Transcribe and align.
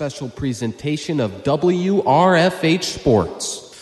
special 0.00 0.30
presentation 0.30 1.20
of 1.20 1.30
WRFH 1.44 2.84
Sports. 2.84 3.76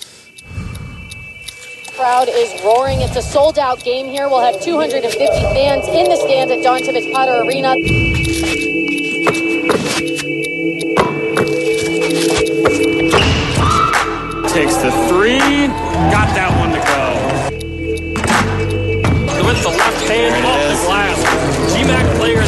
Crowd 1.94 2.28
is 2.28 2.60
roaring. 2.64 3.00
It's 3.02 3.14
a 3.14 3.22
sold 3.22 3.56
out 3.56 3.84
game 3.84 4.06
here. 4.06 4.28
We'll 4.28 4.40
have 4.40 4.60
250 4.60 5.16
fans 5.16 5.86
in 5.86 6.08
the 6.08 6.16
stands 6.16 6.50
at 6.52 6.60
Dawn 6.64 6.80
Tibbetts 6.80 7.06
Potter 7.12 7.42
Arena. 7.46 7.72
Takes 14.48 14.74
the 14.78 14.90
three. 15.06 15.38
Got 16.10 16.34
that 16.34 16.50
one 16.58 16.72
to 16.74 16.80
go. 16.82 17.14
With 19.46 19.62
the 19.62 19.68
left 19.68 20.08
hand 20.08 20.44
off 20.44 20.62
the 20.66 20.74
glass. 20.84 21.16
GMAC 21.76 22.16
Player 22.18 22.40
of 22.40 22.46
the 22.46 22.47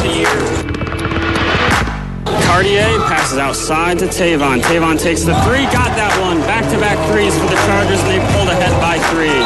Cartier 2.61 2.99
passes 3.07 3.39
outside 3.39 3.97
to 3.97 4.05
Tavon. 4.05 4.61
Tavon 4.61 4.99
takes 4.99 5.23
the 5.23 5.33
three. 5.41 5.63
Got 5.73 5.97
that 5.97 6.15
one. 6.21 6.37
Back 6.41 6.63
to 6.71 6.77
back 6.77 6.95
threes 7.09 7.33
for 7.33 7.47
the 7.47 7.55
Chargers, 7.65 7.99
and 8.01 8.07
they 8.07 8.19
pulled 8.33 8.49
ahead 8.49 8.69
by 8.77 8.99
three. 9.09 9.41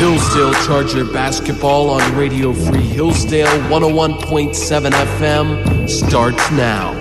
Hillsdale 0.00 0.54
Charger 0.66 1.04
basketball 1.12 1.88
on 1.88 2.16
Radio 2.16 2.52
Free 2.52 2.80
Hillsdale 2.80 3.46
101.7 3.70 4.90
FM 4.90 5.88
starts 5.88 6.50
now. 6.50 6.94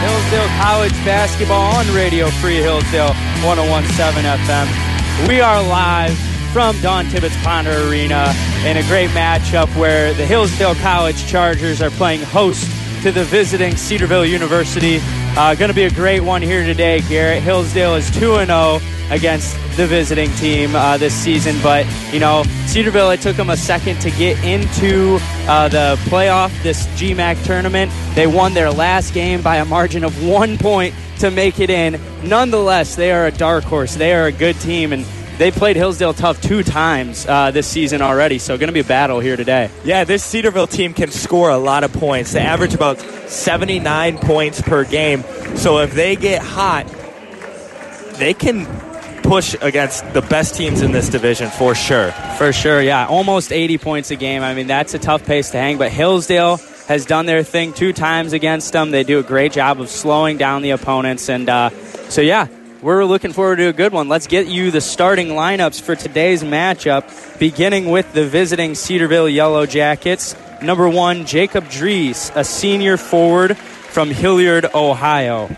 Hillsdale 0.00 0.48
College 0.60 0.92
basketball 1.04 1.76
on 1.76 1.94
Radio 1.94 2.30
Free 2.30 2.56
Hillsdale 2.56 3.14
1017 3.46 4.24
FM. 4.24 5.28
We 5.28 5.40
are 5.40 5.62
live 5.62 6.18
from 6.52 6.76
Dawn 6.80 7.04
Tibbetts 7.06 7.36
Potter 7.44 7.88
Arena 7.88 8.34
in 8.64 8.76
a 8.76 8.82
great 8.88 9.08
matchup 9.10 9.68
where 9.78 10.12
the 10.14 10.26
Hillsdale 10.26 10.74
College 10.74 11.24
Chargers 11.28 11.80
are 11.80 11.90
playing 11.90 12.22
host 12.22 12.68
to 13.02 13.12
the 13.12 13.22
visiting 13.22 13.76
Cedarville 13.76 14.26
University. 14.26 14.98
Uh, 15.36 15.54
Going 15.54 15.68
to 15.68 15.74
be 15.74 15.84
a 15.84 15.90
great 15.90 16.20
one 16.20 16.42
here 16.42 16.64
today, 16.64 17.02
Garrett. 17.02 17.40
Hillsdale 17.40 17.94
is 17.94 18.10
2 18.10 18.44
0 18.46 18.80
against 19.10 19.54
the 19.76 19.86
visiting 19.86 20.30
team 20.32 20.74
uh, 20.74 20.96
this 20.96 21.14
season, 21.14 21.56
but, 21.62 21.86
you 22.12 22.18
know, 22.18 22.42
Cedarville, 22.66 23.10
it 23.10 23.20
took 23.20 23.36
them 23.36 23.50
a 23.50 23.56
second 23.56 24.00
to 24.00 24.10
get 24.10 24.42
into 24.44 25.18
uh, 25.48 25.68
the 25.68 25.96
playoff, 26.04 26.50
this 26.62 26.86
GMAC 26.98 27.42
tournament. 27.44 27.92
They 28.14 28.26
won 28.26 28.54
their 28.54 28.70
last 28.70 29.14
game 29.14 29.42
by 29.42 29.56
a 29.56 29.64
margin 29.64 30.04
of 30.04 30.26
one 30.26 30.58
point 30.58 30.94
to 31.18 31.30
make 31.30 31.60
it 31.60 31.70
in. 31.70 32.00
Nonetheless, 32.24 32.96
they 32.96 33.12
are 33.12 33.26
a 33.26 33.30
dark 33.30 33.64
horse. 33.64 33.94
They 33.94 34.12
are 34.14 34.26
a 34.26 34.32
good 34.32 34.58
team, 34.60 34.92
and 34.92 35.04
they 35.38 35.50
played 35.50 35.76
Hillsdale 35.76 36.14
tough 36.14 36.40
two 36.40 36.62
times 36.62 37.26
uh, 37.26 37.50
this 37.50 37.66
season 37.66 38.00
already, 38.00 38.38
so 38.38 38.56
going 38.56 38.68
to 38.68 38.72
be 38.72 38.80
a 38.80 38.84
battle 38.84 39.20
here 39.20 39.36
today. 39.36 39.70
Yeah, 39.84 40.04
this 40.04 40.24
Cedarville 40.24 40.66
team 40.66 40.94
can 40.94 41.10
score 41.10 41.50
a 41.50 41.58
lot 41.58 41.84
of 41.84 41.92
points. 41.92 42.32
They 42.32 42.40
average 42.40 42.74
about 42.74 42.98
79 42.98 44.18
points 44.18 44.62
per 44.62 44.84
game. 44.84 45.22
So 45.56 45.78
if 45.78 45.92
they 45.92 46.16
get 46.16 46.40
hot, 46.42 46.86
they 48.14 48.32
can 48.32 48.66
push 49.28 49.56
against 49.60 50.12
the 50.14 50.22
best 50.22 50.54
teams 50.54 50.82
in 50.82 50.92
this 50.92 51.08
division 51.08 51.50
for 51.50 51.74
sure. 51.74 52.12
For 52.38 52.52
sure, 52.52 52.80
yeah. 52.80 53.06
Almost 53.06 53.52
80 53.52 53.78
points 53.78 54.10
a 54.10 54.16
game. 54.16 54.42
I 54.42 54.54
mean, 54.54 54.66
that's 54.66 54.94
a 54.94 54.98
tough 54.98 55.24
pace 55.24 55.50
to 55.50 55.58
hang, 55.58 55.78
but 55.78 55.90
Hillsdale 55.90 56.58
has 56.86 57.04
done 57.04 57.26
their 57.26 57.42
thing 57.42 57.72
two 57.72 57.92
times 57.92 58.32
against 58.32 58.72
them. 58.72 58.92
They 58.92 59.02
do 59.02 59.18
a 59.18 59.22
great 59.22 59.52
job 59.52 59.80
of 59.80 59.88
slowing 59.90 60.36
down 60.36 60.62
the 60.62 60.70
opponents. 60.70 61.28
And 61.28 61.48
uh, 61.48 61.70
so, 62.08 62.20
yeah, 62.20 62.46
we're 62.82 63.04
looking 63.04 63.32
forward 63.32 63.56
to 63.56 63.68
a 63.68 63.72
good 63.72 63.92
one. 63.92 64.08
Let's 64.08 64.28
get 64.28 64.46
you 64.46 64.70
the 64.70 64.80
starting 64.80 65.28
lineups 65.28 65.80
for 65.80 65.96
today's 65.96 66.44
matchup, 66.44 67.38
beginning 67.38 67.90
with 67.90 68.12
the 68.12 68.26
visiting 68.26 68.74
Cedarville 68.74 69.28
Yellow 69.28 69.66
Jackets. 69.66 70.36
Number 70.62 70.88
one, 70.88 71.26
Jacob 71.26 71.68
Dries, 71.68 72.30
a 72.34 72.44
senior 72.44 72.96
forward 72.96 73.56
from 73.56 74.10
Hilliard, 74.10 74.66
Ohio. 74.74 75.48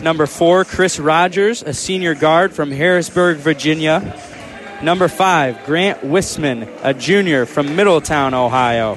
Number 0.00 0.26
four, 0.26 0.64
Chris 0.64 1.00
Rogers, 1.00 1.62
a 1.62 1.74
senior 1.74 2.14
guard 2.14 2.52
from 2.52 2.70
Harrisonburg, 2.70 3.38
Virginia. 3.38 4.16
Number 4.80 5.08
five, 5.08 5.66
Grant 5.66 6.02
Wisman, 6.02 6.68
a 6.84 6.94
junior 6.94 7.46
from 7.46 7.74
Middletown, 7.74 8.32
Ohio. 8.32 8.96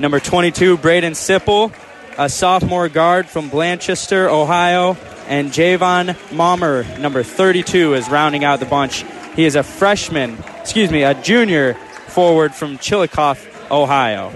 Number 0.00 0.18
22, 0.18 0.76
Braden 0.78 1.12
Sipple, 1.12 1.72
a 2.18 2.28
sophomore 2.28 2.88
guard 2.88 3.28
from 3.28 3.48
Blanchester, 3.48 4.28
Ohio. 4.28 4.96
And 5.28 5.50
Javon 5.50 6.16
Mommer, 6.32 6.84
number 6.98 7.22
32, 7.22 7.94
is 7.94 8.08
rounding 8.08 8.42
out 8.44 8.58
the 8.58 8.66
bunch. 8.66 9.04
He 9.36 9.44
is 9.44 9.54
a 9.54 9.62
freshman, 9.62 10.36
excuse 10.60 10.90
me, 10.90 11.04
a 11.04 11.14
junior 11.14 11.74
forward 12.08 12.54
from 12.54 12.78
Chillicothe, 12.78 13.38
Ohio. 13.70 14.32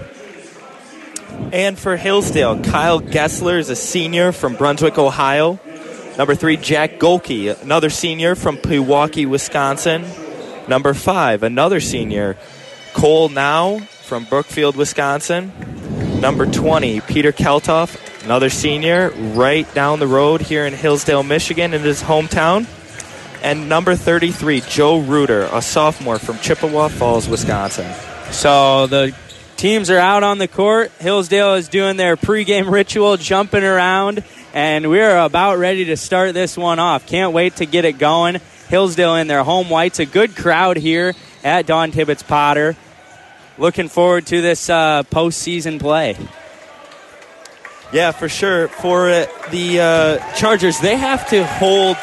And 1.51 1.77
for 1.77 1.97
Hillsdale, 1.97 2.63
Kyle 2.63 3.01
Gessler 3.01 3.59
is 3.59 3.69
a 3.69 3.75
senior 3.75 4.31
from 4.31 4.55
Brunswick, 4.55 4.97
Ohio. 4.97 5.59
Number 6.19 6.35
three, 6.35 6.57
Jack 6.57 6.99
Gohlke, 6.99 7.61
another 7.61 7.89
senior 7.89 8.35
from 8.35 8.57
Pewaukee, 8.57 9.25
Wisconsin. 9.25 10.03
Number 10.67 10.93
five, 10.93 11.43
another 11.43 11.79
senior, 11.79 12.35
Cole 12.93 13.29
Now 13.29 13.79
from 13.79 14.25
Brookfield, 14.25 14.75
Wisconsin. 14.75 15.53
Number 16.19 16.45
20, 16.45 16.99
Peter 16.99 17.31
Keltoff, 17.31 18.25
another 18.25 18.49
senior, 18.49 19.11
right 19.11 19.73
down 19.73 19.99
the 19.99 20.07
road 20.07 20.41
here 20.41 20.65
in 20.65 20.73
Hillsdale, 20.73 21.23
Michigan, 21.23 21.73
in 21.73 21.83
his 21.83 22.03
hometown. 22.03 22.67
And 23.41 23.69
number 23.69 23.95
33, 23.95 24.59
Joe 24.67 24.99
Reuter, 24.99 25.47
a 25.53 25.61
sophomore 25.61 26.19
from 26.19 26.37
Chippewa 26.39 26.89
Falls, 26.89 27.29
Wisconsin. 27.29 27.89
So 28.31 28.87
the 28.87 29.15
teams 29.55 29.89
are 29.89 29.97
out 29.99 30.23
on 30.23 30.37
the 30.37 30.49
court. 30.49 30.91
Hillsdale 30.99 31.53
is 31.53 31.69
doing 31.69 31.95
their 31.95 32.17
pregame 32.17 32.69
ritual, 32.69 33.15
jumping 33.15 33.63
around, 33.63 34.25
and 34.53 34.89
we're 34.89 35.17
about 35.17 35.57
ready 35.57 35.85
to 35.85 35.97
start 35.97 36.33
this 36.33 36.57
one 36.57 36.79
off. 36.79 37.05
Can't 37.05 37.33
wait 37.33 37.57
to 37.57 37.65
get 37.65 37.85
it 37.85 37.97
going. 37.97 38.39
Hillsdale 38.67 39.15
in 39.15 39.27
their 39.27 39.43
home 39.43 39.69
whites, 39.69 39.99
a 39.99 40.05
good 40.05 40.35
crowd 40.35 40.77
here 40.77 41.13
at 41.43 41.65
Dawn 41.65 41.91
Tibbetts 41.91 42.23
Potter. 42.23 42.75
Looking 43.57 43.89
forward 43.89 44.27
to 44.27 44.41
this 44.41 44.69
uh, 44.69 45.03
postseason 45.03 45.79
play. 45.79 46.15
Yeah, 47.91 48.11
for 48.11 48.29
sure. 48.29 48.67
For 48.67 49.09
uh, 49.09 49.25
the 49.49 49.79
uh, 49.81 50.33
Chargers, 50.35 50.79
they 50.79 50.95
have 50.95 51.27
to 51.29 51.45
hold 51.45 51.97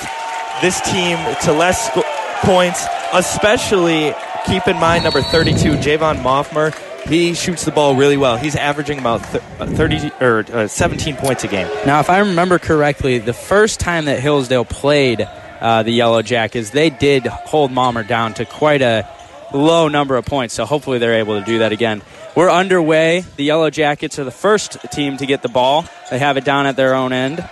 this 0.60 0.80
team 0.80 1.16
to 1.42 1.52
less 1.52 1.86
sco- 1.86 2.02
points, 2.42 2.84
especially 3.12 4.12
keep 4.46 4.66
in 4.66 4.76
mind 4.76 5.04
number 5.04 5.22
32, 5.22 5.76
Javon 5.76 6.22
Moffmer. 6.22 6.74
He 7.08 7.34
shoots 7.34 7.64
the 7.64 7.70
ball 7.70 7.94
really 7.94 8.16
well. 8.16 8.36
He's 8.36 8.56
averaging 8.56 8.98
about 8.98 9.22
uh, 9.60 9.66
30 9.66 10.10
or 10.20 10.44
uh, 10.52 10.66
17 10.66 11.16
points 11.16 11.44
a 11.44 11.48
game. 11.48 11.68
Now, 11.86 12.00
if 12.00 12.10
I 12.10 12.18
remember 12.18 12.58
correctly, 12.58 13.18
the 13.18 13.32
first 13.32 13.78
time 13.78 14.06
that 14.06 14.18
Hillsdale 14.18 14.64
played 14.64 15.20
uh, 15.60 15.84
the 15.84 15.92
Yellow 15.92 16.22
Jackets, 16.22 16.70
they 16.70 16.90
did 16.90 17.26
hold 17.26 17.70
Mommer 17.70 18.02
down 18.02 18.34
to 18.34 18.44
quite 18.44 18.82
a 18.82 19.08
low 19.54 19.86
number 19.86 20.16
of 20.16 20.24
points. 20.24 20.54
So 20.54 20.64
hopefully 20.64 20.98
they're 20.98 21.14
able 21.14 21.38
to 21.38 21.44
do 21.44 21.60
that 21.60 21.70
again. 21.70 22.02
We're 22.34 22.50
underway. 22.50 23.24
The 23.36 23.44
Yellow 23.44 23.70
Jackets 23.70 24.18
are 24.18 24.24
the 24.24 24.32
first 24.32 24.76
team 24.90 25.16
to 25.18 25.26
get 25.26 25.42
the 25.42 25.48
ball. 25.48 25.84
They 26.10 26.18
have 26.18 26.36
it 26.36 26.44
down 26.44 26.66
at 26.66 26.74
their 26.74 26.94
own 26.94 27.12
end. 27.12 27.48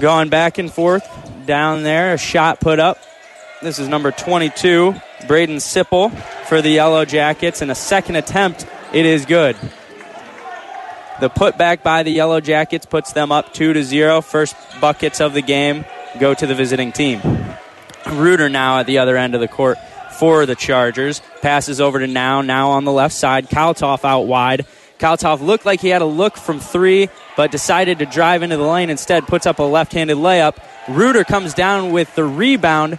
Going 0.00 0.30
back 0.30 0.56
and 0.58 0.72
forth 0.72 1.06
down 1.46 1.82
there. 1.82 2.14
A 2.14 2.18
shot 2.18 2.60
put 2.60 2.80
up. 2.80 2.98
This 3.60 3.78
is 3.78 3.88
number 3.88 4.12
22, 4.12 4.94
Braden 5.26 5.56
Sipple 5.56 6.16
for 6.46 6.62
the 6.62 6.70
Yellow 6.70 7.04
Jackets. 7.04 7.62
And 7.62 7.70
a 7.70 7.74
second 7.74 8.16
attempt, 8.16 8.66
it 8.92 9.06
is 9.06 9.26
good. 9.26 9.56
The 11.20 11.28
putback 11.28 11.82
by 11.82 12.04
the 12.04 12.12
Yellow 12.12 12.40
Jackets 12.40 12.86
puts 12.86 13.12
them 13.12 13.32
up 13.32 13.52
2 13.52 13.72
to 13.72 13.82
0. 13.82 14.20
First 14.20 14.54
buckets 14.80 15.20
of 15.20 15.34
the 15.34 15.42
game 15.42 15.84
go 16.20 16.32
to 16.32 16.46
the 16.46 16.54
visiting 16.54 16.92
team. 16.92 17.20
Reuter 18.08 18.48
now 18.48 18.78
at 18.78 18.86
the 18.86 18.98
other 18.98 19.16
end 19.16 19.34
of 19.34 19.40
the 19.40 19.48
court 19.48 19.78
for 20.18 20.46
the 20.46 20.54
Chargers. 20.54 21.20
Passes 21.42 21.80
over 21.80 21.98
to 21.98 22.06
now, 22.06 22.40
now 22.40 22.70
on 22.70 22.84
the 22.84 22.92
left 22.92 23.14
side. 23.14 23.48
Kaltoff 23.48 24.04
out 24.04 24.22
wide. 24.22 24.66
Kaltoff 24.98 25.40
looked 25.40 25.64
like 25.64 25.80
he 25.80 25.88
had 25.88 26.02
a 26.02 26.06
look 26.06 26.36
from 26.36 26.58
three, 26.58 27.08
but 27.36 27.52
decided 27.52 28.00
to 28.00 28.06
drive 28.06 28.42
into 28.42 28.56
the 28.56 28.66
lane 28.66 28.90
instead, 28.90 29.26
puts 29.26 29.46
up 29.46 29.58
a 29.58 29.62
left 29.62 29.92
handed 29.92 30.16
layup. 30.16 30.56
Reuter 30.88 31.24
comes 31.24 31.54
down 31.54 31.92
with 31.92 32.12
the 32.14 32.24
rebound. 32.24 32.98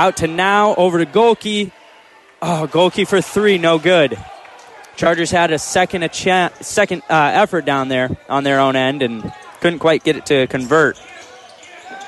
Out 0.00 0.16
to 0.16 0.26
now, 0.26 0.74
over 0.76 1.04
to 1.04 1.04
Gohlke. 1.04 1.70
Oh, 2.40 2.66
Gohlke 2.72 3.06
for 3.06 3.20
three, 3.20 3.58
no 3.58 3.78
good. 3.78 4.18
Chargers 4.96 5.30
had 5.30 5.50
a 5.50 5.58
second 5.58 6.04
a 6.04 6.08
cha- 6.08 6.48
second 6.62 7.02
uh, 7.10 7.32
effort 7.34 7.66
down 7.66 7.88
there 7.88 8.16
on 8.26 8.42
their 8.42 8.60
own 8.60 8.76
end 8.76 9.02
and 9.02 9.30
couldn't 9.60 9.78
quite 9.80 10.02
get 10.02 10.16
it 10.16 10.24
to 10.24 10.46
convert. 10.46 10.98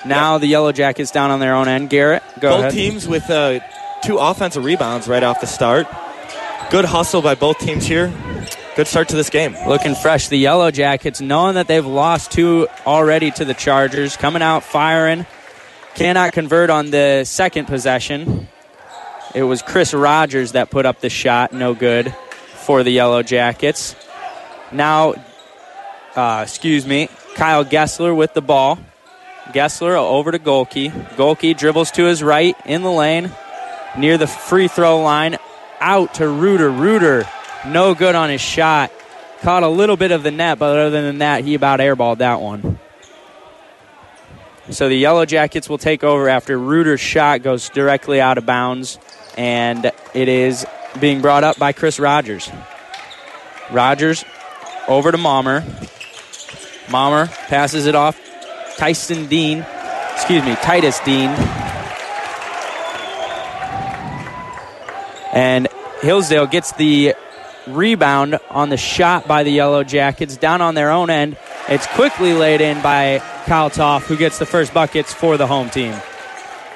Now 0.06 0.38
the 0.38 0.46
Yellow 0.46 0.72
Jackets 0.72 1.10
down 1.10 1.30
on 1.30 1.38
their 1.38 1.54
own 1.54 1.68
end. 1.68 1.90
Garrett, 1.90 2.22
go 2.40 2.52
both 2.52 2.60
ahead. 2.60 2.72
teams 2.72 3.06
with 3.06 3.28
uh, 3.28 3.60
two 4.02 4.16
offensive 4.16 4.64
rebounds 4.64 5.06
right 5.06 5.22
off 5.22 5.42
the 5.42 5.46
start. 5.46 5.86
Good 6.70 6.86
hustle 6.86 7.20
by 7.20 7.34
both 7.34 7.58
teams 7.58 7.84
here. 7.84 8.10
Good 8.74 8.86
start 8.86 9.10
to 9.10 9.16
this 9.16 9.28
game. 9.28 9.54
Looking 9.66 9.94
fresh. 9.94 10.28
The 10.28 10.38
Yellow 10.38 10.70
Jackets, 10.70 11.20
knowing 11.20 11.56
that 11.56 11.66
they've 11.66 11.84
lost 11.84 12.32
two 12.32 12.68
already 12.86 13.30
to 13.32 13.44
the 13.44 13.52
Chargers, 13.52 14.16
coming 14.16 14.40
out 14.40 14.64
firing. 14.64 15.26
Cannot 15.94 16.32
convert 16.32 16.70
on 16.70 16.90
the 16.90 17.24
second 17.24 17.66
possession. 17.66 18.48
It 19.34 19.42
was 19.42 19.62
Chris 19.62 19.94
Rogers 19.94 20.52
that 20.52 20.70
put 20.70 20.86
up 20.86 21.00
the 21.00 21.10
shot, 21.10 21.52
no 21.52 21.74
good 21.74 22.14
for 22.54 22.82
the 22.82 22.90
Yellow 22.90 23.22
Jackets. 23.22 23.94
Now, 24.72 25.14
uh, 26.16 26.40
excuse 26.44 26.86
me, 26.86 27.08
Kyle 27.34 27.64
Gessler 27.64 28.14
with 28.16 28.34
the 28.34 28.42
ball. 28.42 28.78
Gessler 29.52 29.96
over 29.96 30.32
to 30.32 30.38
Gohlke. 30.38 30.90
Gohlke 31.16 31.56
dribbles 31.56 31.90
to 31.92 32.04
his 32.04 32.22
right 32.22 32.56
in 32.64 32.82
the 32.82 32.90
lane 32.90 33.30
near 33.96 34.16
the 34.16 34.26
free 34.26 34.68
throw 34.68 35.02
line. 35.02 35.36
Out 35.80 36.14
to 36.14 36.28
Reuter. 36.28 36.70
Reuter, 36.70 37.26
no 37.66 37.94
good 37.94 38.14
on 38.14 38.30
his 38.30 38.40
shot. 38.40 38.92
Caught 39.40 39.64
a 39.64 39.68
little 39.68 39.96
bit 39.96 40.12
of 40.12 40.22
the 40.22 40.30
net, 40.30 40.58
but 40.58 40.78
other 40.78 41.02
than 41.02 41.18
that, 41.18 41.44
he 41.44 41.54
about 41.54 41.80
airballed 41.80 42.18
that 42.18 42.40
one. 42.40 42.78
So 44.70 44.88
the 44.88 44.96
Yellow 44.96 45.26
Jackets 45.26 45.68
will 45.68 45.78
take 45.78 46.04
over 46.04 46.28
after 46.28 46.56
Reuter's 46.56 47.00
shot 47.00 47.42
goes 47.42 47.68
directly 47.68 48.20
out 48.20 48.38
of 48.38 48.46
bounds, 48.46 48.98
and 49.36 49.90
it 50.14 50.28
is 50.28 50.64
being 51.00 51.20
brought 51.20 51.42
up 51.42 51.58
by 51.58 51.72
Chris 51.72 51.98
Rogers. 51.98 52.48
Rogers 53.72 54.24
over 54.86 55.10
to 55.10 55.18
Mommer. 55.18 55.64
Mommer 56.90 57.26
passes 57.48 57.86
it 57.86 57.94
off. 57.94 58.20
Tyson 58.76 59.26
Dean, 59.26 59.66
excuse 60.14 60.44
me, 60.44 60.54
Titus 60.56 61.00
Dean. 61.00 61.30
And 65.32 65.66
Hillsdale 66.02 66.46
gets 66.46 66.72
the 66.72 67.14
rebound 67.66 68.38
on 68.50 68.68
the 68.68 68.76
shot 68.76 69.26
by 69.26 69.42
the 69.42 69.50
Yellow 69.50 69.82
Jackets 69.82 70.36
down 70.36 70.60
on 70.60 70.74
their 70.74 70.90
own 70.90 71.10
end. 71.10 71.36
It's 71.72 71.86
quickly 71.86 72.34
laid 72.34 72.60
in 72.60 72.82
by 72.82 73.20
Kaltoff, 73.46 74.02
who 74.02 74.18
gets 74.18 74.38
the 74.38 74.44
first 74.44 74.74
buckets 74.74 75.14
for 75.14 75.38
the 75.38 75.46
home 75.46 75.70
team. 75.70 75.94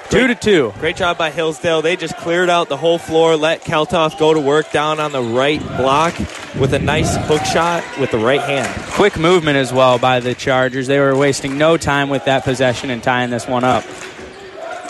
Two 0.09 0.25
to 0.25 0.33
two. 0.33 0.73
Great 0.79 0.95
job 0.95 1.19
by 1.19 1.29
Hillsdale. 1.29 1.83
They 1.83 1.95
just 1.95 2.17
cleared 2.17 2.49
out 2.49 2.67
the 2.67 2.77
whole 2.77 2.97
floor, 2.97 3.35
let 3.35 3.61
Kaltoff 3.61 4.17
go 4.17 4.33
to 4.33 4.39
work 4.39 4.71
down 4.71 4.99
on 4.99 5.11
the 5.11 5.21
right 5.21 5.59
block 5.77 6.17
with 6.59 6.73
a 6.73 6.79
nice 6.79 7.15
hook 7.27 7.43
shot 7.45 7.83
with 7.99 8.09
the 8.09 8.17
right 8.17 8.41
hand. 8.41 8.73
Quick 8.93 9.19
movement 9.19 9.57
as 9.57 9.71
well 9.71 9.99
by 9.99 10.19
the 10.19 10.33
Chargers. 10.33 10.87
They 10.87 10.99
were 10.99 11.15
wasting 11.15 11.59
no 11.59 11.77
time 11.77 12.09
with 12.09 12.25
that 12.25 12.43
possession 12.43 12.89
and 12.89 13.03
tying 13.03 13.29
this 13.29 13.47
one 13.47 13.63
up. 13.63 13.83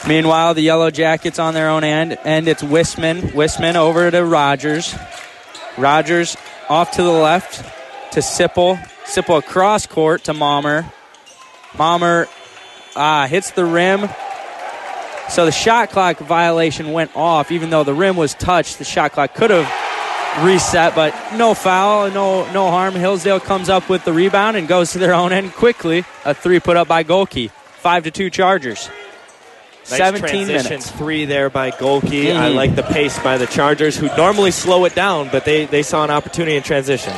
Meanwhile, 0.07 0.53
the 0.53 0.61
Yellow 0.61 0.89
Jackets 0.89 1.37
on 1.37 1.53
their 1.53 1.67
own 1.67 1.83
end, 1.83 2.17
and 2.23 2.47
it's 2.47 2.63
Wisman. 2.63 3.33
Wisman 3.33 3.75
over 3.75 4.09
to 4.09 4.23
Rogers. 4.23 4.95
Rogers 5.77 6.37
off 6.69 6.91
to 6.91 7.03
the 7.03 7.11
left 7.11 7.57
to 8.13 8.21
Sipple. 8.21 8.79
Sipple 9.07 9.37
across 9.37 9.85
court 9.85 10.25
to 10.25 10.33
Mommer. 10.33 10.85
Mommer 11.77 12.27
ah, 12.95 13.25
hits 13.27 13.51
the 13.51 13.65
rim. 13.65 14.07
So 15.29 15.45
the 15.45 15.51
shot 15.51 15.89
clock 15.89 16.17
violation 16.19 16.91
went 16.93 17.11
off, 17.15 17.51
even 17.51 17.69
though 17.69 17.83
the 17.83 17.93
rim 17.93 18.15
was 18.15 18.33
touched. 18.33 18.77
The 18.77 18.85
shot 18.85 19.11
clock 19.11 19.33
could 19.33 19.49
have 19.49 20.43
reset, 20.45 20.95
but 20.95 21.13
no 21.35 21.53
foul, 21.53 22.09
no 22.11 22.49
no 22.51 22.69
harm. 22.69 22.93
Hillsdale 22.95 23.39
comes 23.39 23.69
up 23.69 23.89
with 23.89 24.05
the 24.05 24.13
rebound 24.13 24.55
and 24.57 24.67
goes 24.67 24.91
to 24.93 24.99
their 24.99 25.13
own 25.13 25.31
end 25.33 25.53
quickly. 25.53 26.05
A 26.25 26.33
three 26.33 26.59
put 26.59 26.77
up 26.77 26.87
by 26.87 27.03
Gohlke. 27.03 27.49
Five 27.51 28.03
to 28.03 28.11
two 28.11 28.29
Chargers. 28.29 28.89
Nice 29.89 29.97
17 29.99 30.29
transition 30.47 30.69
minutes. 30.69 30.91
three 30.91 31.23
there 31.25 31.49
by 31.49 31.71
Gohlke. 31.71 32.35
I 32.35 32.49
Mhm. 32.49 32.55
like 32.55 32.75
the 32.75 32.83
pace 32.83 33.17
by 33.19 33.37
the 33.37 33.47
Chargers, 33.47 33.95
who 33.95 34.07
normally 34.17 34.51
slow 34.51 34.83
it 34.83 34.93
down, 34.95 35.29
but 35.31 35.45
they, 35.45 35.63
they 35.65 35.81
saw 35.81 36.03
an 36.03 36.09
opportunity 36.11 36.57
in 36.57 36.63
transition. 36.63 37.13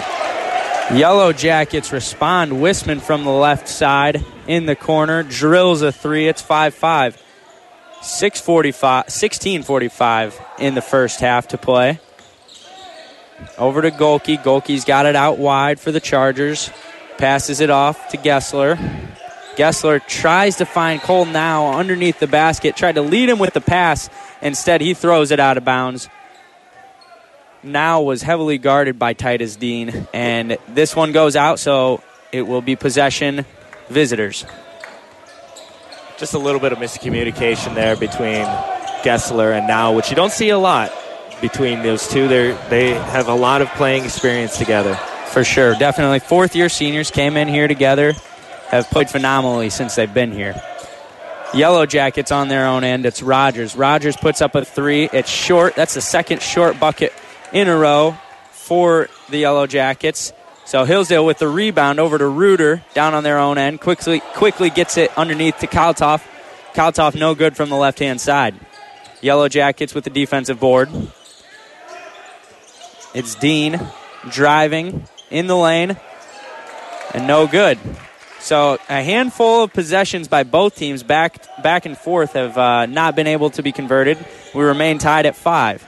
Yellow 0.94 1.31
Jackets 1.33 1.91
respond. 1.91 2.51
Wisman 2.51 3.00
from 3.00 3.24
the 3.24 3.30
left 3.30 3.68
side 3.68 4.25
in 4.47 4.65
the 4.65 4.75
corner 4.75 5.21
drills 5.21 5.83
a 5.83 5.91
three. 5.91 6.27
It's 6.27 6.41
5 6.41 6.74
5. 6.74 7.24
645, 8.01 9.03
1645 9.03 10.41
in 10.57 10.74
the 10.74 10.81
first 10.81 11.19
half 11.19 11.50
to 11.50 11.59
play. 11.59 12.00
Over 13.57 13.83
to 13.83 13.91
Gohlke. 13.91 14.41
Gohlke's 14.41 14.83
got 14.83 15.06
it 15.06 15.15
out 15.15 15.38
wide 15.38 15.80
for 15.80 15.91
the 15.91 16.00
Chargers. 16.00 16.71
Passes 17.19 17.59
it 17.59 17.69
off 17.69 18.09
to 18.09 18.18
Gessler. 18.18 18.77
Gessler 19.57 20.00
tries 20.07 20.56
to 20.56 20.65
find 20.65 21.01
Cole 21.01 21.25
now 21.25 21.74
underneath 21.77 22.19
the 22.19 22.27
basket. 22.27 22.75
Tried 22.75 22.95
to 22.95 23.03
lead 23.03 23.30
him 23.30 23.38
with 23.38 23.53
the 23.53 23.62
pass. 23.62 24.09
Instead, 24.42 24.81
he 24.81 24.95
throws 24.95 25.30
it 25.30 25.39
out 25.39 25.57
of 25.57 25.63
bounds. 25.63 26.09
Now 27.63 28.01
was 28.01 28.21
heavily 28.21 28.57
guarded 28.57 28.97
by 28.97 29.13
Titus 29.13 29.57
Dean, 29.57 30.07
and 30.13 30.57
this 30.69 30.95
one 30.95 31.11
goes 31.11 31.35
out, 31.35 31.59
so 31.59 32.01
it 32.31 32.44
will 32.44 32.61
be 32.61 32.77
possession 32.77 33.45
visitors. 33.89 34.45
Just 36.17 36.33
a 36.33 36.39
little 36.39 36.61
bit 36.61 36.71
of 36.71 36.79
miscommunication 36.79 37.75
there 37.75 37.97
between 37.97 38.45
Gessler 39.03 39.57
and 39.57 39.67
Now, 39.67 39.94
which 39.94 40.09
you 40.09 40.15
don't 40.15 40.31
see 40.31 40.50
a 40.50 40.57
lot 40.57 40.91
between 41.41 41.83
those 41.83 42.07
two. 42.07 42.27
They 42.29 42.51
they 42.69 42.94
have 42.94 43.27
a 43.27 43.35
lot 43.35 43.61
of 43.61 43.67
playing 43.69 44.06
experience 44.06 44.57
together. 44.57 44.95
For 45.27 45.44
sure, 45.44 45.75
definitely. 45.75 46.19
Fourth 46.19 46.56
year 46.56 46.69
seniors 46.69 47.11
came 47.11 47.35
in 47.35 47.50
here 47.50 47.67
together, 47.67 48.13
have 48.69 48.89
played 48.89 49.09
phenomenally 49.09 49.69
since 49.69 49.95
they've 49.95 50.13
been 50.13 50.31
here. 50.31 50.61
Yellow 51.53 51.85
Jackets 51.85 52.31
on 52.31 52.47
their 52.47 52.67
own 52.67 52.83
end. 52.83 53.06
It's 53.06 53.21
Rogers. 53.21 53.75
Rogers 53.75 54.15
puts 54.15 54.41
up 54.41 54.56
a 54.56 54.63
three. 54.63 55.09
It's 55.11 55.29
short. 55.29 55.75
That's 55.75 55.95
the 55.95 56.01
second 56.01 56.41
short 56.41 56.79
bucket 56.79 57.11
in 57.54 57.68
a 57.68 57.75
row 57.78 58.18
for 58.51 59.10
the 59.30 59.40
Yellow 59.40 59.68
Jackets. 59.68 60.34
So 60.66 60.86
Hillsdale 60.86 61.25
with 61.25 61.40
the 61.40 61.48
rebound 61.48 62.00
over 62.00 62.18
to 62.18 62.28
Reuter 62.28 62.84
down 62.94 63.13
on 63.16 63.24
their 63.24 63.40
own 63.40 63.57
end. 63.57 63.81
Quickly, 63.81 64.19
quickly 64.36 64.69
gets 64.69 64.98
it 64.98 65.12
underneath 65.18 65.57
to 65.60 65.68
Kaltoff. 65.68 66.24
Kaltoff 66.74 67.16
no 67.16 67.34
good 67.34 67.56
from 67.56 67.69
the 67.69 67.75
left 67.75 68.00
hand 68.00 68.22
side. 68.22 68.56
Yellow 69.22 69.50
Jackets 69.50 69.96
with 69.96 70.04
the 70.04 70.10
defensive 70.10 70.60
board. 70.60 70.90
It's 73.16 73.34
Dean 73.36 73.80
driving 74.30 75.07
in 75.31 75.48
the 75.48 75.57
lane 75.57 75.98
and 77.13 77.28
no 77.28 77.48
good. 77.48 77.80
So 78.40 78.78
a 78.88 79.04
handful 79.04 79.63
of 79.63 79.74
possessions 79.74 80.28
by 80.28 80.44
both 80.44 80.75
teams 80.75 81.04
back 81.04 81.44
back 81.62 81.86
and 81.86 81.98
forth 81.98 82.34
have 82.34 82.57
uh, 82.57 82.86
not 82.86 83.16
been 83.16 83.28
able 83.28 83.50
to 83.52 83.63
be 83.63 83.72
converted. 83.72 84.18
We 84.54 84.63
remain 84.63 84.98
tied 84.98 85.25
at 85.25 85.36
five. 85.36 85.86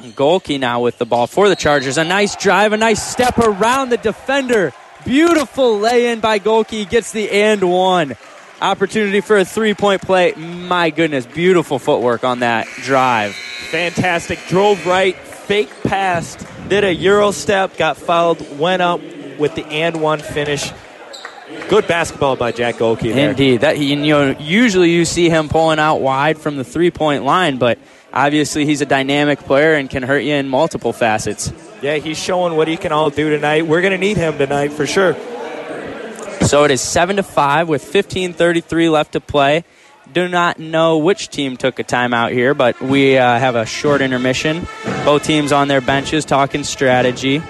Gohlke 0.00 0.60
now 0.60 0.80
with 0.80 0.98
the 0.98 1.06
ball 1.06 1.26
for 1.26 1.48
the 1.48 1.56
Chargers. 1.56 1.98
A 1.98 2.04
nice 2.04 2.36
drive, 2.36 2.72
a 2.72 2.76
nice 2.76 3.02
step 3.02 3.38
around 3.38 3.90
the 3.90 3.96
defender. 3.96 4.72
Beautiful 5.04 5.78
lay 5.78 6.12
in 6.12 6.20
by 6.20 6.38
Gohlke. 6.38 6.88
Gets 6.88 7.12
the 7.12 7.30
and 7.30 7.68
one. 7.68 8.16
Opportunity 8.60 9.20
for 9.20 9.36
a 9.36 9.44
three 9.44 9.74
point 9.74 10.02
play. 10.02 10.32
My 10.34 10.90
goodness, 10.90 11.26
beautiful 11.26 11.78
footwork 11.78 12.24
on 12.24 12.40
that 12.40 12.66
drive. 12.82 13.34
Fantastic. 13.70 14.38
Drove 14.48 14.84
right, 14.86 15.16
fake 15.16 15.70
passed, 15.82 16.46
did 16.68 16.84
a 16.84 16.92
Euro 16.92 17.30
step, 17.30 17.76
got 17.76 17.96
fouled, 17.96 18.58
went 18.58 18.82
up 18.82 19.00
with 19.38 19.54
the 19.54 19.64
and 19.66 20.00
one 20.00 20.20
finish. 20.20 20.72
Good 21.68 21.86
basketball 21.86 22.36
by 22.36 22.52
Jack 22.52 22.76
Gohlke 22.76 23.14
there. 23.14 23.30
Indeed, 23.30 23.62
that 23.62 23.78
you 23.78 23.96
know 23.96 24.36
usually 24.38 24.90
you 24.90 25.04
see 25.04 25.30
him 25.30 25.48
pulling 25.48 25.78
out 25.78 25.96
wide 25.96 26.38
from 26.38 26.56
the 26.56 26.64
three 26.64 26.90
point 26.90 27.24
line, 27.24 27.58
but 27.58 27.78
obviously 28.12 28.66
he's 28.66 28.80
a 28.80 28.86
dynamic 28.86 29.40
player 29.40 29.74
and 29.74 29.88
can 29.88 30.02
hurt 30.02 30.20
you 30.20 30.34
in 30.34 30.48
multiple 30.48 30.92
facets. 30.92 31.52
Yeah, 31.82 31.96
he's 31.96 32.18
showing 32.18 32.56
what 32.56 32.68
he 32.68 32.76
can 32.76 32.92
all 32.92 33.10
do 33.10 33.30
tonight. 33.30 33.66
We're 33.66 33.80
going 33.80 33.92
to 33.92 33.98
need 33.98 34.16
him 34.16 34.38
tonight 34.38 34.72
for 34.72 34.86
sure. 34.86 35.14
So 36.42 36.64
it 36.64 36.70
is 36.70 36.80
seven 36.80 37.16
to 37.16 37.22
five 37.22 37.68
with 37.68 37.84
15:33 37.84 38.90
left 38.90 39.12
to 39.12 39.20
play. 39.20 39.64
Do 40.12 40.26
not 40.26 40.58
know 40.58 40.98
which 40.98 41.28
team 41.28 41.58
took 41.58 41.78
a 41.78 41.84
timeout 41.84 42.32
here, 42.32 42.54
but 42.54 42.80
we 42.80 43.18
uh, 43.18 43.38
have 43.38 43.54
a 43.54 43.66
short 43.66 44.00
intermission. 44.00 44.66
Both 45.04 45.24
teams 45.24 45.52
on 45.52 45.68
their 45.68 45.82
benches 45.82 46.24
talking 46.24 46.64
strategy. 46.64 47.42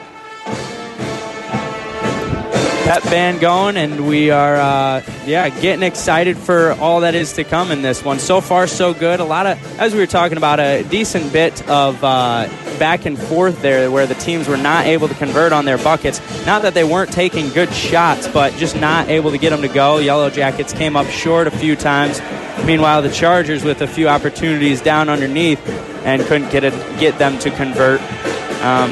Pep 2.89 3.03
band 3.03 3.39
going, 3.39 3.77
and 3.77 4.09
we 4.09 4.31
are, 4.31 4.57
uh, 4.57 5.03
yeah, 5.27 5.51
getting 5.61 5.83
excited 5.83 6.39
for 6.39 6.73
all 6.81 7.01
that 7.01 7.15
is 7.15 7.35
to 7.35 7.45
come 7.45 7.71
in 7.71 7.83
this 7.83 8.03
one. 8.03 8.19
So 8.19 8.41
far, 8.41 8.67
so 8.67 8.95
good. 8.95 9.21
A 9.21 9.25
lot 9.25 9.47
of, 9.47 9.79
as 9.79 9.93
we 9.93 10.01
were 10.01 10.07
talking 10.07 10.39
about, 10.39 10.59
a 10.59 10.85
decent 10.85 11.31
bit 11.31 11.69
of 11.69 12.03
uh, 12.03 12.49
back 12.79 13.05
and 13.05 13.19
forth 13.19 13.61
there 13.61 13.91
where 13.91 14.07
the 14.07 14.15
teams 14.15 14.49
were 14.49 14.57
not 14.57 14.87
able 14.87 15.07
to 15.07 15.15
convert 15.17 15.53
on 15.53 15.67
their 15.67 15.77
buckets. 15.77 16.23
Not 16.47 16.63
that 16.63 16.73
they 16.73 16.83
weren't 16.83 17.13
taking 17.13 17.51
good 17.51 17.71
shots, 17.75 18.27
but 18.27 18.55
just 18.55 18.75
not 18.75 19.11
able 19.11 19.33
to 19.33 19.39
get 19.39 19.51
them 19.51 19.61
to 19.61 19.69
go. 19.69 19.99
Yellow 19.99 20.31
Jackets 20.31 20.73
came 20.73 20.97
up 20.97 21.07
short 21.09 21.47
a 21.47 21.51
few 21.51 21.77
times. 21.77 22.23
Meanwhile, 22.65 23.03
the 23.03 23.11
Chargers 23.11 23.65
with 23.65 23.83
a 23.83 23.87
few 23.87 24.09
opportunities 24.09 24.81
down 24.81 25.11
underneath 25.11 25.61
and 26.07 26.23
couldn't 26.23 26.51
get 26.51 26.65
it, 26.65 26.73
get 26.99 27.19
them 27.19 27.39
to 27.41 27.51
convert. 27.51 28.01
Um, 28.61 28.91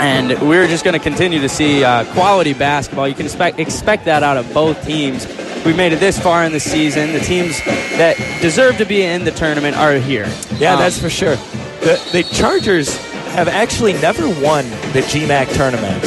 and 0.00 0.40
we're 0.48 0.66
just 0.66 0.84
going 0.84 0.94
to 0.94 1.02
continue 1.02 1.40
to 1.40 1.48
see 1.48 1.82
uh, 1.84 2.04
quality 2.12 2.52
basketball. 2.54 3.08
You 3.08 3.14
can 3.14 3.26
expect 3.26 3.58
expect 3.58 4.04
that 4.06 4.22
out 4.22 4.36
of 4.36 4.52
both 4.52 4.84
teams. 4.84 5.26
We've 5.64 5.76
made 5.76 5.92
it 5.92 6.00
this 6.00 6.18
far 6.18 6.44
in 6.44 6.52
the 6.52 6.60
season. 6.60 7.12
The 7.12 7.20
teams 7.20 7.58
that 7.64 8.16
deserve 8.42 8.78
to 8.78 8.84
be 8.84 9.02
in 9.02 9.24
the 9.24 9.30
tournament 9.30 9.76
are 9.76 9.94
here. 9.94 10.26
Yeah, 10.58 10.74
Um, 10.74 10.80
that's 10.80 10.98
for 10.98 11.08
sure. 11.10 11.36
The, 11.36 12.00
the 12.12 12.22
Chargers 12.34 12.96
have 13.34 13.48
actually 13.48 13.92
never 13.94 14.28
won 14.28 14.68
the 14.92 15.02
GMAC 15.02 15.54
tournament. 15.54 16.02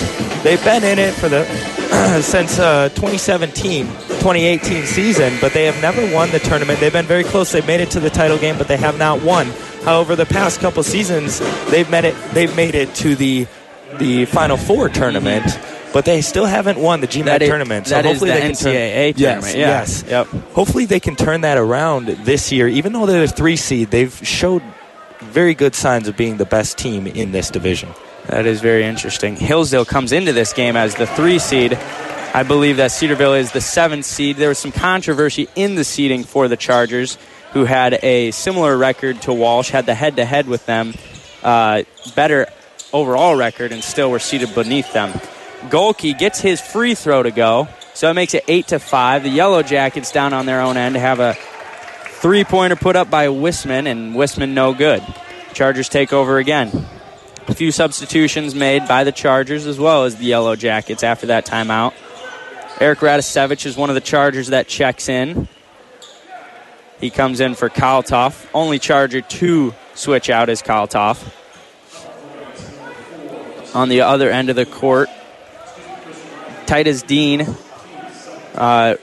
They've 0.46 0.64
been 0.64 0.84
in 0.84 1.00
it 1.00 1.16
for 1.16 1.28
the 1.28 1.44
since 2.22 2.60
uh, 2.60 2.90
2017, 2.90 3.88
2018 3.88 4.86
season, 4.86 5.34
but 5.42 5.54
they 5.54 5.66
have 5.66 5.82
never 5.82 6.14
won 6.14 6.30
the 6.30 6.38
tournament. 6.38 6.80
They've 6.80 6.94
been 6.94 7.08
very 7.08 7.24
close. 7.24 7.52
They've 7.52 7.66
made 7.66 7.82
it 7.82 7.90
to 7.92 8.00
the 8.00 8.12
title 8.12 8.38
game, 8.38 8.56
but 8.56 8.68
they 8.68 8.78
have 8.78 9.00
not 9.00 9.24
won. 9.24 9.48
However, 9.84 10.16
the 10.16 10.28
past 10.28 10.60
couple 10.60 10.84
seasons, 10.84 11.40
they've 11.72 11.90
made 11.90 12.06
it. 12.06 12.16
They've 12.36 12.56
made 12.56 12.76
it 12.76 12.94
to 12.98 13.16
the 13.16 13.48
the 13.98 14.26
Final 14.26 14.56
Four 14.56 14.90
tournament, 14.90 15.46
but 15.94 16.06
they 16.06 16.22
still 16.22 16.46
haven't 16.46 16.78
won 16.78 17.02
the 17.02 17.08
GMAC 17.08 17.26
That 17.26 17.42
is- 17.42 17.50
tournament. 17.50 17.86
that 17.88 18.06
is 18.06 18.12
hopefully 18.12 18.30
the 18.30 18.36
they 18.36 18.42
can 18.42 18.52
NCAA 18.52 19.14
turn, 19.14 19.14
yes, 19.18 19.42
tournament, 19.42 19.58
yeah. 19.58 19.68
yes. 19.80 20.04
Yep. 20.08 20.28
Hopefully 20.54 20.86
they 20.86 21.00
can 21.00 21.16
turn 21.16 21.42
that 21.42 21.58
around 21.58 22.06
this 22.06 22.52
year. 22.52 22.68
Even 22.68 22.94
though 22.94 23.08
they're 23.08 23.24
a 23.24 23.28
three 23.28 23.56
seed, 23.56 23.90
they've 23.90 24.14
showed 24.22 24.62
very 25.22 25.56
good 25.56 25.74
signs 25.74 26.08
of 26.08 26.16
being 26.16 26.38
the 26.38 26.46
best 26.46 26.78
team 26.78 27.08
in 27.08 27.32
this 27.32 27.50
division. 27.50 27.90
That 28.28 28.46
is 28.46 28.60
very 28.60 28.84
interesting. 28.84 29.36
Hillsdale 29.36 29.86
comes 29.86 30.12
into 30.12 30.34
this 30.34 30.54
game 30.54 30.76
as 30.76 30.96
the 30.96 31.06
three 31.06 31.40
seed. 31.40 31.74
I 32.34 32.44
believe 32.44 32.78
that 32.78 32.92
Cedarville 32.92 33.36
is 33.36 33.52
the 33.52 33.62
seventh 33.62 34.04
seed. 34.04 34.38
There 34.38 34.50
was 34.50 34.58
some 34.58 34.72
controversy 34.72 35.48
in 35.56 35.76
the 35.76 35.84
seeding 35.84 36.24
for 36.24 36.48
the 36.48 36.58
Chargers, 36.58 37.18
who 37.54 37.66
had 37.66 38.00
a 38.04 38.32
similar 38.32 38.76
record 38.76 39.22
to 39.22 39.34
Walsh, 39.34 39.70
had 39.70 39.86
the 39.86 39.96
head 39.96 40.18
to 40.18 40.26
head 40.26 40.48
with 40.48 40.66
them, 40.66 40.94
uh, 41.44 41.84
better 42.16 42.48
overall 42.92 43.36
record, 43.36 43.72
and 43.72 43.84
still 43.84 44.12
were 44.12 44.20
seated 44.20 44.54
beneath 44.54 44.92
them. 44.92 45.12
Gohlke 45.70 46.18
gets 46.18 46.42
his 46.42 46.60
free 46.60 46.96
throw 46.96 47.24
to 47.24 47.32
go, 47.32 47.68
so 47.94 48.10
it 48.10 48.16
makes 48.16 48.34
it 48.34 48.44
eight 48.48 48.68
to 48.68 48.80
five. 48.80 49.24
The 49.24 49.30
Yellow 49.30 49.64
Jackets 49.64 50.12
down 50.12 50.34
on 50.34 50.46
their 50.46 50.62
own 50.62 50.78
end 50.78 50.96
have 50.98 51.20
a 51.20 51.36
three 52.20 52.44
pointer 52.44 52.76
put 52.76 52.96
up 52.96 53.10
by 53.10 53.28
Wisman, 53.28 53.86
and 53.86 54.16
Wisman 54.16 54.50
no 54.50 54.74
good. 54.74 55.04
Chargers 55.54 55.90
take 55.90 56.12
over 56.12 56.38
again. 56.38 56.86
A 57.48 57.54
few 57.54 57.72
substitutions 57.72 58.56
made 58.56 58.88
by 58.88 59.04
the 59.04 59.12
Chargers 59.12 59.68
as 59.68 59.78
well 59.78 60.06
as 60.06 60.16
the 60.16 60.26
Yellow 60.26 60.56
Jackets 60.56 61.04
after 61.04 61.28
that 61.28 61.46
timeout. 61.46 61.94
Eric 62.80 63.00
Radisevich 63.00 63.66
is 63.66 63.78
one 63.78 63.90
of 63.90 63.96
the 63.96 64.02
Chargers 64.02 64.48
that 64.48 64.68
checks 64.68 65.08
in. 65.08 65.48
He 67.00 67.10
comes 67.10 67.40
in 67.40 67.56
for 67.56 67.70
Kaltoff. 67.70 68.48
Only 68.54 68.80
Charger 68.80 69.22
to 69.22 69.74
switch 69.94 70.30
out 70.30 70.50
is 70.50 70.62
Kaltoff. 70.62 71.32
On 73.76 73.90
the 73.90 74.02
other 74.02 74.32
end 74.32 74.50
of 74.50 74.56
the 74.56 74.66
court, 74.66 75.10
Titus 76.66 77.04
Dean 77.04 77.46
uh, 78.56 78.96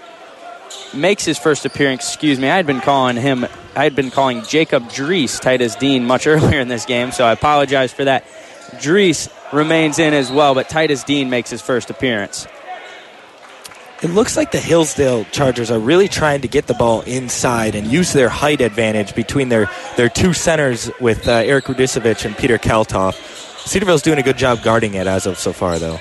makes 0.95 1.25
his 1.25 1.39
first 1.39 1.65
appearance. 1.65 2.07
Excuse 2.07 2.39
me, 2.39 2.49
I 2.49 2.57
had 2.57 2.67
been 2.67 2.81
calling 2.81 3.17
him. 3.17 3.47
I 3.75 3.85
had 3.85 3.97
been 3.97 4.11
calling 4.11 4.43
Jacob 4.43 4.85
Drees 4.85 5.41
Titus 5.41 5.75
Dean 5.77 6.05
much 6.05 6.27
earlier 6.29 6.61
in 6.61 6.69
this 6.69 6.85
game, 6.85 7.13
so 7.13 7.25
I 7.25 7.33
apologize 7.33 7.93
for 7.93 8.05
that. 8.05 8.25
Drees 8.73 9.29
remains 9.53 9.99
in 9.99 10.15
as 10.15 10.31
well, 10.31 10.55
but 10.55 10.69
Titus 10.69 11.05
Dean 11.05 11.31
makes 11.31 11.51
his 11.51 11.61
first 11.61 11.91
appearance. 11.91 12.47
It 14.03 14.11
looks 14.11 14.37
like 14.37 14.51
the 14.51 14.59
Hillsdale 14.59 15.25
Chargers 15.27 15.71
are 15.71 15.79
really 15.79 16.09
trying 16.09 16.41
to 16.41 16.49
get 16.49 16.67
the 16.67 16.75
ball 16.75 17.03
inside 17.03 17.77
and 17.77 17.87
use 17.87 18.13
their 18.13 18.29
height 18.29 18.61
advantage 18.61 19.15
between 19.15 19.49
their, 19.49 19.71
their 19.97 20.09
two 20.09 20.33
centers 20.33 20.91
with 21.01 21.29
uh, 21.29 21.35
Eric 21.35 21.67
Radisevich 21.67 22.25
and 22.25 22.37
Peter 22.37 22.59
Kaltoff. 22.59 23.15
Cedarville's 23.65 24.03
doing 24.03 24.19
a 24.19 24.23
good 24.25 24.37
job 24.37 24.61
guarding 24.65 24.95
it 24.95 25.07
as 25.07 25.25
of 25.25 25.39
so 25.39 25.53
far, 25.53 25.79
though. 25.79 26.01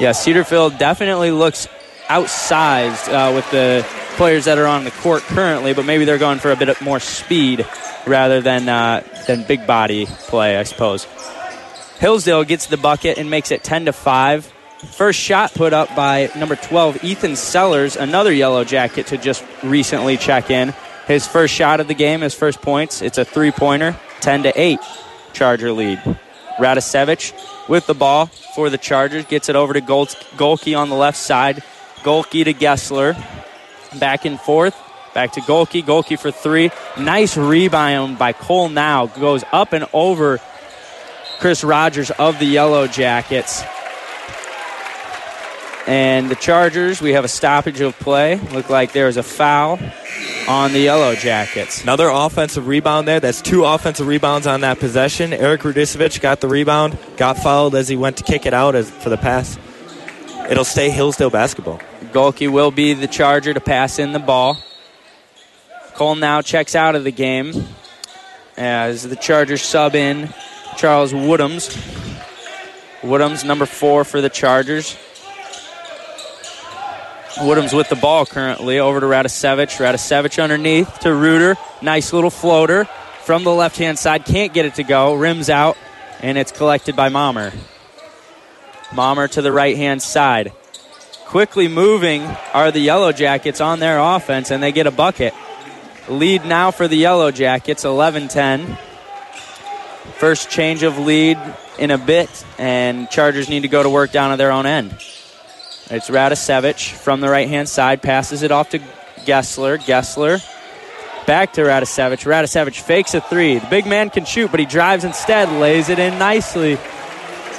Yeah, 0.00 0.10
Cedarville 0.10 0.70
definitely 0.70 1.30
looks 1.30 1.68
outsized 2.10 3.08
uh, 3.08 3.32
with 3.32 3.48
the 3.52 3.86
players 4.16 4.46
that 4.46 4.58
are 4.58 4.66
on 4.66 4.82
the 4.84 4.90
court 4.90 5.22
currently, 5.22 5.72
but 5.72 5.84
maybe 5.84 6.04
they're 6.04 6.18
going 6.18 6.40
for 6.40 6.50
a 6.50 6.56
bit 6.56 6.80
more 6.80 6.98
speed 6.98 7.64
rather 8.06 8.40
than 8.40 8.68
uh, 8.68 9.02
than 9.26 9.44
big 9.44 9.66
body 9.66 10.06
play, 10.06 10.56
I 10.56 10.64
suppose. 10.64 11.06
Hillsdale 11.98 12.44
gets 12.44 12.66
the 12.66 12.76
bucket 12.76 13.18
and 13.18 13.30
makes 13.30 13.50
it 13.50 13.62
10 13.62 13.84
to 13.84 13.92
5. 13.92 14.52
First 14.96 15.20
shot 15.20 15.52
put 15.54 15.72
up 15.72 15.94
by 15.94 16.30
number 16.34 16.56
12, 16.56 17.04
Ethan 17.04 17.36
Sellers, 17.36 17.96
another 17.96 18.32
yellow 18.32 18.64
jacket 18.64 19.08
to 19.08 19.18
just 19.18 19.44
recently 19.62 20.16
check 20.16 20.50
in. 20.50 20.74
His 21.06 21.28
first 21.28 21.54
shot 21.54 21.78
of 21.80 21.88
the 21.88 21.94
game, 21.94 22.22
his 22.22 22.34
first 22.34 22.62
points. 22.62 23.02
It's 23.02 23.18
a 23.18 23.24
three 23.24 23.50
pointer, 23.50 23.96
10 24.20 24.44
to 24.44 24.60
8. 24.60 24.80
Charger 25.32 25.72
lead. 25.72 25.98
Radisevich 26.58 27.68
with 27.68 27.86
the 27.86 27.94
ball 27.94 28.26
for 28.54 28.70
the 28.70 28.78
Chargers. 28.78 29.26
Gets 29.26 29.48
it 29.48 29.56
over 29.56 29.74
to 29.74 29.80
Gol- 29.80 30.06
Gohlke 30.06 30.78
on 30.78 30.88
the 30.88 30.96
left 30.96 31.18
side. 31.18 31.62
Gohlke 32.02 32.44
to 32.44 32.52
Gessler. 32.52 33.16
Back 33.98 34.24
and 34.24 34.40
forth. 34.40 34.76
Back 35.14 35.32
to 35.32 35.40
Gohlke. 35.40 35.82
Gohlke 35.84 36.18
for 36.18 36.30
three. 36.30 36.70
Nice 36.98 37.36
rebound 37.36 38.18
by 38.18 38.32
Cole 38.32 38.68
now. 38.68 39.06
Goes 39.06 39.44
up 39.52 39.72
and 39.72 39.86
over 39.92 40.38
Chris 41.38 41.64
Rogers 41.64 42.10
of 42.12 42.38
the 42.38 42.46
Yellow 42.46 42.86
Jackets. 42.86 43.62
And 45.86 46.30
the 46.30 46.36
Chargers, 46.36 47.00
we 47.00 47.14
have 47.14 47.24
a 47.24 47.28
stoppage 47.28 47.80
of 47.80 47.98
play. 47.98 48.36
Look 48.52 48.70
like 48.70 48.92
there's 48.92 49.16
a 49.16 49.22
foul 49.22 49.80
on 50.46 50.72
the 50.72 50.78
Yellow 50.78 51.14
Jackets. 51.16 51.82
Another 51.82 52.08
offensive 52.08 52.68
rebound 52.68 53.08
there. 53.08 53.18
That's 53.18 53.40
two 53.42 53.64
offensive 53.64 54.06
rebounds 54.06 54.46
on 54.46 54.60
that 54.60 54.78
possession. 54.78 55.32
Eric 55.32 55.62
Radisevich 55.62 56.20
got 56.20 56.40
the 56.40 56.48
rebound, 56.48 56.96
got 57.16 57.38
fouled 57.38 57.74
as 57.74 57.88
he 57.88 57.96
went 57.96 58.18
to 58.18 58.24
kick 58.24 58.46
it 58.46 58.54
out 58.54 58.76
as, 58.76 58.90
for 58.90 59.08
the 59.08 59.16
pass. 59.16 59.58
It'll 60.50 60.64
stay 60.64 60.90
Hillsdale 60.90 61.30
basketball. 61.30 61.80
Gohlke 62.12 62.50
will 62.50 62.72
be 62.72 62.92
the 62.92 63.06
Charger 63.06 63.54
to 63.54 63.60
pass 63.60 64.00
in 64.00 64.12
the 64.12 64.18
ball. 64.18 64.58
Cole 65.94 66.16
now 66.16 66.42
checks 66.42 66.74
out 66.74 66.96
of 66.96 67.04
the 67.04 67.12
game 67.12 67.52
as 68.56 69.04
the 69.04 69.14
Chargers 69.14 69.62
sub 69.62 69.94
in 69.94 70.28
Charles 70.76 71.12
Woodhams. 71.12 71.70
Woodhams, 73.00 73.44
number 73.44 73.64
four 73.64 74.04
for 74.04 74.20
the 74.20 74.28
Chargers. 74.28 74.96
Woodhams 77.36 77.72
with 77.72 77.88
the 77.88 77.94
ball 77.94 78.26
currently 78.26 78.80
over 78.80 78.98
to 78.98 79.06
Radisevich. 79.06 79.78
Radisevich 79.78 80.42
underneath 80.42 80.98
to 81.00 81.14
Reuter. 81.14 81.56
Nice 81.80 82.12
little 82.12 82.28
floater 82.28 82.86
from 83.22 83.44
the 83.44 83.52
left 83.52 83.78
hand 83.78 84.00
side. 84.00 84.24
Can't 84.24 84.52
get 84.52 84.66
it 84.66 84.74
to 84.74 84.82
go. 84.82 85.14
Rims 85.14 85.48
out, 85.48 85.78
and 86.20 86.36
it's 86.36 86.50
collected 86.50 86.96
by 86.96 87.08
Mommer. 87.08 87.52
Mommer 88.92 89.28
to 89.28 89.42
the 89.42 89.52
right 89.52 89.76
hand 89.76 90.02
side. 90.02 90.52
Quickly 91.26 91.68
moving 91.68 92.22
are 92.52 92.70
the 92.70 92.80
Yellow 92.80 93.12
Jackets 93.12 93.60
on 93.60 93.78
their 93.78 93.98
offense, 93.98 94.50
and 94.50 94.62
they 94.62 94.72
get 94.72 94.86
a 94.86 94.90
bucket. 94.90 95.32
Lead 96.08 96.44
now 96.44 96.70
for 96.70 96.88
the 96.88 96.96
Yellow 96.96 97.30
Jackets, 97.30 97.84
11 97.84 98.28
10. 98.28 98.78
First 100.18 100.50
change 100.50 100.82
of 100.82 100.98
lead 100.98 101.38
in 101.78 101.90
a 101.90 101.98
bit, 101.98 102.44
and 102.58 103.08
Chargers 103.10 103.48
need 103.48 103.60
to 103.60 103.68
go 103.68 103.82
to 103.82 103.90
work 103.90 104.10
down 104.10 104.32
at 104.32 104.36
their 104.36 104.50
own 104.50 104.66
end. 104.66 104.92
It's 105.90 106.10
Radisevich 106.10 106.92
from 106.92 107.20
the 107.20 107.28
right 107.28 107.48
hand 107.48 107.68
side, 107.68 108.02
passes 108.02 108.42
it 108.42 108.50
off 108.50 108.70
to 108.70 108.80
Gessler. 109.24 109.78
Gessler 109.78 110.40
back 111.30 111.52
to 111.52 111.60
Radisevich. 111.60 112.26
Radisevich 112.26 112.80
fakes 112.80 113.14
a 113.14 113.20
three. 113.20 113.58
The 113.58 113.66
big 113.68 113.86
man 113.86 114.10
can 114.10 114.24
shoot, 114.24 114.50
but 114.50 114.58
he 114.58 114.66
drives 114.66 115.04
instead, 115.04 115.48
lays 115.60 115.88
it 115.88 116.00
in 116.00 116.18
nicely 116.18 116.76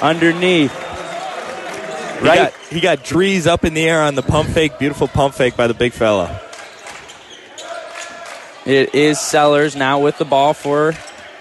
underneath. 0.02 0.91
He 2.22 2.28
Right. 2.28 2.36
got, 2.36 2.52
he 2.70 2.80
got 2.80 2.98
Drees 3.04 3.48
up 3.48 3.64
in 3.64 3.74
the 3.74 3.82
air 3.88 4.00
on 4.00 4.14
the 4.14 4.22
pump 4.22 4.48
fake. 4.50 4.78
Beautiful 4.78 5.08
pump 5.08 5.34
fake 5.34 5.56
by 5.56 5.66
the 5.66 5.74
big 5.74 5.92
fella. 5.92 6.40
It 8.64 8.94
is 8.94 9.18
Sellers 9.18 9.74
now 9.74 9.98
with 9.98 10.18
the 10.18 10.24
ball 10.24 10.54
for 10.54 10.94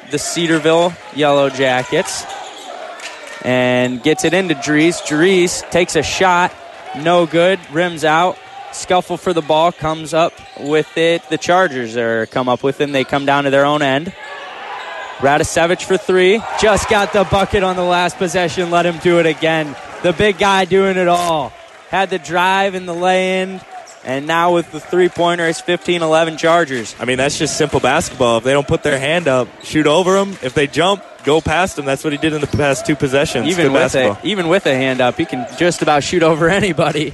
the 0.10 0.18
Cedarville 0.18 0.92
Yellow 1.16 1.52
Jackets. 1.52 2.26
And 3.44 4.02
gets 4.02 4.26
it 4.26 4.34
into 4.34 4.56
Drees. 4.56 5.02
Drees 5.04 5.70
takes 5.70 5.96
a 5.96 6.02
shot. 6.02 6.52
No 6.98 7.28
good. 7.28 7.60
Rims 7.72 8.04
out. 8.04 8.38
Scuffle 8.72 9.18
for 9.18 9.34
the 9.34 9.42
ball. 9.42 9.72
Comes 9.72 10.16
up 10.16 10.34
with 10.60 10.98
it. 10.98 11.22
The 11.30 11.38
Chargers 11.38 11.96
are 11.96 12.26
come 12.26 12.50
up 12.50 12.64
with 12.64 12.82
it. 12.82 12.86
And 12.86 12.96
they 12.96 13.04
come 13.04 13.26
down 13.28 13.44
to 13.44 13.52
their 13.52 13.66
own 13.66 13.84
end. 13.84 14.14
Radisevich 15.20 15.84
for 15.84 15.98
three. 15.98 16.42
Just 16.60 16.90
got 16.90 17.14
the 17.14 17.24
bucket 17.26 17.62
on 17.62 17.76
the 17.76 17.84
last 17.84 18.18
possession. 18.18 18.72
Let 18.72 18.88
him 18.88 18.98
do 19.04 19.20
it 19.20 19.28
again. 19.28 19.76
The 20.04 20.14
big 20.14 20.38
guy 20.40 20.66
doing 20.66 20.98
it 20.98 21.08
all. 21.08 21.54
Had 21.90 22.10
the 22.10 22.20
drive 22.20 22.74
and 22.76 22.88
the 22.88 22.94
lay 22.94 23.42
in. 23.42 23.62
And 24.04 24.26
now 24.26 24.56
with 24.56 24.72
the 24.72 24.80
three 24.80 25.10
pointer, 25.10 25.46
it's 25.48 25.62
15 25.62 26.02
11 26.02 26.38
Chargers. 26.38 26.96
I 27.00 27.06
mean, 27.06 27.18
that's 27.18 27.38
just 27.38 27.56
simple 27.56 27.80
basketball. 27.80 28.38
If 28.40 28.44
they 28.44 28.52
don't 28.54 28.68
put 28.68 28.82
their 28.82 28.98
hand 28.98 29.28
up, 29.28 29.48
shoot 29.64 29.86
over 29.86 30.14
them. 30.14 30.32
If 30.42 30.56
they 30.56 30.66
jump, 30.66 31.04
go 31.24 31.40
past 31.40 31.76
them. 31.76 31.86
That's 31.86 32.04
what 32.04 32.12
he 32.12 32.18
did 32.18 32.34
in 32.34 32.42
the 32.42 32.48
past 32.48 32.88
two 32.88 32.96
possessions. 32.96 33.48
Even 33.48 33.66
Good 33.68 33.74
with 33.74 33.82
basketball. 33.84 34.18
a 34.24 34.26
even 34.26 34.48
with 34.48 34.66
a 34.66 34.74
hand 34.74 35.02
up, 35.02 35.18
he 35.18 35.26
can 35.26 35.46
just 35.58 35.84
about 35.84 36.04
shoot 36.04 36.24
over 36.24 36.50
anybody. 36.62 37.14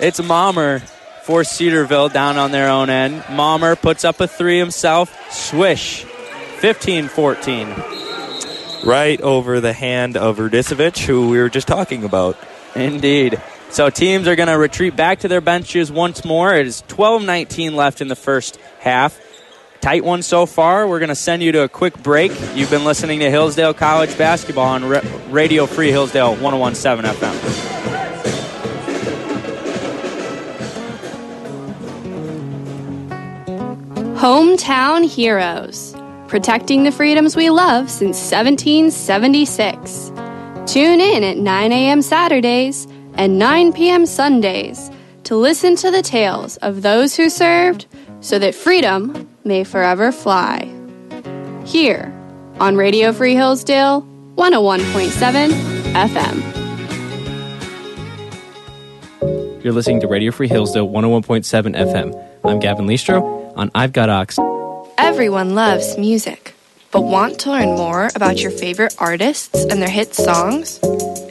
It's 0.00 0.20
Mommer 0.20 0.80
for 1.22 1.44
Cedarville 1.44 2.08
down 2.08 2.38
on 2.38 2.50
their 2.50 2.68
own 2.70 2.90
end. 2.90 3.22
Mommer 3.30 3.76
puts 3.76 4.04
up 4.04 4.20
a 4.20 4.26
three 4.26 4.58
himself. 4.58 5.16
Swish. 5.32 6.04
15-14. 6.58 8.05
Right 8.86 9.20
over 9.20 9.60
the 9.60 9.72
hand 9.72 10.16
of 10.16 10.38
Radisevich, 10.38 11.04
who 11.04 11.28
we 11.28 11.38
were 11.38 11.48
just 11.48 11.66
talking 11.66 12.04
about. 12.04 12.38
Indeed. 12.74 13.40
So 13.70 13.90
teams 13.90 14.28
are 14.28 14.36
going 14.36 14.48
to 14.48 14.56
retreat 14.56 14.94
back 14.94 15.20
to 15.20 15.28
their 15.28 15.40
benches 15.40 15.90
once 15.90 16.24
more. 16.24 16.54
It 16.54 16.66
is 16.66 16.82
12-19 16.88 17.72
left 17.72 18.00
in 18.00 18.08
the 18.08 18.16
first 18.16 18.58
half. 18.78 19.20
Tight 19.80 20.04
one 20.04 20.22
so 20.22 20.46
far. 20.46 20.86
We're 20.86 20.98
going 21.00 21.10
to 21.10 21.14
send 21.14 21.42
you 21.42 21.52
to 21.52 21.62
a 21.62 21.68
quick 21.68 22.00
break. 22.02 22.32
You've 22.54 22.70
been 22.70 22.84
listening 22.84 23.20
to 23.20 23.30
Hillsdale 23.30 23.74
College 23.74 24.16
basketball 24.16 24.66
on 24.66 24.84
Ra- 24.84 25.02
Radio 25.30 25.66
Free 25.66 25.90
Hillsdale 25.90 26.36
1017 26.36 27.12
FM. 27.12 27.66
Hometown 34.16 35.04
Heroes, 35.04 35.94
protecting 36.28 36.82
the 36.82 36.92
freedoms 36.92 37.36
we 37.36 37.50
love 37.50 37.90
since 37.90 38.18
1776. 38.30 40.12
Tune 40.66 41.00
in 41.00 41.24
at 41.24 41.36
9 41.36 41.72
a.m. 41.72 42.02
Saturdays 42.02 42.86
and 43.14 43.38
9 43.38 43.72
p.m. 43.72 44.06
Sundays 44.06 44.90
to 45.24 45.36
listen 45.36 45.76
to 45.76 45.90
the 45.90 46.02
tales 46.02 46.56
of 46.58 46.82
those 46.82 47.16
who 47.16 47.28
served 47.28 47.86
so 48.20 48.38
that 48.38 48.54
freedom 48.54 49.28
may 49.44 49.64
forever 49.64 50.12
fly. 50.12 50.72
Here 51.64 52.12
on 52.60 52.76
Radio 52.76 53.12
Free 53.12 53.34
Hillsdale 53.34 54.02
101.7 54.36 55.50
FM. 55.92 56.66
You're 59.64 59.72
listening 59.72 60.00
to 60.00 60.06
Radio 60.06 60.30
Free 60.30 60.46
Hillsdale 60.48 60.88
101.7 60.88 61.74
FM. 61.74 62.28
I'm 62.44 62.60
Gavin 62.60 62.86
Listro 62.86 63.52
on 63.56 63.70
I've 63.74 63.92
Got 63.92 64.08
Ox. 64.08 64.38
Everyone 64.98 65.54
loves 65.54 65.98
music, 65.98 66.54
but 66.90 67.02
want 67.02 67.38
to 67.40 67.50
learn 67.50 67.76
more 67.76 68.08
about 68.14 68.40
your 68.40 68.50
favorite 68.50 68.94
artists 68.98 69.64
and 69.64 69.80
their 69.80 69.90
hit 69.90 70.14
songs? 70.14 70.78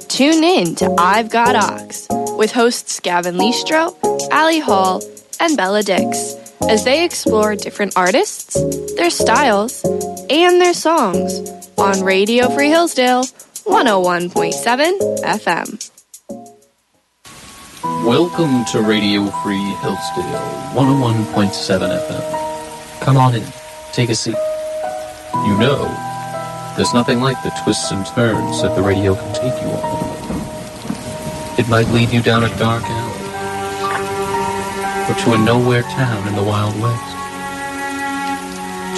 Tune 0.08 0.44
in 0.44 0.76
to 0.76 0.94
I've 0.98 1.30
Got 1.30 1.56
Ox 1.56 2.08
with 2.38 2.52
hosts 2.52 3.00
Gavin 3.00 3.36
Listro, 3.36 3.98
Ali 4.32 4.60
Hall, 4.60 5.02
and 5.40 5.58
Bella 5.58 5.84
Dix 5.84 6.36
as 6.70 6.84
they 6.84 7.04
explore 7.04 7.56
different 7.56 7.98
artists, 7.98 8.54
their 8.96 9.10
styles, 9.10 9.84
and 10.30 10.62
their 10.62 10.74
songs 10.74 11.50
on 11.78 12.04
Radio 12.04 12.50
Free 12.50 12.70
Hillsdale 12.70 13.24
101.7 13.66 15.24
FM. 15.24 15.92
Welcome 18.06 18.64
to 18.66 18.82
Radio 18.82 19.26
Free 19.42 19.58
Hillsdale 19.58 20.74
101.7 20.74 22.08
FM. 22.08 22.45
Come 23.06 23.18
on 23.18 23.36
in, 23.36 23.46
take 23.94 24.10
a 24.10 24.16
seat. 24.16 24.34
You 25.46 25.56
know, 25.60 25.86
there's 26.76 26.92
nothing 26.92 27.22
like 27.22 27.38
the 27.44 27.52
twists 27.64 27.92
and 27.92 28.04
turns 28.04 28.64
that 28.64 28.76
the 28.76 28.82
radio 28.82 29.14
can 29.14 29.32
take 29.32 29.54
you 29.62 29.70
on. 29.70 31.60
It 31.60 31.70
might 31.70 31.88
lead 31.90 32.10
you 32.10 32.24
down 32.24 32.44
a 32.44 32.50
dark 32.58 32.82
alley, 32.82 33.30
or 35.06 35.14
to 35.22 35.34
a 35.34 35.46
nowhere 35.46 35.84
town 35.84 36.28
in 36.28 36.36
the 36.36 36.42
Wild 36.42 36.74
West. 36.82 37.16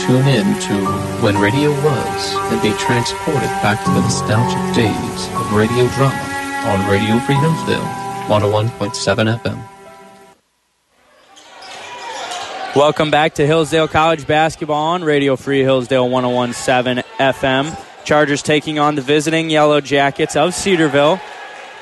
Tune 0.07 0.25
in 0.25 0.57
to 0.61 0.75
When 1.21 1.37
Radio 1.37 1.71
Was 1.83 2.33
and 2.47 2.61
be 2.61 2.71
transported 2.79 3.51
back 3.59 3.83
to 3.83 3.91
the 3.91 3.99
nostalgic 3.99 4.73
days 4.73 5.27
of 5.35 5.51
radio 5.51 5.85
drama 5.99 6.15
on 6.71 6.89
Radio 6.89 7.19
Free 7.27 7.35
Hillsdale 7.35 7.83
101.7 8.31 9.37
FM. 9.41 9.76
Welcome 12.75 13.09
back 13.09 13.35
to 13.35 13.47
Hillsdale 13.47 13.87
College 13.87 14.27
basketball 14.27 14.89
on 14.89 15.03
Radio 15.03 15.35
Free 15.35 15.61
Hillsdale 15.61 16.07
1017 16.07 17.03
FM. 17.19 17.75
Chargers 18.05 18.43
taking 18.43 18.77
on 18.77 18.95
the 18.95 19.01
visiting 19.01 19.49
Yellow 19.49 19.81
Jackets 19.81 20.35
of 20.35 20.53
Cedarville. 20.53 21.19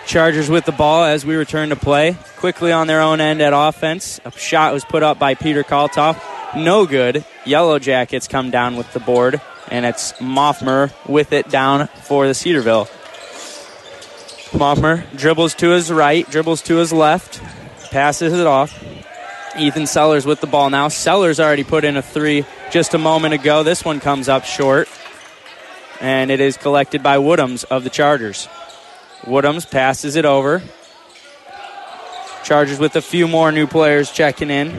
Chargers 0.06 0.50
with 0.50 0.63
the 0.65 0.72
ball 0.72 1.04
as 1.04 1.25
we 1.25 1.36
return 1.36 1.70
to 1.70 1.75
play. 1.75 2.15
Quickly 2.38 2.72
on 2.72 2.88
their 2.88 3.01
own 3.01 3.20
end 3.20 3.42
at 3.42 3.51
offense. 3.54 4.22
A 4.24 4.32
shot 4.32 4.74
was 4.74 4.86
put 4.86 5.04
up 5.04 5.20
by 5.20 5.34
Peter 5.34 5.63
Kaltoff. 5.63 6.22
No 6.56 6.86
good. 6.86 7.25
Yellow 7.46 7.77
Jackets 7.77 8.27
come 8.27 8.50
down 8.50 8.77
with 8.77 8.92
the 8.94 9.01
board, 9.01 9.42
and 9.70 9.86
it's 9.86 10.13
Moffmer 10.13 10.94
with 11.10 11.34
it 11.34 11.50
down 11.50 11.88
for 12.04 12.25
the 12.25 12.34
Cedarville. 12.34 12.86
Moffmer 14.51 15.04
dribbles 15.18 15.56
to 15.56 15.70
his 15.72 15.92
right, 15.92 16.30
dribbles 16.30 16.62
to 16.63 16.77
his 16.77 16.94
left, 16.94 17.42
passes 17.92 18.32
it 18.32 18.48
off. 18.48 18.82
Ethan 19.58 19.88
Sellers 19.88 20.26
with 20.26 20.42
the 20.42 20.48
ball 20.48 20.70
now. 20.70 20.88
Sellers 20.88 21.40
already 21.40 21.64
put 21.64 21.84
in 21.84 21.98
a 21.98 22.02
three 22.02 22.46
just 22.72 22.94
a 22.94 22.98
moment 22.98 23.34
ago. 23.34 23.64
This 23.64 23.86
one 23.86 24.00
comes 24.00 24.28
up 24.28 24.46
short, 24.46 24.90
and 26.02 26.32
it 26.32 26.39
is 26.39 26.58
collected 26.58 27.02
by 27.02 27.18
Woodhams 27.18 27.63
of 27.65 27.84
the 27.84 27.89
Chargers. 27.89 28.48
Woodhams 29.22 29.70
passes 29.70 30.15
it 30.15 30.26
over. 30.26 30.62
Chargers 32.44 32.80
with 32.80 32.96
a 32.96 33.02
few 33.02 33.28
more 33.28 33.52
new 33.52 33.65
players 33.65 34.12
checking 34.12 34.50
in. 34.50 34.70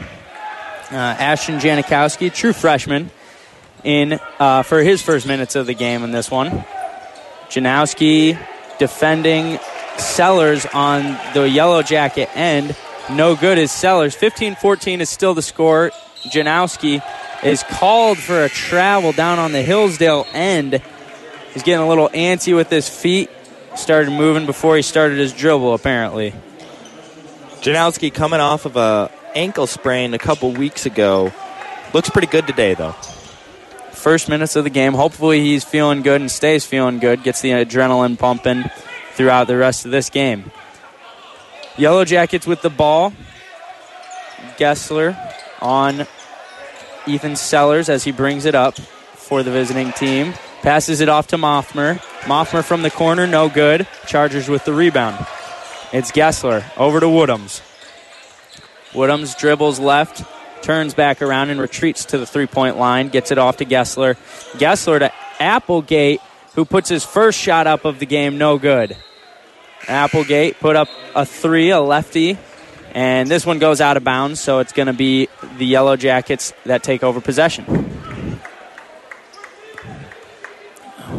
Uh, 0.89 0.95
Ashton 0.95 1.59
Janikowski, 1.59 2.33
true 2.33 2.53
freshman, 2.53 3.11
in 3.83 4.19
uh, 4.39 4.63
for 4.63 4.81
his 4.81 5.01
first 5.01 5.27
minutes 5.27 5.55
of 5.55 5.65
the 5.65 5.73
game 5.73 6.03
in 6.03 6.11
this 6.11 6.31
one. 6.31 6.63
Janowski 7.49 8.39
defending 8.79 9.59
Sellers 9.97 10.65
on 10.67 11.17
the 11.33 11.49
yellow 11.49 11.81
jacket 11.81 12.29
end. 12.35 12.75
No 13.09 13.37
good 13.37 13.57
is 13.57 13.71
Sellers. 13.71 14.15
15 14.15 14.55
14 14.55 15.01
is 15.01 15.09
still 15.09 15.33
the 15.33 15.41
score. 15.41 15.91
Janowski 16.23 17.01
is 17.43 17.63
called 17.63 18.17
for 18.17 18.43
a 18.43 18.49
travel 18.49 19.13
down 19.13 19.39
on 19.39 19.53
the 19.53 19.61
Hillsdale 19.61 20.27
end. 20.33 20.81
He's 21.53 21.63
getting 21.63 21.85
a 21.85 21.87
little 21.87 22.09
antsy 22.09 22.53
with 22.55 22.69
his 22.69 22.89
feet. 22.89 23.29
Started 23.75 24.11
moving 24.11 24.45
before 24.45 24.75
he 24.75 24.81
started 24.81 25.19
his 25.19 25.31
dribble, 25.31 25.73
apparently. 25.73 26.33
Janowski 27.61 28.13
coming 28.13 28.39
off 28.39 28.65
of 28.65 28.75
a 28.75 29.09
ankle 29.35 29.67
sprain 29.67 30.13
a 30.13 30.19
couple 30.19 30.51
weeks 30.51 30.85
ago. 30.85 31.31
Looks 31.93 32.09
pretty 32.09 32.27
good 32.27 32.45
today, 32.45 32.73
though. 32.73 32.91
First 33.91 34.27
minutes 34.27 34.55
of 34.55 34.65
the 34.65 34.69
game. 34.69 34.93
Hopefully, 34.93 35.39
he's 35.39 35.63
feeling 35.63 36.01
good 36.01 36.19
and 36.19 36.29
stays 36.29 36.65
feeling 36.65 36.99
good. 36.99 37.23
Gets 37.23 37.41
the 37.41 37.51
adrenaline 37.51 38.19
pumping 38.19 38.65
throughout 39.13 39.47
the 39.47 39.55
rest 39.55 39.85
of 39.85 39.91
this 39.91 40.09
game. 40.09 40.51
Yellow 41.77 42.05
Jackets 42.05 42.47
with 42.47 42.61
the 42.61 42.69
ball. 42.69 43.13
Gessler 44.57 45.15
on 45.61 46.07
Ethan 47.05 47.35
Sellers 47.35 47.89
as 47.89 48.03
he 48.03 48.11
brings 48.11 48.45
it 48.45 48.55
up 48.55 48.77
for 48.77 49.43
the 49.43 49.51
visiting 49.51 49.91
team. 49.91 50.33
Passes 50.61 51.01
it 51.01 51.09
off 51.09 51.27
to 51.27 51.37
Moffmer. 51.37 51.99
Moffmer 52.21 52.63
from 52.63 52.81
the 52.81 52.89
corner, 52.89 53.27
no 53.27 53.47
good. 53.47 53.87
Chargers 54.07 54.49
with 54.49 54.65
the 54.65 54.73
rebound. 54.73 55.25
It's 55.93 56.11
Gessler 56.11 56.63
over 56.77 56.99
to 56.99 57.05
Woodhams. 57.05 57.61
Woodhams 58.91 59.37
dribbles 59.37 59.79
left, 59.79 60.23
turns 60.63 60.93
back 60.93 61.21
around 61.21 61.51
and 61.51 61.59
retreats 61.59 62.05
to 62.05 62.17
the 62.17 62.25
three 62.25 62.47
point 62.47 62.77
line, 62.77 63.09
gets 63.09 63.31
it 63.31 63.37
off 63.37 63.57
to 63.57 63.65
Gessler. 63.65 64.15
Gessler 64.57 64.99
to 64.99 65.11
Applegate, 65.39 66.21
who 66.55 66.65
puts 66.65 66.89
his 66.89 67.05
first 67.05 67.39
shot 67.39 67.67
up 67.67 67.85
of 67.85 67.99
the 67.99 68.05
game, 68.05 68.37
no 68.37 68.57
good. 68.57 68.97
Applegate 69.87 70.59
put 70.59 70.75
up 70.75 70.89
a 71.15 71.25
three, 71.25 71.69
a 71.69 71.79
lefty, 71.79 72.37
and 72.93 73.29
this 73.29 73.45
one 73.45 73.59
goes 73.59 73.79
out 73.81 73.97
of 73.97 74.03
bounds, 74.03 74.39
so 74.39 74.59
it's 74.59 74.73
going 74.73 74.87
to 74.87 74.93
be 74.93 75.29
the 75.57 75.65
Yellow 75.65 75.95
Jackets 75.95 76.53
that 76.65 76.83
take 76.83 77.03
over 77.03 77.21
possession. 77.21 77.65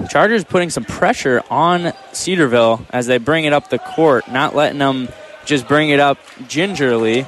Chargers 0.09 0.45
putting 0.45 0.71
some 0.71 0.85
pressure 0.85 1.43
on 1.51 1.93
Cedarville 2.13 2.85
as 2.91 3.07
they 3.07 3.19
bring 3.19 3.45
it 3.45 3.53
up 3.53 3.69
the 3.69 3.79
court, 3.79 4.31
not 4.31 4.55
letting 4.55 4.79
them 4.79 5.09
just 5.45 5.69
bring 5.69 5.91
it 5.91 6.01
up 6.01 6.19
gingerly. 6.47 7.27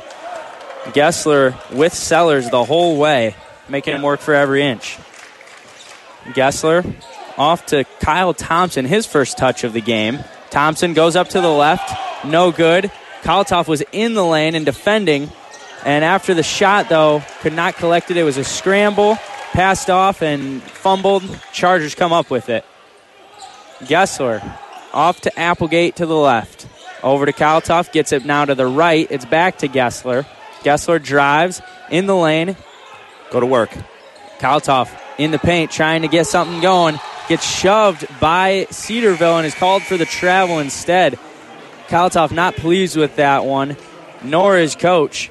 Gessler 0.87 1.55
with 1.73 1.93
Sellers 1.93 2.49
the 2.51 2.65
whole 2.65 2.99
way, 2.99 3.37
making 3.69 3.95
him 3.95 4.03
work 4.03 4.21
for 4.21 4.35
every 4.35 4.63
inch. 4.63 4.99
Gessler 6.33 6.85
off 7.37 7.67
to 7.67 7.85
Kyle 8.01 8.35
Thompson, 8.35 8.85
his 8.85 9.07
first 9.07 9.39
touch 9.39 9.63
of 9.65 9.73
the 9.73 9.81
game. 9.81 10.19
Thompson 10.51 10.95
goes 10.95 11.17
up 11.17 11.29
to 11.31 11.41
the 11.41 11.51
left, 11.51 12.25
no 12.25 12.53
good. 12.53 12.91
Kaltoff 13.23 13.69
was 13.69 13.83
in 13.93 14.15
the 14.15 14.25
lane 14.25 14.55
and 14.55 14.65
defending, 14.65 15.31
and 15.85 16.05
after 16.05 16.35
the 16.35 16.43
shot, 16.43 16.89
though, 16.89 17.23
could 17.41 17.53
not 17.53 17.77
collect 17.77 18.11
it. 18.11 18.17
It 18.17 18.25
was 18.25 18.37
a 18.37 18.45
scramble, 18.45 19.17
passed 19.53 19.91
off, 19.91 20.23
and 20.23 20.63
fumbled. 20.63 21.23
Chargers 21.53 21.95
come 21.95 22.13
up 22.13 22.31
with 22.31 22.49
it. 22.49 22.65
Gessler 23.81 24.43
off 24.93 25.21
to 25.23 25.39
Applegate 25.39 25.97
to 25.97 26.07
the 26.07 26.17
left. 26.17 26.67
Over 27.03 27.27
to 27.27 27.33
Kaltoff, 27.33 27.93
gets 27.93 28.13
it 28.13 28.25
now 28.25 28.45
to 28.45 28.55
the 28.55 28.67
right. 28.67 29.07
It's 29.11 29.25
back 29.25 29.59
to 29.59 29.69
Gessler. 29.69 30.27
Gessler 30.63 31.03
drives 31.03 31.63
in 31.91 32.07
the 32.07 32.17
lane. 32.17 32.57
Go 33.31 33.41
to 33.41 33.47
work. 33.47 33.71
Kaltoff 34.39 34.91
in 35.17 35.31
the 35.31 35.39
paint 35.39 35.71
trying 35.71 36.03
to 36.03 36.09
get 36.09 36.27
something 36.27 36.61
going. 36.61 36.99
Gets 37.31 37.47
shoved 37.47 38.09
by 38.19 38.67
Cedarville 38.73 39.37
and 39.37 39.47
is 39.47 39.55
called 39.55 39.85
for 39.85 39.97
the 39.97 40.05
travel 40.05 40.59
instead. 40.59 41.17
Kaltoff 41.87 42.33
not 42.33 42.57
pleased 42.57 42.97
with 42.97 43.15
that 43.17 43.45
one, 43.45 43.77
nor 44.25 44.57
his 44.57 44.75
coach. 44.75 45.31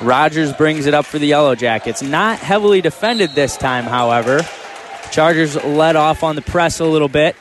Rogers 0.00 0.52
brings 0.52 0.86
it 0.86 0.94
up 0.94 1.06
for 1.06 1.18
the 1.18 1.26
Yellow 1.26 1.56
Jackets. 1.56 2.02
Not 2.02 2.38
heavily 2.38 2.80
defended 2.80 3.30
this 3.30 3.56
time, 3.56 3.82
however. 3.82 4.42
Chargers 5.10 5.56
let 5.64 5.96
off 5.96 6.22
on 6.22 6.36
the 6.36 6.42
press 6.42 6.78
a 6.78 6.84
little 6.84 7.08
bit. 7.08 7.34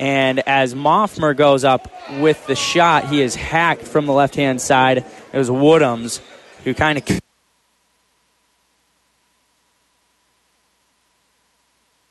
And 0.00 0.38
as 0.48 0.74
Moffmer 0.74 1.36
goes 1.36 1.64
up 1.64 1.92
with 2.18 2.46
the 2.46 2.56
shot, 2.56 3.10
he 3.10 3.20
is 3.20 3.34
hacked 3.34 3.82
from 3.82 4.06
the 4.06 4.14
left 4.14 4.36
hand 4.36 4.58
side. 4.62 5.04
It 5.34 5.36
was 5.36 5.50
Woodhams 5.50 6.22
who 6.64 6.72
kind 6.72 6.96
of 6.96 7.04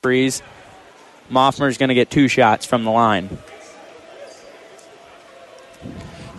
freeze. 0.02 0.42
Moffmer's 1.30 1.78
going 1.78 1.90
to 1.90 1.94
get 1.94 2.10
two 2.10 2.26
shots 2.26 2.66
from 2.66 2.82
the 2.82 2.90
line. 2.90 3.38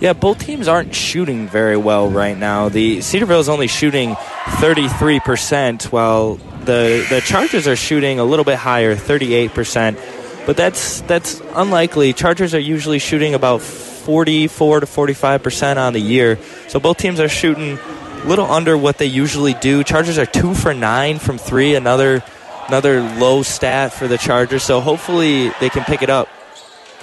Yeah, 0.01 0.11
both 0.11 0.39
teams 0.39 0.67
aren't 0.67 0.93
shooting 0.93 1.47
very 1.47 1.77
well 1.77 2.09
right 2.09 2.37
now. 2.37 2.67
The 2.67 2.99
Cedarville 2.99 3.39
is 3.39 3.47
only 3.47 3.67
shooting 3.67 4.15
33%, 4.15 5.93
while 5.93 6.35
the 6.65 7.07
the 7.09 7.21
Chargers 7.25 7.65
are 7.65 7.77
shooting 7.77 8.19
a 8.19 8.25
little 8.25 8.43
bit 8.43 8.57
higher, 8.57 8.97
38%. 8.97 10.45
But 10.45 10.57
that's 10.57 10.99
that's 10.99 11.41
unlikely. 11.53 12.11
Chargers 12.11 12.53
are 12.53 12.59
usually 12.59 12.99
shooting 12.99 13.33
about 13.33 13.61
44 13.61 14.81
to 14.81 14.85
45% 14.85 15.77
on 15.77 15.93
the 15.93 16.01
year. 16.01 16.37
So 16.67 16.81
both 16.81 16.97
teams 16.97 17.21
are 17.21 17.29
shooting 17.29 17.79
a 17.79 18.27
little 18.27 18.51
under 18.51 18.77
what 18.77 18.97
they 18.97 19.05
usually 19.05 19.53
do. 19.53 19.85
Chargers 19.85 20.17
are 20.17 20.25
2 20.25 20.53
for 20.53 20.73
9 20.73 21.19
from 21.19 21.37
3, 21.37 21.75
another 21.75 22.23
another 22.67 23.01
low 23.01 23.43
stat 23.43 23.93
for 23.93 24.07
the 24.07 24.17
Chargers. 24.17 24.63
So 24.63 24.79
hopefully 24.81 25.49
they 25.59 25.69
can 25.69 25.83
pick 25.83 26.01
it 26.01 26.09
up 26.09 26.27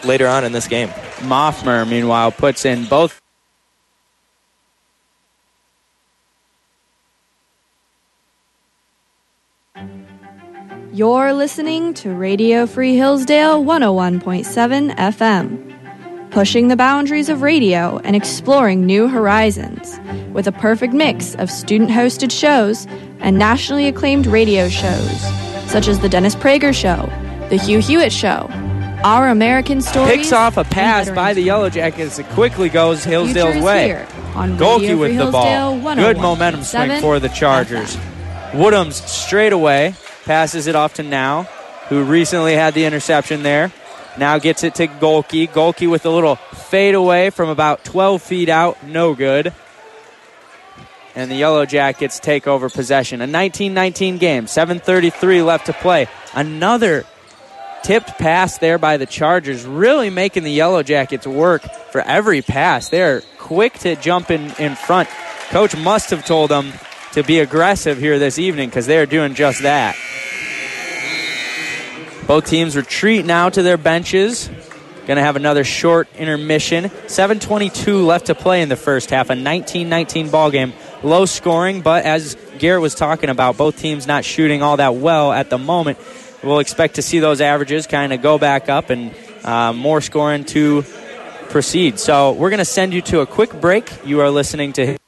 later 0.05 0.27
on 0.27 0.45
in 0.45 0.53
this 0.53 0.69
game. 0.69 0.89
Moffmer, 1.19 1.89
meanwhile, 1.89 2.33
puts 2.33 2.65
in 2.65 2.85
both. 2.87 3.21
You're 10.93 11.33
listening 11.33 11.95
to 11.95 12.13
Radio 12.13 12.67
Free 12.67 12.97
Hillsdale 12.97 13.63
101.7 13.63 14.97
FM, 14.97 15.80
pushing 16.31 16.69
the 16.69 16.77
boundaries 16.77 17.29
of 17.29 17.43
radio 17.43 17.99
and 18.05 18.15
exploring 18.15 18.87
new 18.87 19.09
horizons 19.09 19.99
with 20.33 20.47
a 20.47 20.53
perfect 20.53 20.93
mix 20.93 21.35
of 21.37 21.51
student 21.51 21.91
hosted 21.91 22.31
shows 22.31 22.87
and 23.19 23.39
nationally 23.39 23.87
acclaimed 23.87 24.27
radio 24.27 24.69
shows, 24.69 25.21
such 25.71 25.89
as 25.89 25.99
The 26.01 26.09
Dennis 26.09 26.35
Prager 26.35 26.75
Show, 26.75 27.09
The 27.49 27.57
Hugh 27.57 27.81
Hewitt 27.81 28.13
Show, 28.13 28.49
Our 29.05 29.29
American 29.29 29.81
Stories. 29.81 30.13
Picks 30.13 30.33
off 30.33 30.57
a 30.57 30.65
pass 30.65 31.11
by 31.11 31.35
the 31.35 31.43
Yellow 31.43 31.69
Jackets. 31.69 32.19
It 32.19 32.27
quickly 32.29 32.69
goes 32.69 33.03
Hillsdale's 33.03 33.63
way. 33.63 33.87
here 33.87 34.09
on 34.35 34.57
Gohlke 34.57 34.99
with 34.99 35.17
the 35.17 35.31
ball. 35.31 35.81
Good 35.97 36.17
oh 36.17 36.21
momentum 36.21 36.63
swing 36.63 37.01
for 37.01 37.19
the 37.19 37.29
Chargers. 37.29 37.97
Woodhams 38.53 38.95
straight 39.09 39.53
away 39.53 39.95
passes 40.25 40.67
it 40.67 40.77
off 40.77 40.95
to 40.95 41.03
Now, 41.03 41.45
who 41.89 42.05
recently 42.05 42.55
had 42.55 42.75
the 42.75 42.85
interception 42.85 43.43
there. 43.43 43.73
Now 44.19 44.39
gets 44.39 44.65
it 44.65 44.75
to 44.77 44.87
Gohlke. 44.87 45.49
Gohlke 45.49 45.91
with 45.91 46.05
a 46.07 46.11
little 46.11 46.37
fade 46.37 46.95
away 46.95 47.31
from 47.31 47.49
about 47.49 47.85
12 47.85 48.23
feet 48.23 48.49
out. 48.49 48.83
No 48.85 49.15
good. 49.15 49.53
And 51.15 51.31
the 51.31 51.37
Yellow 51.37 51.67
Jackets 51.67 52.21
take 52.21 52.47
over 52.47 52.69
possession. 52.69 53.21
A 53.21 53.27
19 53.27 53.75
19 53.75 54.19
game. 54.19 54.47
7.33 54.47 55.45
left 55.45 55.67
to 55.67 55.73
play. 55.73 56.07
Another 56.35 57.05
tipped 57.83 58.19
pass 58.19 58.59
there 58.59 58.79
by 58.79 58.97
the 58.97 59.07
Chargers, 59.07 59.65
really 59.65 60.11
making 60.11 60.45
the 60.45 60.53
Yellow 60.53 60.83
Jackets 60.83 61.27
work 61.27 61.63
for 61.91 62.01
every 62.03 62.43
pass. 62.43 62.89
They're 62.89 63.23
quick 63.39 63.75
to 63.81 63.97
jump 63.97 64.31
in, 64.31 64.53
in 64.59 64.77
front. 64.77 65.09
Coach 65.49 65.77
must 65.77 66.11
have 66.11 66.25
told 66.25 66.51
them 66.51 66.73
to 67.13 67.23
be 67.23 67.41
aggressive 67.41 67.99
here 67.99 68.19
this 68.19 68.39
evening 68.39 68.69
because 68.69 68.87
they're 68.87 69.07
doing 69.07 69.35
just 69.35 69.63
that. 69.63 69.97
Both 72.31 72.47
teams 72.47 72.77
retreat 72.77 73.27
now 73.27 73.49
to 73.49 73.61
their 73.61 73.77
benches. 73.77 74.49
Going 75.05 75.17
to 75.17 75.21
have 75.21 75.35
another 75.35 75.65
short 75.65 76.07
intermission. 76.17 76.85
7:22 76.85 78.07
left 78.07 78.27
to 78.27 78.37
play 78.37 78.63
in 78.63 78.69
the 78.69 78.77
first 78.77 79.11
half. 79.11 79.31
A 79.31 79.33
19-19 79.33 80.31
ball 80.31 80.53
game. 80.53 80.73
Low 81.03 81.27
scoring, 81.27 81.81
but 81.81 82.05
as 82.05 82.37
Garrett 82.61 82.83
was 82.83 82.95
talking 82.95 83.31
about, 83.31 83.57
both 83.57 83.81
teams 83.81 84.07
not 84.07 84.25
shooting 84.25 84.63
all 84.63 84.77
that 84.77 84.95
well 84.95 85.33
at 85.33 85.51
the 85.51 85.59
moment. 85.59 85.99
We'll 86.45 86.61
expect 86.61 86.95
to 86.95 87.03
see 87.03 87.19
those 87.19 87.41
averages 87.41 87.89
kind 87.89 88.13
of 88.13 88.23
go 88.23 88.39
back 88.39 88.69
up 88.69 88.91
and 88.91 89.13
uh, 89.43 89.73
more 89.73 90.01
scoring 90.01 90.45
to 90.55 90.85
proceed. 91.49 91.99
So 91.99 92.31
we're 92.31 92.51
going 92.51 92.59
to 92.59 92.65
send 92.65 92.95
you 92.95 93.03
to 93.11 93.23
a 93.23 93.27
quick 93.27 93.61
break. 93.61 93.91
You 94.07 94.21
are 94.21 94.31
listening 94.31 94.73
to. 94.75 95.00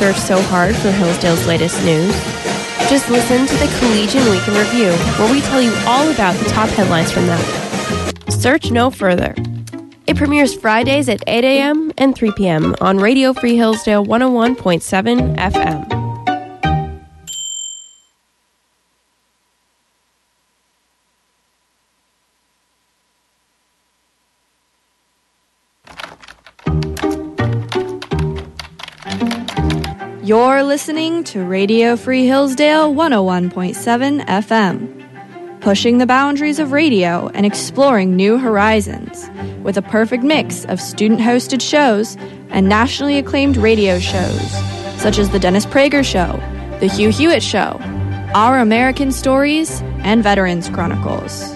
Search 0.00 0.16
so 0.16 0.40
hard 0.44 0.74
for 0.76 0.90
Hillsdale's 0.90 1.46
latest 1.46 1.84
news. 1.84 2.10
Just 2.88 3.10
listen 3.10 3.46
to 3.46 3.54
the 3.56 3.70
Collegian 3.78 4.24
Week 4.30 4.48
in 4.48 4.54
Review, 4.54 4.92
where 5.18 5.30
we 5.30 5.42
tell 5.42 5.60
you 5.60 5.70
all 5.86 6.10
about 6.10 6.34
the 6.36 6.46
top 6.46 6.70
headlines 6.70 7.12
from 7.12 7.26
them. 7.26 7.38
Search 8.30 8.70
no 8.70 8.88
further. 8.88 9.34
It 10.06 10.16
premieres 10.16 10.54
Fridays 10.54 11.10
at 11.10 11.22
8 11.26 11.44
a.m. 11.44 11.92
and 11.98 12.16
3 12.16 12.32
p.m. 12.32 12.74
on 12.80 12.96
Radio 12.96 13.34
Free 13.34 13.56
Hillsdale 13.56 14.06
101.7 14.06 15.36
FM. 15.36 15.99
Listening 30.70 31.24
to 31.24 31.42
Radio 31.42 31.96
Free 31.96 32.26
Hillsdale 32.26 32.94
101.7 32.94 34.24
FM, 34.24 35.60
pushing 35.60 35.98
the 35.98 36.06
boundaries 36.06 36.60
of 36.60 36.70
radio 36.70 37.26
and 37.34 37.44
exploring 37.44 38.14
new 38.14 38.38
horizons 38.38 39.28
with 39.64 39.76
a 39.76 39.82
perfect 39.82 40.22
mix 40.22 40.64
of 40.66 40.80
student 40.80 41.18
hosted 41.18 41.60
shows 41.60 42.16
and 42.50 42.68
nationally 42.68 43.18
acclaimed 43.18 43.56
radio 43.56 43.98
shows, 43.98 44.52
such 44.96 45.18
as 45.18 45.30
The 45.30 45.40
Dennis 45.40 45.66
Prager 45.66 46.04
Show, 46.04 46.38
The 46.78 46.86
Hugh 46.86 47.10
Hewitt 47.10 47.42
Show, 47.42 47.76
Our 48.36 48.60
American 48.60 49.10
Stories, 49.10 49.80
and 50.04 50.22
Veterans 50.22 50.68
Chronicles. 50.68 51.52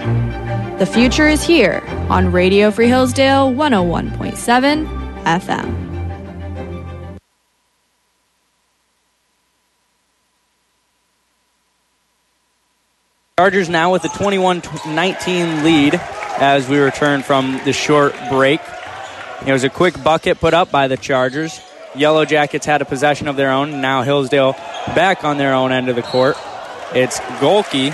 The 0.81 0.90
future 0.92 1.29
is 1.29 1.44
here 1.44 1.85
on 2.11 2.33
Radio 2.33 2.72
Free 2.72 2.88
Hillsdale 2.88 3.53
101.7 3.53 5.22
FM. 5.22 5.93
Chargers 13.37 13.68
now 13.68 13.90
with 13.90 14.05
a 14.05 14.09
21 14.11 14.62
19 14.87 15.64
lead 15.64 15.94
as 16.38 16.68
we 16.68 16.79
return 16.79 17.20
from 17.20 17.61
the 17.64 17.73
short 17.73 18.14
break. 18.31 18.61
It 19.44 19.51
was 19.51 19.64
a 19.64 19.68
quick 19.68 20.01
bucket 20.05 20.38
put 20.38 20.55
up 20.55 20.70
by 20.70 20.87
the 20.87 20.97
Chargers. 20.97 21.61
Yellow 21.97 22.25
Jackets 22.25 22.64
had 22.64 22.81
a 22.81 22.85
possession 22.85 23.27
of 23.27 23.35
their 23.35 23.51
own. 23.51 23.81
Now 23.81 24.03
Hillsdale 24.03 24.53
back 24.94 25.25
on 25.25 25.37
their 25.37 25.53
own 25.53 25.73
end 25.73 25.88
of 25.88 25.97
the 25.97 26.03
court. 26.03 26.37
It's 26.94 27.18
Gohlke 27.40 27.92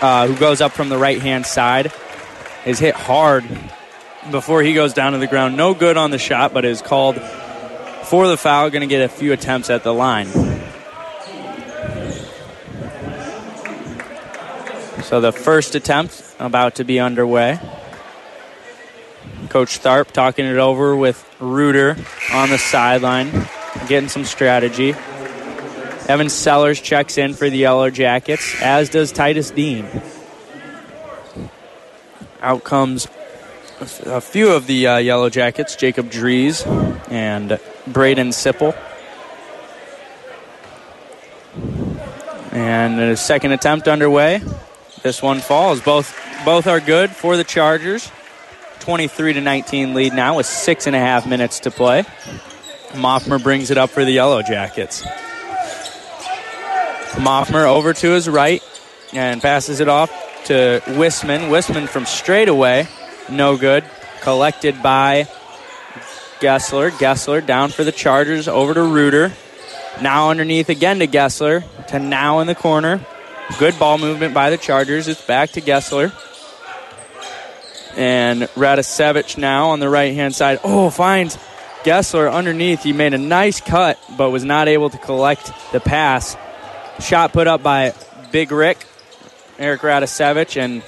uh, 0.00 0.26
who 0.26 0.34
goes 0.34 0.62
up 0.62 0.72
from 0.72 0.88
the 0.88 0.96
right 0.96 1.20
hand 1.20 1.44
side. 1.44 1.92
Is 2.64 2.78
hit 2.78 2.94
hard 2.94 3.44
before 4.30 4.62
he 4.62 4.72
goes 4.72 4.94
down 4.94 5.12
to 5.12 5.18
the 5.18 5.26
ground. 5.26 5.58
No 5.58 5.74
good 5.74 5.98
on 5.98 6.10
the 6.10 6.18
shot, 6.18 6.54
but 6.54 6.64
is 6.64 6.80
called 6.80 7.20
for 7.20 8.26
the 8.26 8.38
foul. 8.38 8.70
Going 8.70 8.80
to 8.80 8.86
get 8.86 9.02
a 9.02 9.10
few 9.10 9.34
attempts 9.34 9.68
at 9.68 9.84
the 9.84 9.92
line. 9.92 10.57
So 15.08 15.22
the 15.22 15.32
first 15.32 15.74
attempt 15.74 16.22
about 16.38 16.74
to 16.74 16.84
be 16.84 17.00
underway. 17.00 17.58
Coach 19.48 19.80
Tharp 19.80 20.10
talking 20.10 20.44
it 20.44 20.58
over 20.58 20.94
with 20.94 21.26
Reuter 21.40 21.96
on 22.30 22.50
the 22.50 22.58
sideline, 22.58 23.48
getting 23.86 24.10
some 24.10 24.26
strategy. 24.26 24.90
Evan 26.08 26.28
Sellers 26.28 26.78
checks 26.78 27.16
in 27.16 27.32
for 27.32 27.48
the 27.48 27.56
Yellow 27.56 27.88
Jackets, 27.88 28.60
as 28.60 28.90
does 28.90 29.10
Titus 29.10 29.50
Dean. 29.50 29.88
Out 32.42 32.62
comes 32.64 33.08
a 34.04 34.20
few 34.20 34.50
of 34.50 34.66
the 34.66 34.88
uh, 34.88 34.96
Yellow 34.98 35.30
Jackets, 35.30 35.74
Jacob 35.74 36.10
Dries 36.10 36.66
and 37.08 37.58
Braden 37.86 38.28
Sipple. 38.28 38.76
And 42.52 43.00
a 43.00 43.16
second 43.16 43.52
attempt 43.52 43.88
underway. 43.88 44.42
This 45.02 45.22
one 45.22 45.40
falls. 45.40 45.80
Both 45.80 46.14
both 46.44 46.66
are 46.66 46.80
good 46.80 47.10
for 47.10 47.36
the 47.36 47.44
Chargers. 47.44 48.10
23 48.80 49.34
to 49.34 49.40
19 49.40 49.94
lead 49.94 50.14
now 50.14 50.36
with 50.36 50.46
six 50.46 50.86
and 50.86 50.96
a 50.96 50.98
half 50.98 51.26
minutes 51.26 51.60
to 51.60 51.70
play. 51.70 52.04
Moffmer 52.92 53.42
brings 53.42 53.70
it 53.70 53.78
up 53.78 53.90
for 53.90 54.04
the 54.04 54.12
Yellow 54.12 54.42
Jackets. 54.42 55.02
Moffmer 57.16 57.66
over 57.66 57.92
to 57.92 58.10
his 58.10 58.28
right 58.28 58.62
and 59.12 59.42
passes 59.42 59.80
it 59.80 59.88
off 59.88 60.10
to 60.44 60.80
Wisman. 60.86 61.50
Wisman 61.50 61.88
from 61.88 62.06
straight 62.06 62.48
away, 62.48 62.88
no 63.28 63.56
good. 63.56 63.84
Collected 64.22 64.82
by 64.82 65.28
Gessler. 66.40 66.90
Gessler 66.90 67.44
down 67.44 67.70
for 67.70 67.84
the 67.84 67.92
Chargers 67.92 68.48
over 68.48 68.74
to 68.74 68.82
Reuter. 68.82 69.32
Now 70.00 70.30
underneath 70.30 70.68
again 70.68 71.00
to 71.00 71.06
Gessler. 71.06 71.64
To 71.88 71.98
now 71.98 72.40
in 72.40 72.46
the 72.46 72.54
corner. 72.54 73.04
Good 73.56 73.78
ball 73.78 73.98
movement 73.98 74.34
by 74.34 74.50
the 74.50 74.58
Chargers. 74.58 75.08
It's 75.08 75.24
back 75.24 75.50
to 75.52 75.60
Gessler. 75.60 76.12
And 77.96 78.42
Radisevich 78.42 79.38
now 79.38 79.70
on 79.70 79.80
the 79.80 79.88
right 79.88 80.14
hand 80.14 80.34
side. 80.34 80.60
Oh, 80.62 80.90
finds 80.90 81.36
Gessler 81.82 82.30
underneath, 82.30 82.82
he 82.82 82.92
made 82.92 83.14
a 83.14 83.18
nice 83.18 83.60
cut, 83.60 83.98
but 84.16 84.30
was 84.30 84.44
not 84.44 84.68
able 84.68 84.90
to 84.90 84.98
collect 84.98 85.50
the 85.72 85.80
pass. 85.80 86.36
Shot 87.00 87.32
put 87.32 87.46
up 87.46 87.62
by 87.62 87.94
Big 88.30 88.52
Rick, 88.52 88.84
Eric 89.58 89.80
Radisevich, 89.80 90.56
and 90.56 90.82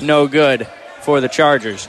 no 0.00 0.28
good 0.28 0.66
for 1.02 1.20
the 1.20 1.28
Chargers. 1.28 1.88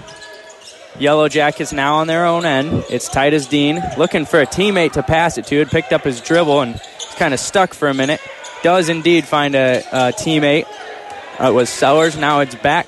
Yellow 0.98 1.30
Jackets 1.30 1.72
now 1.72 1.96
on 1.96 2.08
their 2.08 2.26
own 2.26 2.46
end. 2.46 2.86
It's 2.90 3.08
Titus 3.08 3.48
Dean 3.48 3.82
looking 3.98 4.26
for 4.26 4.42
a 4.42 4.46
teammate 4.46 4.94
to 4.94 5.04
pass 5.04 5.38
it 5.38 5.46
to. 5.48 5.60
Had 5.60 5.70
picked 5.70 5.94
up 5.94 6.04
his 6.04 6.20
dribble 6.20 6.62
and 6.62 6.82
kind 7.18 7.34
of 7.34 7.40
stuck 7.40 7.74
for 7.74 7.88
a 7.88 7.94
minute. 7.94 8.22
Does 8.66 8.90
indeed 8.90 9.26
find 9.26 9.54
a, 9.54 9.78
a 9.92 10.12
teammate. 10.12 10.66
Uh, 11.40 11.50
it 11.50 11.54
was 11.54 11.70
Sellers. 11.70 12.18
Now 12.18 12.40
it's 12.40 12.56
back 12.56 12.88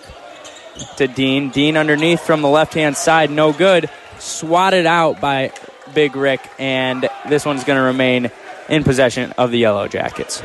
to 0.96 1.08
Dean. 1.08 1.52
Dean 1.52 1.78
underneath 1.78 2.22
from 2.22 2.42
the 2.42 2.48
left 2.48 2.74
hand 2.74 2.98
side. 2.98 3.30
No 3.30 3.54
good. 3.54 3.88
Swatted 4.18 4.88
out 4.88 5.22
by 5.22 5.52
Big 5.94 6.16
Rick, 6.16 6.42
and 6.58 7.08
this 7.30 7.46
one's 7.46 7.64
going 7.64 7.78
to 7.78 7.84
remain 7.84 8.32
in 8.68 8.84
possession 8.84 9.34
of 9.38 9.52
the 9.52 9.60
Yellow 9.60 9.88
Jackets. 9.88 10.42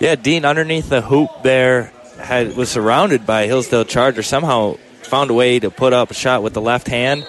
Yeah, 0.00 0.16
Dean 0.16 0.44
underneath 0.44 0.88
the 0.88 1.02
hoop 1.02 1.30
there 1.44 1.92
had 2.18 2.56
was 2.56 2.70
surrounded 2.70 3.24
by 3.24 3.46
Hillsdale 3.46 3.84
Charger. 3.84 4.24
Somehow 4.24 4.78
found 5.02 5.30
a 5.30 5.34
way 5.34 5.60
to 5.60 5.70
put 5.70 5.92
up 5.92 6.10
a 6.10 6.14
shot 6.14 6.42
with 6.42 6.54
the 6.54 6.60
left 6.60 6.88
hand. 6.88 7.24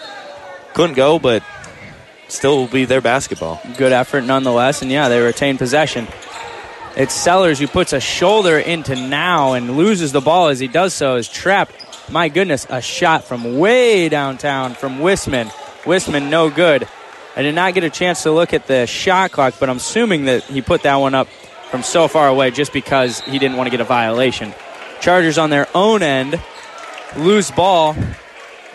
Couldn't 0.74 0.96
go, 0.96 1.20
but 1.20 1.44
still 2.30 2.58
will 2.58 2.68
be 2.68 2.86
their 2.86 3.00
basketball. 3.00 3.62
Good 3.78 3.92
effort 3.92 4.24
nonetheless, 4.24 4.82
and 4.82 4.90
yeah, 4.90 5.08
they 5.08 5.22
retain 5.22 5.60
possession. 5.60 6.08
It's 6.96 7.14
Sellers 7.14 7.58
who 7.58 7.68
puts 7.68 7.92
a 7.92 8.00
shoulder 8.00 8.60
into 8.60 8.96
now 8.96 9.54
and 9.54 9.78
loses 9.78 10.12
the 10.12 10.22
ball 10.22 10.50
as 10.50 10.60
he 10.60 10.68
does 10.68 10.94
so. 10.94 11.16
Is 11.16 11.28
trapped. 11.28 11.74
My 12.12 12.30
goodness, 12.30 12.68
a 12.70 12.82
shot 12.82 13.24
from 13.24 13.58
way 13.58 14.10
downtown 14.10 14.76
from 14.76 15.00
Wisman. 15.00 15.48
Wisman, 15.84 16.30
no 16.30 16.52
good. 16.52 16.88
I 17.36 17.42
did 17.42 17.56
not 17.56 17.74
get 17.74 17.84
a 17.84 17.90
chance 17.90 18.24
to 18.24 18.32
look 18.32 18.54
at 18.54 18.68
the 18.68 18.86
shot 18.86 19.32
clock, 19.32 19.56
but 19.60 19.70
I'm 19.70 19.78
assuming 19.78 20.26
that 20.26 20.44
he 20.44 20.62
put 20.62 20.84
that 20.84 20.98
one 20.98 21.16
up 21.16 21.28
from 21.72 21.82
so 21.82 22.08
far 22.08 22.28
away 22.28 22.52
just 22.52 22.72
because 22.72 23.22
he 23.22 23.40
didn't 23.40 23.58
want 23.58 23.66
to 23.66 23.72
get 23.72 23.82
a 23.82 23.86
violation. 23.86 24.54
Chargers 25.02 25.40
on 25.40 25.50
their 25.50 25.68
own 25.74 26.04
end, 26.04 26.40
loose 27.18 27.50
ball, 27.50 27.96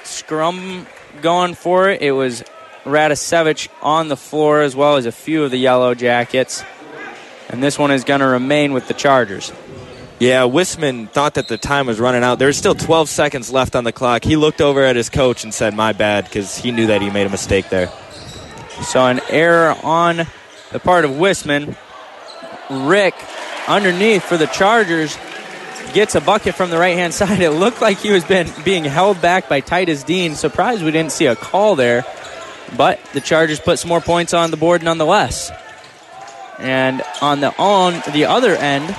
scrum 0.02 0.88
going 1.22 1.54
for 1.54 1.88
it. 1.88 2.02
It 2.02 2.12
was 2.12 2.42
Radisevich 2.84 3.68
on 3.80 4.08
the 4.08 4.16
floor 4.16 4.62
as 4.62 4.74
well 4.74 4.96
as 4.96 5.06
a 5.06 5.12
few 5.12 5.44
of 5.44 5.52
the 5.52 5.58
Yellow 5.58 5.94
Jackets. 5.94 6.64
And 7.48 7.62
this 7.62 7.78
one 7.78 7.90
is 7.90 8.04
going 8.04 8.20
to 8.20 8.26
remain 8.26 8.72
with 8.72 8.88
the 8.88 8.94
Chargers. 8.94 9.52
Yeah, 10.18 10.42
Wisman 10.42 11.08
thought 11.10 11.34
that 11.34 11.46
the 11.46 11.56
time 11.56 11.86
was 11.86 12.00
running 12.00 12.24
out. 12.24 12.38
There's 12.38 12.56
still 12.56 12.74
12 12.74 13.08
seconds 13.08 13.52
left 13.52 13.76
on 13.76 13.84
the 13.84 13.92
clock. 13.92 14.24
He 14.24 14.36
looked 14.36 14.60
over 14.60 14.82
at 14.82 14.96
his 14.96 15.08
coach 15.08 15.44
and 15.44 15.54
said, 15.54 15.74
My 15.74 15.92
bad, 15.92 16.24
because 16.24 16.56
he 16.56 16.72
knew 16.72 16.88
that 16.88 17.00
he 17.00 17.10
made 17.10 17.26
a 17.26 17.30
mistake 17.30 17.68
there. 17.68 17.90
So 18.82 19.06
an 19.06 19.20
error 19.28 19.76
on 19.82 20.26
the 20.72 20.80
part 20.80 21.04
of 21.04 21.12
Wisman. 21.12 21.76
Rick 22.70 23.14
underneath 23.66 24.24
for 24.24 24.36
the 24.36 24.46
Chargers 24.46 25.16
gets 25.94 26.14
a 26.14 26.20
bucket 26.20 26.54
from 26.54 26.70
the 26.70 26.78
right 26.78 26.96
hand 26.96 27.14
side. 27.14 27.40
It 27.40 27.50
looked 27.50 27.80
like 27.80 27.98
he 27.98 28.10
was 28.10 28.24
been, 28.24 28.50
being 28.64 28.84
held 28.84 29.20
back 29.22 29.48
by 29.48 29.60
Titus 29.60 30.02
Dean. 30.02 30.34
Surprised 30.34 30.82
we 30.82 30.90
didn't 30.90 31.12
see 31.12 31.26
a 31.26 31.36
call 31.36 31.76
there. 31.76 32.04
But 32.76 33.00
the 33.14 33.20
Chargers 33.20 33.60
put 33.60 33.78
some 33.78 33.88
more 33.88 34.00
points 34.00 34.34
on 34.34 34.50
the 34.50 34.56
board 34.56 34.82
nonetheless. 34.82 35.50
And 36.58 37.02
on 37.22 37.40
the 37.40 37.56
on 37.58 38.02
the 38.12 38.24
other 38.26 38.54
end, 38.54 38.94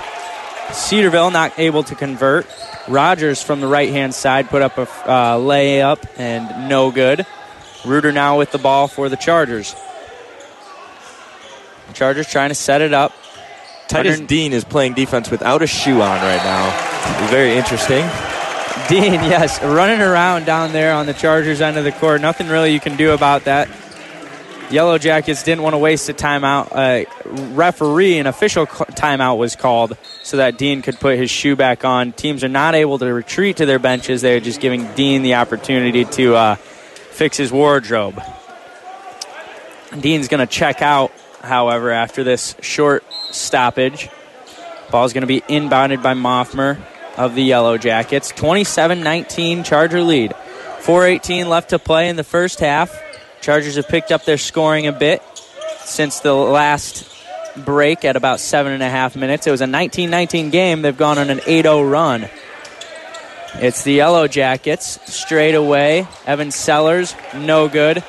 Cedarville 0.71 1.31
not 1.31 1.57
able 1.59 1.83
to 1.83 1.95
convert. 1.95 2.47
Rogers 2.87 3.43
from 3.43 3.61
the 3.61 3.67
right 3.67 3.89
hand 3.89 4.13
side 4.15 4.49
put 4.49 4.61
up 4.61 4.77
a 4.77 4.81
uh, 4.81 5.37
layup 5.37 6.03
and 6.17 6.69
no 6.69 6.91
good. 6.91 7.25
Reuter 7.85 8.11
now 8.11 8.37
with 8.37 8.51
the 8.51 8.57
ball 8.57 8.87
for 8.87 9.09
the 9.09 9.15
Chargers. 9.15 9.75
Chargers 11.93 12.27
trying 12.27 12.49
to 12.49 12.55
set 12.55 12.81
it 12.81 12.93
up. 12.93 13.13
Titus 13.87 14.15
Under- 14.15 14.27
Dean 14.27 14.53
is 14.53 14.63
playing 14.63 14.93
defense 14.93 15.31
without 15.31 15.61
a 15.61 15.67
shoe 15.67 16.01
on 16.01 16.21
right 16.21 16.43
now. 16.43 17.27
Very 17.29 17.53
interesting. 17.53 18.07
Dean, 18.87 19.13
yes, 19.25 19.61
running 19.63 20.01
around 20.01 20.45
down 20.45 20.71
there 20.71 20.93
on 20.93 21.05
the 21.05 21.13
Chargers 21.13 21.61
end 21.61 21.77
of 21.77 21.83
the 21.83 21.91
court. 21.91 22.21
Nothing 22.21 22.47
really 22.47 22.71
you 22.71 22.79
can 22.79 22.95
do 22.95 23.11
about 23.11 23.45
that. 23.45 23.67
Yellow 24.71 24.99
Jackets 24.99 25.41
didn't 25.41 25.63
want 25.63 25.73
to 25.73 25.79
waste 25.79 26.09
a 26.09 26.13
timeout. 26.13 26.75
A 26.75 27.05
referee, 27.53 28.19
an 28.19 28.27
official 28.27 28.67
timeout 28.67 29.39
was 29.39 29.55
called 29.55 29.97
so 30.21 30.37
that 30.37 30.59
Dean 30.59 30.83
could 30.83 30.99
put 30.99 31.17
his 31.17 31.31
shoe 31.31 31.55
back 31.55 31.83
on. 31.83 32.11
Teams 32.11 32.43
are 32.43 32.49
not 32.49 32.75
able 32.75 32.99
to 32.99 33.11
retreat 33.11 33.57
to 33.57 33.65
their 33.65 33.79
benches. 33.79 34.21
They're 34.21 34.39
just 34.39 34.61
giving 34.61 34.85
Dean 34.93 35.23
the 35.23 35.35
opportunity 35.35 36.05
to 36.05 36.35
uh, 36.35 36.55
fix 36.55 37.37
his 37.37 37.51
wardrobe. 37.51 38.21
Dean's 39.99 40.27
going 40.27 40.45
to 40.45 40.51
check 40.51 40.83
out, 40.83 41.11
however, 41.41 41.89
after 41.89 42.23
this 42.23 42.55
short 42.61 43.03
stoppage. 43.31 44.07
Ball's 44.91 45.13
going 45.13 45.21
to 45.21 45.27
be 45.27 45.41
inbounded 45.41 46.03
by 46.03 46.13
Moffmer 46.13 46.79
of 47.17 47.33
the 47.33 47.43
Yellow 47.43 47.79
Jackets. 47.79 48.29
27 48.29 49.01
19 49.01 49.63
Charger 49.63 50.01
lead. 50.01 50.35
4.18 50.81 51.47
left 51.47 51.71
to 51.71 51.79
play 51.79 52.07
in 52.07 52.15
the 52.15 52.23
first 52.23 52.59
half. 52.59 53.08
Chargers 53.41 53.75
have 53.75 53.87
picked 53.87 54.11
up 54.11 54.25
their 54.25 54.37
scoring 54.37 54.87
a 54.87 54.91
bit 54.91 55.21
since 55.83 56.19
the 56.19 56.33
last 56.33 57.07
break 57.55 58.05
at 58.05 58.15
about 58.15 58.39
seven 58.39 58.73
and 58.73 58.83
a 58.83 58.89
half 58.89 59.15
minutes. 59.15 59.47
It 59.47 59.51
was 59.51 59.61
a 59.61 59.67
19 59.67 60.09
19 60.09 60.49
game. 60.49 60.81
They've 60.81 60.95
gone 60.95 61.17
on 61.17 61.29
an 61.29 61.41
8 61.45 61.63
0 61.63 61.83
run. 61.83 62.29
It's 63.55 63.83
the 63.83 63.93
Yellow 63.93 64.27
Jackets 64.27 64.99
straight 65.11 65.55
away. 65.55 66.07
Evan 66.25 66.51
Sellers, 66.51 67.15
no 67.33 67.67
good. 67.67 68.03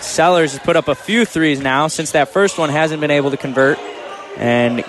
Sellers 0.00 0.52
has 0.52 0.60
put 0.60 0.76
up 0.76 0.88
a 0.88 0.94
few 0.94 1.24
threes 1.24 1.60
now 1.60 1.88
since 1.88 2.12
that 2.12 2.28
first 2.28 2.58
one 2.58 2.68
hasn't 2.68 3.00
been 3.00 3.10
able 3.10 3.30
to 3.30 3.36
convert. 3.36 3.78
And 4.36 4.80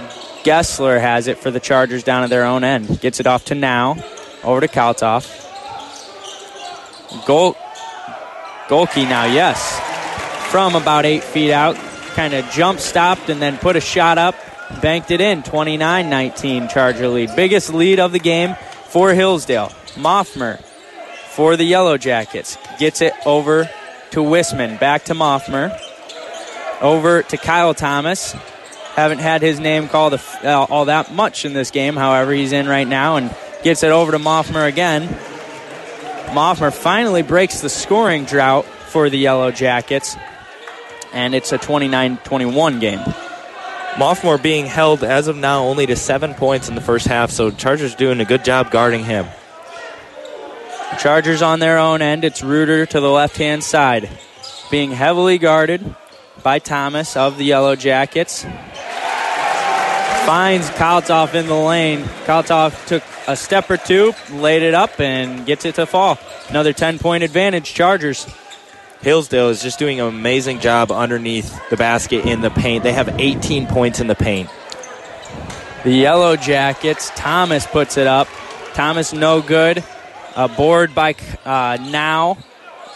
Gessler 0.43 0.99
has 0.99 1.27
it 1.27 1.37
for 1.37 1.49
the 1.49 1.59
Chargers 1.59 2.03
down 2.03 2.23
at 2.23 2.29
their 2.29 2.43
own 2.43 2.63
end. 2.63 2.99
Gets 2.99 3.19
it 3.19 3.27
off 3.27 3.45
to 3.45 3.55
now. 3.55 3.95
Over 4.43 4.61
to 4.61 4.67
Kaltoff. 4.67 5.43
Goal. 7.25 7.55
Gohlke 8.67 9.07
now, 9.07 9.25
yes. 9.25 9.79
From 10.51 10.75
about 10.75 11.05
eight 11.05 11.23
feet 11.23 11.51
out. 11.51 11.75
Kind 12.15 12.33
of 12.33 12.49
jump 12.49 12.79
stopped 12.79 13.29
and 13.29 13.41
then 13.41 13.57
put 13.57 13.75
a 13.75 13.81
shot 13.81 14.17
up. 14.17 14.35
Banked 14.81 15.11
it 15.11 15.21
in. 15.21 15.43
29 15.43 16.09
19 16.09 16.67
Charger 16.69 17.07
lead. 17.07 17.35
Biggest 17.35 17.73
lead 17.73 17.99
of 17.99 18.11
the 18.11 18.19
game 18.19 18.55
for 18.87 19.13
Hillsdale. 19.13 19.71
Moffmer 19.95 20.59
for 21.29 21.55
the 21.55 21.63
Yellow 21.63 21.97
Jackets. 21.97 22.57
Gets 22.79 23.01
it 23.01 23.13
over 23.25 23.69
to 24.11 24.19
Wisman. 24.19 24.79
Back 24.79 25.05
to 25.05 25.13
Moffmer. 25.13 25.77
Over 26.81 27.21
to 27.23 27.37
Kyle 27.37 27.73
Thomas. 27.73 28.31
Haven't 28.95 29.19
had 29.19 29.41
his 29.41 29.59
name 29.59 29.89
called 29.89 30.13
uh, 30.13 30.67
all 30.69 30.85
that 30.85 31.13
much 31.13 31.45
in 31.45 31.53
this 31.53 31.69
game. 31.69 31.95
However, 31.95 32.31
he's 32.31 32.53
in 32.53 32.67
right 32.67 32.87
now 32.87 33.17
and 33.17 33.35
gets 33.61 33.83
it 33.83 33.91
over 33.91 34.13
to 34.13 34.17
Moffmer 34.19 34.67
again. 34.67 35.03
Moffmer 36.27 36.73
finally 36.73 37.21
breaks 37.21 37.61
the 37.61 37.69
scoring 37.69 38.25
drought 38.25 38.65
for 38.65 39.09
the 39.09 39.17
Yellow 39.17 39.51
Jackets, 39.51 40.15
and 41.13 41.33
it's 41.33 41.51
a 41.51 41.57
29 41.57 42.17
21 42.17 42.79
game. 42.79 42.99
Moffmore 43.97 44.37
being 44.37 44.65
held 44.65 45.03
as 45.03 45.27
of 45.27 45.37
now 45.37 45.63
only 45.63 45.85
to 45.85 45.95
seven 45.95 46.33
points 46.33 46.67
in 46.67 46.75
the 46.75 46.81
first 46.81 47.07
half, 47.07 47.31
so 47.31 47.49
Chargers 47.49 47.95
doing 47.95 48.19
a 48.19 48.25
good 48.25 48.43
job 48.43 48.69
guarding 48.69 49.05
him. 49.05 49.25
Chargers 50.99 51.41
on 51.41 51.59
their 51.59 51.77
own 51.77 52.01
end. 52.01 52.23
It's 52.23 52.43
Reuter 52.43 52.85
to 52.85 52.99
the 52.99 53.09
left 53.09 53.37
hand 53.37 53.63
side, 53.63 54.09
being 54.69 54.91
heavily 54.91 55.37
guarded 55.37 55.95
by 56.43 56.59
Thomas 56.59 57.15
of 57.15 57.37
the 57.37 57.45
Yellow 57.45 57.75
Jackets. 57.75 58.45
Finds 60.25 60.67
Kaltoff 60.71 61.35
in 61.35 61.45
the 61.45 61.53
lane. 61.53 62.01
Kaltoff 62.25 62.87
took 62.87 63.03
a 63.27 63.35
step 63.35 63.69
or 63.69 63.77
two, 63.77 64.11
laid 64.31 64.63
it 64.63 64.73
up, 64.73 64.99
and 64.99 65.45
gets 65.45 65.65
it 65.65 65.75
to 65.75 65.85
fall. 65.85 66.17
Another 66.49 66.73
10 66.73 66.97
point 66.97 67.23
advantage, 67.23 67.75
Chargers. 67.75 68.25
Hillsdale 69.01 69.49
is 69.49 69.61
just 69.61 69.77
doing 69.77 69.99
an 69.99 70.07
amazing 70.07 70.61
job 70.61 70.91
underneath 70.91 71.69
the 71.69 71.77
basket 71.77 72.25
in 72.25 72.41
the 72.41 72.49
paint. 72.49 72.83
They 72.83 72.93
have 72.93 73.19
18 73.19 73.67
points 73.67 73.99
in 73.99 74.07
the 74.07 74.15
paint. 74.15 74.49
The 75.83 75.91
Yellow 75.91 76.35
Jackets, 76.35 77.11
Thomas 77.15 77.67
puts 77.67 77.95
it 77.97 78.07
up. 78.07 78.27
Thomas, 78.73 79.13
no 79.13 79.43
good. 79.43 79.83
A 80.35 80.47
board 80.47 80.95
by 80.95 81.13
uh, 81.45 81.77
Now. 81.79 82.39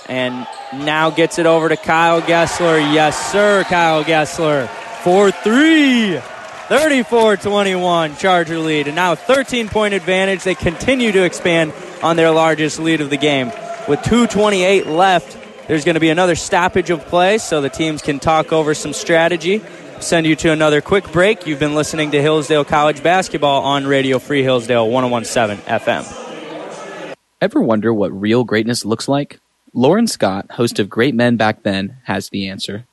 And 0.08 0.48
now 0.74 1.12
gets 1.12 1.38
it 1.38 1.46
over 1.46 1.70
to 1.70 1.78
Kyle 1.78 2.22
Gessler. 2.24 2.80
Yes, 2.92 3.32
sir, 3.32 3.64
Kyle 3.66 4.04
Gessler. 4.04 4.68
4 5.04 5.30
3. 5.30 6.39
34 6.70 7.38
21 7.38 8.16
Charger 8.18 8.60
lead. 8.60 8.86
And 8.86 8.96
now 8.96 9.16
13 9.16 9.70
point 9.70 9.96
advantage. 9.96 10.44
They 10.44 10.54
continue 10.54 11.12
to 11.12 11.24
expand 11.24 11.74
on 12.04 12.16
their 12.16 12.30
largest 12.30 12.80
lead 12.80 13.02
of 13.02 13.10
the 13.10 13.18
game. 13.18 13.48
With 13.88 14.02
2.28 14.02 14.86
left, 14.86 15.36
there's 15.68 15.84
going 15.84 15.96
to 15.96 16.00
be 16.00 16.12
another 16.12 16.36
stoppage 16.36 16.92
of 16.92 17.04
play 17.08 17.40
so 17.40 17.60
the 17.60 17.70
teams 17.70 18.04
can 18.04 18.20
talk 18.20 18.54
over 18.54 18.76
some 18.76 18.94
strategy. 18.94 19.64
Send 20.00 20.28
you 20.28 20.36
to 20.38 20.52
another 20.52 20.80
quick 20.80 21.12
break. 21.12 21.48
You've 21.48 21.60
been 21.60 21.74
listening 21.74 22.12
to 22.12 22.22
Hillsdale 22.22 22.66
College 22.66 23.02
basketball 23.02 23.64
on 23.64 23.88
Radio 23.88 24.20
Free 24.20 24.44
Hillsdale 24.44 24.88
1017 24.88 25.66
FM. 25.66 27.16
Ever 27.42 27.62
wonder 27.62 27.92
what 27.92 28.12
real 28.12 28.44
greatness 28.44 28.86
looks 28.86 29.08
like? 29.08 29.40
Lauren 29.74 30.06
Scott, 30.06 30.52
host 30.52 30.78
of 30.78 30.88
Great 30.88 31.16
Men 31.16 31.36
Back 31.36 31.64
Then, 31.64 31.98
has 32.04 32.30
the 32.30 32.48
answer. 32.48 32.86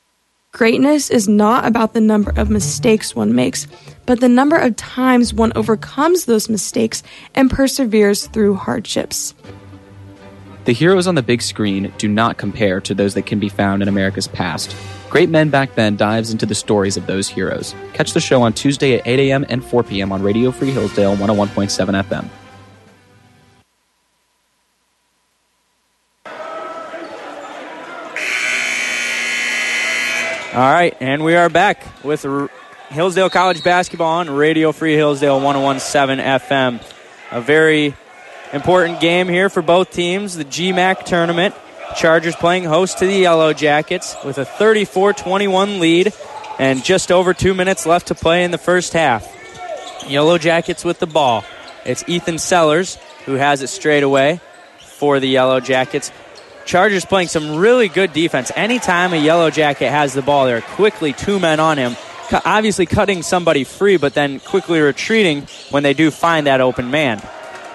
Greatness 0.52 1.10
is 1.10 1.28
not 1.28 1.66
about 1.66 1.92
the 1.92 2.00
number 2.00 2.32
of 2.36 2.48
mistakes 2.48 3.14
one 3.14 3.34
makes, 3.34 3.66
but 4.06 4.20
the 4.20 4.28
number 4.28 4.56
of 4.56 4.74
times 4.76 5.34
one 5.34 5.52
overcomes 5.54 6.24
those 6.24 6.48
mistakes 6.48 7.02
and 7.34 7.50
perseveres 7.50 8.26
through 8.28 8.54
hardships. 8.54 9.34
The 10.64 10.72
heroes 10.72 11.06
on 11.06 11.14
the 11.14 11.22
big 11.22 11.42
screen 11.42 11.92
do 11.98 12.08
not 12.08 12.38
compare 12.38 12.80
to 12.80 12.94
those 12.94 13.14
that 13.14 13.26
can 13.26 13.38
be 13.38 13.48
found 13.48 13.82
in 13.82 13.88
America's 13.88 14.28
past. 14.28 14.74
Great 15.10 15.28
Men 15.28 15.50
Back 15.50 15.74
Then 15.74 15.94
dives 15.96 16.32
into 16.32 16.46
the 16.46 16.54
stories 16.54 16.96
of 16.96 17.06
those 17.06 17.28
heroes. 17.28 17.74
Catch 17.92 18.14
the 18.14 18.20
show 18.20 18.42
on 18.42 18.52
Tuesday 18.52 18.94
at 18.94 19.06
8 19.06 19.30
a.m. 19.30 19.46
and 19.48 19.64
4 19.64 19.84
p.m. 19.84 20.10
on 20.10 20.22
Radio 20.22 20.50
Free 20.50 20.70
Hillsdale 20.70 21.16
101.7 21.16 22.02
FM. 22.02 22.28
All 30.56 30.62
right, 30.62 30.96
and 31.00 31.22
we 31.22 31.36
are 31.36 31.50
back 31.50 31.84
with 32.02 32.24
R- 32.24 32.48
Hillsdale 32.88 33.28
College 33.28 33.62
basketball 33.62 34.20
on 34.20 34.30
Radio 34.30 34.72
Free 34.72 34.94
Hillsdale 34.94 35.38
1017 35.38 36.24
FM. 36.24 36.80
A 37.30 37.42
very 37.42 37.94
important 38.54 38.98
game 38.98 39.28
here 39.28 39.50
for 39.50 39.60
both 39.60 39.90
teams, 39.90 40.34
the 40.34 40.46
GMAC 40.46 41.04
tournament. 41.04 41.54
Chargers 41.94 42.34
playing 42.36 42.64
host 42.64 42.96
to 43.00 43.06
the 43.06 43.18
Yellow 43.18 43.52
Jackets 43.52 44.16
with 44.24 44.38
a 44.38 44.46
34 44.46 45.12
21 45.12 45.78
lead 45.78 46.14
and 46.58 46.82
just 46.82 47.12
over 47.12 47.34
two 47.34 47.52
minutes 47.52 47.84
left 47.84 48.06
to 48.06 48.14
play 48.14 48.42
in 48.42 48.50
the 48.50 48.56
first 48.56 48.94
half. 48.94 49.30
Yellow 50.08 50.38
Jackets 50.38 50.86
with 50.86 51.00
the 51.00 51.06
ball. 51.06 51.44
It's 51.84 52.02
Ethan 52.08 52.38
Sellers 52.38 52.96
who 53.26 53.34
has 53.34 53.60
it 53.60 53.68
straight 53.68 54.04
away 54.04 54.40
for 54.78 55.20
the 55.20 55.28
Yellow 55.28 55.60
Jackets. 55.60 56.10
Chargers 56.66 57.04
playing 57.04 57.28
some 57.28 57.56
really 57.56 57.88
good 57.88 58.12
defense. 58.12 58.50
Anytime 58.56 59.12
a 59.12 59.16
Yellow 59.16 59.50
Jacket 59.50 59.88
has 59.88 60.12
the 60.12 60.22
ball, 60.22 60.46
they're 60.46 60.60
quickly 60.60 61.12
two 61.12 61.38
men 61.38 61.60
on 61.60 61.78
him, 61.78 61.96
obviously 62.44 62.86
cutting 62.86 63.22
somebody 63.22 63.62
free, 63.64 63.96
but 63.96 64.14
then 64.14 64.40
quickly 64.40 64.80
retreating 64.80 65.46
when 65.70 65.84
they 65.84 65.94
do 65.94 66.10
find 66.10 66.48
that 66.48 66.60
open 66.60 66.90
man. 66.90 67.22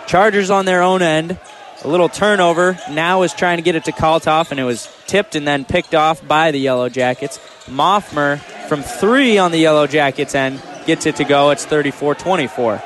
Chargers 0.07 0.49
on 0.49 0.65
their 0.65 0.81
own 0.81 1.01
end. 1.01 1.39
A 1.83 1.87
little 1.87 2.09
turnover. 2.09 2.77
Now 2.91 3.23
is 3.23 3.33
trying 3.33 3.57
to 3.57 3.63
get 3.63 3.75
it 3.75 3.85
to 3.85 3.91
Kaltoff, 3.91 4.51
and 4.51 4.59
it 4.59 4.65
was 4.65 4.87
tipped 5.07 5.35
and 5.35 5.47
then 5.47 5.65
picked 5.65 5.95
off 5.95 6.25
by 6.27 6.51
the 6.51 6.59
Yellow 6.59 6.89
Jackets. 6.89 7.39
Moffmer 7.65 8.39
from 8.67 8.83
three 8.83 9.39
on 9.39 9.51
the 9.51 9.57
Yellow 9.57 9.87
Jackets 9.87 10.35
end 10.35 10.61
gets 10.85 11.05
it 11.07 11.15
to 11.15 11.23
go. 11.23 11.49
It's 11.49 11.65
34 11.65 12.15
24. 12.15 12.83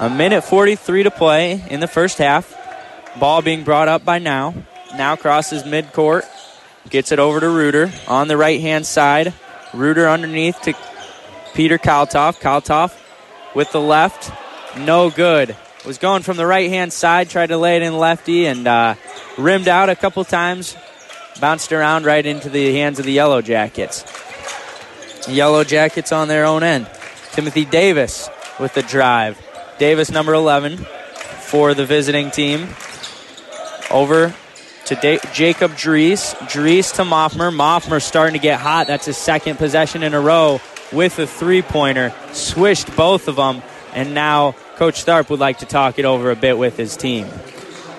A 0.00 0.10
minute 0.10 0.44
43 0.44 1.02
to 1.04 1.10
play 1.10 1.64
in 1.68 1.80
the 1.80 1.88
first 1.88 2.18
half. 2.18 2.54
Ball 3.18 3.42
being 3.42 3.64
brought 3.64 3.88
up 3.88 4.04
by 4.04 4.20
now. 4.20 4.54
Now 4.96 5.16
crosses 5.16 5.62
midcourt. 5.64 6.24
Gets 6.90 7.12
it 7.12 7.18
over 7.18 7.40
to 7.40 7.48
Reuter 7.48 7.92
on 8.06 8.28
the 8.28 8.36
right 8.36 8.60
hand 8.60 8.86
side. 8.86 9.34
Reuter 9.74 10.08
underneath 10.08 10.60
to 10.62 10.74
Peter 11.54 11.78
Kaltoff. 11.78 12.40
Kaltoff 12.40 12.96
with 13.54 13.70
the 13.72 13.80
left. 13.80 14.32
No 14.78 15.10
good. 15.10 15.56
Was 15.86 15.98
going 15.98 16.22
from 16.22 16.36
the 16.36 16.46
right 16.46 16.70
hand 16.70 16.92
side, 16.92 17.30
tried 17.30 17.48
to 17.48 17.56
lay 17.58 17.76
it 17.76 17.82
in 17.82 17.96
lefty 17.96 18.46
and 18.46 18.66
uh, 18.66 18.94
rimmed 19.36 19.68
out 19.68 19.88
a 19.88 19.96
couple 19.96 20.24
times. 20.24 20.76
Bounced 21.40 21.72
around 21.72 22.04
right 22.04 22.24
into 22.24 22.48
the 22.48 22.74
hands 22.74 22.98
of 22.98 23.04
the 23.04 23.12
Yellow 23.12 23.42
Jackets. 23.42 24.04
Yellow 25.28 25.62
Jackets 25.62 26.10
on 26.10 26.28
their 26.28 26.44
own 26.44 26.62
end. 26.62 26.90
Timothy 27.32 27.64
Davis 27.64 28.28
with 28.58 28.74
the 28.74 28.82
drive. 28.82 29.40
Davis, 29.78 30.10
number 30.10 30.34
11, 30.34 30.78
for 30.78 31.74
the 31.74 31.86
visiting 31.86 32.30
team. 32.30 32.68
Over 33.90 34.34
to 34.88 34.94
da- 34.96 35.20
Jacob 35.32 35.72
Drees. 35.72 36.34
Drees 36.48 36.94
to 36.94 37.02
Moffmer. 37.02 37.54
Moffmer 37.54 38.02
starting 38.02 38.34
to 38.34 38.38
get 38.38 38.60
hot. 38.60 38.86
That's 38.86 39.06
his 39.06 39.16
second 39.16 39.56
possession 39.56 40.02
in 40.02 40.14
a 40.14 40.20
row 40.20 40.60
with 40.92 41.18
a 41.18 41.26
three 41.26 41.62
pointer. 41.62 42.12
Swished 42.32 42.94
both 42.96 43.28
of 43.28 43.36
them. 43.36 43.62
And 43.94 44.14
now 44.14 44.52
Coach 44.76 45.04
Tharp 45.04 45.30
would 45.30 45.40
like 45.40 45.58
to 45.58 45.66
talk 45.66 45.98
it 45.98 46.04
over 46.04 46.30
a 46.30 46.36
bit 46.36 46.58
with 46.58 46.76
his 46.76 46.96
team. 46.96 47.26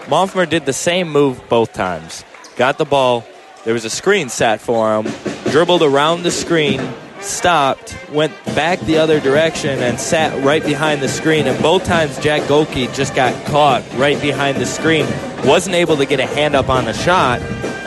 Moffmer 0.06 0.50
did 0.50 0.66
the 0.66 0.74
same 0.74 1.10
move 1.10 1.42
both 1.50 1.74
times. 1.74 2.24
Got 2.56 2.78
the 2.78 2.86
ball. 2.86 3.26
There 3.66 3.74
was 3.74 3.86
a 3.86 3.90
screen 3.90 4.30
set 4.30 4.62
for 4.62 4.96
him. 4.96 5.12
Dribbled 5.52 5.84
around 5.84 6.24
the 6.24 6.32
screen. 6.32 6.80
Stopped. 7.22 7.98
Went 8.12 8.34
back 8.56 8.80
the 8.82 8.98
other 8.98 9.20
direction 9.20 9.80
and 9.80 10.00
sat 10.00 10.44
right 10.44 10.64
behind 10.64 11.02
the 11.02 11.08
screen. 11.08 11.48
And 11.48 11.62
both 11.62 11.84
times 11.84 12.18
Jack 12.20 12.42
Gohlke 12.44 12.94
just 12.94 13.16
got 13.16 13.34
caught 13.46 13.84
right 13.96 14.20
behind 14.22 14.58
the 14.58 14.66
screen. 14.66 15.06
Wasn't 15.46 15.76
able 15.76 15.98
to 15.98 16.06
get 16.06 16.20
a 16.20 16.26
hand 16.26 16.56
up 16.56 16.70
on 16.70 16.86
the 16.86 16.94
shot. 16.94 17.42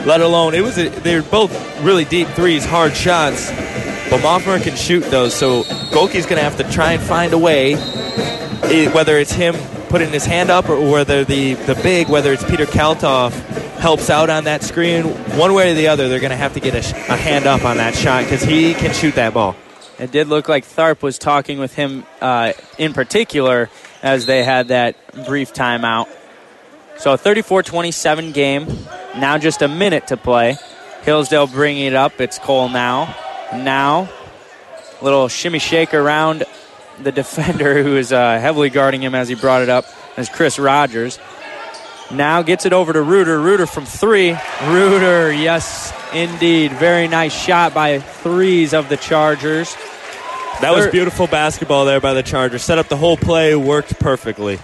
Let 0.05 0.21
alone 0.21 0.53
it 0.53 0.61
was. 0.61 0.77
A, 0.77 0.89
they 0.89 1.15
were 1.15 1.27
both 1.29 1.51
really 1.81 2.05
deep 2.05 2.27
threes, 2.29 2.65
hard 2.65 2.95
shots. 2.95 3.49
But 4.09 4.21
Moffmer 4.21 4.61
can 4.61 4.75
shoot 4.75 5.01
those. 5.05 5.33
So 5.33 5.63
Gohlke's 5.91 6.25
going 6.25 6.37
to 6.37 6.43
have 6.43 6.57
to 6.57 6.71
try 6.71 6.93
and 6.93 7.01
find 7.01 7.33
a 7.33 7.37
way 7.37 7.75
whether 8.93 9.17
it's 9.17 9.31
him 9.31 9.55
putting 9.89 10.09
his 10.09 10.25
hand 10.25 10.49
up 10.49 10.69
or 10.69 10.79
whether 10.91 11.23
the, 11.23 11.53
the 11.53 11.75
big, 11.75 12.09
whether 12.09 12.33
it's 12.33 12.43
Peter 12.49 12.65
Kaltoff, 12.65 13.31
helps 13.83 14.09
out 14.09 14.29
on 14.29 14.45
that 14.45 14.63
screen, 14.63 15.03
one 15.37 15.53
way 15.53 15.69
or 15.69 15.73
the 15.73 15.89
other, 15.89 16.07
they're 16.07 16.21
going 16.21 16.29
to 16.29 16.37
have 16.37 16.53
to 16.53 16.61
get 16.61 16.73
a, 16.73 16.81
sh- 16.81 16.93
a 16.93 17.17
hand 17.17 17.45
up 17.45 17.65
on 17.65 17.75
that 17.75 17.93
shot 17.93 18.23
because 18.23 18.41
he 18.41 18.73
can 18.73 18.93
shoot 18.93 19.15
that 19.15 19.33
ball. 19.33 19.57
It 19.99 20.09
did 20.09 20.29
look 20.29 20.47
like 20.47 20.63
Tharp 20.63 21.01
was 21.01 21.17
talking 21.17 21.59
with 21.59 21.75
him 21.75 22.05
uh, 22.21 22.53
in 22.77 22.93
particular 22.93 23.69
as 24.01 24.25
they 24.25 24.45
had 24.45 24.69
that 24.69 24.95
brief 25.25 25.53
timeout. 25.53 26.07
So 26.97 27.11
a 27.11 27.17
34-27 27.17 28.33
game. 28.33 28.67
Now 29.17 29.37
just 29.37 29.61
a 29.61 29.67
minute 29.67 30.07
to 30.07 30.15
play. 30.15 30.55
Hillsdale 31.01 31.47
bringing 31.47 31.87
it 31.87 31.93
up. 31.93 32.21
It's 32.21 32.39
Cole 32.39 32.69
now. 32.69 33.13
Now, 33.51 34.09
little 35.01 35.27
shimmy 35.27 35.59
shake 35.59 35.93
around 35.93 36.45
the 37.01 37.11
defender 37.21 37.83
who 37.83 37.97
is 37.97 38.13
uh, 38.13 38.39
heavily 38.39 38.69
guarding 38.69 39.03
him 39.03 39.13
as 39.13 39.27
he 39.27 39.35
brought 39.35 39.61
it 39.61 39.67
up 39.67 39.83
as 40.15 40.29
Chris 40.29 40.57
Rogers. 40.57 41.19
Now 42.11 42.41
gets 42.41 42.65
it 42.65 42.73
over 42.73 42.93
to 42.93 43.01
Reuter. 43.01 43.39
Reuter 43.39 43.65
from 43.65 43.85
three. 43.85 44.37
Reuter, 44.65 45.31
yes, 45.31 45.93
indeed. 46.13 46.71
Very 46.73 47.07
nice 47.07 47.33
shot 47.33 47.73
by 47.73 47.99
threes 47.99 48.73
of 48.73 48.89
the 48.89 48.97
Chargers. 48.97 49.75
That 50.61 50.71
was 50.75 50.87
beautiful 50.87 51.27
basketball 51.27 51.85
there 51.85 51.99
by 51.99 52.13
the 52.13 52.23
Chargers. 52.23 52.63
Set 52.63 52.77
up 52.77 52.87
the 52.87 52.97
whole 52.97 53.17
play, 53.17 53.55
worked 53.55 53.99
perfectly. 53.99 54.57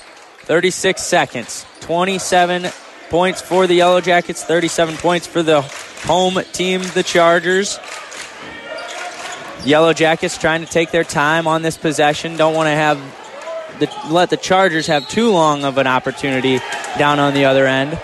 36 0.43 1.02
seconds. 1.02 1.65
27 1.82 2.71
points 3.10 3.41
for 3.41 3.67
the 3.67 3.73
Yellow 3.73 3.99
Jackets, 3.99 4.43
37 4.43 4.97
points 4.97 5.25
for 5.28 5.41
the 5.43 5.62
home 6.06 6.39
team, 6.54 6.82
the 6.93 7.04
Chargers. 7.04 7.80
Yellow 9.65 9.93
Jackets 9.93 10.38
trying 10.38 10.63
to 10.63 10.71
take 10.71 10.91
their 10.91 11.04
time 11.04 11.47
on 11.47 11.62
this 11.62 11.78
possession. 11.78 12.38
Don't 12.38 12.54
want 12.54 12.67
to 12.67 12.75
have 12.75 12.97
the, 13.79 13.89
let 14.10 14.29
the 14.29 14.38
Chargers 14.38 14.88
have 14.88 15.08
too 15.08 15.32
long 15.32 15.63
of 15.63 15.77
an 15.77 15.88
opportunity 15.88 16.60
down 16.97 17.19
on 17.19 17.34
the 17.34 17.45
other 17.45 17.67
end. 17.67 17.99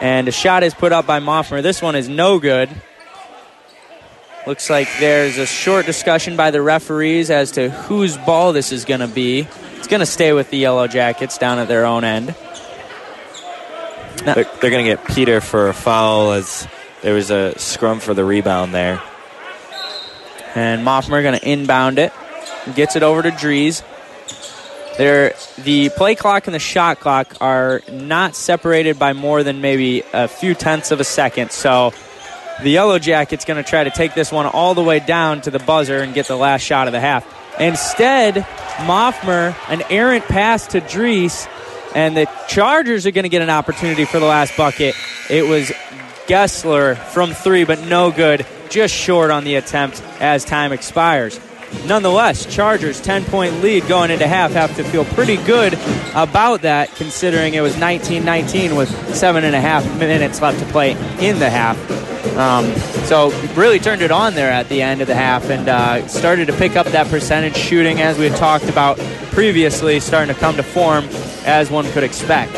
And 0.00 0.28
a 0.28 0.32
shot 0.32 0.62
is 0.62 0.72
put 0.72 0.92
up 0.92 1.06
by 1.06 1.20
Moffmer. 1.20 1.62
This 1.62 1.82
one 1.82 1.94
is 1.94 2.08
no 2.08 2.38
good. 2.38 2.70
Looks 4.46 4.70
like 4.70 4.88
there's 4.98 5.36
a 5.36 5.44
short 5.44 5.84
discussion 5.84 6.36
by 6.36 6.50
the 6.50 6.62
referees 6.62 7.30
as 7.30 7.50
to 7.52 7.68
whose 7.68 8.16
ball 8.16 8.54
this 8.54 8.72
is 8.72 8.86
going 8.86 9.00
to 9.00 9.06
be. 9.06 9.46
It's 9.76 9.86
going 9.86 10.00
to 10.00 10.06
stay 10.06 10.32
with 10.32 10.50
the 10.50 10.56
Yellow 10.56 10.86
Jackets 10.86 11.36
down 11.36 11.58
at 11.58 11.68
their 11.68 11.84
own 11.84 12.04
end. 12.04 12.34
They're, 14.24 14.44
they're 14.44 14.70
going 14.70 14.84
to 14.84 14.90
get 14.96 15.04
Peter 15.04 15.40
for 15.42 15.68
a 15.68 15.74
foul 15.74 16.32
as 16.32 16.66
there 17.02 17.14
was 17.14 17.30
a 17.30 17.58
scrum 17.58 18.00
for 18.00 18.14
the 18.14 18.24
rebound 18.24 18.74
there. 18.74 19.02
And 20.54 20.86
Moffmer 20.86 21.22
going 21.22 21.38
to 21.38 21.48
inbound 21.48 21.98
it. 21.98 22.12
Gets 22.74 22.96
it 22.96 23.02
over 23.02 23.22
to 23.22 23.30
Drees. 23.30 23.82
There, 24.98 25.34
the 25.58 25.88
play 25.90 26.14
clock 26.14 26.46
and 26.46 26.54
the 26.54 26.58
shot 26.58 27.00
clock 27.00 27.36
are 27.40 27.80
not 27.90 28.34
separated 28.34 28.98
by 28.98 29.12
more 29.12 29.42
than 29.42 29.60
maybe 29.60 30.02
a 30.12 30.28
few 30.28 30.54
tenths 30.54 30.90
of 30.90 31.00
a 31.00 31.04
second. 31.04 31.52
So 31.52 31.92
the 32.62 32.70
Yellow 32.70 32.98
Jackets 32.98 33.44
going 33.44 33.62
to 33.62 33.68
try 33.68 33.84
to 33.84 33.90
take 33.90 34.14
this 34.14 34.30
one 34.30 34.46
all 34.46 34.74
the 34.74 34.82
way 34.82 35.00
down 35.00 35.40
to 35.42 35.50
the 35.50 35.58
buzzer 35.58 35.98
and 35.98 36.12
get 36.12 36.26
the 36.26 36.36
last 36.36 36.62
shot 36.62 36.86
of 36.86 36.92
the 36.92 37.00
half. 37.00 37.26
Instead, 37.58 38.34
Moffmer, 38.84 39.54
an 39.68 39.82
errant 39.90 40.24
pass 40.24 40.66
to 40.68 40.80
Drees, 40.80 41.48
and 41.94 42.16
the 42.16 42.26
Chargers 42.48 43.06
are 43.06 43.10
going 43.10 43.24
to 43.24 43.28
get 43.30 43.42
an 43.42 43.50
opportunity 43.50 44.04
for 44.04 44.18
the 44.18 44.26
last 44.26 44.56
bucket. 44.56 44.94
It 45.28 45.46
was 45.46 45.70
Gessler 46.26 46.96
from 46.96 47.32
three, 47.32 47.64
but 47.64 47.80
no 47.86 48.10
good. 48.10 48.46
Just 48.68 48.94
short 48.94 49.30
on 49.30 49.44
the 49.44 49.56
attempt 49.56 50.02
as 50.20 50.44
time 50.44 50.72
expires. 50.72 51.40
Nonetheless, 51.86 52.46
Chargers 52.46 53.00
10 53.00 53.24
point 53.24 53.60
lead 53.62 53.86
going 53.88 54.10
into 54.10 54.26
half 54.26 54.52
have 54.52 54.74
to 54.76 54.84
feel 54.84 55.04
pretty 55.04 55.36
good 55.44 55.74
about 56.14 56.62
that 56.62 56.94
considering 56.94 57.54
it 57.54 57.60
was 57.60 57.76
19 57.76 58.24
19 58.24 58.76
with 58.76 58.88
seven 59.14 59.44
and 59.44 59.54
a 59.54 59.60
half 59.60 59.84
minutes 59.98 60.40
left 60.40 60.58
to 60.58 60.66
play 60.66 60.92
in 61.20 61.38
the 61.38 61.50
half. 61.50 61.78
Um, 62.36 62.72
so 63.06 63.30
really 63.54 63.78
turned 63.78 64.02
it 64.02 64.10
on 64.10 64.34
there 64.34 64.50
at 64.50 64.68
the 64.68 64.82
end 64.82 65.00
of 65.00 65.06
the 65.06 65.14
half 65.14 65.48
and 65.50 65.68
uh, 65.68 66.06
started 66.06 66.46
to 66.46 66.52
pick 66.52 66.76
up 66.76 66.86
that 66.88 67.08
percentage 67.08 67.56
shooting 67.56 68.00
as 68.00 68.18
we 68.18 68.28
had 68.28 68.38
talked 68.38 68.68
about 68.68 68.98
previously, 69.32 70.00
starting 70.00 70.34
to 70.34 70.40
come 70.40 70.56
to 70.56 70.62
form 70.62 71.06
as 71.44 71.70
one 71.70 71.90
could 71.92 72.02
expect. 72.02 72.52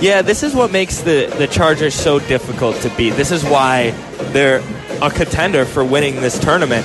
Yeah, 0.00 0.20
this 0.20 0.42
is 0.42 0.52
what 0.52 0.72
makes 0.72 0.98
the, 1.00 1.32
the 1.38 1.46
Chargers 1.46 1.94
so 1.94 2.18
difficult 2.18 2.74
to 2.76 2.88
beat. 2.96 3.10
This 3.10 3.30
is 3.30 3.44
why 3.44 3.90
they're 4.32 4.60
a 5.00 5.10
contender 5.10 5.64
for 5.64 5.84
winning 5.84 6.16
this 6.16 6.38
tournament. 6.38 6.84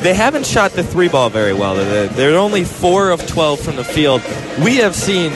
They 0.00 0.14
haven't 0.14 0.46
shot 0.46 0.72
the 0.72 0.82
three 0.82 1.08
ball 1.08 1.28
very 1.28 1.52
well. 1.52 1.74
They're, 1.74 2.38
only 2.38 2.64
4 2.64 3.10
of 3.10 3.26
12 3.26 3.60
from 3.60 3.76
the 3.76 3.84
field. 3.84 4.22
We 4.64 4.76
have 4.76 4.94
seen 4.94 5.30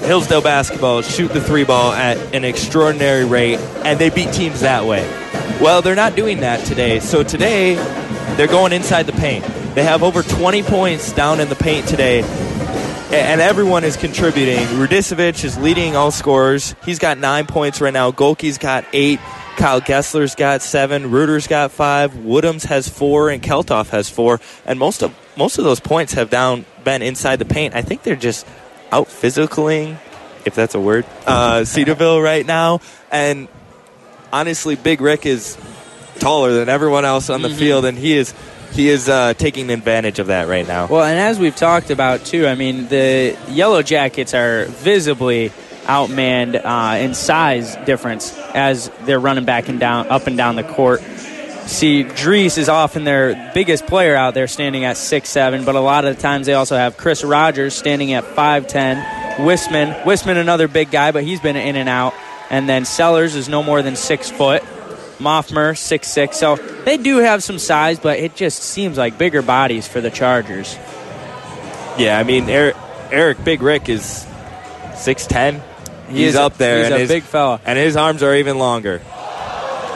Hillsdale 0.00 0.40
basketball 0.40 1.02
shoot 1.02 1.32
the 1.32 1.40
three 1.40 1.64
ball 1.64 1.92
at 1.92 2.16
an 2.32 2.44
extraordinary 2.44 3.24
rate, 3.24 3.58
and 3.84 3.98
they 3.98 4.08
beat 4.08 4.32
teams 4.32 4.60
that 4.60 4.84
way. 4.84 5.02
Well, 5.60 5.82
they're 5.82 5.96
not 5.96 6.14
doing 6.14 6.40
that 6.40 6.64
today. 6.64 7.00
So 7.00 7.24
today, 7.24 7.74
they're 8.36 8.46
going 8.46 8.72
inside 8.72 9.06
the 9.06 9.12
paint. 9.12 9.44
They 9.74 9.82
have 9.82 10.04
over 10.04 10.22
20 10.22 10.62
points 10.62 11.12
down 11.12 11.40
in 11.40 11.48
the 11.48 11.56
paint 11.56 11.88
today, 11.88 12.22
and 13.12 13.40
everyone 13.40 13.82
is 13.82 13.96
contributing. 13.96 14.64
Radisevich 14.78 15.42
is 15.42 15.58
leading 15.58 15.96
all 15.96 16.12
scorers. 16.12 16.76
He's 16.84 17.00
got 17.00 17.18
nine 17.18 17.46
points 17.46 17.80
right 17.80 17.92
now. 17.92 18.12
Gohlke's 18.12 18.58
got 18.58 18.84
eight. 18.92 19.18
Kyle 19.58 19.80
Gessler's 19.80 20.34
got 20.34 20.62
seven. 20.62 21.10
Reuter's 21.10 21.46
got 21.48 21.72
five. 21.72 22.12
Woodhams 22.12 22.64
has 22.66 22.88
four, 22.88 23.28
and 23.28 23.42
Kaltoff 23.42 23.88
has 23.90 24.08
four. 24.08 24.40
And 24.64 24.78
most 24.78 25.02
of 25.02 25.12
most 25.36 25.58
of 25.58 25.64
those 25.64 25.80
points 25.80 26.14
have 26.14 26.30
down 26.30 26.64
been 26.84 27.02
inside 27.02 27.36
the 27.40 27.44
paint. 27.44 27.74
I 27.74 27.82
think 27.82 28.02
they're 28.04 28.16
just 28.16 28.46
out 28.92 29.08
physicaling, 29.08 29.98
if 30.44 30.54
that's 30.54 30.74
a 30.74 30.80
word, 30.80 31.04
uh, 31.26 31.64
Cedarville 31.64 32.20
right 32.20 32.46
now. 32.46 32.80
And 33.10 33.48
honestly, 34.32 34.76
Big 34.76 35.00
Rick 35.00 35.26
is 35.26 35.58
taller 36.20 36.52
than 36.52 36.68
everyone 36.68 37.04
else 37.04 37.28
on 37.28 37.42
the 37.42 37.48
Mhm. 37.48 37.58
field, 37.58 37.84
and 37.84 37.98
he 37.98 38.16
is 38.16 38.32
he 38.72 38.90
is 38.90 39.08
uh, 39.08 39.32
taking 39.38 39.70
advantage 39.70 40.18
of 40.18 40.26
that 40.28 40.46
right 40.46 40.68
now. 40.68 40.86
Well, 40.86 41.02
and 41.02 41.18
as 41.18 41.38
we've 41.38 41.56
talked 41.56 41.90
about 41.90 42.24
too, 42.26 42.46
I 42.46 42.54
mean 42.54 42.86
the 42.88 43.34
Yellow 43.48 43.82
Jackets 43.82 44.34
are 44.34 44.66
visibly 44.66 45.52
outmanned 45.88 46.60
uh, 46.64 46.98
in 46.98 47.14
size 47.14 47.74
difference 47.86 48.36
as 48.54 48.90
they're 49.02 49.18
running 49.18 49.44
back 49.44 49.68
and 49.68 49.80
down, 49.80 50.08
up 50.08 50.26
and 50.26 50.36
down 50.36 50.54
the 50.54 50.62
court. 50.62 51.00
See, 51.00 52.04
Drees 52.04 52.56
is 52.56 52.68
often 52.68 53.04
their 53.04 53.52
biggest 53.52 53.86
player 53.86 54.14
out 54.14 54.34
there, 54.34 54.46
standing 54.46 54.84
at 54.84 54.96
six 54.96 55.28
seven. 55.28 55.64
But 55.64 55.74
a 55.74 55.80
lot 55.80 56.04
of 56.04 56.16
the 56.16 56.22
times 56.22 56.46
they 56.46 56.54
also 56.54 56.76
have 56.76 56.96
Chris 56.96 57.24
Rogers 57.24 57.74
standing 57.74 58.12
at 58.12 58.24
five 58.24 58.68
ten. 58.68 58.96
Wisman, 59.38 60.02
Wisman, 60.02 60.36
another 60.36 60.66
big 60.66 60.90
guy, 60.90 61.12
but 61.12 61.24
he's 61.24 61.40
been 61.40 61.56
in 61.56 61.76
and 61.76 61.88
out. 61.88 62.14
And 62.50 62.68
then 62.68 62.84
Sellers 62.86 63.34
is 63.34 63.48
no 63.48 63.62
more 63.62 63.82
than 63.82 63.96
six 63.96 64.30
foot. 64.30 64.62
Moffmer, 65.18 65.76
six 65.76 66.08
six. 66.08 66.38
So 66.38 66.56
they 66.56 66.96
do 66.96 67.18
have 67.18 67.42
some 67.42 67.58
size, 67.58 67.98
but 67.98 68.18
it 68.18 68.34
just 68.34 68.62
seems 68.62 68.96
like 68.96 69.18
bigger 69.18 69.42
bodies 69.42 69.86
for 69.86 70.00
the 70.00 70.10
Chargers. 70.10 70.74
Yeah, 71.98 72.18
I 72.18 72.24
mean 72.24 72.48
Eric, 72.48 72.76
Eric 73.10 73.44
Big 73.44 73.60
Rick 73.60 73.88
is 73.88 74.26
six 74.96 75.26
ten. 75.26 75.62
He 76.10 76.24
He's 76.24 76.34
up 76.36 76.56
there, 76.56 76.78
he's 76.78 76.86
and 76.86 76.94
a 76.94 76.98
his, 76.98 77.08
big 77.08 77.22
fella. 77.22 77.60
and 77.64 77.78
his 77.78 77.96
arms 77.96 78.22
are 78.22 78.34
even 78.34 78.58
longer. 78.58 79.00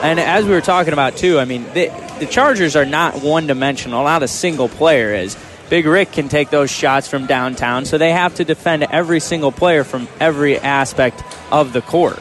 And 0.01 0.19
as 0.19 0.45
we 0.45 0.51
were 0.51 0.61
talking 0.61 0.93
about 0.93 1.15
too, 1.17 1.39
I 1.39 1.45
mean, 1.45 1.63
the, 1.73 1.89
the 2.19 2.25
Chargers 2.25 2.75
are 2.75 2.85
not 2.85 3.21
one 3.23 3.47
dimensional. 3.47 4.03
Not 4.03 4.21
a 4.21 4.27
single 4.27 4.67
player 4.67 5.13
is. 5.13 5.37
Big 5.69 5.85
Rick 5.85 6.11
can 6.11 6.27
take 6.29 6.49
those 6.49 6.69
shots 6.69 7.07
from 7.07 7.25
downtown, 7.25 7.85
so 7.85 7.97
they 7.97 8.11
have 8.11 8.35
to 8.35 8.43
defend 8.43 8.83
every 8.83 9.19
single 9.19 9.51
player 9.51 9.83
from 9.83 10.07
every 10.19 10.59
aspect 10.59 11.23
of 11.51 11.73
the 11.73 11.81
court. 11.81 12.19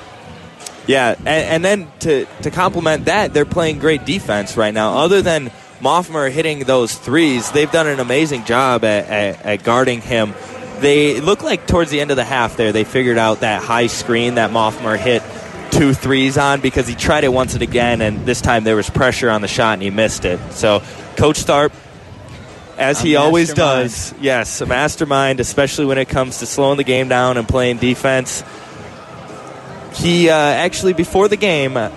Yeah, 0.86 1.14
and, 1.18 1.28
and 1.28 1.64
then 1.64 1.92
to 2.00 2.26
to 2.42 2.50
complement 2.50 3.06
that, 3.06 3.34
they're 3.34 3.44
playing 3.44 3.78
great 3.78 4.04
defense 4.04 4.56
right 4.56 4.72
now. 4.72 4.98
Other 4.98 5.20
than 5.22 5.50
Moffmer 5.80 6.30
hitting 6.30 6.60
those 6.60 6.94
threes, 6.94 7.50
they've 7.50 7.70
done 7.70 7.88
an 7.88 7.98
amazing 8.00 8.44
job 8.44 8.84
at, 8.84 9.08
at, 9.08 9.44
at 9.44 9.64
guarding 9.64 10.00
him. 10.00 10.34
They 10.82 11.20
look 11.20 11.42
like 11.42 11.66
towards 11.68 11.90
the 11.92 12.00
end 12.00 12.10
of 12.10 12.16
the 12.16 12.24
half 12.24 12.56
there, 12.56 12.72
they 12.72 12.82
figured 12.82 13.16
out 13.16 13.40
that 13.40 13.62
high 13.62 13.86
screen 13.86 14.34
that 14.34 14.50
Moffmer 14.50 14.98
hit 14.98 15.22
two 15.70 15.94
threes 15.94 16.36
on 16.36 16.60
because 16.60 16.86
he 16.86 16.94
tried 16.94 17.22
it 17.24 17.32
once 17.32 17.54
and 17.54 17.62
again, 17.62 18.02
and 18.02 18.26
this 18.26 18.40
time 18.40 18.64
there 18.64 18.74
was 18.74 18.90
pressure 18.90 19.30
on 19.30 19.42
the 19.42 19.48
shot 19.48 19.74
and 19.74 19.82
he 19.82 19.90
missed 19.90 20.24
it. 20.24 20.40
So, 20.52 20.82
Coach 21.16 21.44
Tharp, 21.44 21.72
as 22.76 23.00
he 23.00 23.14
always 23.14 23.54
does, 23.54 24.12
yes, 24.20 24.60
a 24.60 24.66
mastermind, 24.66 25.38
especially 25.38 25.86
when 25.86 25.98
it 25.98 26.08
comes 26.08 26.40
to 26.40 26.46
slowing 26.46 26.78
the 26.78 26.84
game 26.84 27.08
down 27.08 27.36
and 27.36 27.48
playing 27.48 27.78
defense. 27.78 28.42
He 29.94 30.30
uh, 30.30 30.34
actually, 30.34 30.94
before 30.94 31.28
the 31.28 31.36
game, 31.36 31.76
I 31.76 31.90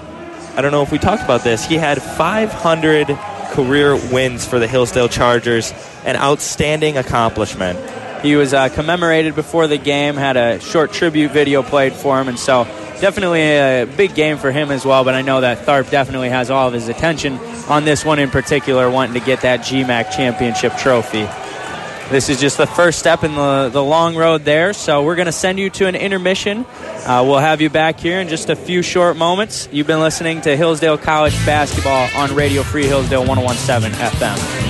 don't 0.62 0.72
know 0.72 0.84
if 0.84 0.92
we 0.92 1.00
talked 1.00 1.24
about 1.24 1.44
this, 1.44 1.66
he 1.66 1.76
had 1.76 2.02
500 2.02 3.08
career 3.52 3.96
wins 3.96 4.46
for 4.46 4.60
the 4.60 4.68
Hillsdale 4.68 5.10
Chargers, 5.10 5.74
an 6.04 6.16
outstanding 6.18 6.98
accomplishment. 6.98 7.80
He 8.22 8.36
was 8.36 8.53
uh, 8.53 8.70
commemorated 8.70 9.36
before 9.36 9.68
the 9.68 9.78
game, 9.78 10.16
had 10.16 10.38
a 10.38 10.59
short 10.59 10.91
tribute 10.91 11.32
video 11.32 11.63
played 11.63 11.93
for 11.93 12.20
him, 12.20 12.28
and 12.28 12.39
so 12.39 12.63
definitely 12.99 13.41
a 13.41 13.86
big 13.97 14.16
game 14.16 14.38
for 14.38 14.51
him 14.51 14.72
as 14.72 14.86
well. 14.86 15.03
But 15.03 15.16
I 15.16 15.22
know 15.22 15.41
that 15.41 15.66
Tharp 15.66 15.89
definitely 15.91 16.30
has 16.30 16.49
all 16.49 16.68
of 16.68 16.74
his 16.74 16.88
attention 16.88 17.38
on 17.70 17.86
this 17.86 18.03
one 18.05 18.20
in 18.20 18.30
particular, 18.30 18.89
wanting 18.89 19.20
to 19.20 19.26
get 19.26 19.41
that 19.41 19.61
GMAC 19.61 20.11
championship 20.11 20.76
trophy. 20.78 21.28
This 22.09 22.30
is 22.30 22.39
just 22.39 22.57
the 22.57 22.68
first 22.68 22.99
step 22.99 23.24
in 23.24 23.34
the, 23.34 23.70
the 23.74 23.84
long 23.84 24.16
road 24.16 24.45
there, 24.45 24.74
so 24.74 25.03
we're 25.03 25.16
going 25.16 25.26
to 25.26 25.32
send 25.32 25.57
you 25.57 25.72
to 25.72 25.88
an 25.88 25.95
intermission. 25.95 26.63
Uh, 26.84 27.24
we'll 27.26 27.39
have 27.39 27.61
you 27.61 27.72
back 27.72 27.99
here 27.99 28.20
in 28.20 28.28
just 28.28 28.51
a 28.51 28.55
few 28.55 28.84
short 28.84 29.18
moments. 29.18 29.68
You've 29.72 29.88
been 29.88 30.01
listening 30.01 30.41
to 30.41 30.55
Hillsdale 30.55 30.99
College 30.99 31.34
basketball 31.47 32.07
on 32.16 32.36
Radio 32.36 32.61
Free 32.61 32.86
Hillsdale 32.86 33.26
1017 33.26 33.99
FM. 33.99 34.64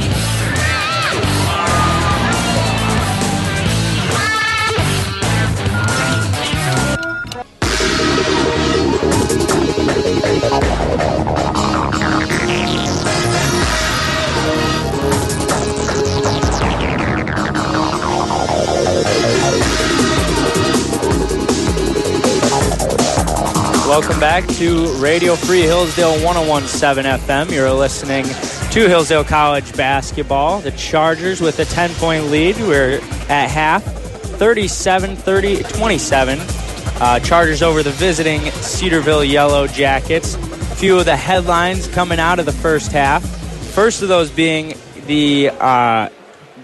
Welcome 23.95 24.19
back 24.19 24.45
to 24.55 24.87
Radio 24.97 25.37
Free 25.37 25.61
Hillsdale 25.61 26.21
1017 26.21 27.09
FM. 27.21 27.49
You're 27.49 27.71
listening 27.71 28.25
to 28.25 28.89
Hillsdale 28.89 29.23
College 29.23 29.73
basketball. 29.77 30.59
The 30.59 30.71
Chargers 30.71 31.39
with 31.39 31.59
a 31.59 31.65
10 31.65 31.91
point 31.91 32.25
lead. 32.25 32.57
We're 32.57 32.99
at 33.29 33.49
half 33.49 33.85
37 33.85 35.15
30 35.15 35.63
27. 35.63 36.39
Uh, 36.41 37.19
Chargers 37.21 37.61
over 37.61 37.83
the 37.83 37.91
visiting 37.91 38.41
Cedarville 38.51 39.23
Yellow 39.23 39.65
Jackets. 39.65 40.35
A 40.35 40.75
few 40.75 40.99
of 40.99 41.05
the 41.05 41.15
headlines 41.15 41.87
coming 41.87 42.19
out 42.19 42.37
of 42.37 42.45
the 42.45 42.51
first 42.51 42.91
half. 42.91 43.25
First 43.25 44.01
of 44.01 44.09
those 44.09 44.29
being 44.29 44.73
the 45.07 45.51
uh, 45.51 46.09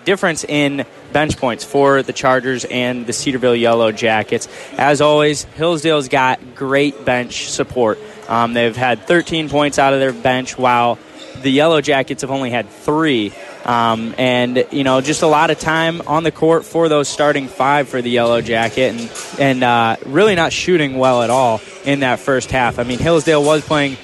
difference 0.03 0.43
in 0.43 0.85
bench 1.13 1.37
points 1.37 1.63
for 1.63 2.03
the 2.03 2.13
Chargers 2.13 2.65
and 2.65 3.05
the 3.05 3.13
Cedarville 3.13 3.55
Yellow 3.55 3.91
Jackets. 3.91 4.47
As 4.77 5.01
always, 5.01 5.43
Hillsdale's 5.43 6.07
got 6.07 6.55
great 6.55 7.05
bench 7.05 7.49
support. 7.49 7.99
Um, 8.27 8.53
they've 8.53 8.75
had 8.75 9.07
13 9.07 9.49
points 9.49 9.79
out 9.79 9.93
of 9.93 9.99
their 9.99 10.13
bench, 10.13 10.57
while 10.57 10.97
the 11.41 11.51
Yellow 11.51 11.81
Jackets 11.81 12.21
have 12.21 12.31
only 12.31 12.49
had 12.49 12.69
three. 12.69 13.33
Um, 13.65 14.15
and 14.17 14.65
you 14.71 14.83
know, 14.83 15.01
just 15.01 15.21
a 15.21 15.27
lot 15.27 15.51
of 15.51 15.59
time 15.59 16.01
on 16.07 16.23
the 16.23 16.31
court 16.31 16.65
for 16.65 16.89
those 16.89 17.07
starting 17.07 17.47
five 17.47 17.89
for 17.89 18.01
the 18.01 18.09
Yellow 18.09 18.41
Jacket, 18.41 18.95
and 18.95 19.39
and 19.39 19.63
uh, 19.63 19.97
really 20.05 20.35
not 20.35 20.51
shooting 20.51 20.97
well 20.97 21.21
at 21.21 21.29
all 21.29 21.61
in 21.85 21.99
that 21.99 22.19
first 22.19 22.51
half. 22.51 22.79
I 22.79 22.83
mean, 22.83 22.99
Hillsdale 22.99 23.43
was 23.43 23.61
playing 23.61 23.97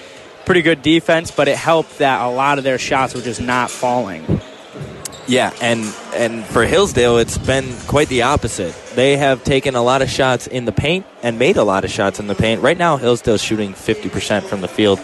pretty 0.46 0.62
good 0.62 0.82
defense, 0.82 1.32
but 1.32 1.48
it 1.48 1.58
helped 1.58 1.98
that 1.98 2.22
a 2.22 2.30
lot 2.30 2.58
of 2.58 2.64
their 2.64 2.78
shots 2.78 3.16
were 3.16 3.22
just 3.22 3.42
not 3.42 3.70
falling. 3.70 4.24
Yeah, 5.28 5.52
and 5.62 5.82
and 6.14 6.46
for 6.46 6.66
Hillsdale, 6.66 7.18
it's 7.18 7.38
been 7.38 7.76
quite 7.88 8.08
the 8.08 8.22
opposite. 8.22 8.74
They 8.96 9.18
have 9.18 9.44
taken 9.44 9.76
a 9.76 9.84
lot 9.84 10.02
of 10.02 10.10
shots 10.10 10.48
in 10.48 10.66
the 10.66 10.72
paint 10.72 11.06
and 11.22 11.38
made 11.38 11.58
a 11.58 11.64
lot 11.64 11.84
of 11.84 11.92
shots 11.92 12.20
in 12.20 12.28
the 12.28 12.36
paint. 12.36 12.62
Right 12.62 12.78
now, 12.78 12.98
Hillsdale's 12.98 13.44
shooting 13.44 13.74
50% 13.74 14.44
from 14.44 14.62
the 14.62 14.68
field. 14.68 15.02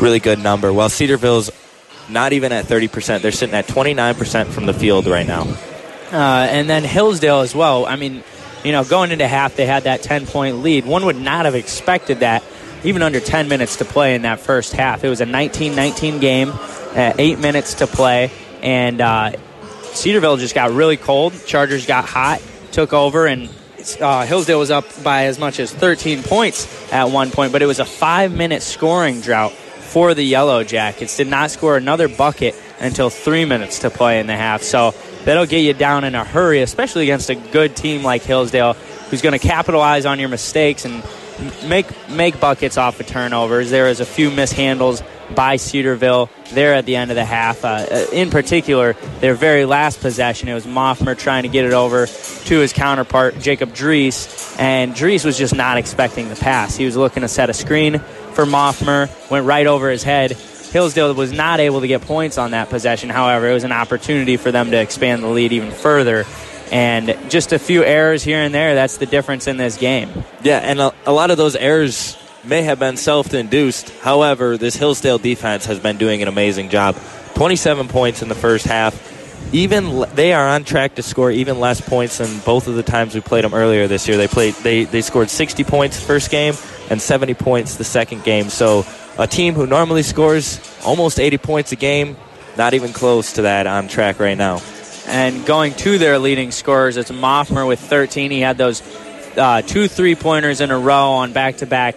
Really 0.00 0.18
good 0.18 0.40
number. 0.40 0.72
While 0.72 0.88
Cedarville's 0.88 1.50
not 2.08 2.32
even 2.32 2.52
at 2.52 2.66
30%. 2.66 3.22
They're 3.22 3.32
sitting 3.32 3.54
at 3.54 3.66
29% 3.66 4.46
from 4.48 4.66
the 4.66 4.74
field 4.74 5.06
right 5.06 5.26
now. 5.26 5.42
Uh, 6.12 6.46
and 6.50 6.68
then 6.68 6.84
Hillsdale 6.84 7.40
as 7.40 7.54
well. 7.54 7.86
I 7.86 7.96
mean, 7.96 8.22
you 8.62 8.72
know, 8.72 8.84
going 8.84 9.10
into 9.10 9.26
half, 9.26 9.56
they 9.56 9.66
had 9.66 9.84
that 9.84 10.02
10 10.02 10.26
point 10.26 10.58
lead. 10.58 10.84
One 10.86 11.06
would 11.06 11.16
not 11.16 11.44
have 11.44 11.54
expected 11.54 12.20
that 12.20 12.44
even 12.84 13.02
under 13.02 13.20
10 13.20 13.48
minutes 13.48 13.76
to 13.76 13.84
play 13.84 14.14
in 14.14 14.22
that 14.22 14.40
first 14.40 14.72
half. 14.74 15.04
It 15.04 15.08
was 15.08 15.20
a 15.20 15.26
19 15.26 15.74
19 15.74 16.20
game, 16.20 16.50
uh, 16.52 17.14
eight 17.18 17.38
minutes 17.38 17.74
to 17.74 17.86
play, 17.86 18.30
and 18.62 19.00
uh, 19.00 19.32
Cedarville 19.94 20.36
just 20.36 20.54
got 20.54 20.72
really 20.72 20.96
cold. 20.96 21.34
Chargers 21.46 21.86
got 21.86 22.04
hot, 22.04 22.42
took 22.72 22.92
over, 22.92 23.26
and 23.26 23.48
uh, 24.00 24.26
Hillsdale 24.26 24.58
was 24.58 24.70
up 24.70 24.84
by 25.02 25.24
as 25.24 25.38
much 25.38 25.60
as 25.60 25.72
13 25.72 26.22
points 26.22 26.92
at 26.92 27.10
one 27.10 27.30
point, 27.30 27.52
but 27.52 27.62
it 27.62 27.66
was 27.66 27.80
a 27.80 27.84
five 27.84 28.34
minute 28.34 28.62
scoring 28.62 29.20
drought 29.20 29.52
for 29.52 30.14
the 30.14 30.24
Yellow 30.24 30.64
Jackets. 30.64 31.16
Did 31.16 31.28
not 31.28 31.50
score 31.50 31.76
another 31.76 32.08
bucket 32.08 32.54
until 32.80 33.10
three 33.10 33.44
minutes 33.44 33.80
to 33.80 33.90
play 33.90 34.18
in 34.18 34.26
the 34.26 34.36
half. 34.36 34.62
So 34.62 34.94
that'll 35.24 35.46
get 35.46 35.60
you 35.60 35.72
down 35.72 36.04
in 36.04 36.14
a 36.14 36.24
hurry, 36.24 36.62
especially 36.62 37.04
against 37.04 37.30
a 37.30 37.34
good 37.34 37.76
team 37.76 38.02
like 38.02 38.22
Hillsdale, 38.22 38.72
who's 39.10 39.22
going 39.22 39.38
to 39.38 39.38
capitalize 39.38 40.06
on 40.06 40.18
your 40.18 40.28
mistakes 40.28 40.84
and 40.84 41.04
make 41.64 41.86
make 42.08 42.40
buckets 42.40 42.76
off 42.76 42.98
of 43.00 43.06
turnovers. 43.06 43.70
There 43.70 43.84
was 43.84 44.00
a 44.00 44.06
few 44.06 44.30
mishandles 44.30 45.02
by 45.34 45.56
Cedarville 45.56 46.30
there 46.52 46.74
at 46.74 46.86
the 46.86 46.96
end 46.96 47.10
of 47.10 47.14
the 47.14 47.24
half. 47.24 47.64
Uh, 47.64 47.68
uh, 47.68 48.06
in 48.12 48.30
particular, 48.30 48.94
their 49.20 49.34
very 49.34 49.64
last 49.64 50.00
possession, 50.00 50.48
it 50.48 50.54
was 50.54 50.66
Moffmer 50.66 51.16
trying 51.16 51.44
to 51.44 51.48
get 51.48 51.64
it 51.64 51.72
over 51.72 52.06
to 52.06 52.58
his 52.58 52.72
counterpart, 52.72 53.38
Jacob 53.38 53.70
Drees, 53.70 54.58
and 54.58 54.94
Drees 54.94 55.24
was 55.24 55.38
just 55.38 55.54
not 55.54 55.78
expecting 55.78 56.28
the 56.28 56.36
pass. 56.36 56.76
He 56.76 56.84
was 56.84 56.96
looking 56.96 57.22
to 57.22 57.28
set 57.28 57.50
a 57.50 57.54
screen 57.54 57.98
for 58.32 58.44
Moffmer, 58.44 59.08
went 59.30 59.46
right 59.46 59.66
over 59.66 59.90
his 59.90 60.02
head. 60.02 60.32
Hillsdale 60.32 61.14
was 61.14 61.32
not 61.32 61.60
able 61.60 61.80
to 61.82 61.86
get 61.86 62.02
points 62.02 62.36
on 62.36 62.50
that 62.50 62.68
possession. 62.68 63.08
However, 63.08 63.48
it 63.48 63.54
was 63.54 63.64
an 63.64 63.72
opportunity 63.72 64.36
for 64.36 64.50
them 64.50 64.72
to 64.72 64.80
expand 64.80 65.22
the 65.22 65.28
lead 65.28 65.52
even 65.52 65.70
further. 65.70 66.24
And 66.72 67.16
just 67.30 67.52
a 67.52 67.58
few 67.58 67.84
errors 67.84 68.24
here 68.24 68.38
and 68.38 68.52
there, 68.52 68.74
that's 68.74 68.96
the 68.96 69.06
difference 69.06 69.46
in 69.46 69.56
this 69.56 69.76
game. 69.76 70.10
Yeah, 70.42 70.58
and 70.58 70.80
a, 70.80 70.92
a 71.06 71.12
lot 71.12 71.30
of 71.30 71.36
those 71.36 71.54
errors 71.54 72.16
may 72.46 72.62
have 72.62 72.78
been 72.78 72.96
self-induced. 72.96 73.90
However, 74.00 74.56
this 74.56 74.76
Hillsdale 74.76 75.18
defense 75.18 75.66
has 75.66 75.78
been 75.78 75.96
doing 75.96 76.22
an 76.22 76.28
amazing 76.28 76.68
job. 76.68 76.96
27 77.34 77.88
points 77.88 78.22
in 78.22 78.28
the 78.28 78.34
first 78.34 78.66
half. 78.66 79.12
Even 79.52 80.04
they 80.14 80.32
are 80.32 80.48
on 80.48 80.64
track 80.64 80.94
to 80.96 81.02
score 81.02 81.30
even 81.30 81.60
less 81.60 81.80
points 81.80 82.18
than 82.18 82.38
both 82.40 82.66
of 82.66 82.74
the 82.74 82.82
times 82.82 83.14
we 83.14 83.20
played 83.20 83.44
them 83.44 83.54
earlier 83.54 83.86
this 83.86 84.08
year. 84.08 84.16
They 84.16 84.26
played 84.26 84.54
they 84.54 84.84
they 84.84 85.02
scored 85.02 85.30
60 85.30 85.64
points 85.64 86.00
first 86.00 86.30
game 86.30 86.54
and 86.90 87.00
70 87.00 87.34
points 87.34 87.76
the 87.76 87.84
second 87.84 88.24
game. 88.24 88.48
So 88.48 88.84
a 89.18 89.26
team 89.26 89.54
who 89.54 89.66
normally 89.66 90.02
scores 90.02 90.60
almost 90.84 91.20
80 91.20 91.38
points 91.38 91.72
a 91.72 91.76
game, 91.76 92.16
not 92.56 92.74
even 92.74 92.92
close 92.92 93.34
to 93.34 93.42
that 93.42 93.66
on 93.66 93.86
track 93.86 94.18
right 94.18 94.36
now. 94.36 94.60
And 95.06 95.44
going 95.44 95.74
to 95.74 95.98
their 95.98 96.18
leading 96.18 96.50
scorers, 96.50 96.96
it's 96.96 97.10
Moffmer 97.10 97.68
with 97.68 97.78
13. 97.80 98.30
He 98.30 98.40
had 98.40 98.56
those 98.56 98.82
uh, 99.36 99.62
two 99.62 99.88
three 99.88 100.14
pointers 100.14 100.60
in 100.60 100.70
a 100.70 100.78
row 100.78 101.12
on 101.12 101.32
back 101.32 101.58
to 101.58 101.66
back 101.66 101.96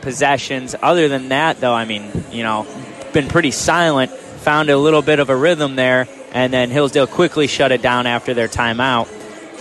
possessions. 0.00 0.74
Other 0.80 1.08
than 1.08 1.30
that, 1.30 1.60
though, 1.60 1.74
I 1.74 1.84
mean, 1.84 2.10
you 2.30 2.42
know, 2.42 2.66
been 3.12 3.28
pretty 3.28 3.50
silent. 3.50 4.10
Found 4.10 4.70
a 4.70 4.78
little 4.78 5.02
bit 5.02 5.18
of 5.18 5.30
a 5.30 5.36
rhythm 5.36 5.76
there, 5.76 6.08
and 6.32 6.52
then 6.52 6.70
Hillsdale 6.70 7.06
quickly 7.06 7.46
shut 7.46 7.72
it 7.72 7.82
down 7.82 8.06
after 8.06 8.34
their 8.34 8.48
timeout. 8.48 9.14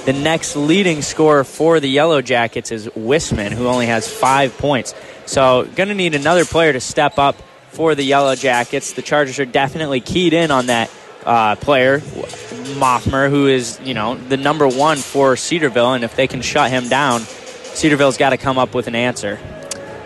The 0.05 0.13
next 0.13 0.55
leading 0.55 1.01
scorer 1.01 1.43
for 1.43 1.79
the 1.79 1.89
Yellow 1.89 2.21
Jackets 2.21 2.71
is 2.71 2.87
Wisman, 2.87 3.51
who 3.51 3.67
only 3.67 3.87
has 3.87 4.07
five 4.07 4.57
points. 4.57 4.93
So, 5.25 5.67
going 5.75 5.89
to 5.89 5.95
need 5.95 6.15
another 6.15 6.45
player 6.45 6.71
to 6.71 6.79
step 6.79 7.17
up 7.19 7.35
for 7.71 7.95
the 7.95 8.03
Yellow 8.03 8.35
Jackets. 8.35 8.93
The 8.93 9.01
Chargers 9.01 9.39
are 9.39 9.45
definitely 9.45 9.99
keyed 9.99 10.33
in 10.33 10.51
on 10.51 10.67
that 10.67 10.89
uh, 11.25 11.55
player, 11.57 11.99
Moffmer, 12.79 13.29
who 13.29 13.47
is 13.47 13.79
you 13.83 13.93
know 13.93 14.15
the 14.15 14.37
number 14.37 14.67
one 14.67 14.97
for 14.97 15.35
Cedarville, 15.35 15.93
and 15.93 16.03
if 16.03 16.15
they 16.15 16.27
can 16.27 16.41
shut 16.41 16.71
him 16.71 16.87
down, 16.87 17.21
Cedarville's 17.21 18.17
got 18.17 18.29
to 18.29 18.37
come 18.37 18.57
up 18.57 18.73
with 18.73 18.87
an 18.87 18.95
answer. 18.95 19.37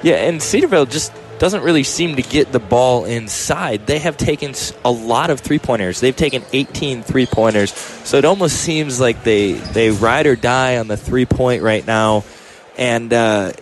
Yeah, 0.03 0.15
and 0.15 0.41
Cedarville 0.41 0.87
just 0.87 1.13
doesn't 1.41 1.63
really 1.63 1.83
seem 1.83 2.15
to 2.17 2.21
get 2.21 2.51
the 2.51 2.59
ball 2.59 3.05
inside. 3.05 3.87
They 3.87 3.97
have 3.97 4.15
taken 4.15 4.53
a 4.85 4.91
lot 4.91 5.31
of 5.31 5.39
three 5.39 5.57
pointers. 5.57 5.99
They've 5.99 6.15
taken 6.15 6.43
18 6.53 7.01
three 7.01 7.25
pointers. 7.25 7.73
So 7.73 8.17
it 8.17 8.25
almost 8.25 8.57
seems 8.57 8.99
like 8.99 9.23
they, 9.23 9.53
they 9.53 9.89
ride 9.89 10.27
or 10.27 10.35
die 10.35 10.77
on 10.77 10.87
the 10.87 10.97
three 10.97 11.25
point 11.25 11.63
right 11.63 11.85
now. 11.85 12.23
And 12.77 13.11
uh, 13.11 13.53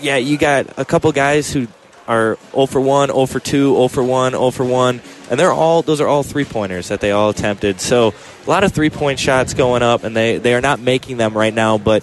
yeah, 0.00 0.16
you 0.16 0.38
got 0.38 0.78
a 0.78 0.84
couple 0.84 1.12
guys 1.12 1.52
who 1.52 1.66
are 2.08 2.38
0 2.52 2.66
for 2.66 2.80
1, 2.80 3.08
0 3.08 3.26
for 3.26 3.38
2, 3.38 3.74
0 3.74 3.88
for 3.88 4.02
1, 4.02 4.32
0 4.32 4.50
for 4.50 4.64
1. 4.64 5.00
And 5.30 5.38
they're 5.38 5.52
all 5.52 5.82
those 5.82 6.00
are 6.00 6.08
all 6.08 6.22
three 6.22 6.44
pointers 6.44 6.88
that 6.88 7.00
they 7.00 7.10
all 7.10 7.30
attempted. 7.30 7.80
So 7.80 8.14
a 8.46 8.50
lot 8.50 8.64
of 8.64 8.72
three 8.72 8.90
point 8.90 9.18
shots 9.18 9.54
going 9.54 9.82
up, 9.82 10.04
and 10.04 10.16
they, 10.16 10.38
they 10.38 10.54
are 10.54 10.60
not 10.60 10.80
making 10.80 11.18
them 11.18 11.36
right 11.36 11.52
now. 11.52 11.78
But 11.78 12.02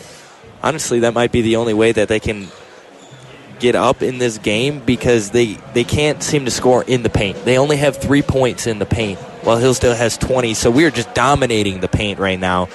honestly, 0.64 1.00
that 1.00 1.14
might 1.14 1.32
be 1.32 1.42
the 1.42 1.56
only 1.56 1.74
way 1.74 1.92
that 1.92 2.08
they 2.08 2.20
can 2.20 2.48
get 3.60 3.76
up 3.76 4.02
in 4.02 4.18
this 4.18 4.38
game 4.38 4.80
because 4.80 5.32
they, 5.32 5.56
they 5.74 5.84
can't 5.84 6.22
seem 6.24 6.46
to 6.46 6.52
score 6.52 6.84
in 6.84 7.04
the 7.04 7.10
paint. 7.10 7.44
They 7.46 7.58
only 7.58 7.78
have 7.78 7.98
three 7.98 8.22
points 8.22 8.68
in 8.68 8.80
the 8.80 8.86
paint, 8.86 9.20
while 9.44 9.58
Hillsdale 9.58 9.96
has 9.96 10.18
20. 10.18 10.54
So 10.54 10.72
we're 10.72 10.92
just 10.92 11.14
dominating 11.14 11.80
the 11.80 11.88
paint 11.88 12.20
right 12.20 12.40
now. 12.40 12.70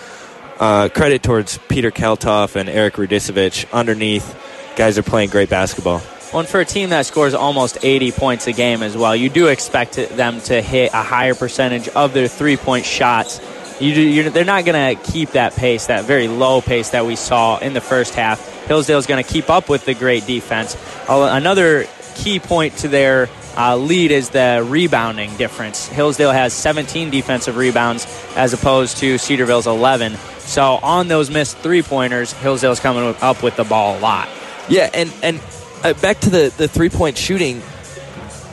Uh, 0.59 0.89
credit 0.89 1.23
towards 1.23 1.59
Peter 1.69 1.91
Kaltoff 1.91 2.57
and 2.57 2.69
Eric 2.69 2.95
Radisevich 2.95 3.71
underneath. 3.73 4.39
Guys 4.77 4.97
are 4.99 5.03
playing 5.03 5.31
great 5.31 5.51
basketball. 5.51 6.03
Well, 6.33 6.41
and 6.41 6.49
for 6.49 6.61
a 6.61 6.65
team 6.65 6.91
that 6.91 7.05
scores 7.05 7.35
almost 7.35 7.85
80 7.85 8.13
points 8.13 8.47
a 8.47 8.53
game 8.53 8.83
as 8.83 8.97
well, 8.97 9.15
you 9.15 9.29
do 9.29 9.49
expect 9.49 9.97
them 9.97 10.41
to 10.43 10.63
hit 10.63 10.91
a 10.95 11.03
higher 11.03 11.35
percentage 11.35 11.89
of 11.89 12.15
their 12.15 12.27
three 12.27 12.57
point 12.57 12.87
shots. 12.87 13.39
You, 13.83 14.31
they're 14.31 14.45
not 14.45 14.65
going 14.65 14.97
to 14.97 15.03
keep 15.11 15.31
that 15.31 15.57
pace, 15.57 15.87
that 15.87 16.05
very 16.05 16.29
low 16.29 16.61
pace 16.61 16.91
that 16.91 17.05
we 17.05 17.17
saw 17.17 17.59
in 17.59 17.73
the 17.73 17.81
first 17.81 18.15
half. 18.15 18.67
Hillsdale's 18.67 19.07
going 19.07 19.23
to 19.23 19.29
keep 19.29 19.51
up 19.51 19.69
with 19.69 19.85
the 19.85 19.95
great 19.95 20.25
defense. 20.25 20.77
Another 21.09 21.87
key 22.15 22.39
point 22.39 22.77
to 22.79 22.89
their 22.89 23.29
uh, 23.57 23.77
lead 23.77 24.13
is 24.13 24.31
the 24.31 24.65
rebounding 24.67 25.37
difference. 25.37 25.89
Hillsdale 25.89 26.31
has 26.31 26.53
17 26.53 27.11
defensive 27.11 27.57
rebounds 27.57 28.07
as 28.37 28.53
opposed 28.53 28.99
to 28.99 29.19
Cedarville's 29.19 29.67
11. 29.67 30.15
So 30.39 30.63
on 30.63 31.09
those 31.09 31.31
missed 31.31 31.59
three 31.59 31.83
pointers, 31.83 32.33
Hillsdale's 32.33 32.81
coming 32.81 33.17
up 33.21 33.43
with 33.43 33.57
the 33.57 33.65
ball 33.65 33.99
a 33.99 34.01
lot. 34.01 34.29
Yeah, 34.69 34.89
and 34.95 35.13
and 35.23 35.41
uh, 35.83 35.95
back 35.95 36.21
to 36.21 36.31
the 36.31 36.53
the 36.57 36.69
three 36.69 36.89
point 36.89 37.19
shooting. 37.19 37.63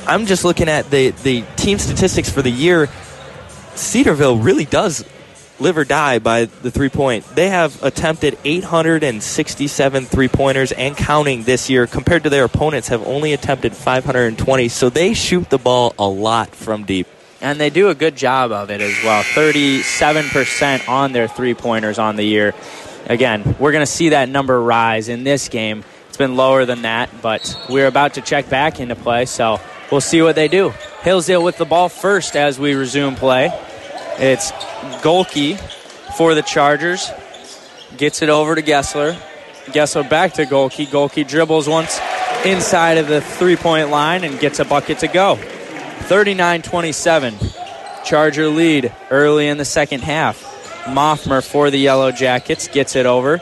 I'm 0.08 0.26
just 0.26 0.44
looking 0.44 0.70
at 0.70 0.90
the 0.90 1.12
the 1.12 1.44
team 1.56 1.78
statistics 1.78 2.30
for 2.30 2.42
the 2.42 2.50
year. 2.50 2.90
Cedarville 3.76 4.38
really 4.38 4.66
does 4.66 5.06
live 5.60 5.78
or 5.78 5.86
die 5.86 6.20
by 6.20 6.46
the 6.46 6.72
three 6.72 6.90
point. 6.90 7.26
They 7.36 7.50
have 7.50 7.82
attempted 7.84 8.38
867 8.44 10.06
three 10.06 10.28
pointers 10.28 10.72
and 10.72 10.96
counting 10.96 11.44
this 11.44 11.70
year, 11.70 11.88
compared 11.88 12.24
to 12.24 12.30
their 12.30 12.46
opponents 12.46 12.88
have 12.88 13.06
only 13.08 13.34
attempted 13.34 13.76
520. 13.76 14.68
So 14.70 14.90
they 14.90 15.14
shoot 15.14 15.50
the 15.50 15.58
ball 15.58 15.94
a 16.00 16.08
lot 16.08 16.56
from 16.56 16.84
deep. 16.86 17.08
And 17.42 17.60
they 17.60 17.70
do 17.70 17.90
a 17.90 17.96
good 17.96 18.18
job 18.18 18.52
of 18.52 18.70
it 18.70 18.82
as 18.82 19.02
well. 19.04 19.24
37% 19.24 20.90
on 20.90 21.14
their 21.14 21.28
three 21.28 21.54
pointers 21.54 21.98
on 21.98 22.18
the 22.18 22.24
year. 22.24 22.54
Again, 23.06 23.56
we're 23.60 23.72
going 23.72 23.82
to 23.82 23.92
see 23.92 24.10
that 24.10 24.28
number 24.28 24.62
rise 24.62 25.08
in 25.08 25.24
this 25.24 25.48
game. 25.48 25.84
It's 26.10 26.18
been 26.18 26.36
lower 26.36 26.66
than 26.66 26.82
that, 26.82 27.10
but 27.22 27.58
we're 27.70 27.88
about 27.88 28.16
to 28.16 28.22
check 28.22 28.50
back 28.50 28.80
into 28.82 28.96
play, 28.96 29.26
so 29.26 29.62
we'll 29.90 30.02
see 30.02 30.22
what 30.22 30.36
they 30.36 30.50
do. 30.50 30.74
Hillsdale 31.02 31.44
with 31.44 31.58
the 31.58 31.66
ball 31.66 31.88
first 31.88 32.36
as 32.36 32.60
we 32.60 32.74
resume 32.74 33.16
play. 33.16 33.52
It's 34.22 34.52
Gohlke 35.02 35.58
for 36.18 36.36
the 36.36 36.42
Chargers. 36.42 37.10
Gets 37.96 38.22
it 38.22 38.28
over 38.28 38.54
to 38.54 38.62
Gessler. 38.62 39.18
Gessler 39.68 40.04
back 40.10 40.34
to 40.34 40.46
Gohlke. 40.46 40.88
Gohlke 40.88 41.26
dribbles 41.26 41.70
once 41.70 42.02
inside 42.44 42.98
of 42.98 43.08
the 43.08 43.22
three 43.22 43.56
point 43.56 43.92
line 43.92 44.26
and 44.26 44.38
gets 44.38 44.60
a 44.60 44.66
bucket 44.66 45.00
to 45.00 45.08
go. 45.08 45.38
39 45.38 46.64
27. 46.64 47.36
Charger 48.04 48.50
lead 48.50 48.94
early 49.10 49.48
in 49.48 49.58
the 49.58 49.64
second 49.64 50.02
half. 50.02 50.44
Moffmer 50.84 51.42
for 51.42 51.70
the 51.70 51.80
Yellow 51.80 52.12
Jackets 52.12 52.68
gets 52.68 52.98
it 52.98 53.06
over 53.06 53.42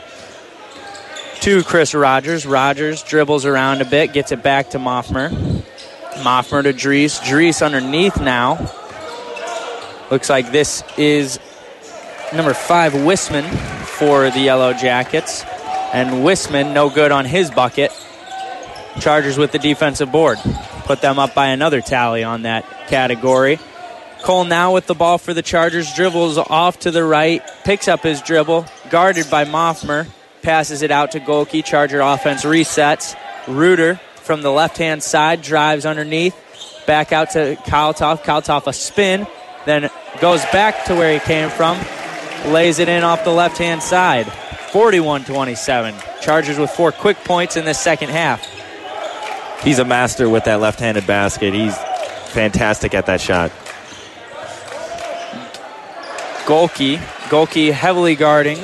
to 1.40 1.64
Chris 1.64 1.92
Rogers. 1.92 2.46
Rogers 2.46 3.02
dribbles 3.02 3.46
around 3.46 3.80
a 3.80 3.84
bit, 3.84 4.12
gets 4.12 4.30
it 4.30 4.44
back 4.44 4.70
to 4.70 4.78
Moffmer. 4.78 5.30
Moffmer 6.18 6.62
to 6.62 6.72
Drees. 6.72 7.20
Drees 7.20 7.64
underneath 7.66 8.20
now. 8.20 8.70
Looks 10.10 10.30
like 10.30 10.52
this 10.52 10.82
is 10.96 11.38
number 12.32 12.54
five, 12.54 12.92
Wisman, 12.92 13.44
for 13.84 14.30
the 14.30 14.40
Yellow 14.40 14.72
Jackets. 14.72 15.44
And 15.92 16.24
Wisman, 16.24 16.72
no 16.72 16.88
good 16.88 17.12
on 17.12 17.26
his 17.26 17.50
bucket. 17.50 17.92
Chargers 19.00 19.36
with 19.36 19.52
the 19.52 19.58
defensive 19.58 20.10
board. 20.10 20.38
Put 20.84 21.02
them 21.02 21.18
up 21.18 21.34
by 21.34 21.48
another 21.48 21.82
tally 21.82 22.24
on 22.24 22.42
that 22.42 22.64
category. 22.88 23.58
Cole 24.22 24.44
now 24.44 24.72
with 24.72 24.86
the 24.86 24.94
ball 24.94 25.18
for 25.18 25.34
the 25.34 25.42
Chargers. 25.42 25.92
Dribbles 25.94 26.38
off 26.38 26.80
to 26.80 26.90
the 26.90 27.04
right. 27.04 27.42
Picks 27.64 27.86
up 27.86 28.02
his 28.02 28.22
dribble. 28.22 28.66
Guarded 28.88 29.30
by 29.30 29.44
Moffmer. 29.44 30.06
Passes 30.40 30.80
it 30.80 30.90
out 30.90 31.12
to 31.12 31.20
Gohlke. 31.20 31.62
Charger 31.64 32.00
offense 32.00 32.44
resets. 32.44 33.14
Reuter 33.46 33.96
from 34.16 34.40
the 34.40 34.50
left 34.50 34.78
hand 34.78 35.02
side 35.02 35.42
drives 35.42 35.84
underneath. 35.84 36.34
Back 36.86 37.12
out 37.12 37.32
to 37.32 37.56
Kaltoff. 37.56 38.22
Kaltoff 38.22 38.66
a 38.66 38.72
spin 38.72 39.26
then 39.68 39.90
goes 40.20 40.42
back 40.46 40.84
to 40.86 40.94
where 40.94 41.12
he 41.12 41.20
came 41.20 41.50
from, 41.50 41.78
lays 42.46 42.78
it 42.78 42.88
in 42.88 43.04
off 43.04 43.24
the 43.24 43.30
left 43.30 43.58
hand 43.58 43.82
side. 43.82 44.26
41 44.72 45.24
27. 45.24 45.94
Chargers 46.20 46.58
with 46.58 46.70
four 46.70 46.92
quick 46.92 47.16
points 47.24 47.56
in 47.56 47.64
the 47.64 47.74
second 47.74 48.10
half. 48.10 48.46
He's 49.62 49.78
a 49.78 49.84
master 49.84 50.28
with 50.28 50.44
that 50.44 50.60
left 50.60 50.78
handed 50.78 51.06
basket. 51.06 51.54
He's 51.54 51.76
fantastic 52.28 52.94
at 52.94 53.06
that 53.06 53.20
shot. 53.20 53.50
Gohlke. 56.44 56.98
Gohlke 57.28 57.72
heavily 57.72 58.14
guarding 58.14 58.56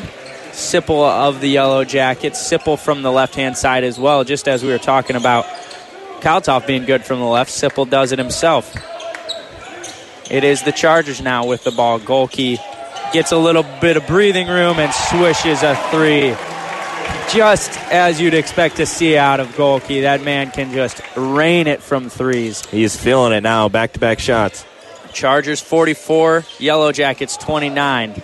Sipple 0.52 1.06
of 1.08 1.40
the 1.40 1.48
Yellow 1.48 1.84
Jackets. 1.84 2.40
Sipple 2.40 2.78
from 2.78 3.02
the 3.02 3.10
left 3.10 3.34
hand 3.34 3.56
side 3.56 3.84
as 3.84 3.98
well, 3.98 4.24
just 4.24 4.46
as 4.46 4.62
we 4.62 4.70
were 4.70 4.78
talking 4.78 5.16
about 5.16 5.44
Kaltoff 6.20 6.66
being 6.66 6.84
good 6.84 7.04
from 7.04 7.18
the 7.18 7.26
left. 7.26 7.50
Sipple 7.50 7.88
does 7.88 8.12
it 8.12 8.18
himself. 8.18 8.74
It 10.30 10.44
is 10.44 10.62
the 10.62 10.72
Chargers 10.72 11.20
now 11.20 11.46
with 11.46 11.64
the 11.64 11.70
ball. 11.70 12.00
Gohlke 12.00 12.58
gets 13.12 13.32
a 13.32 13.36
little 13.36 13.64
bit 13.80 13.96
of 13.96 14.06
breathing 14.06 14.48
room 14.48 14.78
and 14.78 14.92
swishes 14.92 15.62
a 15.62 15.76
three. 15.90 16.34
just 17.32 17.78
as 17.90 18.20
you'd 18.20 18.34
expect 18.34 18.76
to 18.76 18.86
see 18.86 19.16
out 19.16 19.40
of 19.40 19.48
Gohlke. 19.48 20.02
That 20.02 20.22
man 20.22 20.50
can 20.50 20.72
just 20.72 21.00
rain 21.16 21.66
it 21.66 21.82
from 21.82 22.08
threes. 22.08 22.64
He's 22.66 22.96
feeling 22.96 23.32
it 23.32 23.42
now. 23.42 23.68
Back 23.68 23.92
to 23.94 24.00
back 24.00 24.18
shots. 24.18 24.64
Chargers 25.12 25.60
44, 25.60 26.44
Yellow 26.58 26.92
Jackets 26.92 27.36
29. 27.36 28.22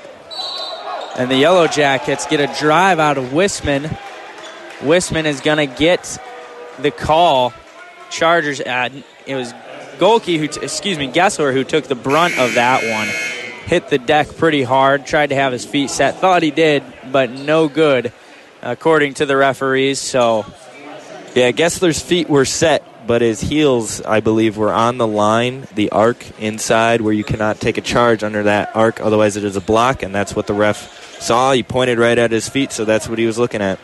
And 1.17 1.31
the 1.31 1.37
Yellow 1.37 1.67
Jackets 1.67 2.27
get 2.27 2.41
a 2.41 2.53
drive 2.59 2.99
out 2.99 3.19
of 3.19 3.25
Wisman. 3.27 3.87
Wisman 4.81 5.25
is 5.25 5.41
going 5.41 5.59
to 5.59 5.67
get 5.67 6.19
the 6.79 6.91
call. 6.91 7.53
Chargers, 8.11 8.61
uh, 8.61 8.89
it 9.27 9.35
was 9.35 9.53
Gohlke 10.01 10.39
who, 10.39 10.49
t- 10.49 10.61
excuse 10.63 10.97
me, 10.97 11.09
Gessler 11.09 11.53
who 11.53 11.63
took 11.63 11.85
the 11.85 11.95
brunt 11.95 12.39
of 12.39 12.55
that 12.55 12.83
one. 12.83 13.09
Hit 13.67 13.89
the 13.89 13.99
deck 13.99 14.35
pretty 14.37 14.63
hard, 14.63 15.07
tried 15.07 15.29
to 15.29 15.35
have 15.37 15.53
his 15.53 15.65
feet 15.65 15.91
set. 15.91 16.17
Thought 16.17 16.43
he 16.43 16.51
did, 16.51 16.83
but 17.13 17.31
no 17.31 17.69
good, 17.69 18.13
according 18.63 19.15
to 19.15 19.27
the 19.27 19.37
referees. 19.37 20.01
So, 20.01 20.47
Yeah, 21.35 21.53
Gessler's 21.53 22.01
feet 22.01 22.29
were 22.29 22.45
set, 22.45 23.07
but 23.07 23.21
his 23.21 23.41
heels, 23.41 24.01
I 24.03 24.19
believe, 24.21 24.57
were 24.57 24.73
on 24.73 24.99
the 24.99 25.07
line, 25.07 25.69
the 25.75 25.91
arc 25.91 26.41
inside, 26.41 27.03
where 27.03 27.13
you 27.13 27.23
cannot 27.23 27.61
take 27.61 27.79
a 27.79 27.81
charge 27.83 28.25
under 28.25 28.43
that 28.45 28.75
arc, 28.75 29.01
otherwise 29.01 29.37
it 29.37 29.45
is 29.45 29.55
a 29.55 29.61
block, 29.61 30.03
and 30.03 30.13
that's 30.13 30.35
what 30.35 30.49
the 30.49 30.55
ref 30.55 31.21
saw. 31.21 31.53
He 31.53 31.63
pointed 31.63 31.99
right 31.99 32.19
at 32.19 32.33
his 32.33 32.49
feet, 32.49 32.73
so 32.73 32.85
that's 32.85 33.07
what 33.09 33.19
he 33.19 33.27
was 33.27 33.39
looking 33.39 33.61
at. 33.61 33.79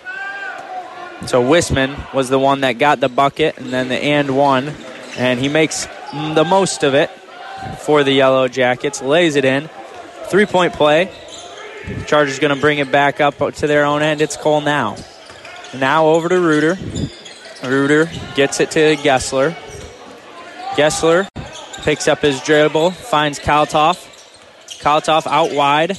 So 1.27 1.43
Wisman 1.43 2.13
was 2.13 2.29
the 2.29 2.39
one 2.39 2.63
that 2.63 2.79
got 2.79 3.01
the 3.01 3.09
bucket 3.09 3.59
and 3.59 3.73
then 3.73 3.89
the 3.89 3.97
and 3.97 4.37
one, 4.37 4.75
and 5.17 5.39
he 5.39 5.49
makes 5.49 5.87
the 6.35 6.45
most 6.45 6.83
of 6.83 6.95
it 6.95 7.11
for 7.81 8.05
the 8.05 8.13
Yellow 8.13 8.49
Jackets. 8.49 9.03
Lays 9.03 9.37
it 9.37 9.45
in, 9.45 9.69
three 10.29 10.47
point 10.47 10.73
play. 10.73 11.11
Chargers 12.07 12.39
going 12.39 12.55
to 12.55 12.61
bring 12.61 12.79
it 12.79 12.91
back 12.91 13.21
up 13.21 13.37
to 13.37 13.67
their 13.67 13.85
own 13.85 14.03
end. 14.03 14.21
It's 14.21 14.37
Cole 14.37 14.61
now. 14.61 14.97
Now 15.79 16.07
over 16.07 16.29
to 16.29 16.41
Reuter. 16.41 16.77
Reuter 17.63 18.11
gets 18.35 18.61
it 18.61 18.71
to 18.73 18.97
Gessler. 18.97 19.55
Gessler 20.75 21.29
picks 21.83 22.09
up 22.09 22.21
his 22.21 22.41
dribble, 22.43 22.91
finds 22.91 23.39
Kaltoff. 23.39 24.13
Kaltoff 24.81 25.27
out 25.27 25.53
wide. 25.53 25.99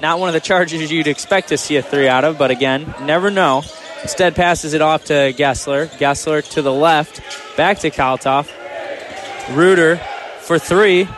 Not 0.00 0.18
one 0.20 0.28
of 0.28 0.32
the 0.32 0.40
Chargers 0.40 0.90
you'd 0.90 1.06
expect 1.06 1.48
to 1.48 1.58
see 1.58 1.76
a 1.76 1.82
three 1.82 2.08
out 2.08 2.24
of, 2.24 2.38
but 2.38 2.50
again, 2.50 2.94
never 3.02 3.30
know. 3.30 3.62
Instead, 4.02 4.36
passes 4.36 4.74
it 4.74 4.80
off 4.80 5.06
to 5.06 5.32
Gessler. 5.32 5.88
Gessler 5.98 6.48
to 6.52 6.62
the 6.62 6.72
left, 6.72 7.20
back 7.56 7.80
to 7.80 7.90
Kaltoff. 7.90 8.50
Reuter 9.50 9.96
for 10.40 10.58
three 10.58 11.08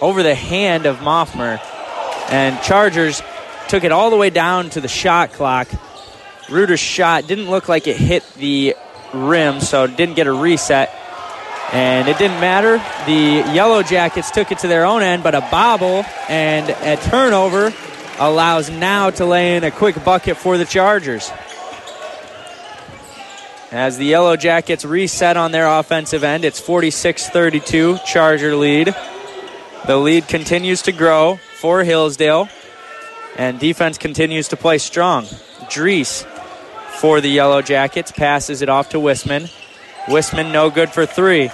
over 0.00 0.22
the 0.22 0.34
hand 0.34 0.86
of 0.86 0.98
Moffmer. 0.98 1.60
And 2.30 2.60
Chargers 2.62 3.22
took 3.68 3.84
it 3.84 3.92
all 3.92 4.10
the 4.10 4.16
way 4.16 4.30
down 4.30 4.70
to 4.70 4.80
the 4.80 4.88
shot 4.88 5.32
clock. 5.32 5.68
Reuter's 6.50 6.80
shot 6.80 7.26
didn't 7.26 7.50
look 7.50 7.68
like 7.68 7.86
it 7.86 7.96
hit 7.96 8.24
the 8.34 8.76
rim, 9.12 9.60
so 9.60 9.86
didn't 9.86 10.14
get 10.14 10.26
a 10.26 10.32
reset. 10.32 10.90
And 11.72 12.08
it 12.08 12.18
didn't 12.18 12.40
matter. 12.40 12.76
The 13.06 13.52
Yellow 13.52 13.82
Jackets 13.82 14.30
took 14.30 14.52
it 14.52 14.58
to 14.58 14.68
their 14.68 14.84
own 14.84 15.02
end, 15.02 15.22
but 15.22 15.34
a 15.34 15.40
bobble 15.50 16.04
and 16.28 16.70
a 16.70 16.96
turnover 17.08 17.72
allows 18.18 18.70
now 18.70 19.10
to 19.10 19.24
lay 19.24 19.56
in 19.56 19.64
a 19.64 19.70
quick 19.70 20.02
bucket 20.04 20.36
for 20.36 20.56
the 20.56 20.64
Chargers. 20.64 21.30
As 23.74 23.98
the 23.98 24.04
Yellow 24.04 24.36
Jackets 24.36 24.84
reset 24.84 25.36
on 25.36 25.50
their 25.50 25.66
offensive 25.66 26.22
end, 26.22 26.44
it's 26.44 26.60
46 26.60 27.28
32, 27.30 27.98
Charger 28.06 28.54
lead. 28.54 28.94
The 29.88 29.96
lead 29.96 30.28
continues 30.28 30.82
to 30.82 30.92
grow 30.92 31.40
for 31.58 31.82
Hillsdale, 31.82 32.48
and 33.36 33.58
defense 33.58 33.98
continues 33.98 34.46
to 34.50 34.56
play 34.56 34.78
strong. 34.78 35.24
Drees 35.64 36.22
for 37.00 37.20
the 37.20 37.28
Yellow 37.28 37.62
Jackets 37.62 38.12
passes 38.12 38.62
it 38.62 38.68
off 38.68 38.90
to 38.90 38.98
Wisman. 38.98 39.52
Wisman 40.04 40.52
no 40.52 40.70
good 40.70 40.90
for 40.90 41.04
three, 41.04 41.50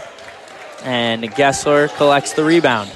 and 0.84 1.24
Gessler 1.24 1.88
collects 1.96 2.34
the 2.34 2.44
rebound. 2.44 2.90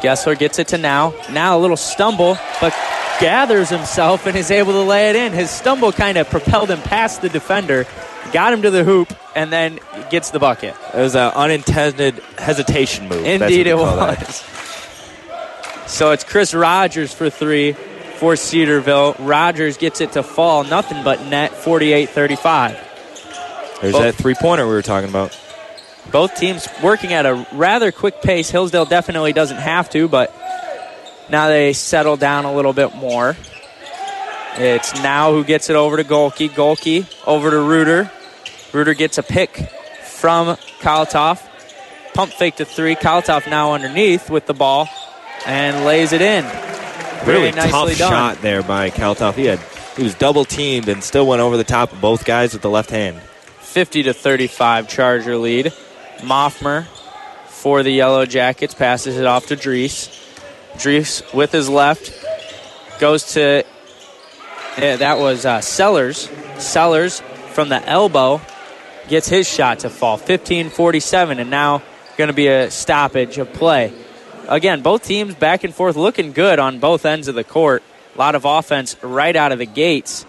Gessler 0.00 0.34
gets 0.34 0.58
it 0.58 0.68
to 0.68 0.78
now. 0.78 1.12
Now 1.30 1.58
a 1.58 1.60
little 1.60 1.76
stumble, 1.76 2.38
but 2.58 2.72
gathers 3.20 3.68
himself 3.68 4.26
and 4.26 4.34
is 4.34 4.50
able 4.50 4.72
to 4.72 4.82
lay 4.82 5.10
it 5.10 5.16
in. 5.16 5.34
His 5.34 5.50
stumble 5.50 5.92
kind 5.92 6.16
of 6.16 6.30
propelled 6.30 6.70
him 6.70 6.80
past 6.80 7.20
the 7.20 7.28
defender, 7.28 7.86
got 8.34 8.52
him 8.52 8.62
to 8.62 8.70
the 8.70 8.84
hoop, 8.84 9.14
and 9.34 9.50
then 9.50 9.78
gets 10.10 10.30
the 10.30 10.38
bucket. 10.38 10.74
It 10.92 10.98
was 10.98 11.14
an 11.14 11.32
unintended 11.34 12.18
hesitation 12.36 13.08
move. 13.08 13.24
Indeed, 13.24 13.68
it 13.68 13.76
call 13.76 13.96
that. 13.96 14.26
was. 14.26 14.44
So 15.90 16.10
it's 16.10 16.24
Chris 16.24 16.52
Rogers 16.52 17.14
for 17.14 17.30
three 17.30 17.72
for 18.16 18.36
Cedarville. 18.36 19.14
Rogers 19.20 19.76
gets 19.76 20.00
it 20.00 20.12
to 20.12 20.22
fall, 20.22 20.64
nothing 20.64 21.02
but 21.04 21.24
net 21.26 21.52
48 21.52 22.10
35. 22.10 22.72
There's 23.80 23.92
Both- 23.92 24.02
that 24.02 24.14
three 24.16 24.34
pointer 24.34 24.66
we 24.66 24.74
were 24.74 24.82
talking 24.82 25.08
about. 25.08 25.38
Both 26.10 26.34
teams 26.34 26.68
working 26.82 27.12
at 27.14 27.24
a 27.24 27.46
rather 27.52 27.90
quick 27.90 28.20
pace. 28.20 28.50
Hillsdale 28.50 28.84
definitely 28.84 29.32
doesn't 29.32 29.56
have 29.56 29.88
to, 29.90 30.06
but 30.06 30.34
now 31.30 31.48
they 31.48 31.72
settle 31.72 32.16
down 32.16 32.44
a 32.44 32.54
little 32.54 32.72
bit 32.74 32.94
more. 32.94 33.36
It's 34.56 34.94
now 35.02 35.32
who 35.32 35.44
gets 35.44 35.70
it 35.70 35.76
over 35.76 35.96
to 35.96 36.04
Gohlke. 36.04 36.50
Gohlke 36.50 37.06
over 37.26 37.50
to 37.50 37.58
Reuter. 37.60 38.10
Reuter 38.74 38.94
gets 38.94 39.18
a 39.18 39.22
pick 39.22 39.56
from 40.02 40.56
Kaltoff. 40.80 41.40
Pump 42.12 42.32
fake 42.32 42.56
to 42.56 42.64
three. 42.64 42.96
Kaltoff 42.96 43.48
now 43.48 43.72
underneath 43.72 44.28
with 44.28 44.46
the 44.46 44.54
ball 44.54 44.88
and 45.46 45.84
lays 45.84 46.12
it 46.12 46.20
in. 46.20 46.44
Very 47.24 47.38
Really 47.38 47.52
nicely 47.52 47.70
tough 47.94 47.98
done. 47.98 48.10
shot 48.10 48.42
there 48.42 48.62
by 48.62 48.90
Kaltoff. 48.90 49.34
He 49.34 49.46
had 49.46 49.60
he 49.96 50.02
was 50.02 50.14
double 50.14 50.44
teamed 50.44 50.88
and 50.88 51.02
still 51.02 51.26
went 51.26 51.40
over 51.40 51.56
the 51.56 51.64
top 51.64 51.92
of 51.92 52.00
both 52.00 52.24
guys 52.24 52.52
with 52.52 52.62
the 52.62 52.68
left 52.70 52.90
hand. 52.90 53.20
50 53.60 54.02
to 54.04 54.12
35 54.12 54.88
Charger 54.88 55.36
lead. 55.36 55.66
Moffmer 56.18 56.86
for 57.46 57.82
the 57.82 57.90
Yellow 57.92 58.26
Jackets 58.26 58.74
passes 58.74 59.16
it 59.18 59.24
off 59.26 59.46
to 59.46 59.56
Drees. 59.56 60.08
Drees 60.74 61.32
with 61.32 61.52
his 61.52 61.68
left 61.68 62.12
goes 62.98 63.32
to 63.34 63.64
yeah, 64.78 64.96
that 64.96 65.18
was 65.18 65.46
uh, 65.46 65.60
Sellers. 65.60 66.28
Sellers 66.58 67.20
from 67.52 67.68
the 67.68 67.80
elbow 67.88 68.40
gets 69.08 69.28
his 69.28 69.48
shot 69.48 69.80
to 69.80 69.90
fall. 69.90 70.18
15-47 70.18 71.38
and 71.38 71.50
now 71.50 71.82
going 72.16 72.28
to 72.28 72.34
be 72.34 72.48
a 72.48 72.70
stoppage 72.70 73.38
of 73.38 73.52
play. 73.52 73.92
Again, 74.48 74.82
both 74.82 75.04
teams 75.04 75.34
back 75.34 75.64
and 75.64 75.74
forth 75.74 75.96
looking 75.96 76.32
good 76.32 76.58
on 76.58 76.78
both 76.78 77.04
ends 77.04 77.28
of 77.28 77.34
the 77.34 77.44
court. 77.44 77.82
A 78.14 78.18
lot 78.18 78.34
of 78.34 78.44
offense 78.44 78.96
right 79.02 79.34
out 79.34 79.52
of 79.52 79.58
the 79.58 79.66
gates. 79.66 80.26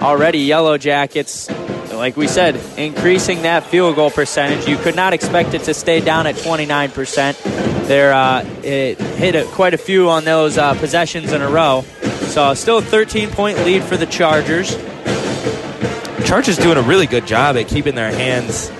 Already 0.00 0.40
Yellow 0.40 0.78
Jackets 0.78 1.48
like 1.96 2.16
we 2.16 2.26
said, 2.26 2.56
increasing 2.76 3.42
that 3.42 3.64
field 3.64 3.96
goal 3.96 4.10
percentage. 4.10 4.66
You 4.66 4.76
could 4.76 4.96
not 4.96 5.12
expect 5.12 5.54
it 5.54 5.62
to 5.64 5.74
stay 5.74 6.00
down 6.00 6.26
at 6.26 6.34
29%. 6.34 7.86
There, 7.86 8.12
uh, 8.12 8.44
it 8.62 8.98
hit 9.00 9.34
a, 9.34 9.44
quite 9.52 9.74
a 9.74 9.78
few 9.78 10.08
on 10.08 10.24
those 10.24 10.58
uh, 10.58 10.74
possessions 10.74 11.32
in 11.32 11.42
a 11.42 11.48
row. 11.48 11.84
So 12.28 12.54
still 12.54 12.78
a 12.78 12.82
13 12.82 13.30
point 13.30 13.58
lead 13.58 13.82
for 13.82 13.96
the 13.96 14.06
Chargers. 14.06 14.74
Chargers 16.24 16.56
doing 16.56 16.78
a 16.78 16.82
really 16.82 17.06
good 17.06 17.26
job 17.26 17.56
at 17.56 17.68
keeping 17.68 17.94
their 17.94 18.12
hands 18.12 18.70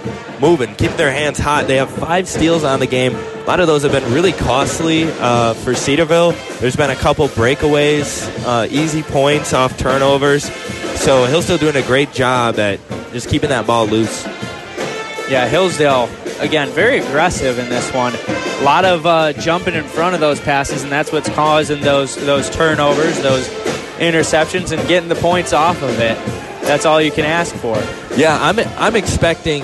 moving, 0.40 0.74
keeping 0.74 0.96
their 0.96 1.12
hands 1.12 1.38
hot. 1.38 1.66
They 1.66 1.76
have 1.76 1.90
five 1.90 2.28
steals 2.28 2.64
on 2.64 2.80
the 2.80 2.86
game. 2.86 3.14
A 3.14 3.44
lot 3.44 3.60
of 3.60 3.66
those 3.66 3.82
have 3.84 3.92
been 3.92 4.12
really 4.12 4.32
costly 4.32 5.04
uh, 5.04 5.54
for 5.54 5.74
Cedarville. 5.74 6.32
There's 6.60 6.76
been 6.76 6.90
a 6.90 6.96
couple 6.96 7.28
breakaways, 7.28 8.28
uh, 8.44 8.66
easy 8.70 9.02
points 9.02 9.52
off 9.52 9.78
turnovers. 9.78 10.44
So 11.00 11.24
Hill's 11.26 11.44
still 11.44 11.58
doing 11.58 11.76
a 11.76 11.82
great 11.82 12.12
job 12.12 12.58
at 12.58 12.80
just 13.12 13.28
keeping 13.28 13.50
that 13.50 13.66
ball 13.66 13.86
loose. 13.86 14.24
Yeah, 15.28 15.48
Hillsdale, 15.48 16.08
again, 16.40 16.68
very 16.70 16.98
aggressive 16.98 17.58
in 17.58 17.68
this 17.68 17.92
one. 17.92 18.14
A 18.14 18.64
lot 18.64 18.84
of 18.84 19.06
uh, 19.06 19.32
jumping 19.32 19.74
in 19.74 19.84
front 19.84 20.14
of 20.14 20.20
those 20.20 20.40
passes, 20.40 20.82
and 20.82 20.92
that's 20.92 21.10
what's 21.12 21.28
causing 21.30 21.80
those 21.80 22.16
those 22.16 22.50
turnovers, 22.50 23.20
those 23.22 23.48
interceptions, 23.98 24.76
and 24.76 24.86
getting 24.88 25.08
the 25.08 25.14
points 25.16 25.52
off 25.52 25.82
of 25.82 25.98
it. 26.00 26.18
That's 26.62 26.86
all 26.86 27.00
you 27.00 27.10
can 27.10 27.24
ask 27.24 27.54
for. 27.56 27.76
Yeah, 28.16 28.38
I'm 28.40 28.58
I'm 28.58 28.96
expecting 28.96 29.62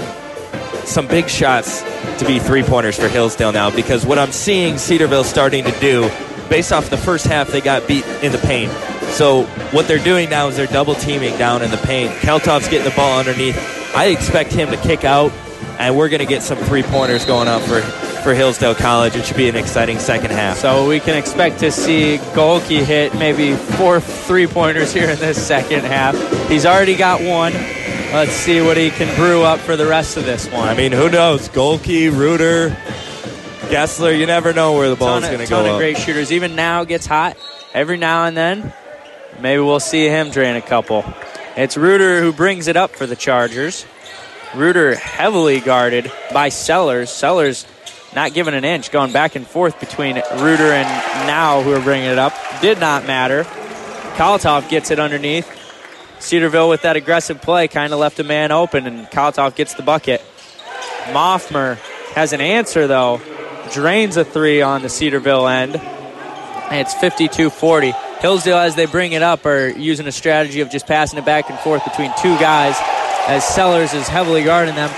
some 0.84 1.07
big 1.07 1.28
shots 1.28 1.82
to 2.18 2.24
be 2.26 2.38
three 2.38 2.62
pointers 2.62 2.99
for 2.99 3.09
Hillsdale 3.09 3.53
now 3.53 3.70
because 3.70 4.07
what 4.07 4.18
I'm 4.18 4.32
seeing 4.32 4.78
Cedarville 4.78 5.24
starting 5.24 5.64
to 5.64 5.80
do, 5.80 6.11
based 6.49 6.72
off 6.72 6.90
the 6.90 6.96
first 6.96 7.26
half, 7.26 7.49
they 7.49 7.61
got 7.61 7.86
beat 7.86 8.07
in 8.22 8.32
the 8.32 8.38
paint. 8.38 8.72
So 9.12 9.44
what 9.72 9.86
they're 9.86 9.99
doing 10.03 10.30
now 10.30 10.49
is 10.49 10.57
they're 10.57 10.66
double 10.66 10.94
teaming 10.94 11.36
down 11.38 11.62
in 11.62 11.70
the 11.70 11.76
paint. 11.78 12.11
Kaltoff's 12.20 12.68
getting 12.68 12.88
the 12.88 12.96
ball 12.96 13.18
underneath. 13.18 13.57
I 13.94 14.07
expect 14.07 14.53
him 14.53 14.70
to 14.70 14.76
kick 14.76 15.05
out, 15.05 15.32
and 15.78 15.96
we're 15.96 16.09
going 16.09 16.20
to 16.20 16.26
get 16.26 16.42
some 16.42 16.59
three 16.59 16.82
pointers 16.82 17.24
going 17.24 17.49
up 17.49 17.62
for 17.62 17.80
for 18.22 18.34
Hillsdale 18.34 18.74
College. 18.74 19.16
It 19.16 19.24
should 19.24 19.36
be 19.36 19.48
an 19.48 19.56
exciting 19.56 19.98
second 19.98 20.30
half. 20.30 20.58
So 20.58 20.88
we 20.88 21.00
can 21.00 21.16
expect 21.16 21.60
to 21.60 21.70
see 21.70 22.18
Gohlke 22.32 22.84
hit 22.84 23.14
maybe 23.14 23.54
four 23.54 24.00
three 24.00 24.46
pointers 24.46 24.92
here 24.92 25.08
in 25.08 25.18
this 25.18 25.44
second 25.44 25.84
half. 25.84 26.14
He's 26.48 26.66
already 26.66 26.96
got 26.96 27.20
one. 27.20 27.52
Let's 28.12 28.32
see 28.32 28.60
what 28.60 28.76
he 28.76 28.90
can 28.90 29.14
brew 29.16 29.42
up 29.42 29.58
for 29.60 29.76
the 29.76 29.86
rest 29.86 30.16
of 30.16 30.24
this 30.24 30.50
one. 30.50 30.66
I 30.66 30.74
mean, 30.74 30.92
who 30.92 31.10
knows? 31.10 31.48
Gohlke, 31.48 32.10
Reuter, 32.10 32.70
Gessler. 33.70 34.18
You 34.18 34.26
never 34.26 34.52
know 34.52 34.72
where 34.74 34.88
the 34.88 34.96
ball 34.96 35.18
is 35.18 35.26
going 35.26 35.38
to 35.40 35.46
go. 35.46 35.56
ton 35.56 35.66
of 35.66 35.72
up. 35.72 35.78
great 35.78 35.98
shooters. 35.98 36.32
Even 36.32 36.56
now 36.56 36.84
gets 36.84 37.06
hot 37.06 37.36
every 37.74 37.98
now 37.98 38.24
and 38.24 38.36
then. 38.36 38.72
Maybe 39.40 39.60
we'll 39.60 39.80
see 39.80 40.06
him 40.06 40.30
drain 40.30 40.56
a 40.56 40.62
couple. 40.62 41.04
It's 41.56 41.76
Reuter 41.76 42.20
who 42.20 42.32
brings 42.32 42.66
it 42.66 42.76
up 42.76 42.90
for 42.90 43.06
the 43.06 43.16
Chargers. 43.16 43.84
Reuter 44.54 44.94
heavily 44.94 45.60
guarded 45.60 46.10
by 46.32 46.48
Sellers. 46.48 47.10
Sellers 47.10 47.66
not 48.18 48.34
giving 48.34 48.54
an 48.54 48.64
inch, 48.64 48.90
going 48.90 49.12
back 49.12 49.36
and 49.36 49.46
forth 49.46 49.78
between 49.78 50.16
Reuter 50.16 50.72
and 50.72 50.88
Now, 51.28 51.62
who 51.62 51.72
are 51.72 51.80
bringing 51.80 52.10
it 52.10 52.18
up. 52.18 52.34
Did 52.60 52.80
not 52.80 53.06
matter. 53.06 53.44
Kaltoff 54.16 54.68
gets 54.68 54.90
it 54.90 54.98
underneath. 54.98 55.48
Cedarville 56.18 56.68
with 56.68 56.82
that 56.82 56.96
aggressive 56.96 57.40
play 57.40 57.68
kind 57.68 57.92
of 57.92 58.00
left 58.00 58.18
a 58.18 58.24
man 58.24 58.50
open, 58.50 58.88
and 58.88 59.06
Kaltoff 59.06 59.54
gets 59.54 59.74
the 59.74 59.84
bucket. 59.84 60.20
Moffmer 61.12 61.76
has 62.14 62.32
an 62.32 62.40
answer, 62.40 62.88
though. 62.88 63.20
Drains 63.72 64.16
a 64.16 64.24
three 64.24 64.62
on 64.62 64.82
the 64.82 64.88
Cedarville 64.88 65.46
end. 65.46 65.76
And 65.76 66.80
it's 66.80 66.94
52 66.94 67.50
40. 67.50 67.92
Hillsdale, 68.18 68.58
as 68.58 68.74
they 68.74 68.86
bring 68.86 69.12
it 69.12 69.22
up, 69.22 69.46
are 69.46 69.68
using 69.68 70.08
a 70.08 70.12
strategy 70.12 70.60
of 70.60 70.70
just 70.70 70.88
passing 70.88 71.20
it 71.20 71.24
back 71.24 71.50
and 71.50 71.58
forth 71.60 71.84
between 71.84 72.12
two 72.20 72.36
guys 72.40 72.74
as 73.28 73.46
Sellers 73.46 73.94
is 73.94 74.08
heavily 74.08 74.42
guarding 74.42 74.74
them. 74.74 74.90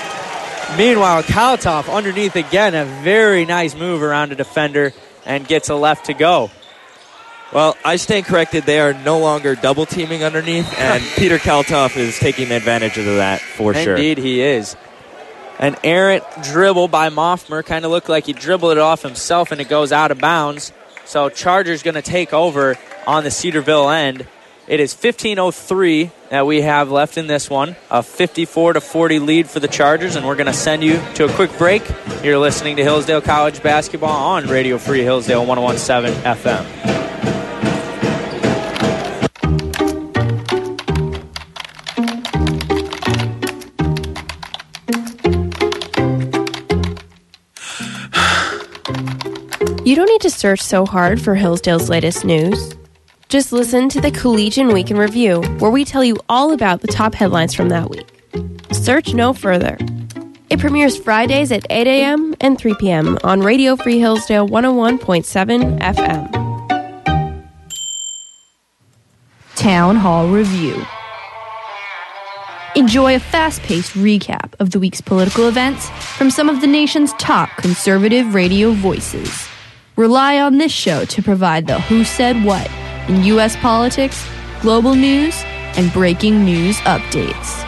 Meanwhile, 0.77 1.25
Kaltoff 1.25 1.93
underneath 1.93 2.37
again, 2.37 2.75
a 2.75 2.85
very 3.03 3.45
nice 3.45 3.75
move 3.75 4.03
around 4.03 4.33
a 4.33 4.35
defender 4.35 4.93
and 5.27 5.47
gets 5.47 5.69
a 5.69 5.75
left 5.75 6.07
to 6.07 6.15
go. 6.15 6.51
Well, 7.53 7.77
I 7.85 7.97
stand 7.97 8.27
corrected. 8.27 8.65
They 8.65 8.81
are 8.81 8.95
no 8.95 9.19
longer 9.19 9.57
double 9.57 9.85
teaming 9.85 10.23
underneath, 10.23 10.73
and 10.79 11.03
Peter 11.17 11.39
Kaltoff 11.39 11.97
is 11.97 12.19
taking 12.19 12.53
advantage 12.53 12.97
of 12.97 13.05
that 13.05 13.41
for 13.41 13.75
sure. 13.75 13.97
Indeed, 13.97 14.19
he 14.19 14.41
is. 14.41 14.77
An 15.59 15.77
errant 15.85 16.25
dribble 16.43 16.89
by 16.89 17.11
Moffmer 17.11 17.65
kind 17.65 17.85
of 17.85 17.91
looked 17.91 18.09
like 18.09 18.27
he 18.27 18.33
dribbled 18.33 18.73
it 18.73 18.79
off 18.79 19.03
himself 19.03 19.53
and 19.53 19.61
it 19.61 19.69
goes 19.69 19.93
out 19.93 20.11
of 20.11 20.19
bounds. 20.19 20.73
So 21.05 21.29
Chargers 21.29 21.83
going 21.83 21.97
to 21.97 22.03
take 22.03 22.33
over 22.33 22.79
on 23.07 23.25
the 23.25 23.31
Cedarville 23.31 23.91
end. 23.91 24.27
It 24.71 24.79
is 24.79 24.95
15:03 24.95 26.13
that 26.29 26.47
we 26.47 26.61
have 26.61 26.93
left 26.93 27.19
in 27.19 27.27
this 27.27 27.51
one. 27.51 27.75
A 27.91 28.05
54 28.05 28.75
to 28.75 28.81
40 28.81 29.19
lead 29.19 29.51
for 29.51 29.59
the 29.59 29.67
Chargers, 29.67 30.15
and 30.15 30.25
we're 30.25 30.37
going 30.37 30.47
to 30.47 30.53
send 30.53 30.85
you 30.85 31.01
to 31.15 31.25
a 31.25 31.29
quick 31.33 31.51
break. 31.59 31.83
You're 32.23 32.39
listening 32.39 32.77
to 32.77 32.85
Hillsdale 32.85 33.21
College 33.21 33.65
basketball 33.65 34.11
on 34.11 34.47
Radio 34.47 34.79
Free 34.79 35.03
Hillsdale 35.03 35.45
101.7 35.45 36.13
FM. 36.23 36.65
You 49.85 49.97
don't 49.97 50.07
need 50.07 50.21
to 50.21 50.31
search 50.31 50.61
so 50.61 50.87
hard 50.87 51.21
for 51.21 51.35
Hillsdale's 51.35 51.91
latest 51.91 52.25
news. 52.25 52.77
Just 53.31 53.53
listen 53.53 53.89
to 53.91 54.01
the 54.01 54.11
Collegian 54.11 54.73
Week 54.73 54.91
in 54.91 54.99
Review, 54.99 55.41
where 55.61 55.71
we 55.71 55.85
tell 55.85 56.03
you 56.03 56.19
all 56.29 56.51
about 56.51 56.81
the 56.81 56.89
top 56.89 57.15
headlines 57.15 57.55
from 57.55 57.69
that 57.69 57.89
week. 57.89 58.09
Search 58.73 59.15
no 59.15 59.33
further. 59.33 59.79
It 60.51 60.59
premieres 60.59 60.97
Fridays 60.99 61.53
at 61.53 61.65
8 61.71 61.87
a.m. 61.87 62.35
and 62.41 62.59
3 62.59 62.75
p.m. 62.81 63.19
on 63.23 63.41
Radio 63.41 63.77
Free 63.77 64.01
Hillsdale 64.01 64.49
101.7 64.49 65.79
FM. 65.79 67.47
Town 69.55 69.95
Hall 69.95 70.27
Review. 70.27 70.85
Enjoy 72.75 73.15
a 73.15 73.21
fast 73.21 73.63
paced 73.63 73.93
recap 73.93 74.55
of 74.59 74.71
the 74.71 74.81
week's 74.81 75.01
political 75.01 75.47
events 75.47 75.89
from 76.17 76.33
some 76.33 76.49
of 76.49 76.61
the 76.61 76.67
nation's 76.67 77.13
top 77.13 77.49
conservative 77.59 78.35
radio 78.35 78.73
voices. 78.73 79.47
Rely 79.95 80.41
on 80.41 80.59
this 80.59 80.73
show 80.73 81.05
to 81.05 81.23
provide 81.23 81.69
the 81.69 81.81
who 81.83 82.03
said 82.03 82.45
what 82.45 82.69
in 83.09 83.25
U.S. 83.25 83.57
politics, 83.57 84.27
global 84.61 84.95
news, 84.95 85.35
and 85.77 85.93
breaking 85.93 86.45
news 86.45 86.77
updates. 86.81 87.67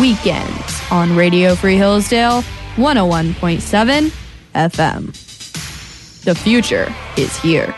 Weekends 0.00 0.80
on 0.90 1.16
Radio 1.16 1.54
Free 1.54 1.76
Hillsdale 1.76 2.42
101.7 2.76 4.12
FM. 4.54 6.22
The 6.24 6.34
future 6.34 6.94
is 7.16 7.36
here. 7.38 7.74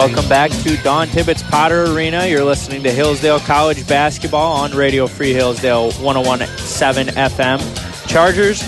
Welcome 0.00 0.30
back 0.30 0.50
to 0.50 0.78
Dawn 0.78 1.08
Tibbetts 1.08 1.42
Potter 1.42 1.84
Arena. 1.84 2.26
You're 2.26 2.42
listening 2.42 2.82
to 2.84 2.90
Hillsdale 2.90 3.38
College 3.40 3.86
basketball 3.86 4.56
on 4.56 4.72
Radio 4.72 5.06
Free 5.06 5.34
Hillsdale 5.34 5.92
1017 5.92 7.14
FM. 7.14 8.08
Chargers, 8.08 8.62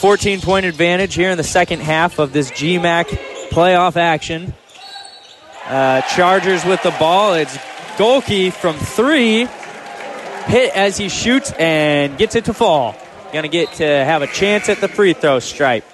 14 0.00 0.40
point 0.40 0.64
advantage 0.64 1.14
here 1.14 1.28
in 1.28 1.36
the 1.36 1.44
second 1.44 1.80
half 1.80 2.18
of 2.18 2.32
this 2.32 2.50
GMAC 2.52 3.04
playoff 3.50 3.96
action. 3.96 4.54
Uh, 5.66 6.00
Chargers 6.16 6.64
with 6.64 6.82
the 6.82 6.92
ball. 6.92 7.34
It's 7.34 7.58
Gohlke 7.98 8.50
from 8.50 8.74
three. 8.78 9.46
Hit 10.46 10.74
as 10.74 10.96
he 10.96 11.10
shoots 11.10 11.52
and 11.58 12.16
gets 12.16 12.34
it 12.34 12.46
to 12.46 12.54
fall. 12.54 12.96
Going 13.34 13.42
to 13.42 13.50
get 13.50 13.74
to 13.74 13.84
have 13.84 14.22
a 14.22 14.26
chance 14.26 14.70
at 14.70 14.80
the 14.80 14.88
free 14.88 15.12
throw 15.12 15.38
stripe. 15.38 15.84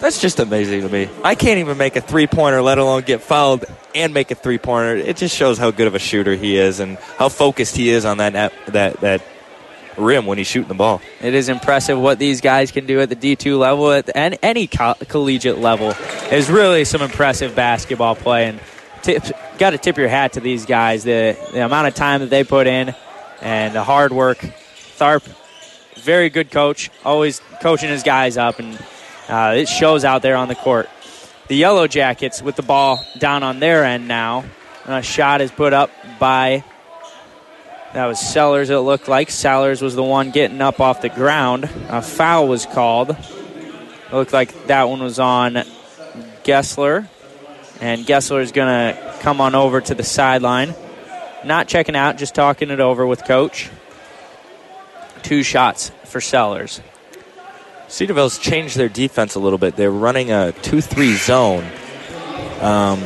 That's 0.00 0.18
just 0.18 0.40
amazing 0.40 0.80
to 0.82 0.88
me. 0.88 1.08
I 1.22 1.34
can't 1.34 1.58
even 1.58 1.76
make 1.76 1.94
a 1.96 2.00
three 2.00 2.26
pointer, 2.26 2.62
let 2.62 2.78
alone 2.78 3.02
get 3.02 3.20
fouled 3.20 3.66
and 3.94 4.14
make 4.14 4.30
a 4.30 4.34
three 4.34 4.56
pointer. 4.56 4.96
It 4.96 5.18
just 5.18 5.36
shows 5.36 5.58
how 5.58 5.70
good 5.70 5.86
of 5.86 5.94
a 5.94 5.98
shooter 5.98 6.34
he 6.34 6.56
is 6.56 6.80
and 6.80 6.96
how 7.18 7.28
focused 7.28 7.76
he 7.76 7.90
is 7.90 8.06
on 8.06 8.18
that 8.18 8.32
net, 8.32 8.52
that 8.68 9.00
that 9.00 9.22
rim 9.98 10.24
when 10.24 10.38
he's 10.38 10.46
shooting 10.46 10.68
the 10.68 10.74
ball. 10.74 11.02
It 11.20 11.34
is 11.34 11.50
impressive 11.50 11.98
what 12.00 12.18
these 12.18 12.40
guys 12.40 12.70
can 12.70 12.86
do 12.86 13.00
at 13.00 13.10
the 13.10 13.16
D2 13.16 13.58
level, 13.58 13.92
at 13.92 14.10
any, 14.14 14.38
any 14.42 14.66
co- 14.66 14.94
collegiate 15.08 15.58
level. 15.58 15.94
Is 16.32 16.48
really 16.50 16.84
some 16.84 17.02
impressive 17.02 17.54
basketball 17.54 18.16
play, 18.16 18.46
and 18.46 18.60
got 19.58 19.70
to 19.70 19.78
tip 19.78 19.98
your 19.98 20.08
hat 20.08 20.32
to 20.34 20.40
these 20.40 20.64
guys. 20.64 21.04
The, 21.04 21.36
the 21.52 21.64
amount 21.64 21.88
of 21.88 21.94
time 21.94 22.20
that 22.20 22.30
they 22.30 22.44
put 22.44 22.66
in 22.66 22.94
and 23.42 23.74
the 23.74 23.84
hard 23.84 24.12
work. 24.12 24.38
Tharp, 24.38 25.22
very 25.96 26.30
good 26.30 26.50
coach, 26.50 26.90
always 27.04 27.40
coaching 27.62 27.88
his 27.88 28.02
guys 28.02 28.36
up, 28.36 28.58
and 28.58 28.78
uh, 29.30 29.54
it 29.56 29.68
shows 29.68 30.04
out 30.04 30.22
there 30.22 30.36
on 30.36 30.48
the 30.48 30.54
court. 30.54 30.88
The 31.48 31.56
Yellow 31.56 31.86
Jackets 31.86 32.42
with 32.42 32.56
the 32.56 32.62
ball 32.62 33.04
down 33.18 33.42
on 33.42 33.60
their 33.60 33.84
end 33.84 34.08
now. 34.08 34.44
And 34.84 34.94
A 34.94 35.02
shot 35.02 35.40
is 35.40 35.50
put 35.50 35.72
up 35.72 35.90
by 36.18 36.64
that 37.92 38.06
was 38.06 38.20
Sellers, 38.20 38.70
it 38.70 38.76
looked 38.76 39.08
like. 39.08 39.30
Sellers 39.30 39.82
was 39.82 39.96
the 39.96 40.02
one 40.02 40.30
getting 40.30 40.60
up 40.60 40.78
off 40.78 41.00
the 41.00 41.08
ground. 41.08 41.64
A 41.88 42.00
foul 42.00 42.46
was 42.46 42.64
called. 42.64 43.10
It 43.10 44.12
looked 44.12 44.32
like 44.32 44.68
that 44.68 44.84
one 44.84 45.02
was 45.02 45.18
on 45.18 45.54
Gessler. 46.44 47.08
And 47.80 48.06
Gessler 48.06 48.42
is 48.42 48.52
going 48.52 48.68
to 48.94 49.18
come 49.20 49.40
on 49.40 49.56
over 49.56 49.80
to 49.80 49.94
the 49.94 50.04
sideline. 50.04 50.74
Not 51.44 51.66
checking 51.66 51.96
out, 51.96 52.16
just 52.16 52.34
talking 52.34 52.70
it 52.70 52.78
over 52.78 53.04
with 53.06 53.24
Coach. 53.24 53.70
Two 55.22 55.42
shots 55.42 55.90
for 56.04 56.20
Sellers. 56.20 56.80
Cedarville's 57.90 58.38
changed 58.38 58.76
their 58.76 58.88
defense 58.88 59.34
a 59.34 59.40
little 59.40 59.58
bit. 59.58 59.74
They're 59.74 59.90
running 59.90 60.30
a 60.30 60.52
2 60.52 60.80
3 60.80 61.14
zone, 61.16 61.64
um, 62.60 63.00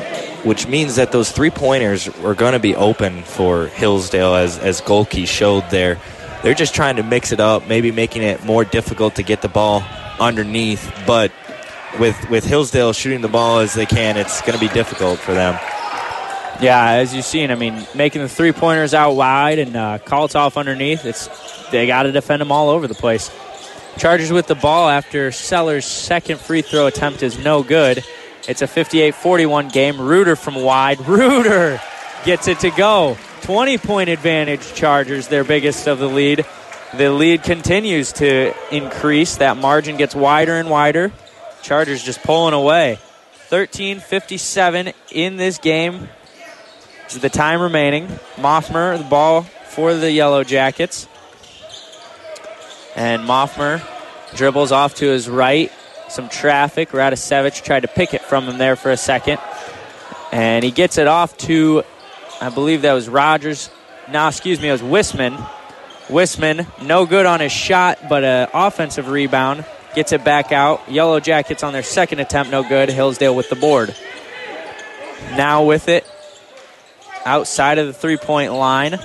which 0.44 0.68
means 0.68 0.96
that 0.96 1.10
those 1.10 1.32
three 1.32 1.50
pointers 1.50 2.06
are 2.22 2.34
going 2.34 2.52
to 2.52 2.58
be 2.58 2.76
open 2.76 3.22
for 3.22 3.66
Hillsdale, 3.68 4.34
as, 4.34 4.58
as 4.58 4.82
Gohlke 4.82 5.26
showed 5.26 5.64
there. 5.70 5.98
They're 6.42 6.54
just 6.54 6.74
trying 6.74 6.96
to 6.96 7.02
mix 7.02 7.32
it 7.32 7.40
up, 7.40 7.66
maybe 7.66 7.90
making 7.92 8.22
it 8.22 8.44
more 8.44 8.64
difficult 8.64 9.14
to 9.14 9.22
get 9.22 9.40
the 9.40 9.48
ball 9.48 9.82
underneath. 10.20 10.92
But 11.06 11.32
with, 11.98 12.28
with 12.28 12.44
Hillsdale 12.44 12.92
shooting 12.92 13.22
the 13.22 13.28
ball 13.28 13.60
as 13.60 13.72
they 13.72 13.86
can, 13.86 14.18
it's 14.18 14.42
going 14.42 14.52
to 14.52 14.60
be 14.60 14.72
difficult 14.72 15.18
for 15.18 15.32
them. 15.32 15.54
Yeah, 16.60 16.90
as 16.90 17.14
you've 17.14 17.24
seen, 17.24 17.50
I 17.50 17.54
mean, 17.54 17.86
making 17.94 18.20
the 18.20 18.28
three 18.28 18.52
pointers 18.52 18.92
out 18.92 19.12
wide 19.12 19.58
and 19.58 19.74
uh, 19.74 19.98
Kaltoff 19.98 20.58
underneath, 20.58 21.06
it's 21.06 21.28
they 21.70 21.86
got 21.86 22.04
to 22.04 22.12
defend 22.12 22.42
them 22.42 22.52
all 22.52 22.68
over 22.68 22.86
the 22.86 22.94
place. 22.94 23.30
Chargers 23.96 24.32
with 24.32 24.48
the 24.48 24.54
ball 24.54 24.88
after 24.88 25.30
Sellers' 25.30 25.84
second 25.84 26.40
free 26.40 26.62
throw 26.62 26.86
attempt 26.86 27.22
is 27.22 27.38
no 27.38 27.62
good. 27.62 28.04
It's 28.48 28.60
a 28.60 28.66
58 28.66 29.14
41 29.14 29.68
game. 29.68 30.00
Reuter 30.00 30.36
from 30.36 30.56
wide. 30.56 31.00
Reuter 31.08 31.80
gets 32.24 32.48
it 32.48 32.60
to 32.60 32.70
go. 32.70 33.16
20 33.42 33.78
point 33.78 34.10
advantage, 34.10 34.74
Chargers, 34.74 35.28
their 35.28 35.44
biggest 35.44 35.86
of 35.86 35.98
the 35.98 36.08
lead. 36.08 36.44
The 36.96 37.10
lead 37.10 37.42
continues 37.42 38.12
to 38.14 38.54
increase. 38.70 39.36
That 39.36 39.56
margin 39.56 39.96
gets 39.96 40.14
wider 40.14 40.54
and 40.54 40.68
wider. 40.68 41.12
Chargers 41.62 42.02
just 42.02 42.22
pulling 42.22 42.54
away. 42.54 42.98
13 43.48 44.00
57 44.00 44.92
in 45.12 45.36
this 45.36 45.58
game. 45.58 46.08
This 47.04 47.16
is 47.16 47.22
the 47.22 47.30
time 47.30 47.60
remaining. 47.60 48.08
Moffmer, 48.36 48.98
the 48.98 49.04
ball 49.04 49.42
for 49.42 49.94
the 49.94 50.10
Yellow 50.10 50.42
Jackets. 50.42 51.06
And 52.96 53.22
Moffmer 53.22 53.82
dribbles 54.34 54.72
off 54.72 54.94
to 54.96 55.06
his 55.06 55.28
right, 55.28 55.72
some 56.08 56.28
traffic. 56.28 56.90
Radisevich 56.90 57.62
tried 57.62 57.80
to 57.80 57.88
pick 57.88 58.14
it 58.14 58.22
from 58.22 58.44
him 58.44 58.58
there 58.58 58.76
for 58.76 58.90
a 58.90 58.96
second. 58.96 59.38
And 60.32 60.64
he 60.64 60.70
gets 60.70 60.98
it 60.98 61.06
off 61.06 61.36
to, 61.38 61.82
I 62.40 62.50
believe 62.50 62.82
that 62.82 62.92
was 62.92 63.08
Rogers. 63.08 63.70
No, 64.10 64.28
excuse 64.28 64.60
me, 64.60 64.68
it 64.68 64.72
was 64.72 64.82
Wisman. 64.82 65.36
Wisman, 66.08 66.66
no 66.82 67.06
good 67.06 67.24
on 67.24 67.40
his 67.40 67.52
shot, 67.52 67.98
but 68.08 68.24
an 68.24 68.48
offensive 68.52 69.08
rebound. 69.08 69.64
Gets 69.94 70.12
it 70.12 70.24
back 70.24 70.52
out. 70.52 70.90
Yellow 70.90 71.20
Jackets 71.20 71.62
on 71.62 71.72
their 71.72 71.84
second 71.84 72.18
attempt, 72.18 72.50
no 72.50 72.62
good. 72.62 72.90
Hillsdale 72.90 73.34
with 73.34 73.48
the 73.48 73.56
board. 73.56 73.94
Now 75.36 75.64
with 75.64 75.88
it, 75.88 76.04
outside 77.24 77.78
of 77.78 77.86
the 77.86 77.92
three 77.92 78.16
point 78.16 78.52
line, 78.52 78.98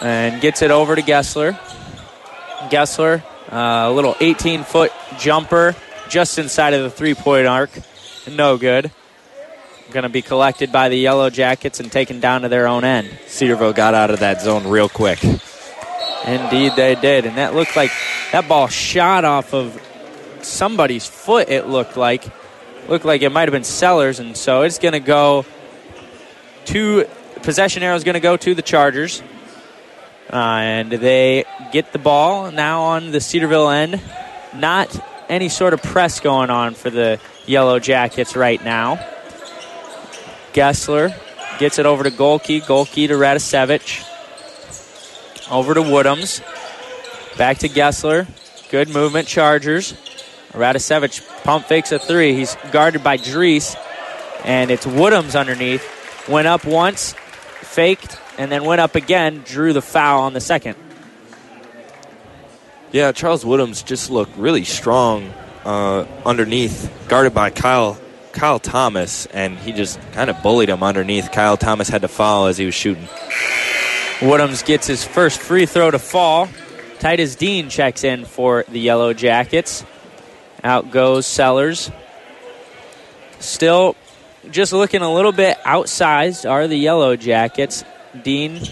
and 0.00 0.40
gets 0.40 0.62
it 0.62 0.70
over 0.70 0.96
to 0.96 1.02
Gessler. 1.02 1.58
Gessler, 2.70 3.22
uh, 3.50 3.90
a 3.90 3.92
little 3.92 4.16
18 4.20 4.64
foot 4.64 4.92
jumper 5.18 5.74
just 6.08 6.38
inside 6.38 6.74
of 6.74 6.82
the 6.82 6.90
three 6.90 7.14
point 7.14 7.46
arc. 7.46 7.70
No 8.30 8.56
good. 8.56 8.90
Going 9.90 10.02
to 10.02 10.08
be 10.10 10.20
collected 10.20 10.70
by 10.70 10.88
the 10.90 10.98
Yellow 10.98 11.30
Jackets 11.30 11.80
and 11.80 11.90
taken 11.90 12.20
down 12.20 12.42
to 12.42 12.48
their 12.48 12.66
own 12.66 12.84
end. 12.84 13.08
Cedarville 13.26 13.72
got 13.72 13.94
out 13.94 14.10
of 14.10 14.20
that 14.20 14.42
zone 14.42 14.66
real 14.66 14.88
quick. 14.88 15.22
Indeed, 16.26 16.72
they 16.76 16.94
did. 16.94 17.24
And 17.24 17.38
that 17.38 17.54
looked 17.54 17.74
like 17.74 17.90
that 18.32 18.48
ball 18.48 18.68
shot 18.68 19.24
off 19.24 19.54
of 19.54 19.80
somebody's 20.42 21.06
foot, 21.06 21.48
it 21.48 21.68
looked 21.68 21.96
like. 21.96 22.24
Looked 22.88 23.04
like 23.04 23.22
it 23.22 23.30
might 23.30 23.48
have 23.48 23.52
been 23.52 23.64
Sellers. 23.64 24.18
And 24.18 24.36
so 24.36 24.62
it's 24.62 24.78
going 24.78 24.92
to 24.92 25.00
go 25.00 25.46
to 26.66 27.06
possession 27.42 27.82
arrow 27.82 27.96
is 27.96 28.04
going 28.04 28.14
to 28.14 28.20
go 28.20 28.36
to 28.36 28.54
the 28.54 28.62
Chargers. 28.62 29.22
Uh, 30.32 30.36
and 30.36 30.90
they 30.90 31.44
get 31.72 31.92
the 31.92 31.98
ball 31.98 32.50
now 32.50 32.82
on 32.82 33.10
the 33.10 33.20
Cedarville 33.20 33.70
end. 33.70 34.00
Not 34.54 34.98
any 35.28 35.48
sort 35.48 35.72
of 35.74 35.82
press 35.82 36.20
going 36.20 36.50
on 36.50 36.74
for 36.74 36.90
the 36.90 37.20
Yellow 37.46 37.78
Jackets 37.78 38.36
right 38.36 38.62
now. 38.62 38.96
Gessler 40.52 41.14
gets 41.58 41.78
it 41.78 41.86
over 41.86 42.04
to 42.04 42.10
Gohlke. 42.10 42.62
Gohlke 42.62 43.08
to 43.08 43.14
Radisevich. 43.14 44.04
Over 45.50 45.74
to 45.74 45.80
Woodhams. 45.80 46.42
Back 47.38 47.58
to 47.58 47.68
Gessler. 47.68 48.26
Good 48.70 48.88
movement, 48.90 49.28
Chargers. 49.28 49.94
Radisevich 50.52 51.26
pump 51.44 51.66
fakes 51.66 51.92
a 51.92 51.98
three. 51.98 52.34
He's 52.34 52.56
guarded 52.70 53.02
by 53.02 53.16
Drees. 53.16 53.76
And 54.44 54.70
it's 54.70 54.84
Woodhams 54.84 55.38
underneath. 55.38 55.84
Went 56.28 56.46
up 56.46 56.64
once, 56.64 57.14
faked, 57.62 58.18
and 58.38 58.50
then 58.50 58.64
went 58.64 58.80
up 58.80 58.94
again, 58.94 59.42
drew 59.44 59.72
the 59.72 59.82
foul 59.82 60.22
on 60.22 60.32
the 60.32 60.40
second. 60.40 60.76
Yeah, 62.92 63.12
Charles 63.12 63.44
Woodhams 63.44 63.84
just 63.84 64.08
looked 64.08 64.34
really 64.38 64.64
strong 64.64 65.30
uh, 65.64 66.06
underneath, 66.24 66.90
guarded 67.08 67.34
by 67.34 67.50
Kyle 67.50 67.98
Kyle 68.32 68.58
Thomas, 68.60 69.26
and 69.26 69.58
he 69.58 69.72
just 69.72 70.00
kind 70.12 70.30
of 70.30 70.42
bullied 70.42 70.68
him 70.68 70.82
underneath. 70.82 71.32
Kyle 71.32 71.56
Thomas 71.56 71.88
had 71.88 72.02
to 72.02 72.08
foul 72.08 72.46
as 72.46 72.56
he 72.56 72.64
was 72.64 72.74
shooting. 72.74 73.08
Woodhams 74.20 74.64
gets 74.64 74.86
his 74.86 75.04
first 75.04 75.40
free 75.40 75.66
throw 75.66 75.90
to 75.90 75.98
fall. 75.98 76.48
Titus 76.98 77.34
Dean 77.34 77.68
checks 77.68 78.04
in 78.04 78.24
for 78.24 78.64
the 78.68 78.80
Yellow 78.80 79.12
Jackets. 79.12 79.84
Out 80.62 80.90
goes 80.90 81.26
Sellers. 81.26 81.90
Still 83.38 83.96
just 84.50 84.72
looking 84.72 85.02
a 85.02 85.12
little 85.12 85.32
bit 85.32 85.58
outsized 85.58 86.48
are 86.48 86.66
the 86.66 86.76
Yellow 86.76 87.16
Jackets. 87.16 87.84
Dean, 88.22 88.62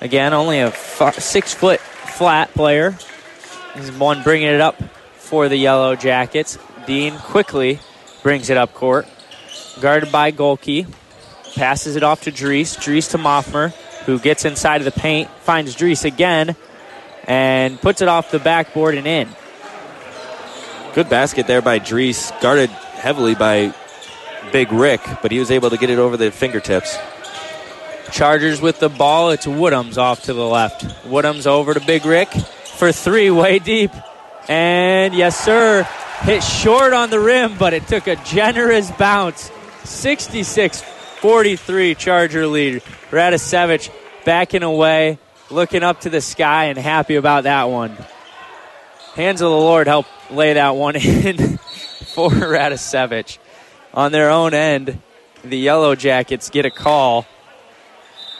again, 0.00 0.32
only 0.32 0.60
a 0.60 0.68
f- 0.68 1.18
six 1.18 1.54
foot 1.54 1.80
flat 1.80 2.52
player. 2.54 2.96
He's 3.74 3.92
one 3.92 4.22
bringing 4.22 4.48
it 4.48 4.60
up 4.60 4.80
for 5.16 5.48
the 5.48 5.56
Yellow 5.56 5.96
Jackets. 5.96 6.58
Dean 6.86 7.18
quickly 7.18 7.80
brings 8.22 8.48
it 8.50 8.56
up 8.56 8.72
court. 8.74 9.06
Guarded 9.80 10.10
by 10.10 10.32
Gohlke. 10.32 10.86
Passes 11.54 11.96
it 11.96 12.02
off 12.02 12.22
to 12.22 12.32
Drees. 12.32 12.76
Drees 12.76 13.10
to 13.10 13.18
Moffmer, 13.18 13.72
who 14.04 14.18
gets 14.18 14.44
inside 14.44 14.80
of 14.80 14.84
the 14.84 14.98
paint, 14.98 15.30
finds 15.40 15.74
Drees 15.74 16.04
again, 16.04 16.54
and 17.24 17.80
puts 17.80 18.02
it 18.02 18.08
off 18.08 18.30
the 18.30 18.38
backboard 18.38 18.94
and 18.94 19.06
in. 19.06 19.28
Good 20.94 21.08
basket 21.08 21.46
there 21.46 21.62
by 21.62 21.78
Drees, 21.78 22.38
guarded 22.40 22.70
heavily 22.70 23.34
by 23.34 23.74
Big 24.52 24.72
Rick, 24.72 25.00
but 25.22 25.30
he 25.30 25.38
was 25.38 25.50
able 25.50 25.70
to 25.70 25.76
get 25.76 25.90
it 25.90 25.98
over 25.98 26.16
the 26.16 26.30
fingertips. 26.30 26.96
Chargers 28.12 28.60
with 28.60 28.80
the 28.80 28.88
ball. 28.88 29.30
It's 29.30 29.46
Woodhams 29.46 29.98
off 29.98 30.24
to 30.24 30.34
the 30.34 30.46
left. 30.46 30.82
Woodhams 31.04 31.46
over 31.46 31.74
to 31.74 31.80
Big 31.80 32.04
Rick 32.04 32.30
for 32.30 32.92
three, 32.92 33.30
way 33.30 33.58
deep. 33.58 33.90
And 34.48 35.14
yes, 35.14 35.38
sir, 35.38 35.82
hit 36.22 36.42
short 36.42 36.92
on 36.92 37.10
the 37.10 37.20
rim, 37.20 37.56
but 37.58 37.72
it 37.72 37.86
took 37.88 38.06
a 38.06 38.16
generous 38.16 38.90
bounce. 38.92 39.50
66 39.84 40.82
43 40.82 41.94
Charger 41.94 42.46
lead. 42.46 42.82
Radisevich 43.10 43.90
backing 44.24 44.62
away, 44.62 45.18
looking 45.50 45.82
up 45.82 46.00
to 46.02 46.10
the 46.10 46.20
sky, 46.20 46.66
and 46.66 46.78
happy 46.78 47.16
about 47.16 47.44
that 47.44 47.64
one. 47.64 47.96
Hands 49.14 49.40
of 49.40 49.50
the 49.50 49.56
Lord 49.56 49.86
help 49.86 50.06
lay 50.30 50.52
that 50.52 50.76
one 50.76 50.96
in 50.96 51.58
for 51.58 52.30
Radisevich. 52.30 53.38
On 53.94 54.12
their 54.12 54.30
own 54.30 54.52
end, 54.52 55.00
the 55.42 55.56
Yellow 55.56 55.94
Jackets 55.94 56.50
get 56.50 56.66
a 56.66 56.70
call. 56.70 57.26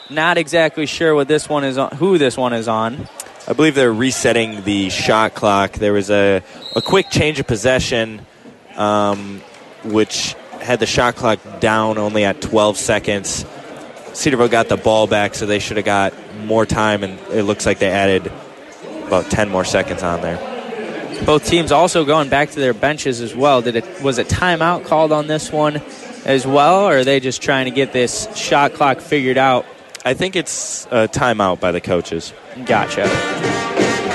Not 0.09 0.37
exactly 0.37 0.85
sure 0.85 1.13
what 1.13 1.27
this 1.27 1.49
one 1.49 1.63
is 1.63 1.77
on, 1.77 1.91
who 1.97 2.17
this 2.17 2.37
one 2.37 2.53
is 2.53 2.67
on. 2.67 3.07
I 3.47 3.53
believe 3.53 3.75
they're 3.75 3.93
resetting 3.93 4.63
the 4.63 4.89
shot 4.89 5.33
clock. 5.33 5.73
There 5.73 5.93
was 5.93 6.09
a, 6.09 6.43
a 6.75 6.81
quick 6.81 7.09
change 7.09 7.39
of 7.39 7.47
possession, 7.47 8.25
um, 8.75 9.41
which 9.83 10.35
had 10.61 10.79
the 10.79 10.85
shot 10.85 11.15
clock 11.15 11.39
down 11.59 11.97
only 11.97 12.25
at 12.25 12.41
12 12.41 12.77
seconds. 12.77 13.45
Cedarville 14.13 14.49
got 14.49 14.69
the 14.69 14.77
ball 14.77 15.07
back, 15.07 15.35
so 15.35 15.45
they 15.45 15.59
should 15.59 15.77
have 15.77 15.85
got 15.85 16.13
more 16.45 16.65
time, 16.65 17.03
and 17.03 17.19
it 17.31 17.43
looks 17.43 17.65
like 17.65 17.79
they 17.79 17.89
added 17.89 18.31
about 19.05 19.29
10 19.29 19.49
more 19.49 19.63
seconds 19.63 20.03
on 20.03 20.21
there. 20.21 20.37
Both 21.25 21.47
teams 21.47 21.71
also 21.71 22.05
going 22.05 22.29
back 22.29 22.51
to 22.51 22.59
their 22.59 22.73
benches 22.73 23.21
as 23.21 23.35
well. 23.35 23.61
Did 23.61 23.75
it 23.75 24.01
was 24.01 24.19
a 24.19 24.25
timeout 24.25 24.85
called 24.85 25.11
on 25.11 25.27
this 25.27 25.51
one 25.51 25.81
as 26.25 26.45
well, 26.45 26.87
or 26.87 26.99
are 26.99 27.03
they 27.03 27.19
just 27.19 27.41
trying 27.41 27.65
to 27.65 27.71
get 27.71 27.93
this 27.93 28.27
shot 28.35 28.73
clock 28.73 28.99
figured 28.99 29.37
out? 29.37 29.65
I 30.05 30.13
think 30.13 30.35
it's 30.35 30.85
a 30.85 31.07
timeout 31.07 31.59
by 31.59 31.71
the 31.71 31.81
coaches. 31.81 32.33
Gotcha. 32.65 33.07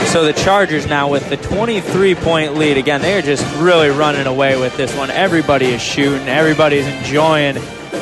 So 0.06 0.24
the 0.24 0.32
Chargers 0.32 0.86
now 0.86 1.08
with 1.08 1.28
the 1.30 1.36
23 1.36 2.14
point 2.16 2.56
lead. 2.56 2.76
Again, 2.76 3.00
they 3.00 3.16
are 3.16 3.22
just 3.22 3.44
really 3.56 3.88
running 3.88 4.26
away 4.26 4.58
with 4.60 4.76
this 4.76 4.94
one. 4.96 5.10
Everybody 5.10 5.66
is 5.66 5.80
shooting, 5.80 6.28
everybody's 6.28 6.86
enjoying 6.86 7.54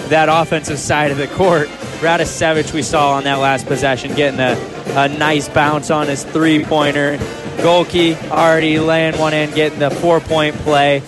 that 0.09 0.28
offensive 0.28 0.78
side 0.78 1.11
of 1.11 1.18
the 1.18 1.28
court. 1.28 1.68
Radisevich, 2.01 2.72
we 2.72 2.83
saw 2.83 3.12
on 3.12 3.24
that 3.24 3.39
last 3.39 3.66
possession, 3.66 4.14
getting 4.14 4.41
a, 4.41 4.57
a 4.99 5.09
nice 5.09 5.49
bounce 5.49 5.91
on 5.91 6.09
his 6.09 6.24
three 6.24 6.64
pointer. 6.64 7.16
Gohlke 7.59 8.16
already 8.31 8.81
laying 8.81 9.18
one 9.18 9.35
in, 9.35 9.51
getting 9.55 9.78
the 9.78 9.91
four 9.91 10.18
point 10.20 10.57
play. 10.57 11.03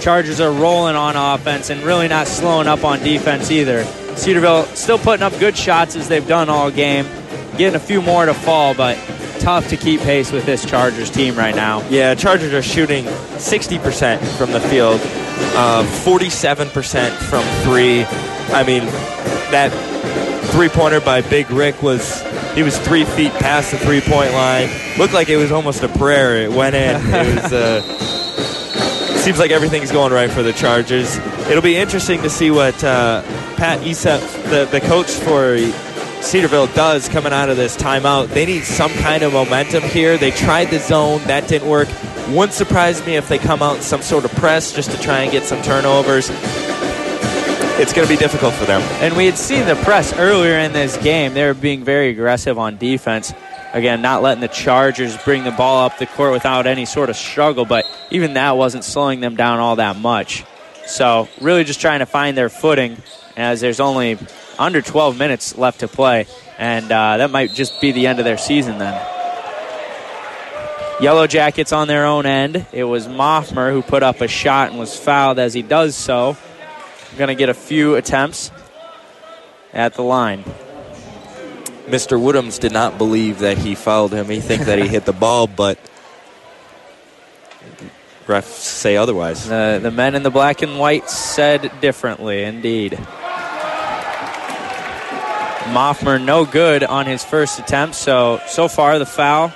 Chargers 0.00 0.40
are 0.40 0.52
rolling 0.52 0.96
on 0.96 1.16
offense 1.16 1.68
and 1.68 1.82
really 1.82 2.08
not 2.08 2.26
slowing 2.28 2.68
up 2.68 2.84
on 2.84 3.00
defense 3.00 3.50
either. 3.50 3.84
Cedarville 4.16 4.64
still 4.74 4.98
putting 4.98 5.22
up 5.22 5.38
good 5.38 5.56
shots 5.56 5.96
as 5.96 6.08
they've 6.08 6.26
done 6.26 6.48
all 6.48 6.70
game, 6.70 7.06
getting 7.56 7.74
a 7.74 7.80
few 7.80 8.02
more 8.02 8.26
to 8.26 8.34
fall, 8.34 8.74
but 8.74 8.96
tough 9.40 9.68
to 9.68 9.76
keep 9.76 10.00
pace 10.00 10.32
with 10.32 10.46
this 10.46 10.64
Chargers 10.64 11.10
team 11.10 11.36
right 11.36 11.54
now. 11.54 11.86
Yeah, 11.88 12.14
Chargers 12.14 12.52
are 12.52 12.62
shooting 12.62 13.04
60% 13.04 14.18
from 14.36 14.52
the 14.52 14.60
field, 14.60 15.00
uh, 15.54 15.84
47% 16.04 17.10
from 17.10 17.44
three. 17.62 18.04
I 18.54 18.64
mean, 18.64 18.84
that 19.52 19.70
three 20.52 20.68
pointer 20.68 21.00
by 21.00 21.20
Big 21.20 21.50
Rick 21.50 21.82
was 21.82 22.22
he 22.54 22.62
was 22.62 22.78
three 22.78 23.04
feet 23.04 23.32
past 23.34 23.72
the 23.72 23.78
three 23.78 24.00
point 24.00 24.32
line. 24.32 24.70
Looked 24.98 25.12
like 25.12 25.28
it 25.28 25.36
was 25.36 25.52
almost 25.52 25.82
a 25.82 25.88
prayer. 25.88 26.36
It 26.42 26.50
went 26.50 26.74
in. 26.74 26.96
It 26.96 27.42
was. 27.42 27.52
Uh, 27.52 28.22
seems 29.26 29.40
like 29.40 29.50
everything's 29.50 29.90
going 29.90 30.12
right 30.12 30.30
for 30.30 30.44
the 30.44 30.52
Chargers. 30.52 31.16
It'll 31.48 31.60
be 31.60 31.76
interesting 31.76 32.22
to 32.22 32.30
see 32.30 32.52
what 32.52 32.76
uh, 32.84 33.22
Pat 33.56 33.80
Estepp, 33.80 34.20
the, 34.50 34.66
the 34.66 34.80
coach 34.80 35.10
for 35.10 35.58
Cedarville, 36.22 36.68
does 36.68 37.08
coming 37.08 37.32
out 37.32 37.50
of 37.50 37.56
this 37.56 37.76
timeout. 37.76 38.28
They 38.28 38.46
need 38.46 38.62
some 38.62 38.92
kind 38.92 39.24
of 39.24 39.32
momentum 39.32 39.82
here. 39.82 40.16
They 40.16 40.30
tried 40.30 40.66
the 40.66 40.78
zone, 40.78 41.20
that 41.24 41.48
didn't 41.48 41.68
work. 41.68 41.88
Wouldn't 42.28 42.52
surprise 42.52 43.04
me 43.04 43.16
if 43.16 43.28
they 43.28 43.38
come 43.38 43.64
out 43.64 43.78
in 43.78 43.82
some 43.82 44.00
sort 44.00 44.24
of 44.24 44.30
press 44.36 44.72
just 44.72 44.92
to 44.92 45.00
try 45.00 45.22
and 45.22 45.32
get 45.32 45.42
some 45.42 45.60
turnovers. 45.60 46.28
It's 47.80 47.92
going 47.92 48.06
to 48.06 48.14
be 48.14 48.16
difficult 48.16 48.54
for 48.54 48.64
them. 48.64 48.80
And 49.02 49.16
we 49.16 49.26
had 49.26 49.36
seen 49.36 49.66
the 49.66 49.74
press 49.74 50.16
earlier 50.16 50.56
in 50.60 50.72
this 50.72 50.96
game. 50.98 51.34
They 51.34 51.44
were 51.44 51.54
being 51.54 51.82
very 51.82 52.10
aggressive 52.10 52.58
on 52.58 52.76
defense. 52.76 53.34
Again, 53.76 54.00
not 54.00 54.22
letting 54.22 54.40
the 54.40 54.48
Chargers 54.48 55.18
bring 55.18 55.44
the 55.44 55.50
ball 55.50 55.84
up 55.84 55.98
the 55.98 56.06
court 56.06 56.32
without 56.32 56.66
any 56.66 56.86
sort 56.86 57.10
of 57.10 57.16
struggle, 57.16 57.66
but 57.66 57.84
even 58.10 58.32
that 58.32 58.56
wasn't 58.56 58.84
slowing 58.84 59.20
them 59.20 59.36
down 59.36 59.58
all 59.58 59.76
that 59.76 59.96
much. 59.96 60.44
So, 60.86 61.28
really 61.42 61.62
just 61.62 61.78
trying 61.78 61.98
to 61.98 62.06
find 62.06 62.38
their 62.38 62.48
footing 62.48 62.96
as 63.36 63.60
there's 63.60 63.78
only 63.78 64.16
under 64.58 64.80
12 64.80 65.18
minutes 65.18 65.58
left 65.58 65.80
to 65.80 65.88
play, 65.88 66.26
and 66.56 66.90
uh, 66.90 67.18
that 67.18 67.30
might 67.30 67.52
just 67.52 67.78
be 67.82 67.92
the 67.92 68.06
end 68.06 68.18
of 68.18 68.24
their 68.24 68.38
season 68.38 68.78
then. 68.78 68.94
Yellow 70.98 71.26
Jackets 71.26 71.70
on 71.70 71.86
their 71.86 72.06
own 72.06 72.24
end. 72.24 72.64
It 72.72 72.84
was 72.84 73.06
Moffmer 73.06 73.72
who 73.72 73.82
put 73.82 74.02
up 74.02 74.22
a 74.22 74.28
shot 74.28 74.70
and 74.70 74.78
was 74.78 74.98
fouled 74.98 75.38
as 75.38 75.52
he 75.52 75.60
does 75.60 75.94
so. 75.94 76.34
Going 77.18 77.28
to 77.28 77.34
get 77.34 77.50
a 77.50 77.54
few 77.54 77.96
attempts 77.96 78.50
at 79.74 79.92
the 79.92 80.02
line. 80.02 80.44
Mr. 81.86 82.18
Woodhams 82.20 82.58
did 82.58 82.72
not 82.72 82.98
believe 82.98 83.38
that 83.40 83.58
he 83.58 83.74
fouled 83.74 84.12
him. 84.12 84.28
He 84.28 84.40
think 84.40 84.64
that 84.64 84.78
he 84.78 84.88
hit 84.88 85.04
the 85.04 85.12
ball, 85.24 85.46
but 85.46 85.78
refs 88.26 88.44
say 88.44 88.96
otherwise. 88.96 89.48
The, 89.48 89.78
the 89.80 89.92
men 89.92 90.14
in 90.14 90.22
the 90.22 90.30
black 90.30 90.62
and 90.62 90.78
white 90.78 91.08
said 91.08 91.70
differently, 91.80 92.42
indeed. 92.42 92.98
Moffmer 95.72 96.22
no 96.22 96.44
good 96.44 96.82
on 96.84 97.06
his 97.06 97.24
first 97.24 97.58
attempt, 97.58 97.94
so 97.94 98.40
so 98.46 98.68
far 98.68 98.98
the 98.98 99.06
foul 99.06 99.52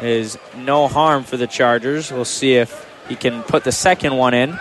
is 0.00 0.38
no 0.56 0.88
harm 0.88 1.24
for 1.24 1.36
the 1.36 1.46
Chargers. 1.46 2.10
We'll 2.12 2.24
see 2.24 2.54
if 2.54 2.88
he 3.08 3.16
can 3.16 3.42
put 3.42 3.64
the 3.64 3.72
second 3.72 4.16
one 4.16 4.34
in 4.34 4.58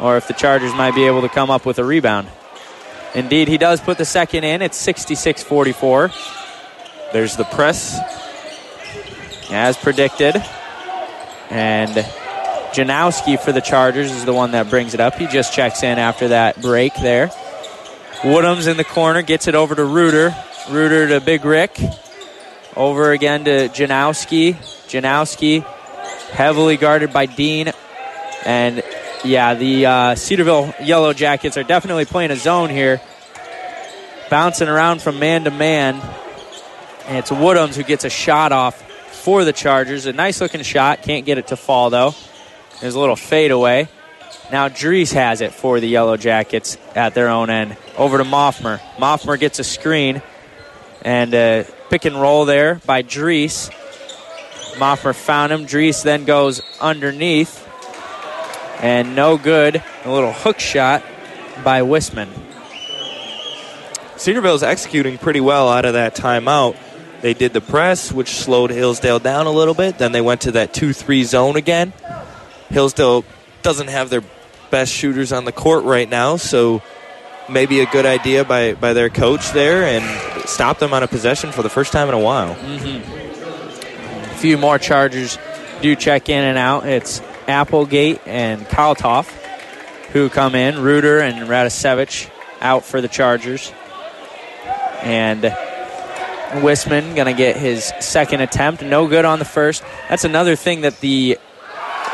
or 0.00 0.16
if 0.16 0.26
the 0.28 0.34
Chargers 0.34 0.74
might 0.74 0.94
be 0.94 1.04
able 1.06 1.22
to 1.22 1.28
come 1.28 1.50
up 1.50 1.66
with 1.66 1.78
a 1.78 1.84
rebound. 1.84 2.28
Indeed, 3.14 3.46
he 3.48 3.58
does 3.58 3.80
put 3.80 3.96
the 3.96 4.04
second 4.04 4.44
in. 4.44 4.60
It's 4.60 4.76
66 4.76 5.42
44. 5.42 6.10
There's 7.14 7.36
the 7.36 7.44
press. 7.44 7.96
As 9.48 9.76
predicted. 9.76 10.34
And 11.48 11.92
Janowski 12.72 13.38
for 13.38 13.52
the 13.52 13.60
Chargers 13.60 14.10
is 14.10 14.24
the 14.24 14.32
one 14.32 14.50
that 14.50 14.68
brings 14.68 14.94
it 14.94 15.00
up. 15.00 15.14
He 15.14 15.28
just 15.28 15.54
checks 15.54 15.84
in 15.84 16.00
after 16.00 16.26
that 16.26 16.60
break 16.60 16.92
there. 16.96 17.28
Woodhams 18.22 18.66
in 18.66 18.76
the 18.76 18.82
corner 18.82 19.22
gets 19.22 19.46
it 19.46 19.54
over 19.54 19.76
to 19.76 19.84
Reuter. 19.84 20.34
Reuter 20.68 21.06
to 21.06 21.20
Big 21.20 21.44
Rick. 21.44 21.78
Over 22.74 23.12
again 23.12 23.44
to 23.44 23.68
Janowski. 23.68 24.54
Janowski 24.88 25.64
heavily 26.32 26.76
guarded 26.76 27.12
by 27.12 27.26
Dean. 27.26 27.70
And 28.44 28.82
yeah, 29.24 29.54
the 29.54 29.86
uh, 29.86 30.14
Cedarville 30.16 30.74
Yellow 30.82 31.12
Jackets 31.12 31.56
are 31.56 31.62
definitely 31.62 32.06
playing 32.06 32.32
a 32.32 32.36
zone 32.36 32.70
here. 32.70 33.00
Bouncing 34.30 34.66
around 34.66 35.00
from 35.00 35.20
man 35.20 35.44
to 35.44 35.52
man. 35.52 36.02
And 37.06 37.18
it's 37.18 37.30
Woodhams 37.30 37.74
who 37.74 37.82
gets 37.82 38.04
a 38.04 38.10
shot 38.10 38.52
off 38.52 38.80
for 39.22 39.44
the 39.44 39.52
Chargers. 39.52 40.06
A 40.06 40.12
nice 40.12 40.40
looking 40.40 40.62
shot. 40.62 41.02
Can't 41.02 41.26
get 41.26 41.38
it 41.38 41.48
to 41.48 41.56
fall, 41.56 41.90
though. 41.90 42.14
There's 42.80 42.94
a 42.94 43.00
little 43.00 43.16
fadeaway. 43.16 43.88
Now 44.50 44.68
Dries 44.68 45.12
has 45.12 45.40
it 45.40 45.52
for 45.52 45.80
the 45.80 45.88
Yellow 45.88 46.16
Jackets 46.16 46.76
at 46.94 47.14
their 47.14 47.28
own 47.28 47.50
end. 47.50 47.76
Over 47.96 48.18
to 48.18 48.24
Moffmer. 48.24 48.78
Moffmer 48.96 49.38
gets 49.38 49.58
a 49.58 49.64
screen. 49.64 50.22
And 51.02 51.34
uh, 51.34 51.64
pick 51.90 52.04
and 52.04 52.20
roll 52.20 52.44
there 52.44 52.76
by 52.86 53.02
Dries. 53.02 53.70
Moffmer 54.74 55.14
found 55.14 55.52
him. 55.52 55.66
Dries 55.66 56.02
then 56.02 56.24
goes 56.24 56.62
underneath. 56.80 57.66
And 58.80 59.14
no 59.14 59.38
good. 59.38 59.82
A 60.04 60.12
little 60.12 60.32
hook 60.32 60.58
shot 60.58 61.02
by 61.62 61.82
Wisman. 61.82 62.28
Cedarville's 64.16 64.62
executing 64.62 65.18
pretty 65.18 65.40
well 65.40 65.68
out 65.68 65.84
of 65.84 65.94
that 65.94 66.14
timeout. 66.14 66.76
They 67.24 67.32
did 67.32 67.54
the 67.54 67.62
press, 67.62 68.12
which 68.12 68.28
slowed 68.28 68.68
Hillsdale 68.68 69.18
down 69.18 69.46
a 69.46 69.50
little 69.50 69.72
bit. 69.72 69.96
Then 69.96 70.12
they 70.12 70.20
went 70.20 70.42
to 70.42 70.52
that 70.52 70.74
2 70.74 70.92
3 70.92 71.24
zone 71.24 71.56
again. 71.56 71.94
Hillsdale 72.68 73.24
doesn't 73.62 73.88
have 73.88 74.10
their 74.10 74.22
best 74.70 74.92
shooters 74.92 75.32
on 75.32 75.46
the 75.46 75.50
court 75.50 75.84
right 75.84 76.06
now, 76.06 76.36
so 76.36 76.82
maybe 77.48 77.80
a 77.80 77.86
good 77.86 78.04
idea 78.04 78.44
by, 78.44 78.74
by 78.74 78.92
their 78.92 79.08
coach 79.08 79.52
there 79.52 79.84
and 79.84 80.46
stop 80.46 80.78
them 80.78 80.92
on 80.92 81.02
a 81.02 81.08
possession 81.08 81.50
for 81.50 81.62
the 81.62 81.70
first 81.70 81.92
time 81.92 82.08
in 82.08 82.14
a 82.14 82.18
while. 82.18 82.54
Mm-hmm. 82.56 84.30
A 84.30 84.36
few 84.36 84.58
more 84.58 84.78
Chargers 84.78 85.38
do 85.80 85.96
check 85.96 86.28
in 86.28 86.44
and 86.44 86.58
out. 86.58 86.86
It's 86.86 87.22
Applegate 87.48 88.20
and 88.26 88.66
Kaltoff 88.66 89.30
who 90.12 90.28
come 90.28 90.54
in. 90.54 90.78
Reuter 90.82 91.20
and 91.20 91.48
Radisevich 91.48 92.28
out 92.60 92.84
for 92.84 93.00
the 93.00 93.08
Chargers. 93.08 93.72
And 95.00 95.56
Wisman 96.50 97.14
going 97.14 97.26
to 97.26 97.34
get 97.34 97.56
his 97.56 97.92
second 98.00 98.40
attempt. 98.40 98.82
No 98.82 99.06
good 99.06 99.24
on 99.24 99.38
the 99.38 99.44
first. 99.44 99.82
That's 100.08 100.24
another 100.24 100.56
thing 100.56 100.82
that 100.82 101.00
the 101.00 101.38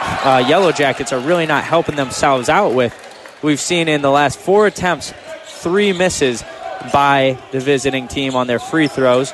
uh, 0.00 0.44
Yellow 0.46 0.72
Jackets 0.72 1.12
are 1.12 1.20
really 1.20 1.46
not 1.46 1.64
helping 1.64 1.96
themselves 1.96 2.48
out 2.48 2.74
with. 2.74 2.94
We've 3.42 3.60
seen 3.60 3.88
in 3.88 4.02
the 4.02 4.10
last 4.10 4.38
four 4.38 4.66
attempts, 4.66 5.12
three 5.44 5.92
misses 5.92 6.42
by 6.92 7.38
the 7.52 7.60
visiting 7.60 8.08
team 8.08 8.34
on 8.34 8.46
their 8.46 8.58
free 8.58 8.88
throws. 8.88 9.32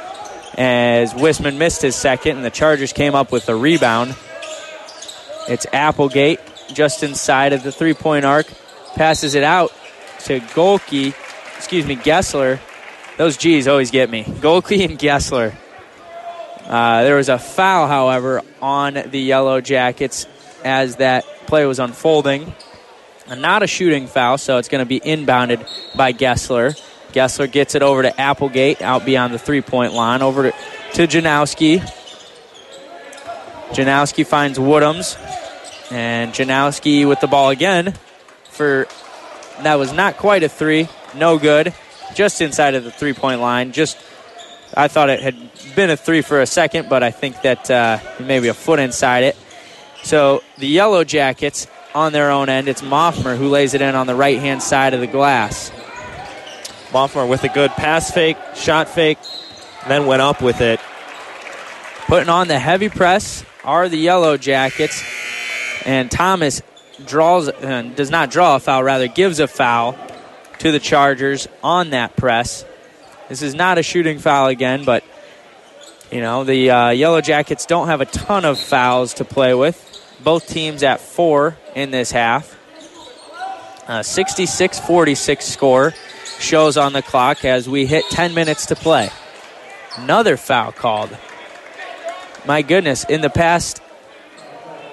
As 0.59 1.13
Wisman 1.13 1.59
missed 1.59 1.83
his 1.83 1.95
second, 1.95 2.37
and 2.37 2.45
the 2.45 2.51
Chargers 2.51 2.93
came 2.93 3.15
up 3.15 3.31
with 3.31 3.49
a 3.49 3.55
rebound. 3.55 4.17
It's 5.49 5.67
Applegate 5.73 6.41
just 6.73 7.03
inside 7.03 7.53
of 7.53 7.63
the 7.63 7.71
three 7.71 7.95
point 7.95 8.25
arc. 8.25 8.47
Passes 8.95 9.35
it 9.35 9.43
out 9.43 9.73
to 10.21 10.41
Gohlke, 10.41 11.15
excuse 11.57 11.87
me, 11.87 11.97
Gessler. 11.97 12.59
Those 13.17 13.37
G's 13.37 13.67
always 13.67 13.91
get 13.91 14.11
me. 14.11 14.25
Gohlke 14.25 14.85
and 14.85 14.99
Gessler. 14.99 15.55
Uh, 16.65 17.03
there 17.03 17.17
was 17.17 17.29
a 17.29 17.39
foul, 17.39 17.87
however, 17.89 18.43
on 18.61 18.95
the 18.95 19.21
Yellow 19.21 19.61
Jackets 19.61 20.27
as 20.65 20.97
that 20.97 21.25
play 21.47 21.65
was 21.65 21.79
unfolding. 21.79 22.53
And 23.29 23.41
not 23.41 23.63
a 23.63 23.67
shooting 23.67 24.07
foul, 24.07 24.39
so 24.39 24.59
it's 24.59 24.69
going 24.69 24.85
to 24.85 24.89
be 24.89 25.01
inbounded 25.01 25.67
by 25.97 26.13
Gessler. 26.13 26.79
Gessler 27.13 27.51
gets 27.51 27.75
it 27.75 27.83
over 27.83 28.03
to 28.03 28.21
Applegate 28.21 28.83
out 28.83 29.05
beyond 29.05 29.33
the 29.33 29.39
three 29.39 29.63
point 29.63 29.95
line. 29.95 30.23
Over 30.23 30.51
to, 30.51 30.57
to 30.95 31.07
Janowski. 31.07 31.81
Janowski 33.71 34.27
finds 34.27 34.59
Woodhams. 34.59 35.17
And 35.91 36.33
Janowski 36.33 37.09
with 37.09 37.21
the 37.21 37.29
ball 37.29 37.51
again 37.51 37.95
for 38.57 38.89
that 39.63 39.77
was 39.77 39.93
not 39.93 40.17
quite 40.17 40.43
a 40.43 40.49
three. 40.49 40.89
No 41.15 41.39
good. 41.39 41.73
Just 42.17 42.41
inside 42.41 42.75
of 42.75 42.83
the 42.83 42.91
three 42.91 43.13
point 43.13 43.43
line. 43.43 43.73
Just 43.73 43.99
I 44.75 44.89
thought 44.89 45.11
it 45.11 45.21
had 45.21 45.37
been 45.77 45.91
a 45.91 45.99
three 45.99 46.23
for 46.23 46.41
a 46.41 46.47
second, 46.47 46.89
but 46.89 47.03
I 47.03 47.11
think 47.11 47.43
that 47.43 47.71
uh, 47.71 47.99
maybe 48.19 48.49
a 48.49 48.55
foot 48.55 48.81
inside 48.81 49.25
it. 49.25 49.37
So 50.03 50.43
the 50.57 50.67
Yellow 50.67 51.05
Jackets 51.05 51.67
on 51.95 52.13
their 52.13 52.31
own 52.31 52.49
end, 52.49 52.69
it's 52.69 52.81
Moffmer 52.81 53.37
who 53.37 53.49
lays 53.49 53.75
it 53.75 53.83
in 53.83 53.95
on 53.95 54.07
the 54.07 54.15
right 54.15 54.39
hand 54.39 54.63
side 54.63 54.95
of 54.95 55.01
the 55.01 55.07
glass. 55.07 55.71
Moffmer 56.89 57.29
with 57.29 57.45
a 57.45 57.51
good 57.51 57.71
pass 57.73 58.11
fake, 58.11 58.39
shot 58.55 58.89
fake, 58.89 59.19
then 59.87 60.07
went 60.07 60.23
up 60.23 60.41
with 60.41 60.63
it. 60.63 60.81
Putting 62.07 62.31
on 62.31 62.49
the 62.49 62.59
heavy 62.59 62.89
press 62.89 63.45
are 63.63 63.91
the 63.91 63.99
Yellow 63.99 64.39
Jackets, 64.39 65.05
and 65.85 66.11
Thomas 66.11 66.63
draws 67.05 67.51
uh, 67.51 67.93
does 67.95 68.11
not 68.11 68.31
draw 68.31 68.57
a 68.57 68.59
foul, 68.59 68.83
rather 68.83 69.07
gives 69.07 69.39
a 69.39 69.47
foul 69.47 69.99
to 70.59 70.73
the 70.73 70.79
Chargers 70.79 71.49
on 71.63 71.91
that 71.91 72.17
press. 72.17 72.65
This 73.29 73.43
is 73.43 73.55
not 73.55 73.79
a 73.79 73.83
shooting 73.83 74.19
foul 74.19 74.47
again, 74.49 74.85
but 74.85 75.05
you 76.11 76.21
know 76.21 76.45
the 76.45 76.71
uh, 76.71 76.91
Yellow 76.91 77.21
Jackets 77.21 77.67
don't 77.67 77.89
have 77.89 78.01
a 78.01 78.07
ton 78.07 78.45
of 78.45 78.59
fouls 78.59 79.15
to 79.15 79.25
play 79.25 79.55
with. 79.55 79.83
Both 80.23 80.49
teams 80.49 80.83
at 80.83 81.01
four 81.01 81.57
in 81.75 81.91
this 81.91 82.11
half. 82.13 82.57
66 84.03 84.81
46 84.81 85.45
score 85.45 85.95
shows 86.39 86.77
on 86.77 86.93
the 86.93 87.03
clock 87.03 87.45
as 87.45 87.69
we 87.69 87.87
hit 87.87 88.05
10 88.11 88.35
minutes 88.35 88.67
to 88.67 88.77
play. 88.77 89.11
Another 89.97 90.37
foul 90.37 90.73
called. 90.73 91.17
My 92.45 92.63
goodness, 92.63 93.05
in 93.05 93.21
the 93.21 93.31
past, 93.31 93.81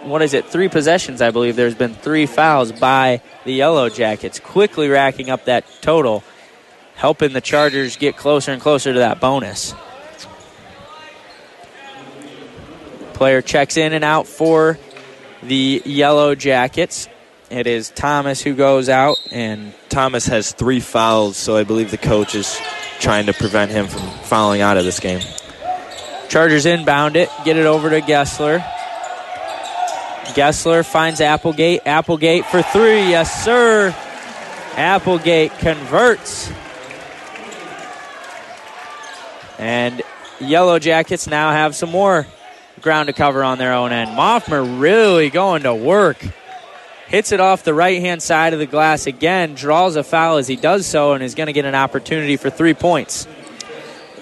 what 0.06 0.22
is 0.22 0.34
it, 0.34 0.46
three 0.46 0.70
possessions, 0.70 1.22
I 1.22 1.32
believe, 1.32 1.56
there's 1.56 1.76
been 1.76 1.94
three 1.94 2.26
fouls 2.26 2.72
by 2.72 3.22
the 3.46 3.54
Yellow 3.54 3.90
Jackets, 3.90 4.40
quickly 4.40 4.90
racking 4.90 5.30
up 5.30 5.46
that 5.46 5.66
total, 5.82 6.24
helping 6.96 7.34
the 7.34 7.42
Chargers 7.42 7.98
get 7.98 8.18
closer 8.18 8.52
and 8.52 8.62
closer 8.62 8.94
to 8.94 9.00
that 9.00 9.20
bonus. 9.20 9.74
Player 13.14 13.42
checks 13.42 13.78
in 13.78 13.94
and 13.94 14.04
out 14.04 14.28
for 14.28 14.78
the 15.42 15.82
Yellow 15.86 16.36
Jackets. 16.36 17.08
It 17.50 17.68
is 17.68 17.90
Thomas 17.90 18.42
who 18.42 18.56
goes 18.56 18.90
out, 18.90 19.18
and 19.32 19.74
Thomas 19.90 20.26
has 20.28 20.52
three 20.52 20.80
fouls, 20.80 21.38
so 21.38 21.56
I 21.56 21.64
believe 21.64 21.92
the 21.92 21.98
coach 21.98 22.36
is 22.36 22.60
trying 23.00 23.28
to 23.28 23.34
prevent 23.34 23.72
him 23.72 23.88
from 23.88 24.02
fouling 24.24 24.62
out 24.62 24.78
of 24.78 24.86
this 24.86 25.00
game. 25.00 25.22
Chargers 26.30 26.66
inbound 26.66 27.16
it, 27.16 27.30
get 27.46 27.58
it 27.58 27.66
over 27.66 27.90
to 27.92 28.02
Gessler. 28.02 28.66
Gessler 30.34 30.86
finds 30.86 31.22
Applegate. 31.22 31.82
Applegate 31.86 32.46
for 32.46 32.62
three. 32.62 33.10
Yes, 33.10 33.44
sir. 33.44 33.96
Applegate 34.76 35.52
converts. 35.60 36.52
And 39.60 40.02
Yellow 40.40 40.80
Jackets 40.80 41.28
now 41.28 41.52
have 41.52 41.76
some 41.76 41.92
more 41.92 42.28
ground 42.82 43.08
to 43.08 43.14
cover 43.14 43.44
on 43.44 43.58
their 43.58 43.74
own 43.74 43.92
end. 43.92 44.12
Moffmer 44.12 44.80
really 44.80 45.30
going 45.30 45.64
to 45.64 45.74
work. 45.74 46.18
Hits 47.08 47.32
it 47.32 47.40
off 47.40 47.64
the 47.64 47.74
right 47.74 48.02
hand 48.02 48.24
side 48.24 48.54
of 48.54 48.60
the 48.60 48.66
glass 48.66 49.06
again, 49.08 49.54
draws 49.54 49.96
a 49.96 50.04
foul 50.04 50.38
as 50.38 50.48
he 50.48 50.56
does 50.56 50.86
so, 50.86 51.14
and 51.14 51.24
is 51.24 51.36
going 51.36 51.48
to 51.48 51.54
get 51.54 51.66
an 51.66 51.76
opportunity 51.76 52.38
for 52.38 52.50
three 52.50 52.74
points. 52.74 53.28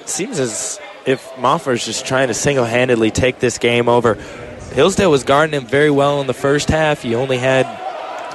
Seems 0.06 0.40
as 0.40 0.80
if 1.06 1.26
Moffmer's 1.36 1.86
just 1.86 2.06
trying 2.06 2.28
to 2.28 2.34
single 2.34 2.66
handedly 2.66 3.10
take 3.10 3.40
this 3.40 3.58
game 3.58 3.88
over. 3.88 4.18
Hillsdale 4.74 5.12
was 5.12 5.24
guarding 5.24 5.54
him 5.54 5.68
very 5.68 5.92
well 5.92 6.22
in 6.22 6.28
the 6.28 6.34
first 6.34 6.70
half. 6.70 7.02
He 7.02 7.16
only 7.16 7.38
had, 7.38 7.66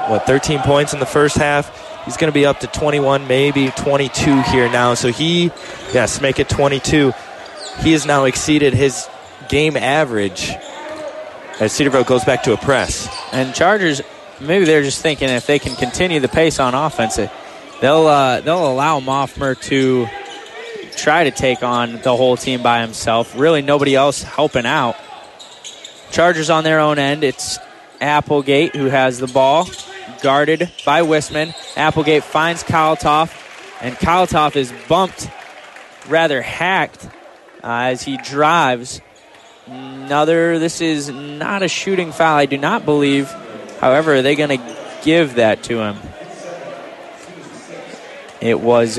what, 0.09 0.27
13 0.27 0.61
points 0.61 0.93
in 0.93 1.01
the 1.01 1.07
first 1.07 1.37
half. 1.37 2.05
He's 2.05 2.17
going 2.17 2.31
to 2.31 2.35
be 2.35 2.47
up 2.47 2.61
to 2.61 2.67
21, 2.67 3.27
maybe 3.27 3.71
22 3.71 4.43
here 4.43 4.71
now. 4.71 4.95
So 4.95 5.09
he, 5.09 5.51
yes, 5.93 6.21
make 6.21 6.39
it 6.39 6.49
22. 6.49 7.13
He 7.81 7.93
has 7.93 8.07
now 8.07 8.25
exceeded 8.25 8.75
his 8.75 9.09
game 9.49 9.77
average 9.77 10.53
as 11.59 11.73
Cedarville 11.73 12.05
goes 12.05 12.25
back 12.25 12.43
to 12.45 12.53
a 12.53 12.57
press. 12.57 13.09
And 13.33 13.55
Chargers, 13.55 14.03
maybe 14.41 14.65
they're 14.65 14.83
just 14.83 15.03
thinking 15.03 15.29
if 15.29 15.47
they 15.47 15.59
can 15.59 15.75
continue 15.75 16.21
the 16.21 16.29
pace 16.29 16.61
on 16.61 16.75
offense, 16.75 17.17
they'll 17.81 18.07
uh, 18.07 18.41
they'll 18.41 18.71
allow 18.71 19.01
Moffmer 19.01 19.61
to 19.63 20.07
try 20.97 21.25
to 21.25 21.31
take 21.31 21.63
on 21.63 22.01
the 22.03 22.15
whole 22.17 22.37
team 22.37 22.63
by 22.63 22.81
himself. 22.81 23.39
Really, 23.39 23.63
nobody 23.63 23.95
else 23.95 24.23
helping 24.23 24.67
out. 24.67 24.97
Chargers 26.11 26.51
on 26.51 26.65
their 26.65 26.81
own 26.81 26.99
end. 26.99 27.25
It's 27.25 27.59
Applegate 28.01 28.75
who 28.75 28.87
has 28.87 29.19
the 29.19 29.27
ball, 29.27 29.69
guarded 30.23 30.71
by 30.85 31.03
Wisman. 31.03 31.55
Applegate 31.77 32.25
finds 32.25 32.63
Kaltoff, 32.63 33.35
and 33.81 33.97
Kaltoff 33.97 34.57
is 34.57 34.73
bumped, 34.89 35.31
rather 36.09 36.43
hacked, 36.43 37.07
uh, 37.63 37.91
as 37.91 38.03
he 38.03 38.17
drives. 38.19 39.01
Another, 39.67 40.59
this 40.59 40.81
is 40.81 41.09
not 41.09 41.63
a 41.63 41.69
shooting 41.69 42.13
foul, 42.13 42.37
I 42.37 42.47
do 42.47 42.59
not 42.59 42.85
believe. 42.85 43.31
However, 43.81 44.15
are 44.15 44.23
they 44.23 44.37
going 44.37 44.59
to 44.59 44.77
give 45.03 45.35
that 45.35 45.63
to 45.65 45.81
him? 45.81 45.97
It 48.41 48.61
was 48.61 48.99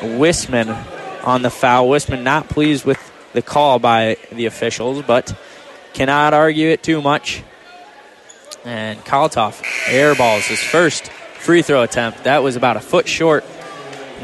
Wisman 0.00 0.76
on 1.24 1.42
the 1.42 1.50
foul. 1.50 1.88
Wisman 1.88 2.22
not 2.22 2.48
pleased 2.48 2.84
with 2.84 2.98
the 3.32 3.42
call 3.42 3.78
by 3.78 4.16
the 4.32 4.46
officials, 4.46 5.02
but 5.02 5.34
cannot 5.96 6.34
argue 6.34 6.68
it 6.68 6.82
too 6.82 7.00
much. 7.00 7.42
And 8.64 8.98
Kaltoff 9.00 9.62
airballs 9.86 10.46
his 10.46 10.62
first 10.62 11.08
free 11.08 11.62
throw 11.62 11.82
attempt. 11.82 12.24
That 12.24 12.42
was 12.42 12.54
about 12.54 12.76
a 12.76 12.80
foot 12.80 13.08
short. 13.08 13.44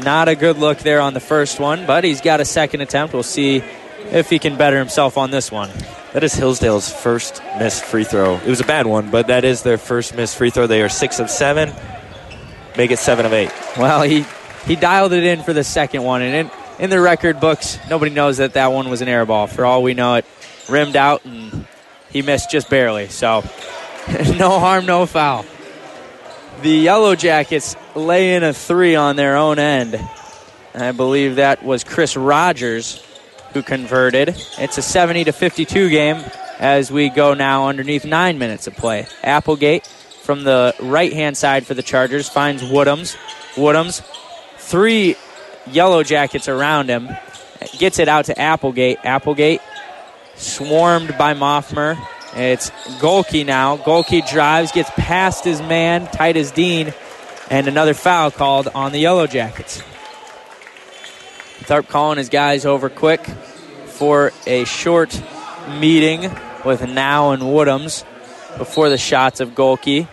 Not 0.03 0.27
a 0.27 0.35
good 0.35 0.57
look 0.57 0.79
there 0.79 1.01
on 1.01 1.13
the 1.13 1.19
first 1.19 1.59
one, 1.59 1.85
but 1.87 2.03
he's 2.03 2.21
got 2.21 2.41
a 2.41 2.45
second 2.45 2.81
attempt. 2.81 3.13
We'll 3.13 3.23
see 3.23 3.63
if 4.11 4.29
he 4.29 4.37
can 4.37 4.55
better 4.55 4.77
himself 4.77 5.17
on 5.17 5.31
this 5.31 5.51
one. 5.51 5.69
That 6.13 6.23
is 6.23 6.35
Hillsdale's 6.35 6.91
first 6.91 7.41
missed 7.57 7.83
free 7.85 8.03
throw. 8.03 8.35
It 8.35 8.47
was 8.47 8.61
a 8.61 8.65
bad 8.65 8.85
one, 8.85 9.09
but 9.09 9.27
that 9.27 9.43
is 9.43 9.63
their 9.63 9.79
first 9.79 10.15
missed 10.15 10.37
free 10.37 10.51
throw. 10.51 10.67
They 10.67 10.83
are 10.83 10.89
six 10.89 11.19
of 11.19 11.29
seven. 11.29 11.73
Make 12.77 12.91
it 12.91 12.99
seven 12.99 13.25
of 13.25 13.33
eight. 13.33 13.51
Well, 13.77 14.03
he 14.03 14.25
he 14.67 14.75
dialed 14.75 15.13
it 15.13 15.23
in 15.23 15.41
for 15.41 15.53
the 15.53 15.63
second 15.63 16.03
one, 16.03 16.21
and 16.21 16.35
in, 16.35 16.83
in 16.83 16.89
the 16.91 16.99
record 16.99 17.39
books, 17.39 17.79
nobody 17.89 18.11
knows 18.11 18.37
that 18.37 18.53
that 18.53 18.71
one 18.71 18.89
was 18.89 19.01
an 19.01 19.07
air 19.07 19.25
ball. 19.25 19.47
For 19.47 19.65
all 19.65 19.81
we 19.81 19.93
know, 19.95 20.15
it 20.15 20.25
rimmed 20.69 20.95
out 20.95 21.25
and 21.25 21.65
he 22.09 22.21
missed 22.21 22.51
just 22.51 22.69
barely. 22.69 23.07
So, 23.07 23.41
no 24.37 24.59
harm, 24.59 24.85
no 24.85 25.05
foul. 25.05 25.45
The 26.61 26.69
Yellow 26.69 27.15
Jackets 27.15 27.75
lay 27.95 28.35
in 28.35 28.43
a 28.43 28.53
three 28.53 28.95
on 28.95 29.15
their 29.15 29.35
own 29.35 29.59
end. 29.59 29.99
I 30.75 30.91
believe 30.91 31.35
that 31.35 31.63
was 31.63 31.83
Chris 31.83 32.15
Rogers 32.15 33.03
who 33.53 33.61
converted. 33.61 34.29
It's 34.57 34.77
a 34.77 34.81
70 34.81 35.25
to 35.25 35.31
52 35.31 35.89
game 35.89 36.23
as 36.59 36.91
we 36.91 37.09
go 37.09 37.33
now 37.33 37.67
underneath 37.67 38.05
nine 38.05 38.37
minutes 38.37 38.67
of 38.67 38.75
play. 38.75 39.07
Applegate 39.23 39.85
from 40.23 40.43
the 40.43 40.73
right 40.79 41.13
hand 41.13 41.37
side 41.37 41.65
for 41.65 41.73
the 41.73 41.83
Chargers 41.83 42.29
finds 42.29 42.63
Woodhams. 42.63 43.15
Woodhams, 43.55 44.01
three 44.57 45.15
Yellow 45.67 46.03
Jackets 46.03 46.47
around 46.47 46.89
him, 46.89 47.09
gets 47.77 47.99
it 47.99 48.07
out 48.07 48.25
to 48.25 48.39
Applegate. 48.39 48.99
Applegate 49.03 49.61
swarmed 50.35 51.17
by 51.17 51.33
Moffmer. 51.33 51.97
It's 52.35 52.69
Gohlke 52.99 53.45
now. 53.45 53.77
Gohlke 53.77 54.27
drives, 54.29 54.71
gets 54.71 54.89
past 54.91 55.43
his 55.43 55.61
man, 55.61 56.07
Titus 56.07 56.51
Dean, 56.51 56.93
and 57.49 57.67
another 57.67 57.93
foul 57.93 58.31
called 58.31 58.67
on 58.73 58.91
the 58.91 58.99
Yellow 58.99 59.27
Jackets. 59.27 59.83
Tharp 61.61 61.87
calling 61.87 62.17
his 62.17 62.29
guys 62.29 62.65
over 62.65 62.89
quick 62.89 63.25
for 63.85 64.31
a 64.47 64.65
short 64.65 65.21
meeting 65.79 66.31
with 66.65 66.87
Now 66.87 67.31
and 67.31 67.43
Woodhams 67.43 68.03
before 68.57 68.89
the 68.89 68.97
shots 68.97 69.39
of 69.39 69.51
Gohlke. 69.51 70.07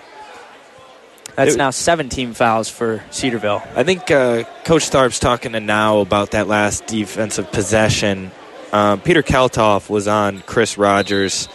That's 1.36 1.56
now 1.56 1.70
17 1.70 2.34
fouls 2.34 2.68
for 2.68 3.02
Cedarville. 3.10 3.62
I 3.74 3.82
think 3.82 4.10
uh, 4.10 4.44
Coach 4.64 4.90
Tharp's 4.90 5.18
talking 5.18 5.52
to 5.52 5.60
Now 5.60 6.00
about 6.00 6.32
that 6.32 6.48
last 6.48 6.86
defensive 6.86 7.50
possession. 7.50 8.30
Um, 8.72 9.00
Peter 9.00 9.22
Kaltoff 9.22 9.90
was 9.90 10.06
on 10.06 10.40
Chris 10.40 10.78
Rogers. 10.78 11.48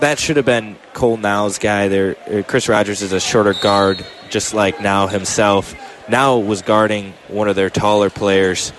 That 0.00 0.18
should 0.18 0.36
have 0.36 0.46
been 0.46 0.76
Cole 0.92 1.16
Now's 1.16 1.58
guy 1.58 1.88
there. 1.88 2.16
Uh, 2.28 2.42
Chris 2.42 2.68
Rogers 2.68 3.02
is 3.02 3.12
a 3.12 3.20
shorter 3.20 3.54
guard, 3.54 4.04
just 4.28 4.52
like 4.52 4.80
Now 4.80 5.06
himself. 5.06 5.74
Now 6.08 6.38
was 6.38 6.62
guarding 6.62 7.14
one 7.28 7.48
of 7.48 7.56
their 7.56 7.70
taller 7.70 8.10
players. 8.10 8.72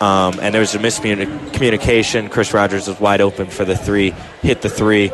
Um, 0.00 0.38
and 0.40 0.54
there 0.54 0.60
was 0.60 0.74
a 0.74 0.78
miscommunication. 0.78 2.30
Chris 2.30 2.54
Rogers 2.54 2.86
was 2.86 3.00
wide 3.00 3.20
open 3.20 3.46
for 3.48 3.64
the 3.64 3.76
three, 3.76 4.10
hit 4.42 4.62
the 4.62 4.68
three. 4.68 5.10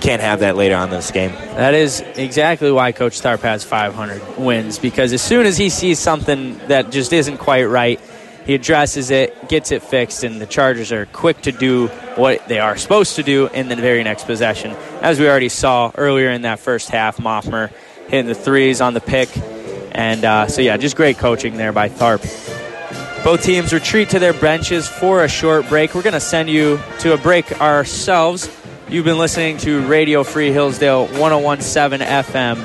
Can't 0.00 0.22
have 0.22 0.40
that 0.40 0.54
later 0.54 0.76
on 0.76 0.84
in 0.84 0.90
this 0.90 1.10
game. 1.10 1.32
That 1.32 1.74
is 1.74 2.00
exactly 2.14 2.70
why 2.70 2.92
Coach 2.92 3.20
Tharp 3.20 3.40
has 3.40 3.64
500 3.64 4.38
wins 4.38 4.78
because 4.78 5.12
as 5.12 5.20
soon 5.20 5.44
as 5.44 5.56
he 5.56 5.70
sees 5.70 5.98
something 5.98 6.58
that 6.68 6.90
just 6.90 7.12
isn't 7.12 7.38
quite 7.38 7.64
right, 7.64 8.00
he 8.48 8.54
addresses 8.54 9.10
it, 9.10 9.46
gets 9.50 9.72
it 9.72 9.82
fixed, 9.82 10.24
and 10.24 10.40
the 10.40 10.46
Chargers 10.46 10.90
are 10.90 11.04
quick 11.04 11.42
to 11.42 11.52
do 11.52 11.88
what 12.16 12.48
they 12.48 12.58
are 12.58 12.78
supposed 12.78 13.16
to 13.16 13.22
do 13.22 13.46
in 13.48 13.68
the 13.68 13.76
very 13.76 14.02
next 14.02 14.24
possession. 14.24 14.70
As 15.02 15.20
we 15.20 15.28
already 15.28 15.50
saw 15.50 15.92
earlier 15.98 16.30
in 16.30 16.40
that 16.42 16.58
first 16.58 16.88
half, 16.88 17.18
Moffmer 17.18 17.70
hitting 18.08 18.26
the 18.26 18.34
threes 18.34 18.80
on 18.80 18.94
the 18.94 19.02
pick. 19.02 19.28
And 19.92 20.24
uh, 20.24 20.46
so, 20.46 20.62
yeah, 20.62 20.78
just 20.78 20.96
great 20.96 21.18
coaching 21.18 21.58
there 21.58 21.72
by 21.72 21.90
Tharp. 21.90 22.22
Both 23.22 23.42
teams 23.42 23.74
retreat 23.74 24.08
to 24.10 24.18
their 24.18 24.32
benches 24.32 24.88
for 24.88 25.24
a 25.24 25.28
short 25.28 25.68
break. 25.68 25.94
We're 25.94 26.00
going 26.00 26.14
to 26.14 26.18
send 26.18 26.48
you 26.48 26.80
to 27.00 27.12
a 27.12 27.18
break 27.18 27.60
ourselves. 27.60 28.50
You've 28.88 29.04
been 29.04 29.18
listening 29.18 29.58
to 29.58 29.86
Radio 29.86 30.24
Free 30.24 30.52
Hillsdale 30.52 31.06
1017 31.08 32.00
FM. 32.08 32.56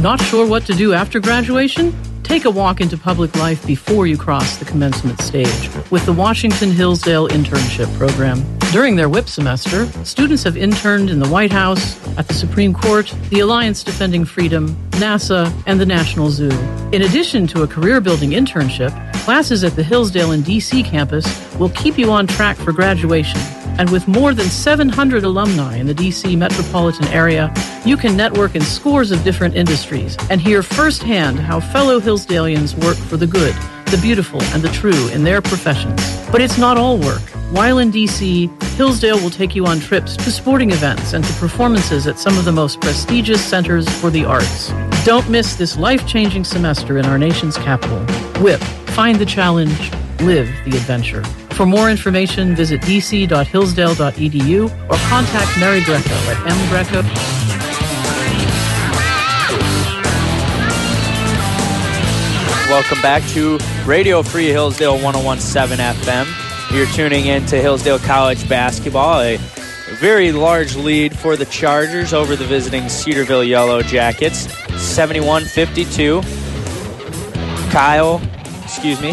Not 0.00 0.22
sure 0.22 0.46
what 0.46 0.64
to 0.64 0.72
do 0.72 0.94
after 0.94 1.20
graduation? 1.20 1.94
Take 2.26 2.44
a 2.44 2.50
walk 2.50 2.80
into 2.80 2.98
public 2.98 3.36
life 3.36 3.64
before 3.64 4.08
you 4.08 4.18
cross 4.18 4.56
the 4.56 4.64
commencement 4.64 5.20
stage 5.20 5.70
with 5.92 6.04
the 6.06 6.12
Washington 6.12 6.72
Hillsdale 6.72 7.28
Internship 7.28 7.86
Program. 7.96 8.44
During 8.72 8.96
their 8.96 9.08
WIP 9.08 9.28
semester, 9.28 9.86
students 10.04 10.42
have 10.42 10.56
interned 10.56 11.08
in 11.08 11.20
the 11.20 11.28
White 11.28 11.52
House, 11.52 11.96
at 12.18 12.26
the 12.26 12.34
Supreme 12.34 12.74
Court, 12.74 13.14
the 13.30 13.38
Alliance 13.38 13.84
Defending 13.84 14.24
Freedom, 14.24 14.74
NASA, 14.90 15.52
and 15.66 15.78
the 15.78 15.86
National 15.86 16.28
Zoo. 16.30 16.50
In 16.90 17.02
addition 17.02 17.46
to 17.46 17.62
a 17.62 17.66
career 17.68 18.00
building 18.00 18.30
internship, 18.30 18.90
classes 19.24 19.62
at 19.62 19.76
the 19.76 19.84
Hillsdale 19.84 20.32
and 20.32 20.42
DC 20.42 20.84
campus 20.84 21.26
will 21.60 21.70
keep 21.70 21.96
you 21.96 22.10
on 22.10 22.26
track 22.26 22.56
for 22.56 22.72
graduation. 22.72 23.40
And 23.78 23.90
with 23.90 24.08
more 24.08 24.32
than 24.34 24.46
700 24.46 25.24
alumni 25.24 25.76
in 25.76 25.86
the 25.86 25.94
DC 25.94 26.36
metropolitan 26.36 27.06
area, 27.08 27.52
you 27.84 27.96
can 27.96 28.16
network 28.16 28.54
in 28.54 28.62
scores 28.62 29.10
of 29.10 29.22
different 29.22 29.54
industries 29.54 30.16
and 30.30 30.40
hear 30.40 30.62
firsthand 30.62 31.38
how 31.38 31.60
fellow 31.60 32.00
Hillsdalians 32.00 32.74
work 32.82 32.96
for 32.96 33.16
the 33.16 33.26
good, 33.26 33.54
the 33.86 33.98
beautiful, 34.00 34.42
and 34.54 34.62
the 34.62 34.70
true 34.70 35.08
in 35.08 35.24
their 35.24 35.42
professions. 35.42 36.00
But 36.32 36.40
it's 36.40 36.58
not 36.58 36.76
all 36.76 36.98
work. 36.98 37.22
While 37.52 37.78
in 37.78 37.92
DC, 37.92 38.50
Hillsdale 38.76 39.20
will 39.20 39.30
take 39.30 39.54
you 39.54 39.66
on 39.66 39.78
trips 39.78 40.16
to 40.16 40.30
sporting 40.30 40.70
events 40.70 41.12
and 41.12 41.24
to 41.24 41.32
performances 41.34 42.06
at 42.06 42.18
some 42.18 42.36
of 42.38 42.44
the 42.44 42.52
most 42.52 42.80
prestigious 42.80 43.44
centers 43.44 43.88
for 44.00 44.10
the 44.10 44.24
arts. 44.24 44.72
Don't 45.04 45.28
miss 45.30 45.54
this 45.54 45.76
life 45.76 46.06
changing 46.06 46.44
semester 46.44 46.98
in 46.98 47.06
our 47.06 47.18
nation's 47.18 47.56
capital. 47.56 48.04
WIP, 48.42 48.60
find 48.90 49.18
the 49.18 49.26
challenge, 49.26 49.92
live 50.20 50.48
the 50.64 50.76
adventure. 50.76 51.22
For 51.54 51.66
more 51.66 51.90
information, 51.90 52.54
visit 52.54 52.80
dc.hillsdale.edu 52.82 54.64
or 54.64 54.96
contact 55.08 55.58
Mary 55.58 55.82
Greco 55.82 56.14
at 56.28 56.36
mgreco. 56.46 57.46
Welcome 62.68 63.00
back 63.00 63.22
to 63.30 63.58
Radio 63.86 64.22
Free 64.22 64.48
Hillsdale 64.48 64.98
1017 64.98 65.78
FM. 65.78 66.74
You're 66.76 66.86
tuning 66.86 67.26
in 67.26 67.46
to 67.46 67.56
Hillsdale 67.56 68.00
College 68.00 68.48
basketball. 68.48 69.20
A 69.20 69.38
very 70.00 70.32
large 70.32 70.74
lead 70.74 71.16
for 71.16 71.36
the 71.36 71.46
Chargers 71.46 72.12
over 72.12 72.34
the 72.34 72.44
visiting 72.44 72.88
Cedarville 72.88 73.44
Yellow 73.44 73.82
Jackets. 73.82 74.52
71 74.80 75.44
52. 75.44 76.20
Kyle, 77.70 78.20
excuse 78.64 79.00
me, 79.00 79.12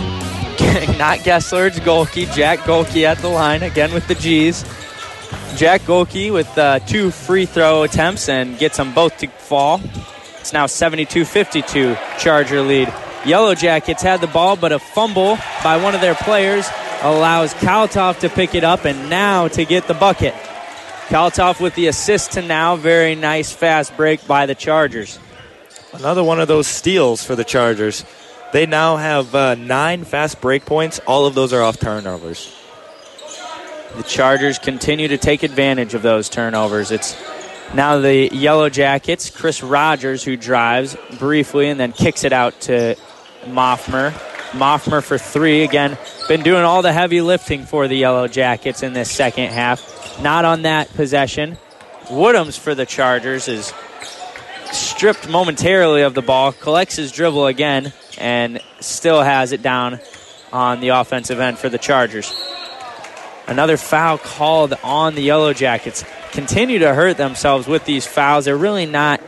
not 0.98 1.20
Gessler, 1.20 1.68
it's 1.68 1.80
Gohlke. 1.80 2.34
Jack 2.34 2.60
Gohlke 2.60 3.04
at 3.04 3.18
the 3.20 3.28
line, 3.28 3.64
again 3.64 3.94
with 3.94 4.08
the 4.08 4.16
G's. 4.16 4.64
Jack 5.56 5.82
Gohlke 5.82 6.32
with 6.32 6.58
uh, 6.58 6.80
two 6.80 7.12
free 7.12 7.46
throw 7.46 7.84
attempts 7.84 8.30
and 8.30 8.58
gets 8.58 8.78
them 8.78 8.94
both 8.94 9.18
to 9.20 9.28
fall. 9.28 9.82
It's 10.40 10.54
now 10.54 10.66
72 10.66 11.26
52 11.26 11.96
Charger 12.18 12.62
lead. 12.62 12.92
Yellow 13.26 13.56
Jackets 13.56 14.02
had 14.02 14.20
the 14.20 14.28
ball, 14.28 14.56
but 14.56 14.72
a 14.72 14.80
fumble 14.80 15.38
by 15.64 15.78
one 15.78 15.96
of 15.96 16.02
their 16.02 16.16
players 16.16 16.68
allows 17.02 17.54
Kaltoff 17.54 18.20
to 18.20 18.30
pick 18.30 18.56
it 18.56 18.64
up 18.64 18.86
and 18.86 19.10
now 19.10 19.48
to 19.50 19.66
get 19.66 19.88
the 19.88 19.94
bucket. 19.94 20.34
Kaltoff 21.08 21.62
with 21.62 21.76
the 21.76 21.88
assist 21.88 22.34
to 22.34 22.42
now. 22.42 22.76
Very 22.76 23.16
nice 23.16 23.52
fast 23.52 23.96
break 23.96 24.26
by 24.26 24.46
the 24.46 24.56
Chargers. 24.56 25.20
Another 25.94 26.24
one 26.24 26.40
of 26.40 26.48
those 26.48 26.68
steals 26.68 27.24
for 27.24 27.36
the 27.36 27.44
Chargers. 27.44 28.04
They 28.54 28.68
now 28.68 28.98
have 28.98 29.34
uh, 29.34 29.56
nine 29.56 30.04
fast 30.04 30.40
break 30.40 30.64
points. 30.64 31.00
All 31.08 31.26
of 31.26 31.34
those 31.34 31.54
are 31.54 31.64
off 31.64 31.80
turnovers. 31.80 32.56
The 33.98 34.04
Chargers 34.04 34.60
continue 34.60 35.08
to 35.08 35.18
take 35.18 35.42
advantage 35.42 35.96
of 35.96 36.04
those 36.04 36.30
turnovers. 36.30 36.92
It's 36.92 37.16
now 37.74 37.98
the 37.98 38.30
Yellow 38.32 38.70
Jackets, 38.70 39.32
Chris 39.32 39.64
Rogers, 39.64 40.24
who 40.24 40.38
drives 40.38 40.96
briefly 41.18 41.70
and 41.70 41.80
then 41.80 41.94
kicks 41.94 42.24
it 42.24 42.32
out 42.32 42.62
to 42.62 42.96
Moffmer. 43.46 44.12
Moffmer 44.52 45.02
for 45.02 45.18
three. 45.18 45.64
Again, 45.64 45.98
been 46.28 46.44
doing 46.44 46.62
all 46.62 46.84
the 46.84 46.94
heavy 46.94 47.22
lifting 47.22 47.66
for 47.66 47.88
the 47.88 47.98
Yellow 47.98 48.28
Jackets 48.28 48.84
in 48.84 48.94
this 48.94 49.10
second 49.10 49.50
half. 49.50 50.22
Not 50.22 50.46
on 50.46 50.62
that 50.62 50.94
possession. 50.94 51.58
Woodhams 52.04 52.60
for 52.60 52.76
the 52.76 52.86
Chargers 52.86 53.48
is 53.48 53.74
stripped 54.74 55.30
momentarily 55.30 56.02
of 56.02 56.14
the 56.14 56.22
ball, 56.22 56.52
collects 56.52 56.96
his 56.96 57.12
dribble 57.12 57.48
again, 57.48 57.94
and 58.18 58.62
still 58.80 59.22
has 59.22 59.52
it 59.52 59.62
down 59.62 60.00
on 60.52 60.80
the 60.80 60.90
offensive 60.90 61.40
end 61.40 61.58
for 61.58 61.70
the 61.70 61.78
Chargers. 61.78 62.34
Another 63.48 63.78
foul 63.78 64.18
called 64.18 64.74
on 64.84 65.16
the 65.16 65.22
Yellow 65.22 65.54
Jackets. 65.54 66.06
Continue 66.32 66.80
to 66.80 66.94
hurt 66.94 67.18
themselves 67.18 67.68
with 67.68 67.86
these 67.86 68.06
fouls. 68.06 68.46
They're 68.46 68.58
really 68.58 68.86
not 68.86 69.22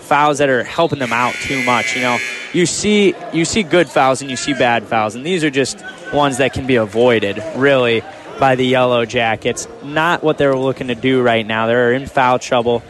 fouls 0.00 0.38
that 0.38 0.48
are 0.48 0.64
helping 0.64 0.98
them 0.98 1.12
out 1.12 1.34
too 1.34 1.62
much. 1.64 1.94
You 1.94 2.02
know, 2.02 2.18
you 2.52 2.66
see 2.66 3.14
you 3.32 3.44
see 3.44 3.62
good 3.62 3.88
fouls 3.88 4.20
and 4.20 4.30
you 4.30 4.36
see 4.36 4.52
bad 4.52 4.84
fouls, 4.84 5.14
and 5.14 5.24
these 5.24 5.44
are 5.44 5.50
just 5.50 5.82
ones 6.12 6.38
that 6.38 6.52
can 6.52 6.66
be 6.66 6.76
avoided 6.76 7.42
really 7.56 8.02
by 8.38 8.56
the 8.56 8.66
Yellow 8.66 9.06
Jackets. 9.06 9.68
Not 9.84 10.22
what 10.22 10.38
they're 10.38 10.56
looking 10.56 10.88
to 10.88 10.94
do 10.94 11.22
right 11.22 11.46
now. 11.46 11.66
They're 11.66 11.92
in 11.92 12.06
foul 12.06 12.38
trouble. 12.38 12.82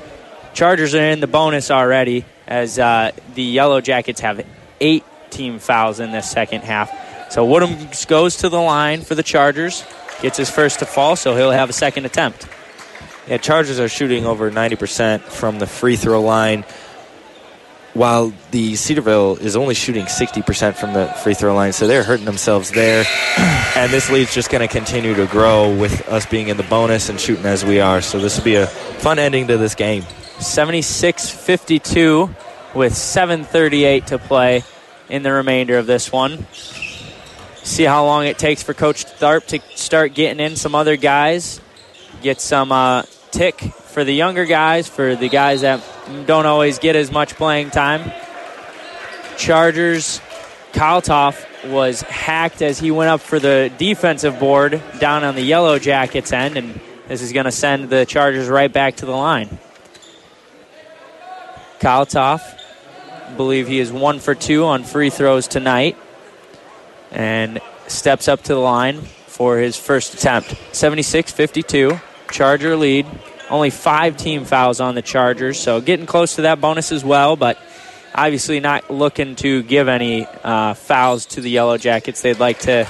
Chargers 0.55 0.95
are 0.95 1.03
in 1.03 1.21
the 1.21 1.27
bonus 1.27 1.71
already 1.71 2.25
as 2.47 2.79
uh, 2.79 3.13
the 3.35 3.43
Yellow 3.43 3.81
Jackets 3.81 4.21
have 4.21 4.45
eight 4.81 5.05
team 5.31 5.59
fouls 5.59 6.01
in 6.01 6.13
this 6.13 6.31
second 6.31 6.63
half. 6.63 7.33
So 7.33 7.45
Woodham 7.47 7.89
goes 8.09 8.37
to 8.39 8.51
the 8.51 8.61
line 8.61 9.01
for 9.01 9.15
the 9.15 9.23
Chargers, 9.23 9.85
gets 10.21 10.37
his 10.37 10.51
first 10.51 10.81
to 10.81 10.87
fall, 10.87 11.17
so 11.17 11.35
he'll 11.35 11.51
have 11.51 11.71
a 11.71 11.73
second 11.73 12.05
attempt. 12.05 12.47
Yeah, 13.27 13.39
Chargers 13.39 13.81
are 13.81 13.89
shooting 13.89 14.27
over 14.27 14.51
90% 14.51 15.23
from 15.23 15.59
the 15.59 15.67
free 15.67 15.97
throw 15.97 16.21
line, 16.21 16.67
while 17.95 18.33
the 18.51 18.75
Cedarville 18.75 19.37
is 19.37 19.57
only 19.57 19.75
shooting 19.75 20.05
60% 20.05 20.75
from 20.75 20.93
the 20.93 21.07
free 21.23 21.35
throw 21.35 21.55
line, 21.55 21.73
so 21.73 21.87
they're 21.87 22.03
hurting 22.03 22.27
themselves 22.27 22.71
there. 22.73 23.05
and 23.77 23.91
this 23.91 24.11
lead's 24.11 24.35
just 24.35 24.51
going 24.51 24.67
to 24.67 24.73
continue 24.73 25.15
to 25.15 25.27
grow 25.27 25.75
with 25.75 26.07
us 26.09 26.27
being 26.27 26.49
in 26.49 26.59
the 26.59 26.63
bonus 26.65 27.09
and 27.09 27.19
shooting 27.19 27.47
as 27.47 27.65
we 27.65 27.81
are. 27.81 28.03
So 28.03 28.19
this 28.19 28.37
will 28.37 28.45
be 28.45 28.57
a 28.57 28.67
fun 28.67 29.19
ending 29.19 29.47
to 29.47 29.57
this 29.57 29.75
game. 29.75 30.05
76 30.43 31.31
52 31.31 32.35
with 32.75 32.93
7.38 32.93 34.07
to 34.07 34.19
play 34.19 34.65
in 35.09 35.23
the 35.23 35.33
remainder 35.33 35.79
of 35.79 35.87
this 35.87 36.11
one. 36.11 36.47
See 37.63 37.85
how 37.85 38.05
long 38.05 38.27
it 38.27 38.39
takes 38.39 38.63
for 38.63 38.75
Coach 38.75 39.05
Tharp 39.05 39.47
to 39.49 39.61
start 39.77 40.15
getting 40.15 40.45
in 40.45 40.57
some 40.57 40.75
other 40.75 40.97
guys. 40.97 41.61
Get 42.23 42.41
some 42.41 42.73
uh, 42.73 43.03
tick 43.31 43.61
for 43.61 44.05
the 44.05 44.13
younger 44.13 44.45
guys, 44.45 44.89
for 44.89 45.15
the 45.15 45.29
guys 45.29 45.61
that 45.61 45.83
don't 46.27 46.47
always 46.47 46.79
get 46.79 46.97
as 46.97 47.11
much 47.13 47.35
playing 47.35 47.71
time. 47.71 48.11
Chargers, 49.37 50.21
Kaltoff 50.73 51.71
was 51.71 52.01
hacked 52.03 52.63
as 52.63 52.79
he 52.79 52.91
went 52.91 53.11
up 53.11 53.21
for 53.21 53.39
the 53.39 53.73
defensive 53.79 54.39
board 54.41 54.83
down 54.99 55.25
on 55.25 55.35
the 55.35 55.43
Yellow 55.43 55.79
Jackets 55.79 56.33
end, 56.33 56.57
and 56.57 56.81
this 57.07 57.23
is 57.23 57.33
going 57.33 57.45
to 57.45 57.53
send 57.53 57.91
the 57.91 58.07
Chargers 58.07 58.49
right 58.49 58.73
back 58.73 58.97
to 58.97 59.07
the 59.07 59.13
line. 59.13 59.59
Kaltoff, 61.83 62.61
believe 63.37 63.67
he 63.67 63.81
is 63.81 63.91
one 63.91 64.21
for 64.21 64.37
two 64.37 64.65
on 64.67 64.85
free 64.85 65.11
throws 65.11 65.49
tonight, 65.49 65.97
and 67.11 67.61
steps 67.89 68.29
up 68.29 68.41
to 68.45 68.55
the 68.55 68.61
line 68.61 69.01
for 69.27 69.59
his 69.59 69.77
first 69.77 70.15
attempt. 70.15 70.55
76 70.71 71.33
52, 71.33 72.01
Charger 72.31 72.77
lead. 72.77 73.05
Only 73.51 73.71
five 73.71 74.17
team 74.17 74.45
fouls 74.45 74.79
on 74.79 74.95
the 74.95 75.03
Chargers, 75.03 75.59
so 75.59 75.81
getting 75.81 76.07
close 76.07 76.37
to 76.37 76.43
that 76.43 76.61
bonus 76.61 76.93
as 76.93 77.05
well, 77.05 77.35
but 77.35 77.59
obviously 78.15 78.61
not 78.61 78.89
looking 78.89 79.35
to 79.37 79.65
give 79.65 79.89
any 79.89 80.25
uh, 80.45 80.75
fouls 80.75 81.27
to 81.27 81.41
the 81.41 81.51
Yellow 81.51 81.79
Jackets. 81.79 82.23
They'd 82.23 82.39
like 82.39 82.61
to 82.61 82.89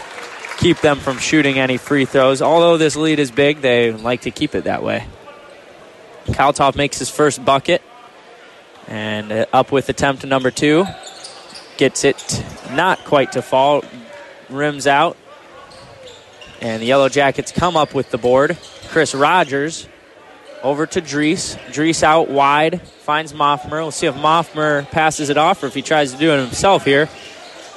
keep 0.58 0.82
them 0.82 0.98
from 0.98 1.16
shooting 1.16 1.58
any 1.58 1.78
free 1.78 2.04
throws. 2.04 2.42
Although 2.42 2.76
this 2.76 2.94
lead 2.94 3.20
is 3.20 3.30
big, 3.30 3.62
they 3.62 3.90
like 3.90 4.20
to 4.22 4.30
keep 4.30 4.54
it 4.54 4.64
that 4.64 4.82
way. 4.82 5.06
Kaltoff 6.26 6.76
makes 6.76 6.98
his 6.98 7.08
first 7.08 7.42
bucket 7.42 7.80
and 8.88 9.32
uh, 9.32 9.46
up 9.52 9.72
with 9.72 9.88
attempt 9.88 10.24
number 10.24 10.50
two. 10.50 10.86
Gets 11.76 12.04
it 12.04 12.44
not 12.72 13.04
quite 13.04 13.32
to 13.32 13.42
fall, 13.42 13.84
rims 14.48 14.86
out, 14.86 15.16
and 16.60 16.80
the 16.80 16.86
Yellow 16.86 17.08
Jackets 17.08 17.50
come 17.50 17.76
up 17.76 17.94
with 17.94 18.10
the 18.10 18.18
board. 18.18 18.56
Chris 18.88 19.14
Rogers 19.14 19.88
over 20.62 20.86
to 20.86 21.00
Drees. 21.00 21.56
Drees 21.72 22.02
out 22.02 22.28
wide, 22.28 22.80
finds 22.80 23.32
Moffmer. 23.32 23.82
We'll 23.82 23.90
see 23.90 24.06
if 24.06 24.14
Moffmer 24.14 24.88
passes 24.90 25.28
it 25.28 25.36
off 25.36 25.62
or 25.62 25.66
if 25.66 25.74
he 25.74 25.82
tries 25.82 26.12
to 26.12 26.18
do 26.18 26.32
it 26.32 26.38
himself 26.38 26.84
here. 26.84 27.08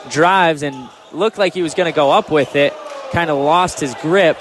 Drives 0.10 0.62
and 0.62 0.90
looked 1.12 1.38
like 1.38 1.54
he 1.54 1.64
was 1.64 1.74
going 1.74 1.92
to 1.92 1.96
go 1.96 2.12
up 2.12 2.30
with 2.30 2.56
it. 2.56 2.74
Kind 3.12 3.30
of 3.30 3.38
lost 3.38 3.80
his 3.80 3.96
grip 3.96 4.38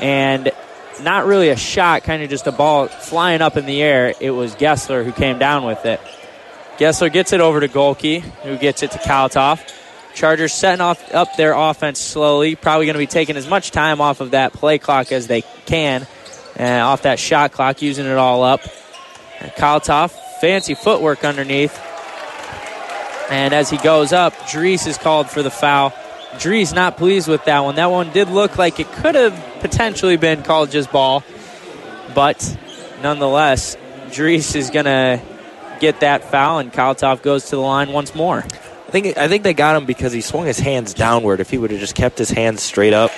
and 0.00 0.50
not 1.00 1.26
really 1.26 1.48
a 1.48 1.56
shot, 1.56 2.04
kind 2.04 2.22
of 2.22 2.30
just 2.30 2.46
a 2.46 2.52
ball 2.52 2.88
flying 2.88 3.42
up 3.42 3.56
in 3.56 3.66
the 3.66 3.82
air. 3.82 4.14
It 4.20 4.30
was 4.30 4.54
Gessler 4.54 5.04
who 5.04 5.12
came 5.12 5.38
down 5.38 5.64
with 5.64 5.84
it. 5.86 6.00
Gessler 6.78 7.12
gets 7.12 7.32
it 7.32 7.40
over 7.40 7.60
to 7.60 7.68
Gohlke, 7.68 8.20
who 8.20 8.56
gets 8.56 8.82
it 8.82 8.90
to 8.92 8.98
Kaltoff. 8.98 9.60
Chargers 10.14 10.52
setting 10.52 10.80
off 10.80 11.12
up 11.12 11.36
their 11.36 11.54
offense 11.54 12.00
slowly. 12.00 12.54
Probably 12.54 12.86
going 12.86 12.94
to 12.94 12.98
be 12.98 13.06
taking 13.06 13.36
as 13.36 13.48
much 13.48 13.70
time 13.70 14.00
off 14.00 14.20
of 14.20 14.32
that 14.32 14.52
play 14.52 14.78
clock 14.78 15.10
as 15.10 15.26
they 15.26 15.42
can, 15.66 16.06
uh, 16.58 16.64
off 16.64 17.02
that 17.02 17.18
shot 17.18 17.52
clock, 17.52 17.82
using 17.82 18.06
it 18.06 18.16
all 18.16 18.42
up. 18.42 18.60
And 19.40 19.50
Kaltoff, 19.52 20.12
fancy 20.40 20.74
footwork 20.74 21.24
underneath. 21.24 21.78
And 23.30 23.54
as 23.54 23.70
he 23.70 23.78
goes 23.78 24.12
up, 24.12 24.34
Drees 24.34 24.86
is 24.86 24.98
called 24.98 25.28
for 25.30 25.42
the 25.42 25.50
foul. 25.50 25.92
Drees 26.38 26.74
not 26.74 26.96
pleased 26.96 27.28
with 27.28 27.44
that 27.44 27.60
one. 27.60 27.76
That 27.76 27.90
one 27.90 28.10
did 28.10 28.28
look 28.28 28.58
like 28.58 28.80
it 28.80 28.90
could 28.92 29.14
have 29.14 29.34
potentially 29.60 30.16
been 30.16 30.42
called 30.42 30.70
just 30.70 30.90
ball, 30.90 31.22
but 32.14 32.58
nonetheless, 33.02 33.76
Drees 34.08 34.54
is 34.54 34.70
going 34.70 34.84
to 34.84 35.20
get 35.80 36.00
that 36.00 36.30
foul, 36.30 36.58
and 36.58 36.72
Kaltoff 36.72 37.22
goes 37.22 37.46
to 37.50 37.56
the 37.56 37.62
line 37.62 37.92
once 37.92 38.14
more. 38.14 38.38
I 38.38 38.90
think 38.90 39.16
I 39.16 39.26
think 39.26 39.42
they 39.42 39.54
got 39.54 39.76
him 39.76 39.86
because 39.86 40.12
he 40.12 40.20
swung 40.20 40.46
his 40.46 40.58
hands 40.58 40.94
downward. 40.94 41.40
If 41.40 41.50
he 41.50 41.58
would 41.58 41.70
have 41.70 41.80
just 41.80 41.94
kept 41.96 42.16
his 42.16 42.30
hands 42.30 42.62
straight 42.62 42.92
up, 42.92 43.10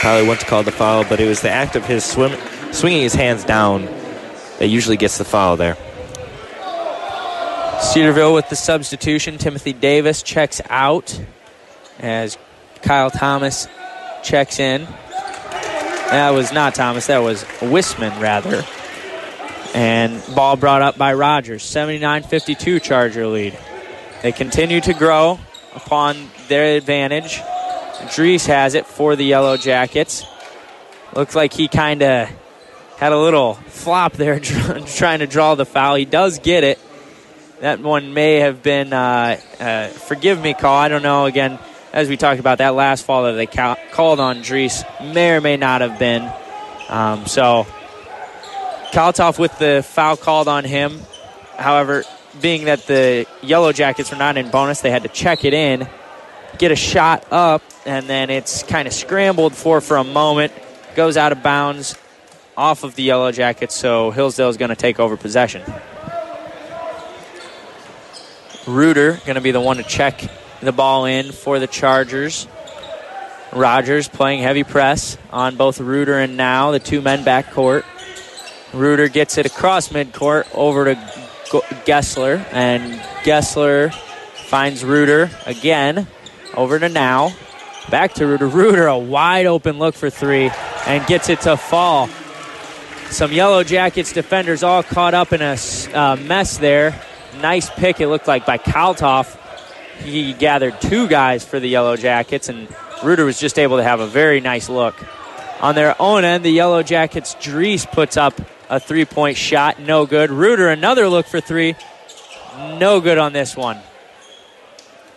probably 0.00 0.22
wouldn't 0.22 0.42
have 0.42 0.48
called 0.48 0.66
the 0.66 0.72
foul. 0.72 1.04
But 1.04 1.20
it 1.20 1.26
was 1.26 1.40
the 1.40 1.50
act 1.50 1.74
of 1.74 1.84
his 1.84 2.04
swim, 2.04 2.38
swinging 2.72 3.02
his 3.02 3.14
hands 3.14 3.42
down 3.42 3.86
that 4.58 4.68
usually 4.68 4.96
gets 4.96 5.18
the 5.18 5.24
foul 5.24 5.56
there. 5.56 5.76
Cedarville 7.80 8.34
with 8.34 8.48
the 8.48 8.56
substitution. 8.56 9.36
Timothy 9.38 9.72
Davis 9.72 10.22
checks 10.22 10.60
out 10.68 11.20
as 11.98 12.38
Kyle 12.86 13.10
Thomas 13.10 13.66
checks 14.22 14.60
in. 14.60 14.86
That 16.10 16.30
was 16.30 16.52
not 16.52 16.76
Thomas, 16.76 17.08
that 17.08 17.18
was 17.18 17.42
Wisman, 17.60 18.20
rather. 18.20 18.64
And 19.74 20.22
ball 20.36 20.56
brought 20.56 20.82
up 20.82 20.96
by 20.96 21.14
Rogers. 21.14 21.64
79 21.64 22.22
52 22.22 22.78
Charger 22.78 23.26
lead. 23.26 23.58
They 24.22 24.30
continue 24.30 24.80
to 24.82 24.94
grow 24.94 25.40
upon 25.74 26.30
their 26.46 26.76
advantage. 26.76 27.38
Drees 28.06 28.46
has 28.46 28.74
it 28.74 28.86
for 28.86 29.16
the 29.16 29.24
Yellow 29.24 29.56
Jackets. 29.56 30.24
Looks 31.14 31.34
like 31.34 31.52
he 31.52 31.66
kind 31.66 32.02
of 32.02 32.30
had 32.98 33.12
a 33.12 33.18
little 33.18 33.54
flop 33.54 34.12
there 34.12 34.38
trying 34.40 35.18
to 35.18 35.26
draw 35.26 35.56
the 35.56 35.66
foul. 35.66 35.96
He 35.96 36.04
does 36.04 36.38
get 36.38 36.62
it. 36.62 36.78
That 37.60 37.80
one 37.80 38.14
may 38.14 38.36
have 38.36 38.62
been, 38.62 38.92
uh, 38.92 39.40
uh, 39.58 39.88
forgive 39.88 40.40
me, 40.40 40.54
call. 40.54 40.76
I 40.76 40.88
don't 40.88 41.02
know. 41.02 41.24
Again, 41.26 41.58
as 41.96 42.10
we 42.10 42.18
talked 42.18 42.38
about, 42.38 42.58
that 42.58 42.74
last 42.74 43.06
fall 43.06 43.24
that 43.24 43.32
they 43.32 43.46
ca- 43.46 43.78
called 43.90 44.20
on 44.20 44.40
Drees 44.40 44.84
may 45.14 45.34
or 45.34 45.40
may 45.40 45.56
not 45.56 45.80
have 45.80 45.98
been. 45.98 46.30
Um, 46.90 47.24
so, 47.24 47.66
Kaltoff 48.92 49.38
with 49.38 49.58
the 49.58 49.82
foul 49.82 50.18
called 50.18 50.46
on 50.46 50.64
him. 50.64 51.00
However, 51.56 52.04
being 52.38 52.66
that 52.66 52.86
the 52.86 53.26
Yellow 53.42 53.72
Jackets 53.72 54.10
were 54.10 54.18
not 54.18 54.36
in 54.36 54.50
bonus, 54.50 54.82
they 54.82 54.90
had 54.90 55.04
to 55.04 55.08
check 55.08 55.46
it 55.46 55.54
in, 55.54 55.88
get 56.58 56.70
a 56.70 56.76
shot 56.76 57.26
up, 57.30 57.62
and 57.86 58.06
then 58.06 58.28
it's 58.28 58.62
kind 58.62 58.86
of 58.86 58.92
scrambled 58.92 59.54
for 59.54 59.80
for 59.80 59.96
a 59.96 60.04
moment. 60.04 60.52
Goes 60.96 61.16
out 61.16 61.32
of 61.32 61.42
bounds 61.42 61.96
off 62.58 62.84
of 62.84 62.94
the 62.94 63.04
Yellow 63.04 63.32
Jackets, 63.32 63.74
so 63.74 64.10
Hillsdale 64.10 64.50
is 64.50 64.58
going 64.58 64.68
to 64.68 64.76
take 64.76 65.00
over 65.00 65.16
possession. 65.16 65.62
Reuter 68.66 69.18
going 69.24 69.36
to 69.36 69.40
be 69.40 69.50
the 69.50 69.60
one 69.62 69.78
to 69.78 69.82
check 69.82 70.28
the 70.66 70.72
ball 70.72 71.06
in 71.06 71.32
for 71.32 71.58
the 71.58 71.66
Chargers. 71.66 72.46
Rogers 73.52 74.08
playing 74.08 74.42
heavy 74.42 74.64
press 74.64 75.16
on 75.30 75.56
both 75.56 75.80
Reuter 75.80 76.18
and 76.18 76.36
now, 76.36 76.72
the 76.72 76.78
two 76.78 77.00
men 77.00 77.24
back 77.24 77.52
court. 77.52 77.84
Reuter 78.74 79.08
gets 79.08 79.38
it 79.38 79.46
across 79.46 79.88
midcourt 79.88 80.46
over 80.54 80.84
to 80.84 80.94
Gessler, 81.86 82.44
and 82.52 83.00
Gessler 83.22 83.94
finds 84.48 84.84
Reuter 84.84 85.30
again 85.46 86.06
over 86.54 86.78
to 86.78 86.88
now. 86.88 87.34
Back 87.90 88.14
to 88.14 88.26
Reuter. 88.26 88.48
Reuter, 88.48 88.86
a 88.86 88.98
wide 88.98 89.46
open 89.46 89.78
look 89.78 89.94
for 89.94 90.10
three, 90.10 90.50
and 90.86 91.06
gets 91.06 91.28
it 91.28 91.40
to 91.42 91.56
fall. 91.56 92.08
Some 93.10 93.32
Yellow 93.32 93.62
Jackets 93.62 94.12
defenders 94.12 94.64
all 94.64 94.82
caught 94.82 95.14
up 95.14 95.32
in 95.32 95.40
a 95.40 95.56
uh, 95.94 96.16
mess 96.16 96.58
there. 96.58 97.00
Nice 97.40 97.70
pick, 97.70 98.00
it 98.00 98.08
looked 98.08 98.26
like, 98.26 98.44
by 98.44 98.58
Kaltoff. 98.58 99.38
He 99.98 100.32
gathered 100.32 100.80
two 100.80 101.08
guys 101.08 101.44
for 101.44 101.58
the 101.58 101.68
Yellow 101.68 101.96
Jackets, 101.96 102.48
and 102.48 102.68
Reuter 103.02 103.24
was 103.24 103.38
just 103.38 103.58
able 103.58 103.76
to 103.78 103.82
have 103.82 104.00
a 104.00 104.06
very 104.06 104.40
nice 104.40 104.68
look. 104.68 104.94
On 105.60 105.74
their 105.74 106.00
own 106.00 106.24
end, 106.24 106.44
the 106.44 106.50
Yellow 106.50 106.82
Jackets, 106.82 107.34
Dries 107.40 107.86
puts 107.86 108.16
up 108.16 108.40
a 108.68 108.78
three 108.78 109.04
point 109.04 109.36
shot, 109.36 109.80
no 109.80 110.06
good. 110.06 110.30
Reuter, 110.30 110.68
another 110.68 111.08
look 111.08 111.26
for 111.26 111.40
three, 111.40 111.74
no 112.78 113.00
good 113.00 113.18
on 113.18 113.32
this 113.32 113.56
one. 113.56 113.78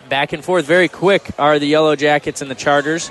Back 0.08 0.32
and 0.32 0.44
forth 0.44 0.64
very 0.64 0.88
quick 0.88 1.30
are 1.38 1.58
the 1.58 1.66
Yellow 1.66 1.94
Jackets 1.94 2.42
and 2.42 2.50
the 2.50 2.54
Chargers. 2.54 3.10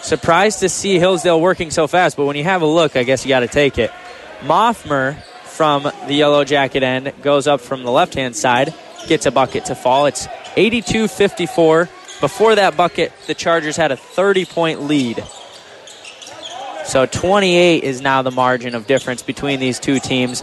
Surprised 0.00 0.60
to 0.60 0.68
see 0.68 0.98
Hillsdale 0.98 1.40
working 1.40 1.70
so 1.70 1.86
fast, 1.86 2.16
but 2.16 2.24
when 2.26 2.36
you 2.36 2.44
have 2.44 2.62
a 2.62 2.66
look, 2.66 2.96
I 2.96 3.02
guess 3.02 3.24
you 3.24 3.28
got 3.28 3.40
to 3.40 3.48
take 3.48 3.78
it. 3.78 3.90
Moffmer 4.40 5.22
from 5.44 5.84
the 6.06 6.14
Yellow 6.14 6.44
Jacket 6.44 6.82
end 6.82 7.12
goes 7.22 7.46
up 7.46 7.60
from 7.60 7.84
the 7.84 7.90
left 7.90 8.14
hand 8.14 8.34
side, 8.34 8.74
gets 9.08 9.26
a 9.26 9.30
bucket 9.30 9.66
to 9.66 9.74
fall. 9.74 10.06
It's 10.06 10.28
82 10.56 11.08
54. 11.08 11.88
Before 12.20 12.54
that 12.54 12.76
bucket, 12.76 13.12
the 13.26 13.34
Chargers 13.34 13.76
had 13.76 13.92
a 13.92 13.96
30 13.96 14.44
point 14.44 14.82
lead. 14.82 15.24
So 16.84 17.06
28 17.06 17.84
is 17.84 18.00
now 18.00 18.22
the 18.22 18.30
margin 18.30 18.74
of 18.74 18.86
difference 18.86 19.22
between 19.22 19.60
these 19.60 19.78
two 19.78 19.98
teams. 19.98 20.42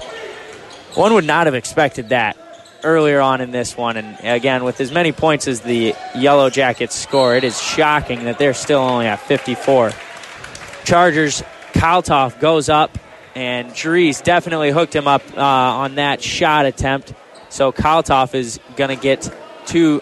One 0.95 1.13
would 1.13 1.25
not 1.25 1.47
have 1.47 1.55
expected 1.55 2.09
that 2.09 2.37
earlier 2.83 3.19
on 3.21 3.41
in 3.41 3.51
this 3.51 3.77
one. 3.77 3.97
And 3.97 4.17
again, 4.23 4.63
with 4.63 4.79
as 4.81 4.91
many 4.91 5.11
points 5.11 5.47
as 5.47 5.61
the 5.61 5.95
Yellow 6.15 6.49
Jackets 6.49 6.95
score, 6.95 7.35
it 7.35 7.43
is 7.43 7.61
shocking 7.61 8.23
that 8.25 8.39
they're 8.39 8.53
still 8.53 8.79
only 8.79 9.07
at 9.07 9.19
54. 9.19 9.91
Chargers, 10.85 11.43
Kaltoff 11.73 12.39
goes 12.39 12.69
up, 12.69 12.97
and 13.35 13.73
Dries 13.73 14.21
definitely 14.21 14.71
hooked 14.71 14.95
him 14.95 15.07
up 15.07 15.21
uh, 15.37 15.41
on 15.41 15.95
that 15.95 16.21
shot 16.21 16.65
attempt. 16.65 17.13
So 17.49 17.71
Kaltoff 17.71 18.35
is 18.35 18.59
going 18.75 18.95
to 18.95 19.01
get 19.01 19.31
two, 19.65 20.01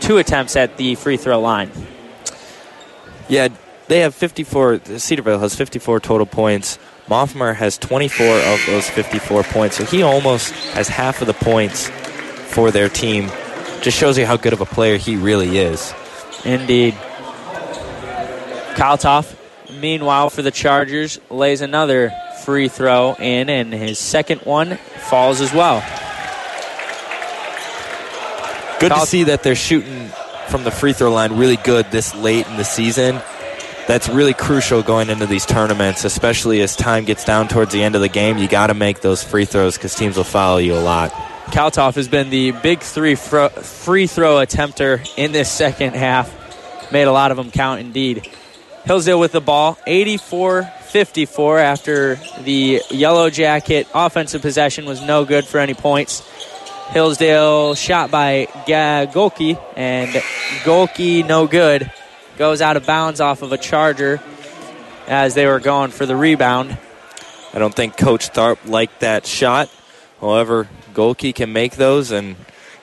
two 0.00 0.18
attempts 0.18 0.56
at 0.56 0.76
the 0.76 0.94
free 0.96 1.16
throw 1.16 1.40
line. 1.40 1.70
Yeah, 3.28 3.48
they 3.88 4.00
have 4.00 4.14
54. 4.14 4.98
Cedarville 4.98 5.38
has 5.38 5.54
54 5.54 6.00
total 6.00 6.26
points. 6.26 6.78
Moffmer 7.06 7.54
has 7.54 7.76
24 7.78 8.26
of 8.26 8.60
those 8.66 8.88
54 8.88 9.42
points, 9.44 9.76
so 9.76 9.84
he 9.84 10.02
almost 10.02 10.52
has 10.72 10.88
half 10.88 11.20
of 11.20 11.26
the 11.26 11.34
points 11.34 11.88
for 12.48 12.70
their 12.70 12.88
team. 12.88 13.30
Just 13.82 13.98
shows 13.98 14.16
you 14.16 14.24
how 14.24 14.38
good 14.38 14.54
of 14.54 14.62
a 14.62 14.66
player 14.66 14.96
he 14.96 15.16
really 15.16 15.58
is. 15.58 15.92
Indeed. 16.44 16.94
Kaltoff, 18.74 19.36
meanwhile, 19.80 20.30
for 20.30 20.42
the 20.42 20.50
Chargers, 20.50 21.20
lays 21.30 21.60
another 21.60 22.12
free 22.44 22.68
throw 22.68 23.14
in, 23.14 23.50
and 23.50 23.72
his 23.72 23.98
second 23.98 24.40
one 24.42 24.76
falls 25.08 25.40
as 25.42 25.52
well. 25.52 25.82
Good 28.88 29.00
to 29.00 29.06
see 29.06 29.24
that 29.24 29.42
they're 29.42 29.54
shooting 29.54 30.08
from 30.48 30.64
the 30.64 30.70
free 30.70 30.92
throw 30.92 31.12
line 31.12 31.36
really 31.36 31.56
good 31.56 31.90
this 31.90 32.14
late 32.14 32.46
in 32.46 32.56
the 32.56 32.64
season 32.64 33.20
that's 33.86 34.08
really 34.08 34.34
crucial 34.34 34.82
going 34.82 35.10
into 35.10 35.26
these 35.26 35.46
tournaments, 35.46 36.04
especially 36.04 36.62
as 36.62 36.76
time 36.76 37.04
gets 37.04 37.24
down 37.24 37.48
towards 37.48 37.72
the 37.72 37.82
end 37.82 37.94
of 37.94 38.00
the 38.00 38.08
game. 38.08 38.38
You 38.38 38.48
got 38.48 38.68
to 38.68 38.74
make 38.74 39.00
those 39.00 39.22
free 39.22 39.44
throws 39.44 39.76
because 39.76 39.94
teams 39.94 40.16
will 40.16 40.24
follow 40.24 40.58
you 40.58 40.74
a 40.74 40.80
lot. 40.80 41.10
Kaltoff 41.46 41.94
has 41.94 42.08
been 42.08 42.30
the 42.30 42.52
big 42.52 42.80
three 42.80 43.14
fro- 43.14 43.50
free 43.50 44.06
throw 44.06 44.38
attempter 44.38 45.02
in 45.16 45.32
this 45.32 45.50
second 45.50 45.94
half. 45.94 46.32
Made 46.90 47.04
a 47.04 47.12
lot 47.12 47.30
of 47.30 47.36
them 47.36 47.50
count 47.50 47.80
indeed. 47.80 48.28
Hillsdale 48.84 49.20
with 49.20 49.32
the 49.32 49.40
ball, 49.40 49.78
84 49.86 50.70
54 50.94 51.58
after 51.58 52.20
the 52.42 52.80
Yellow 52.88 53.28
Jacket 53.28 53.88
offensive 53.92 54.42
possession 54.42 54.84
was 54.84 55.02
no 55.02 55.24
good 55.24 55.44
for 55.44 55.58
any 55.58 55.74
points. 55.74 56.22
Hillsdale 56.90 57.74
shot 57.74 58.10
by 58.10 58.46
Gohlke, 58.66 59.58
and 59.76 60.10
Gohlke 60.62 61.26
no 61.26 61.46
good 61.46 61.90
goes 62.36 62.60
out 62.60 62.76
of 62.76 62.86
bounds 62.86 63.20
off 63.20 63.42
of 63.42 63.52
a 63.52 63.58
Charger 63.58 64.20
as 65.06 65.34
they 65.34 65.46
were 65.46 65.60
going 65.60 65.90
for 65.90 66.06
the 66.06 66.16
rebound. 66.16 66.76
I 67.52 67.58
don't 67.58 67.74
think 67.74 67.96
Coach 67.96 68.30
Tharp 68.30 68.58
liked 68.68 69.00
that 69.00 69.26
shot. 69.26 69.70
However, 70.20 70.68
Gohlke 70.92 71.34
can 71.34 71.52
make 71.52 71.76
those, 71.76 72.10
and 72.10 72.36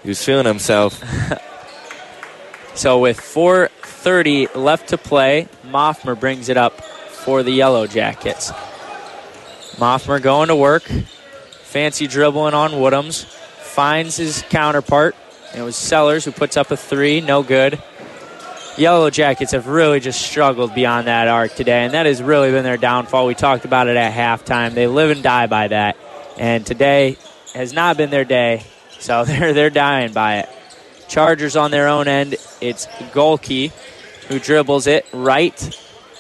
he 0.03 0.10
was 0.10 0.23
feeling 0.23 0.45
himself. 0.45 1.03
so 2.76 2.99
with 2.99 3.19
4.30 3.19 4.56
left 4.56 4.90
to 4.90 4.98
play, 4.98 5.48
Moffmer 5.65 6.19
brings 6.19 6.49
it 6.49 6.57
up 6.57 6.82
for 6.82 7.44
the 7.44 7.52
Yellow 7.52 7.88
Jackets. 7.88 8.52
Moffmer 9.76 10.22
going 10.22 10.49
to 10.49 10.56
work. 10.56 10.84
Fancy 10.84 12.07
dribbling 12.07 12.53
on 12.53 12.72
Woodhams. 12.72 13.26
Finds 13.72 14.18
his 14.18 14.43
counterpart. 14.49 15.15
It 15.56 15.61
was 15.61 15.76
Sellers 15.76 16.26
who 16.26 16.31
puts 16.31 16.57
up 16.57 16.72
a 16.72 16.77
three. 16.77 17.22
No 17.22 17.41
good. 17.43 17.81
Yellow 18.77 19.10
Jackets 19.10 19.52
have 19.52 19.68
really 19.68 19.99
just 19.99 20.22
struggled 20.22 20.73
beyond 20.73 21.07
that 21.07 21.27
arc 21.27 21.53
today, 21.56 21.84
and 21.84 21.93
that 21.93 22.06
has 22.06 22.22
really 22.22 22.52
been 22.52 22.64
their 22.64 22.77
downfall. 22.77 23.26
We 23.26 23.35
talked 23.35 23.65
about 23.65 23.88
it 23.88 23.98
at 23.98 24.14
halftime. 24.14 24.73
They 24.73 24.88
live 24.88 25.11
and 25.11 25.22
die 25.22 25.48
by 25.48 25.68
that, 25.69 25.98
and 26.38 26.65
today 26.65 27.18
has 27.53 27.73
not 27.73 27.98
been 27.98 28.10
their 28.10 28.26
day, 28.26 28.64
so 28.99 29.26
they're 29.26 29.53
they're 29.53 29.69
dying 29.69 30.14
by 30.14 30.39
it. 30.39 30.49
Chargers 31.10 31.56
on 31.56 31.72
their 31.72 31.88
own 31.88 32.07
end. 32.07 32.35
It's 32.61 32.85
Gohlke 33.14 33.72
who 34.27 34.39
dribbles 34.39 34.88
it 34.88 35.06
right. 35.11 35.53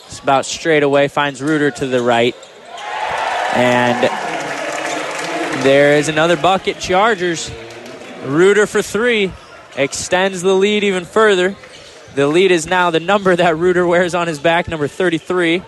It's 0.05 0.19
about 0.19 0.45
straight 0.45 0.83
away, 0.83 1.07
finds 1.07 1.41
Reuter 1.41 1.71
to 1.71 1.87
the 1.87 2.01
right. 2.01 2.35
And 3.55 4.09
there 5.63 5.97
is 5.97 6.07
another 6.07 6.37
bucket. 6.37 6.79
Chargers. 6.79 7.51
Reuter 8.25 8.65
for 8.65 8.81
three. 8.81 9.31
Extends 9.75 10.41
the 10.41 10.53
lead 10.53 10.83
even 10.83 11.05
further. 11.05 11.55
The 12.15 12.27
lead 12.27 12.51
is 12.51 12.67
now 12.67 12.89
the 12.89 12.99
number 12.99 13.35
that 13.35 13.57
Reuter 13.57 13.87
wears 13.87 14.13
on 14.13 14.27
his 14.27 14.39
back, 14.39 14.67
number 14.67 14.87
33. 14.87 15.63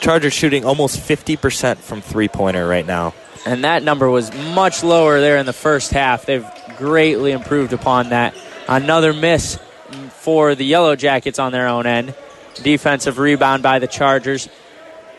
Chargers 0.00 0.32
shooting 0.32 0.64
almost 0.64 0.98
50% 0.98 1.78
from 1.78 2.00
three 2.00 2.28
pointer 2.28 2.66
right 2.66 2.86
now. 2.86 3.14
And 3.46 3.64
that 3.64 3.82
number 3.82 4.10
was 4.10 4.32
much 4.54 4.82
lower 4.82 5.20
there 5.20 5.38
in 5.38 5.46
the 5.46 5.52
first 5.52 5.92
half. 5.92 6.26
They've 6.26 6.46
greatly 6.76 7.32
improved 7.32 7.72
upon 7.72 8.10
that. 8.10 8.34
Another 8.68 9.12
miss 9.12 9.58
for 10.10 10.54
the 10.54 10.64
Yellow 10.64 10.96
Jackets 10.96 11.38
on 11.38 11.52
their 11.52 11.68
own 11.68 11.86
end. 11.86 12.14
Defensive 12.62 13.18
rebound 13.18 13.62
by 13.62 13.78
the 13.78 13.86
Chargers. 13.86 14.48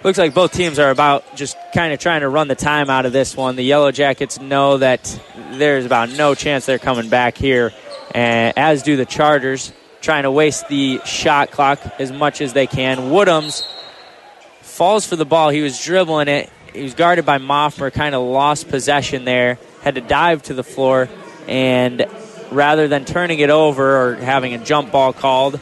Looks 0.03 0.17
like 0.17 0.33
both 0.33 0.51
teams 0.51 0.79
are 0.79 0.89
about 0.89 1.35
just 1.35 1.55
kind 1.75 1.93
of 1.93 1.99
trying 1.99 2.21
to 2.21 2.29
run 2.29 2.47
the 2.47 2.55
time 2.55 2.89
out 2.89 3.05
of 3.05 3.13
this 3.13 3.37
one. 3.37 3.55
The 3.55 3.63
Yellow 3.63 3.91
Jackets 3.91 4.39
know 4.39 4.79
that 4.79 5.21
there's 5.51 5.85
about 5.85 6.09
no 6.09 6.33
chance 6.33 6.65
they're 6.65 6.79
coming 6.79 7.07
back 7.07 7.37
here 7.37 7.71
and 8.15 8.57
as 8.57 8.81
do 8.81 8.97
the 8.97 9.05
Chargers, 9.05 9.71
trying 10.01 10.23
to 10.23 10.31
waste 10.31 10.67
the 10.69 10.99
shot 11.05 11.51
clock 11.51 11.79
as 11.99 12.11
much 12.11 12.41
as 12.41 12.53
they 12.53 12.65
can. 12.65 12.97
Woodhams 13.11 13.63
falls 14.61 15.05
for 15.05 15.15
the 15.15 15.25
ball. 15.25 15.49
He 15.49 15.61
was 15.61 15.79
dribbling 15.79 16.29
it. 16.29 16.49
He 16.73 16.81
was 16.81 16.95
guarded 16.95 17.23
by 17.25 17.37
Moffmer, 17.37 17.93
kind 17.93 18.15
of 18.15 18.23
lost 18.23 18.69
possession 18.69 19.23
there, 19.23 19.59
had 19.83 19.95
to 19.95 20.01
dive 20.01 20.41
to 20.43 20.55
the 20.55 20.63
floor, 20.63 21.09
and 21.47 22.07
rather 22.49 22.87
than 22.87 23.05
turning 23.05 23.39
it 23.39 23.51
over 23.51 23.97
or 23.97 24.15
having 24.15 24.55
a 24.55 24.57
jump 24.57 24.91
ball 24.91 25.13
called, 25.13 25.59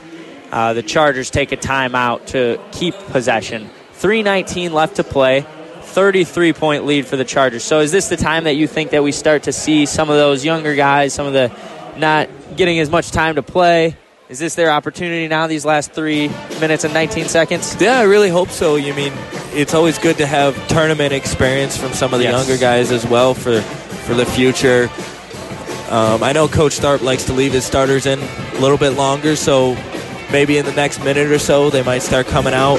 uh, 0.52 0.74
the 0.74 0.84
Chargers 0.84 1.30
take 1.30 1.52
a 1.52 1.57
timeout 1.57 2.28
to 2.28 2.57
keep 2.72 2.95
possession. 3.10 3.70
3.19 4.00 4.72
left 4.72 4.98
to 4.98 5.04
play. 5.04 5.46
33 5.82 6.54
point 6.54 6.86
lead 6.86 7.08
for 7.08 7.18
the 7.18 7.26
Chargers. 7.26 7.64
So, 7.64 7.80
is 7.80 7.92
this 7.92 8.10
the 8.10 8.18
time 8.18 8.44
that 8.44 8.54
you 8.54 8.68
think 8.68 8.92
that 8.92 9.02
we 9.02 9.12
start 9.12 9.44
to 9.44 9.52
see 9.52 9.88
some 9.88 10.10
of 10.10 10.18
those 10.18 10.46
younger 10.46 10.76
guys, 10.76 11.14
some 11.14 11.26
of 11.26 11.34
the 11.34 11.52
not 12.00 12.30
getting 12.56 12.80
as 12.80 12.90
much 12.90 13.12
time 13.12 13.36
to 13.36 13.44
play. 13.44 13.96
Is 14.30 14.40
this 14.40 14.56
their 14.56 14.72
opportunity 14.72 15.28
now, 15.28 15.48
these 15.48 15.66
last 15.66 15.92
three 15.92 16.30
minutes 16.60 16.84
and 16.84 16.94
19 16.94 17.26
seconds? 17.26 17.76
Yeah, 17.80 18.00
I 18.00 18.04
really 18.04 18.30
hope 18.30 18.50
so. 18.50 18.76
You 18.76 18.94
mean, 18.94 19.12
it's 19.54 19.74
always 19.74 19.98
good 19.98 20.18
to 20.18 20.28
have 20.28 20.56
tournament 20.68 21.14
experience 21.14 21.76
from 21.76 21.94
some 21.94 22.14
of 22.14 22.20
the 22.20 22.26
yes. 22.26 22.48
younger 22.48 22.62
guys 22.62 22.92
as 22.92 23.06
well 23.08 23.34
for, 23.34 23.60
for 23.62 24.14
the 24.14 24.26
future. 24.26 24.90
Um, 25.90 26.22
I 26.22 26.32
know 26.34 26.48
Coach 26.48 26.80
Tharp 26.80 27.02
likes 27.02 27.26
to 27.26 27.34
leave 27.34 27.54
his 27.54 27.66
starters 27.66 28.06
in 28.06 28.20
a 28.20 28.60
little 28.60 28.78
bit 28.78 28.92
longer, 28.92 29.36
so 29.36 29.74
maybe 30.32 30.58
in 30.58 30.66
the 30.66 30.74
next 30.74 31.04
minute 31.04 31.32
or 31.32 31.40
so 31.40 31.72
they 31.72 31.82
might 31.82 32.04
start 32.04 32.28
coming 32.28 32.54
out. 32.54 32.78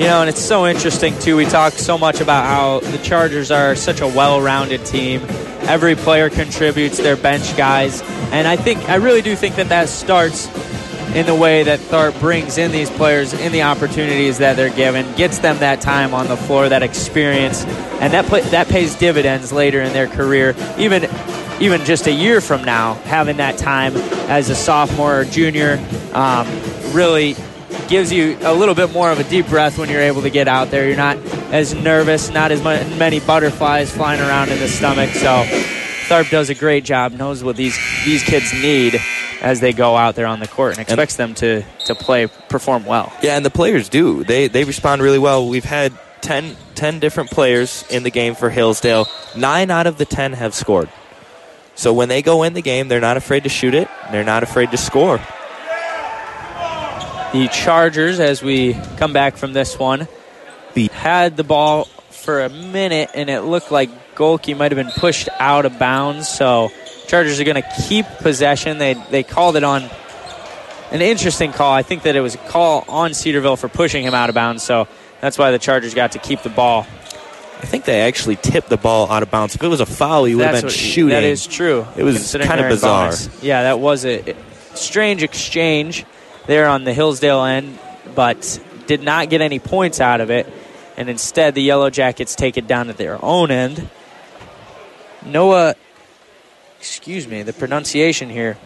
You 0.00 0.06
know, 0.06 0.22
and 0.22 0.30
it's 0.30 0.40
so 0.40 0.66
interesting, 0.66 1.16
too. 1.18 1.36
We 1.36 1.44
talk 1.44 1.74
so 1.74 1.98
much 1.98 2.22
about 2.22 2.46
how 2.46 2.80
the 2.80 2.96
Chargers 2.98 3.50
are 3.50 3.76
such 3.76 4.00
a 4.00 4.06
well 4.08 4.40
rounded 4.40 4.86
team 4.86 5.20
every 5.70 5.94
player 5.94 6.30
contributes 6.30 6.98
their 6.98 7.16
bench 7.16 7.56
guys. 7.56 8.02
And 8.32 8.48
I 8.48 8.56
think, 8.56 8.88
I 8.88 8.96
really 8.96 9.22
do 9.22 9.36
think 9.36 9.56
that 9.56 9.68
that 9.68 9.88
starts 9.88 10.48
in 11.14 11.26
the 11.26 11.34
way 11.34 11.64
that 11.64 11.78
Tharp 11.80 12.18
brings 12.18 12.56
in 12.56 12.72
these 12.72 12.88
players 12.90 13.32
in 13.32 13.52
the 13.52 13.62
opportunities 13.62 14.38
that 14.38 14.56
they're 14.56 14.74
given, 14.74 15.12
gets 15.16 15.38
them 15.38 15.58
that 15.58 15.80
time 15.80 16.14
on 16.14 16.28
the 16.28 16.36
floor, 16.36 16.68
that 16.68 16.82
experience, 16.82 17.64
and 18.00 18.12
that 18.12 18.26
play, 18.26 18.40
that 18.40 18.68
pays 18.68 18.94
dividends 18.94 19.52
later 19.52 19.80
in 19.80 19.92
their 19.92 20.08
career. 20.08 20.54
Even 20.78 21.08
even 21.60 21.84
just 21.84 22.06
a 22.06 22.12
year 22.12 22.40
from 22.40 22.64
now, 22.64 22.94
having 23.04 23.36
that 23.36 23.58
time 23.58 23.94
as 24.30 24.48
a 24.48 24.54
sophomore 24.54 25.20
or 25.20 25.24
junior 25.26 25.78
um, 26.14 26.48
really 26.92 27.36
gives 27.88 28.12
you 28.12 28.38
a 28.42 28.54
little 28.54 28.74
bit 28.74 28.92
more 28.92 29.10
of 29.10 29.18
a 29.18 29.24
deep 29.24 29.46
breath 29.48 29.78
when 29.78 29.88
you're 29.88 30.00
able 30.00 30.22
to 30.22 30.30
get 30.30 30.48
out 30.48 30.70
there. 30.70 30.86
You're 30.86 30.96
not 30.96 31.16
as 31.52 31.74
nervous, 31.74 32.30
not 32.30 32.52
as 32.52 32.62
many 32.62 33.20
butterflies 33.20 33.90
flying 33.90 34.20
around 34.20 34.50
in 34.50 34.58
the 34.58 34.68
stomach. 34.68 35.10
So 35.10 35.44
Tharp 36.08 36.30
does 36.30 36.50
a 36.50 36.54
great 36.54 36.84
job, 36.84 37.12
knows 37.12 37.44
what 37.44 37.56
these 37.56 37.78
these 38.04 38.22
kids 38.22 38.52
need 38.52 39.00
as 39.42 39.60
they 39.60 39.72
go 39.72 39.96
out 39.96 40.16
there 40.16 40.26
on 40.26 40.40
the 40.40 40.48
court, 40.48 40.72
and 40.72 40.80
expects 40.80 41.16
them 41.16 41.34
to 41.34 41.62
to 41.86 41.94
play 41.94 42.26
perform 42.48 42.84
well. 42.84 43.12
Yeah, 43.22 43.36
and 43.36 43.44
the 43.44 43.50
players 43.50 43.88
do. 43.88 44.24
They 44.24 44.48
they 44.48 44.64
respond 44.64 45.02
really 45.02 45.18
well. 45.18 45.48
We've 45.48 45.64
had 45.64 45.92
10, 46.22 46.56
10 46.74 47.00
different 47.00 47.30
players 47.30 47.84
in 47.90 48.02
the 48.02 48.10
game 48.10 48.34
for 48.34 48.50
Hillsdale. 48.50 49.06
Nine 49.36 49.70
out 49.70 49.86
of 49.86 49.98
the 49.98 50.04
ten 50.04 50.32
have 50.34 50.54
scored. 50.54 50.90
So 51.74 51.92
when 51.94 52.08
they 52.08 52.20
go 52.20 52.42
in 52.42 52.52
the 52.52 52.62
game, 52.62 52.88
they're 52.88 53.00
not 53.00 53.16
afraid 53.16 53.44
to 53.44 53.48
shoot 53.48 53.74
it. 53.74 53.88
They're 54.10 54.24
not 54.24 54.42
afraid 54.42 54.70
to 54.72 54.76
score. 54.76 55.20
The 57.32 57.46
Chargers, 57.48 58.18
as 58.18 58.42
we 58.42 58.74
come 58.96 59.12
back 59.12 59.36
from 59.36 59.52
this 59.52 59.78
one, 59.78 60.08
had 60.92 61.36
the 61.36 61.44
ball 61.44 61.84
for 62.10 62.42
a 62.42 62.48
minute, 62.48 63.10
and 63.14 63.30
it 63.30 63.42
looked 63.42 63.70
like 63.70 64.14
Gohlke 64.14 64.56
might 64.56 64.72
have 64.72 64.76
been 64.76 64.92
pushed 65.00 65.28
out 65.38 65.64
of 65.64 65.78
bounds. 65.78 66.28
So 66.28 66.70
Chargers 67.06 67.40
are 67.40 67.44
going 67.44 67.62
to 67.62 67.68
keep 67.88 68.06
possession. 68.18 68.78
They 68.78 68.94
they 68.94 69.22
called 69.22 69.56
it 69.56 69.64
on 69.64 69.88
an 70.90 71.02
interesting 71.02 71.52
call. 71.52 71.72
I 71.72 71.82
think 71.82 72.02
that 72.02 72.16
it 72.16 72.20
was 72.20 72.34
a 72.34 72.38
call 72.38 72.84
on 72.88 73.14
Cedarville 73.14 73.56
for 73.56 73.68
pushing 73.68 74.04
him 74.04 74.14
out 74.14 74.28
of 74.28 74.34
bounds. 74.34 74.62
So 74.62 74.88
that's 75.20 75.38
why 75.38 75.50
the 75.50 75.58
Chargers 75.58 75.94
got 75.94 76.12
to 76.12 76.18
keep 76.18 76.42
the 76.42 76.50
ball. 76.50 76.86
I 77.62 77.66
think 77.66 77.84
they 77.84 78.00
actually 78.00 78.36
tipped 78.36 78.70
the 78.70 78.76
ball 78.76 79.10
out 79.10 79.22
of 79.22 79.30
bounds. 79.30 79.54
If 79.54 79.62
it 79.62 79.68
was 79.68 79.80
a 79.80 79.86
foul, 79.86 80.24
he 80.24 80.34
would 80.34 80.46
have 80.46 80.54
been 80.54 80.64
what, 80.64 80.72
shooting. 80.72 81.10
That 81.10 81.24
is 81.24 81.46
true. 81.46 81.86
It 81.96 82.02
was 82.02 82.32
kind 82.32 82.60
of 82.60 82.70
bizarre. 82.70 83.10
Bonus. 83.10 83.42
Yeah, 83.42 83.64
that 83.64 83.78
was 83.78 84.04
a 84.04 84.34
strange 84.74 85.22
exchange 85.22 86.06
there 86.46 86.68
on 86.68 86.84
the 86.84 86.92
Hillsdale 86.92 87.44
end, 87.44 87.78
but 88.14 88.60
did 88.86 89.02
not 89.02 89.30
get 89.30 89.40
any 89.40 89.58
points 89.58 90.00
out 90.00 90.20
of 90.20 90.30
it. 90.30 90.52
And 90.96 91.08
instead, 91.08 91.54
the 91.54 91.62
Yellow 91.62 91.90
Jackets 91.90 92.34
take 92.34 92.56
it 92.56 92.66
down 92.66 92.90
at 92.90 92.96
their 92.96 93.24
own 93.24 93.50
end. 93.50 93.88
Noah, 95.24 95.74
excuse 96.78 97.26
me, 97.26 97.42
the 97.42 97.52
pronunciation 97.52 98.28
here. 98.28 98.58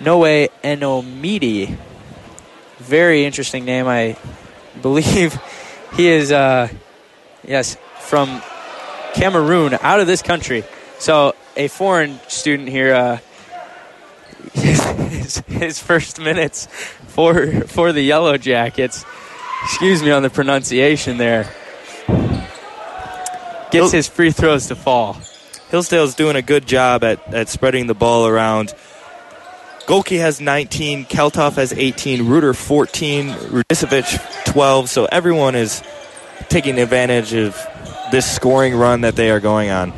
Noe 0.00 0.48
Enomidi. 0.62 1.76
Very 2.78 3.24
interesting 3.24 3.64
name. 3.64 3.86
I 3.86 4.16
believe 4.82 5.38
he 5.94 6.08
is, 6.08 6.32
uh, 6.32 6.68
yes, 7.46 7.76
from 8.00 8.42
Cameroon, 9.14 9.74
out 9.80 10.00
of 10.00 10.06
this 10.06 10.22
country. 10.22 10.64
So 10.98 11.34
a 11.56 11.68
foreign 11.68 12.18
student 12.28 12.68
here, 12.68 12.94
uh, 12.94 13.18
his, 14.52 15.38
his, 15.46 15.78
first 15.78 16.20
minutes 16.20 16.66
for 17.06 17.62
for 17.62 17.92
the 17.92 18.02
Yellow 18.02 18.36
Jackets. 18.36 19.04
Excuse 19.64 20.02
me 20.02 20.10
on 20.10 20.22
the 20.22 20.30
pronunciation 20.30 21.16
there. 21.16 21.50
Gets 23.70 23.92
his 23.92 24.08
free 24.08 24.30
throws 24.30 24.68
to 24.68 24.76
fall. 24.76 25.16
Hillsdale's 25.70 26.14
doing 26.14 26.36
a 26.36 26.42
good 26.42 26.66
job 26.66 27.02
at, 27.02 27.34
at 27.34 27.48
spreading 27.48 27.86
the 27.86 27.94
ball 27.94 28.26
around. 28.26 28.74
Gohlke 29.86 30.18
has 30.18 30.40
19, 30.40 31.06
Kaltoff 31.06 31.54
has 31.54 31.72
18, 31.72 32.26
Reuter 32.26 32.54
14, 32.54 33.30
Radisevich 33.30 34.44
12. 34.52 34.88
So 34.88 35.06
everyone 35.06 35.54
is 35.54 35.82
taking 36.48 36.78
advantage 36.78 37.34
of 37.34 37.56
this 38.12 38.30
scoring 38.30 38.74
run 38.74 39.00
that 39.00 39.16
they 39.16 39.30
are 39.30 39.40
going 39.40 39.70
on. 39.70 39.92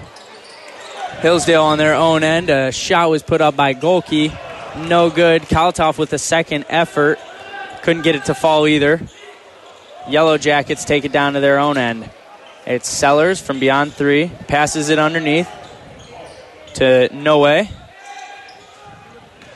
Hillsdale 1.26 1.64
on 1.64 1.76
their 1.76 1.96
own 1.96 2.22
end. 2.22 2.50
A 2.50 2.70
shot 2.70 3.10
was 3.10 3.24
put 3.24 3.40
up 3.40 3.56
by 3.56 3.74
Gohlke. 3.74 4.30
No 4.86 5.10
good. 5.10 5.42
Kaltoff 5.42 5.98
with 5.98 6.12
a 6.12 6.20
second 6.20 6.66
effort. 6.68 7.18
Couldn't 7.82 8.02
get 8.02 8.14
it 8.14 8.26
to 8.26 8.34
fall 8.34 8.68
either. 8.68 9.00
Yellow 10.08 10.38
Jackets 10.38 10.84
take 10.84 11.04
it 11.04 11.10
down 11.10 11.32
to 11.32 11.40
their 11.40 11.58
own 11.58 11.78
end. 11.78 12.08
It's 12.64 12.88
Sellers 12.88 13.40
from 13.40 13.58
beyond 13.58 13.92
three. 13.92 14.30
Passes 14.46 14.88
it 14.88 15.00
underneath 15.00 15.50
to 16.74 17.12
Noe. 17.12 17.66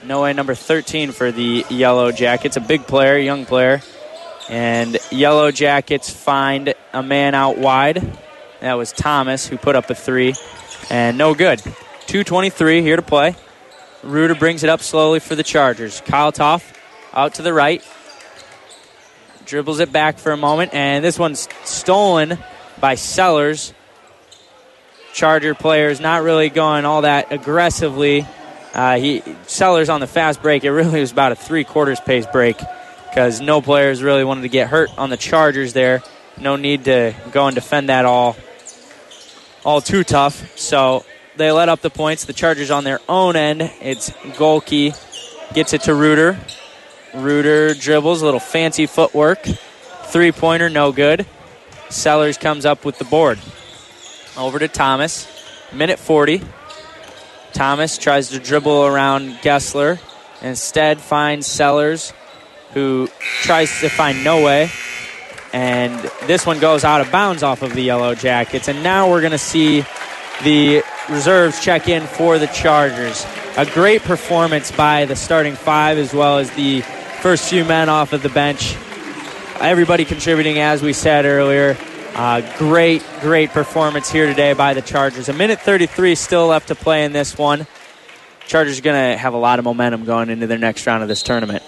Noe 0.05 0.33
number 0.33 0.57
13 0.57 1.13
for 1.13 1.31
the 1.31 1.65
Yellow 1.71 2.11
Jackets. 2.11 2.57
A 2.57 2.61
big 2.61 2.85
player, 2.89 3.17
young 3.17 3.47
player. 3.47 3.81
And 4.49 4.99
Yellow 5.13 5.53
Jackets 5.53 6.11
find 6.11 6.75
a 6.93 7.03
man 7.05 7.37
out 7.37 7.59
wide. 7.59 8.19
That 8.59 8.75
was 8.75 8.91
Thomas 8.91 9.47
who 9.47 9.57
put 9.57 9.77
up 9.77 9.89
a 9.89 9.95
three. 9.95 10.35
And 10.91 11.17
no 11.17 11.35
good. 11.35 11.61
2.23 11.61 12.83
here 12.83 12.97
to 12.97 13.03
play. 13.03 13.37
Reuter 14.03 14.35
brings 14.35 14.65
it 14.65 14.71
up 14.71 14.81
slowly 14.81 15.21
for 15.21 15.37
the 15.37 15.45
Chargers. 15.45 16.01
Kaltoff 16.01 16.75
out 17.13 17.35
to 17.35 17.43
the 17.43 17.53
right. 17.53 17.85
Dribbles 19.47 19.79
it 19.79 19.93
back 19.93 20.19
for 20.19 20.33
a 20.33 20.37
moment. 20.37 20.75
And 20.75 21.05
this 21.05 21.19
one's 21.19 21.49
stolen 21.65 22.39
by 22.81 22.97
Sellers. 22.97 23.73
Charger 25.13 25.55
players 25.55 26.01
not 26.01 26.23
really 26.23 26.49
going 26.49 26.85
all 26.85 27.03
that 27.03 27.33
aggressively. 27.33 28.27
Uh, 28.75 28.97
he 28.99 29.23
Sellers 29.47 29.89
on 29.89 30.01
the 30.01 30.07
fast 30.07 30.43
break. 30.43 30.65
It 30.65 30.73
really 30.73 31.01
was 31.01 31.13
about 31.13 31.33
a 31.33 31.37
three 31.37 31.65
quarters 31.65 32.01
pace 32.01 32.27
break 32.27 32.59
because 33.09 33.41
no 33.41 33.61
players 33.61 34.03
really 34.03 34.25
wanted 34.25 34.43
to 34.43 34.49
get 34.49 34.69
hurt 34.69 34.91
on 34.97 35.11
the 35.11 35.17
Chargers 35.17 35.73
there. 35.73 36.03
No 36.39 36.57
need 36.57 36.85
to 36.85 37.15
go 37.33 37.47
and 37.47 37.55
defend 37.55 37.89
that 37.89 38.05
all 38.05 38.37
all 39.65 39.81
too 39.81 40.05
tough. 40.05 40.59
So 40.59 41.05
they 41.37 41.53
let 41.53 41.69
up 41.69 41.81
the 41.81 41.91
points. 41.91 42.25
The 42.25 42.33
Chargers 42.33 42.71
on 42.71 42.85
their 42.85 43.01
own 43.09 43.37
end. 43.37 43.63
It's 43.81 44.11
Gohlke 44.11 44.97
gets 45.55 45.73
it 45.73 45.83
to 45.83 45.95
Reuter. 45.95 46.39
Reuter 47.15 47.75
dribbles, 47.75 48.23
a 48.23 48.25
little 48.25 48.41
fancy 48.41 48.87
footwork. 48.87 49.43
Three 50.05 50.33
pointer, 50.33 50.69
no 50.69 50.93
good. 50.93 51.27
Sellers 51.89 52.39
comes 52.39 52.65
up 52.65 52.85
with 52.85 52.99
the 52.99 53.05
board. 53.05 53.39
Over 54.37 54.59
to 54.59 54.69
Thomas. 54.69 55.27
Minute 55.73 55.99
40. 55.99 56.43
Thomas 57.53 57.99
tries 57.99 58.29
to 58.29 58.39
dribble 58.39 58.87
around 58.87 59.31
Gessler. 59.43 59.99
Instead, 60.43 61.01
finds 61.01 61.47
Sellers, 61.47 62.13
who 62.73 63.09
tries 63.43 63.81
to 63.81 63.89
find 63.89 64.25
Noe. 64.25 64.69
And 65.53 65.99
this 66.27 66.47
one 66.47 66.61
goes 66.61 66.85
out 66.85 67.01
of 67.01 67.11
bounds 67.11 67.43
off 67.43 67.63
of 67.63 67.75
the 67.75 67.83
Yellow 67.83 68.15
Jackets. 68.15 68.69
And 68.69 68.83
now 68.83 69.11
we're 69.11 69.21
going 69.21 69.33
to 69.33 69.39
see 69.39 69.85
the 70.45 70.83
reserves 71.09 71.61
check 71.61 71.89
in 71.89 72.07
for 72.07 72.39
the 72.39 72.47
Chargers. 72.49 73.27
A 73.57 73.67
great 73.67 74.03
performance 74.03 74.71
by 74.71 75.05
the 75.07 75.17
starting 75.17 75.55
five 75.55 75.99
as 75.99 76.15
well 76.15 76.39
as 76.39 76.51
the 76.53 76.83
first 77.21 77.51
few 77.51 77.65
men 77.65 77.89
off 77.89 78.13
of 78.13 78.23
the 78.23 78.29
bench. 78.29 78.77
Everybody 79.61 80.05
contributing, 80.05 80.59
as 80.59 80.83
we 80.83 80.93
said 80.93 81.25
earlier. 81.25 81.77
Uh, 82.15 82.41
great, 82.59 83.05
great 83.21 83.51
performance 83.51 84.11
here 84.11 84.27
today 84.27 84.53
by 84.53 84.75
the 84.75 84.83
Chargers. 84.83 85.29
A 85.29 85.33
minute 85.33 85.61
33 85.61 86.15
still 86.15 86.47
left 86.47 86.69
to 86.69 86.75
play 86.75 87.05
in 87.05 87.13
this 87.13 87.37
one. 87.37 87.67
Chargers 88.51 88.81
are 88.81 88.83
going 88.83 89.13
to 89.13 89.17
have 89.17 89.33
a 89.33 89.37
lot 89.37 89.61
of 89.61 89.65
momentum 89.65 90.05
going 90.05 90.29
into 90.29 90.49
their 90.49 90.59
next 90.59 90.85
round 90.85 91.05
of 91.05 91.09
this 91.09 91.23
tournament. 91.23 91.63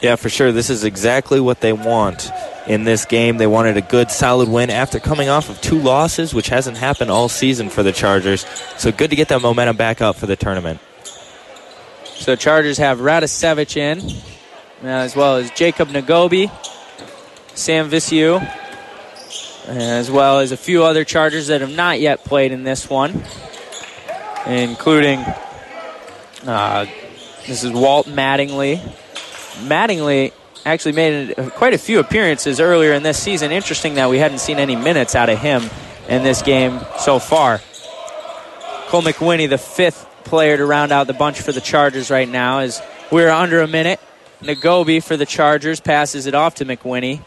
Yeah, 0.00 0.14
for 0.14 0.28
sure. 0.28 0.52
This 0.52 0.70
is 0.70 0.84
exactly 0.84 1.40
what 1.40 1.60
they 1.60 1.72
want 1.72 2.30
in 2.68 2.84
this 2.84 3.06
game. 3.06 3.38
They 3.38 3.48
wanted 3.48 3.76
a 3.76 3.80
good, 3.80 4.08
solid 4.12 4.48
win 4.48 4.70
after 4.70 5.00
coming 5.00 5.28
off 5.28 5.50
of 5.50 5.60
two 5.60 5.80
losses, 5.80 6.32
which 6.32 6.48
hasn't 6.48 6.76
happened 6.76 7.10
all 7.10 7.28
season 7.28 7.70
for 7.70 7.82
the 7.82 7.90
Chargers. 7.90 8.46
So 8.76 8.92
good 8.92 9.10
to 9.10 9.16
get 9.16 9.26
that 9.30 9.42
momentum 9.42 9.76
back 9.76 10.00
up 10.00 10.14
for 10.14 10.26
the 10.26 10.36
tournament. 10.36 10.78
So 12.04 12.36
Chargers 12.36 12.78
have 12.78 13.00
Radisevich 13.00 13.76
in, 13.76 13.98
uh, 14.84 14.86
as 14.86 15.16
well 15.16 15.38
as 15.38 15.50
Jacob 15.50 15.88
Nagobi, 15.88 16.52
Sam 17.56 17.90
Visiu, 17.90 18.48
as 19.66 20.08
well 20.08 20.38
as 20.38 20.52
a 20.52 20.56
few 20.56 20.84
other 20.84 21.04
Chargers 21.04 21.48
that 21.48 21.62
have 21.62 21.74
not 21.74 21.98
yet 21.98 22.22
played 22.22 22.52
in 22.52 22.62
this 22.62 22.88
one, 22.88 23.24
including 24.46 25.24
uh, 26.46 26.86
this 27.46 27.64
is 27.64 27.72
Walt 27.72 28.06
Mattingly. 28.06 28.78
Mattingly 29.66 30.32
actually 30.64 30.92
made 30.92 31.34
quite 31.54 31.74
a 31.74 31.78
few 31.78 31.98
appearances 31.98 32.60
earlier 32.60 32.92
in 32.92 33.02
this 33.02 33.18
season. 33.18 33.52
Interesting 33.52 33.94
that 33.94 34.10
we 34.10 34.18
hadn't 34.18 34.38
seen 34.38 34.58
any 34.58 34.76
minutes 34.76 35.14
out 35.14 35.28
of 35.28 35.38
him 35.38 35.62
in 36.08 36.22
this 36.22 36.42
game 36.42 36.80
so 36.98 37.18
far. 37.18 37.60
Cole 38.88 39.02
McWinney, 39.02 39.48
the 39.48 39.58
fifth 39.58 40.06
player 40.24 40.56
to 40.56 40.64
round 40.64 40.92
out 40.92 41.06
the 41.06 41.12
bunch 41.12 41.40
for 41.40 41.52
the 41.52 41.60
Chargers 41.60 42.10
right 42.10 42.28
now, 42.28 42.60
is 42.60 42.80
we're 43.10 43.30
under 43.30 43.60
a 43.60 43.68
minute. 43.68 44.00
Nagobi 44.42 45.02
for 45.02 45.16
the 45.16 45.26
Chargers 45.26 45.80
passes 45.80 46.26
it 46.26 46.34
off 46.34 46.56
to 46.56 46.64
McWinney. 46.64 47.20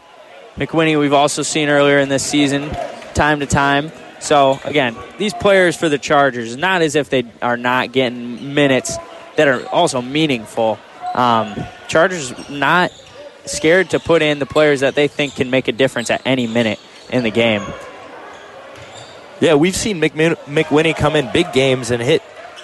McWinney, 0.56 0.98
we've 0.98 1.12
also 1.12 1.42
seen 1.42 1.68
earlier 1.68 1.98
in 1.98 2.08
this 2.08 2.24
season, 2.24 2.70
time 3.14 3.40
to 3.40 3.46
time. 3.46 3.92
So, 4.22 4.60
again, 4.64 4.96
these 5.18 5.34
players 5.34 5.76
for 5.76 5.88
the 5.88 5.98
Chargers, 5.98 6.56
not 6.56 6.80
as 6.80 6.94
if 6.94 7.10
they 7.10 7.24
are 7.42 7.56
not 7.56 7.90
getting 7.90 8.54
minutes 8.54 8.96
that 9.36 9.48
are 9.48 9.66
also 9.68 10.00
meaningful. 10.00 10.78
Um, 11.14 11.56
Chargers 11.88 12.32
not 12.48 12.92
scared 13.46 13.90
to 13.90 13.98
put 13.98 14.22
in 14.22 14.38
the 14.38 14.46
players 14.46 14.80
that 14.80 14.94
they 14.94 15.08
think 15.08 15.34
can 15.34 15.50
make 15.50 15.66
a 15.66 15.72
difference 15.72 16.08
at 16.08 16.22
any 16.24 16.46
minute 16.46 16.78
in 17.10 17.24
the 17.24 17.30
game. 17.30 17.62
Yeah, 19.40 19.54
we've 19.54 19.74
seen 19.74 20.00
McMin- 20.00 20.36
McWinney 20.46 20.96
come 20.96 21.16
in 21.16 21.28
big 21.32 21.52
games 21.52 21.90
and 21.90 22.00
hit 22.00 22.22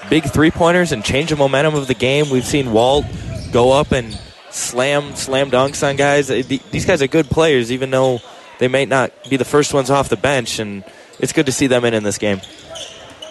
big 0.09 0.22
three 0.24 0.52
pointers 0.52 0.93
and 0.93 1.05
change 1.05 1.30
the 1.30 1.36
momentum 1.36 1.74
of 1.74 1.89
the 1.89 1.94
game. 1.94 2.30
We've 2.30 2.47
seen 2.47 2.72
Walt 2.72 3.05
go 3.51 3.72
up 3.72 3.90
and 3.90 4.16
slam 4.51 5.16
slam 5.16 5.51
dunks 5.51 5.86
on 5.86 5.97
guys. 5.97 6.28
These 6.28 6.86
guys 6.86 7.02
are 7.02 7.09
good 7.09 7.26
players, 7.26 7.72
even 7.72 7.90
though 7.90 8.20
they 8.60 8.68
may 8.68 8.85
not 8.85 9.10
be 9.28 9.36
the 9.36 9.44
first 9.44 9.74
ones 9.74 9.90
off 9.90 10.09
the 10.09 10.16
bench, 10.16 10.60
and 10.60 10.85
it's 11.19 11.32
good 11.32 11.47
to 11.47 11.53
see 11.53 11.66
them 11.66 11.85
in 11.85 11.95
in 11.95 12.03
this 12.03 12.19
game. 12.19 12.40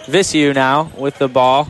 Visiu 0.06 0.54
now 0.54 0.90
with 0.96 1.18
the 1.18 1.28
ball 1.28 1.68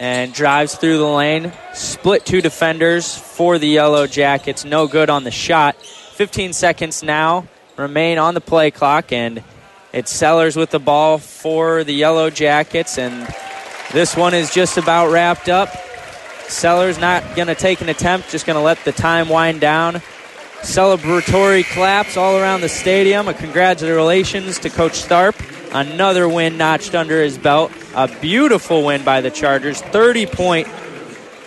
and 0.00 0.32
drives 0.32 0.74
through 0.74 0.98
the 0.98 1.06
lane. 1.06 1.52
Split 1.72 2.26
two 2.26 2.40
defenders 2.40 3.16
for 3.16 3.58
the 3.58 3.68
Yellow 3.68 4.06
Jackets. 4.06 4.64
No 4.64 4.86
good 4.86 5.08
on 5.10 5.24
the 5.24 5.30
shot. 5.30 5.76
15 5.76 6.52
seconds 6.52 7.02
now 7.02 7.46
remain 7.76 8.18
on 8.18 8.34
the 8.34 8.40
play 8.40 8.70
clock, 8.70 9.12
and 9.12 9.42
it's 9.92 10.12
Sellers 10.12 10.56
with 10.56 10.70
the 10.70 10.78
ball 10.78 11.18
for 11.18 11.84
the 11.84 11.94
Yellow 11.94 12.30
Jackets, 12.30 12.98
and 12.98 13.26
this 13.92 14.16
one 14.16 14.34
is 14.34 14.52
just 14.52 14.76
about 14.76 15.10
wrapped 15.10 15.48
up. 15.48 15.74
Sellers 16.48 16.98
not 16.98 17.34
going 17.34 17.48
to 17.48 17.54
take 17.54 17.80
an 17.80 17.88
attempt, 17.88 18.30
just 18.30 18.46
going 18.46 18.56
to 18.56 18.62
let 18.62 18.84
the 18.84 18.92
time 18.92 19.28
wind 19.28 19.60
down. 19.60 20.02
Celebratory 20.64 21.62
claps 21.64 22.16
all 22.16 22.38
around 22.38 22.62
the 22.62 22.68
stadium. 22.68 23.28
A 23.28 23.34
congratulations 23.34 24.58
to 24.60 24.70
Coach 24.70 25.04
Tharp. 25.04 25.34
Another 25.74 26.28
win 26.28 26.56
notched 26.56 26.94
under 26.94 27.22
his 27.22 27.36
belt. 27.36 27.70
A 27.94 28.08
beautiful 28.20 28.82
win 28.82 29.04
by 29.04 29.20
the 29.20 29.30
Chargers. 29.30 29.82
30 29.82 30.26
point 30.26 30.68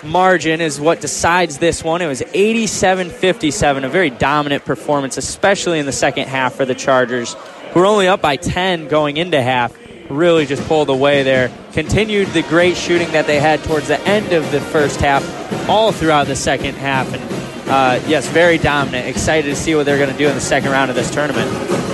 margin 0.03 0.61
is 0.61 0.79
what 0.79 1.01
decides 1.01 1.57
this 1.57 1.83
one. 1.83 2.01
It 2.01 2.07
was 2.07 2.21
87 2.33 3.09
57, 3.09 3.83
a 3.83 3.89
very 3.89 4.11
dominant 4.11 4.63
performance, 4.65 5.17
especially 5.17 5.79
in 5.79 5.87
the 5.87 5.91
second 5.91 6.27
half 6.27 6.53
for 6.53 6.65
the 6.65 6.75
Chargers 6.75 7.35
who 7.73 7.79
were 7.79 7.85
only 7.87 8.07
up 8.07 8.21
by 8.21 8.35
10 8.35 8.87
going 8.87 9.17
into 9.17 9.41
half, 9.41 9.75
really 10.09 10.45
just 10.45 10.63
pulled 10.67 10.89
away 10.89 11.23
there. 11.23 11.51
Continued 11.73 12.27
the 12.29 12.43
great 12.43 12.77
shooting 12.77 13.11
that 13.11 13.25
they 13.25 13.39
had 13.39 13.63
towards 13.63 13.87
the 13.87 13.99
end 14.01 14.31
of 14.31 14.51
the 14.51 14.61
first 14.61 15.01
half, 15.01 15.23
all 15.67 15.91
throughout 15.91 16.27
the 16.27 16.35
second 16.35 16.75
half. 16.75 17.11
And 17.13 17.36
uh, 17.67 18.01
yes, 18.07 18.29
very 18.29 18.57
dominant. 18.57 19.07
Excited 19.07 19.49
to 19.49 19.55
see 19.55 19.75
what 19.75 19.85
they're 19.85 19.97
going 19.97 20.11
to 20.11 20.17
do 20.17 20.27
in 20.27 20.35
the 20.35 20.41
second 20.41 20.71
round 20.71 20.89
of 20.89 20.95
this 20.95 21.11
tournament. 21.11 21.49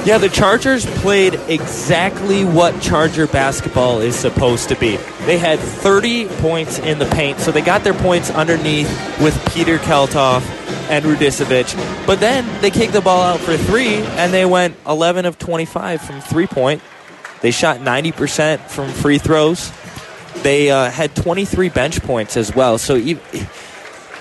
Yeah, 0.06 0.18
the 0.18 0.30
Chargers 0.30 0.86
played 0.86 1.36
exactly 1.48 2.44
what 2.44 2.82
Charger 2.82 3.26
basketball 3.26 4.02
is 4.02 4.16
supposed 4.16 4.70
to 4.70 4.76
be. 4.76 4.98
They 5.26 5.38
had 5.38 5.60
30 5.60 6.28
points 6.28 6.78
in 6.78 7.00
the 7.00 7.06
paint, 7.06 7.40
so 7.40 7.52
they 7.52 7.62
got 7.62 7.84
their 7.84 7.94
points 7.94 8.30
underneath 8.30 8.88
with 9.22 9.34
Peter 9.54 9.78
Kaltoff 9.78 10.42
and 10.90 11.06
Radisevich. 11.06 12.06
But 12.06 12.20
then 12.20 12.62
they 12.62 12.70
kicked 12.70 12.94
the 12.94 13.02
ball 13.02 13.24
out 13.24 13.40
for 13.40 13.56
three, 13.56 13.96
and 13.96 14.34
they 14.34 14.46
went 14.46 14.76
11 14.86 15.26
of 15.26 15.40
25 15.40 16.02
from 16.02 16.22
three 16.22 16.48
point. 16.48 16.82
They 17.42 17.52
shot 17.52 17.80
90% 17.80 18.60
from 18.60 18.90
free 18.90 19.18
throws. 19.18 19.72
They 20.44 20.70
uh, 20.70 20.90
had 20.90 21.16
23 21.16 21.70
bench 21.70 22.02
points 22.02 22.38
as 22.38 22.54
well. 22.54 22.78
So 22.78 22.96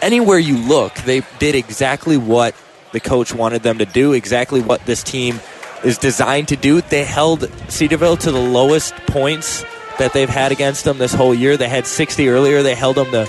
anywhere 0.03 0.39
you 0.39 0.59
look, 0.59 0.95
they 0.97 1.23
did 1.39 1.55
exactly 1.55 2.17
what 2.19 2.55
the 2.93 3.01
coach 3.01 3.33
wanted 3.33 3.63
them 3.63 3.79
to 3.79 3.87
do, 3.87 4.13
exactly 4.13 4.61
what 4.61 4.85
this 4.85 5.03
team 5.03 5.41
is 5.85 5.97
designed 5.97 6.49
to 6.49 6.57
do. 6.57 6.81
They 6.83 7.05
held 7.05 7.51
Cedarville 7.69 8.19
to 8.19 8.31
the 8.31 8.41
lowest 8.41 8.95
points 9.07 9.65
that 9.99 10.13
they've 10.13 10.29
had 10.29 10.53
against 10.53 10.85
them 10.85 10.99
this 10.99 11.15
whole 11.15 11.35
year. 11.35 11.57
They 11.57 11.69
had 11.69 11.87
60 11.87 12.29
earlier. 12.29 12.63
They 12.63 12.75
held 12.75 12.97
them 12.97 13.11
to 13.13 13.27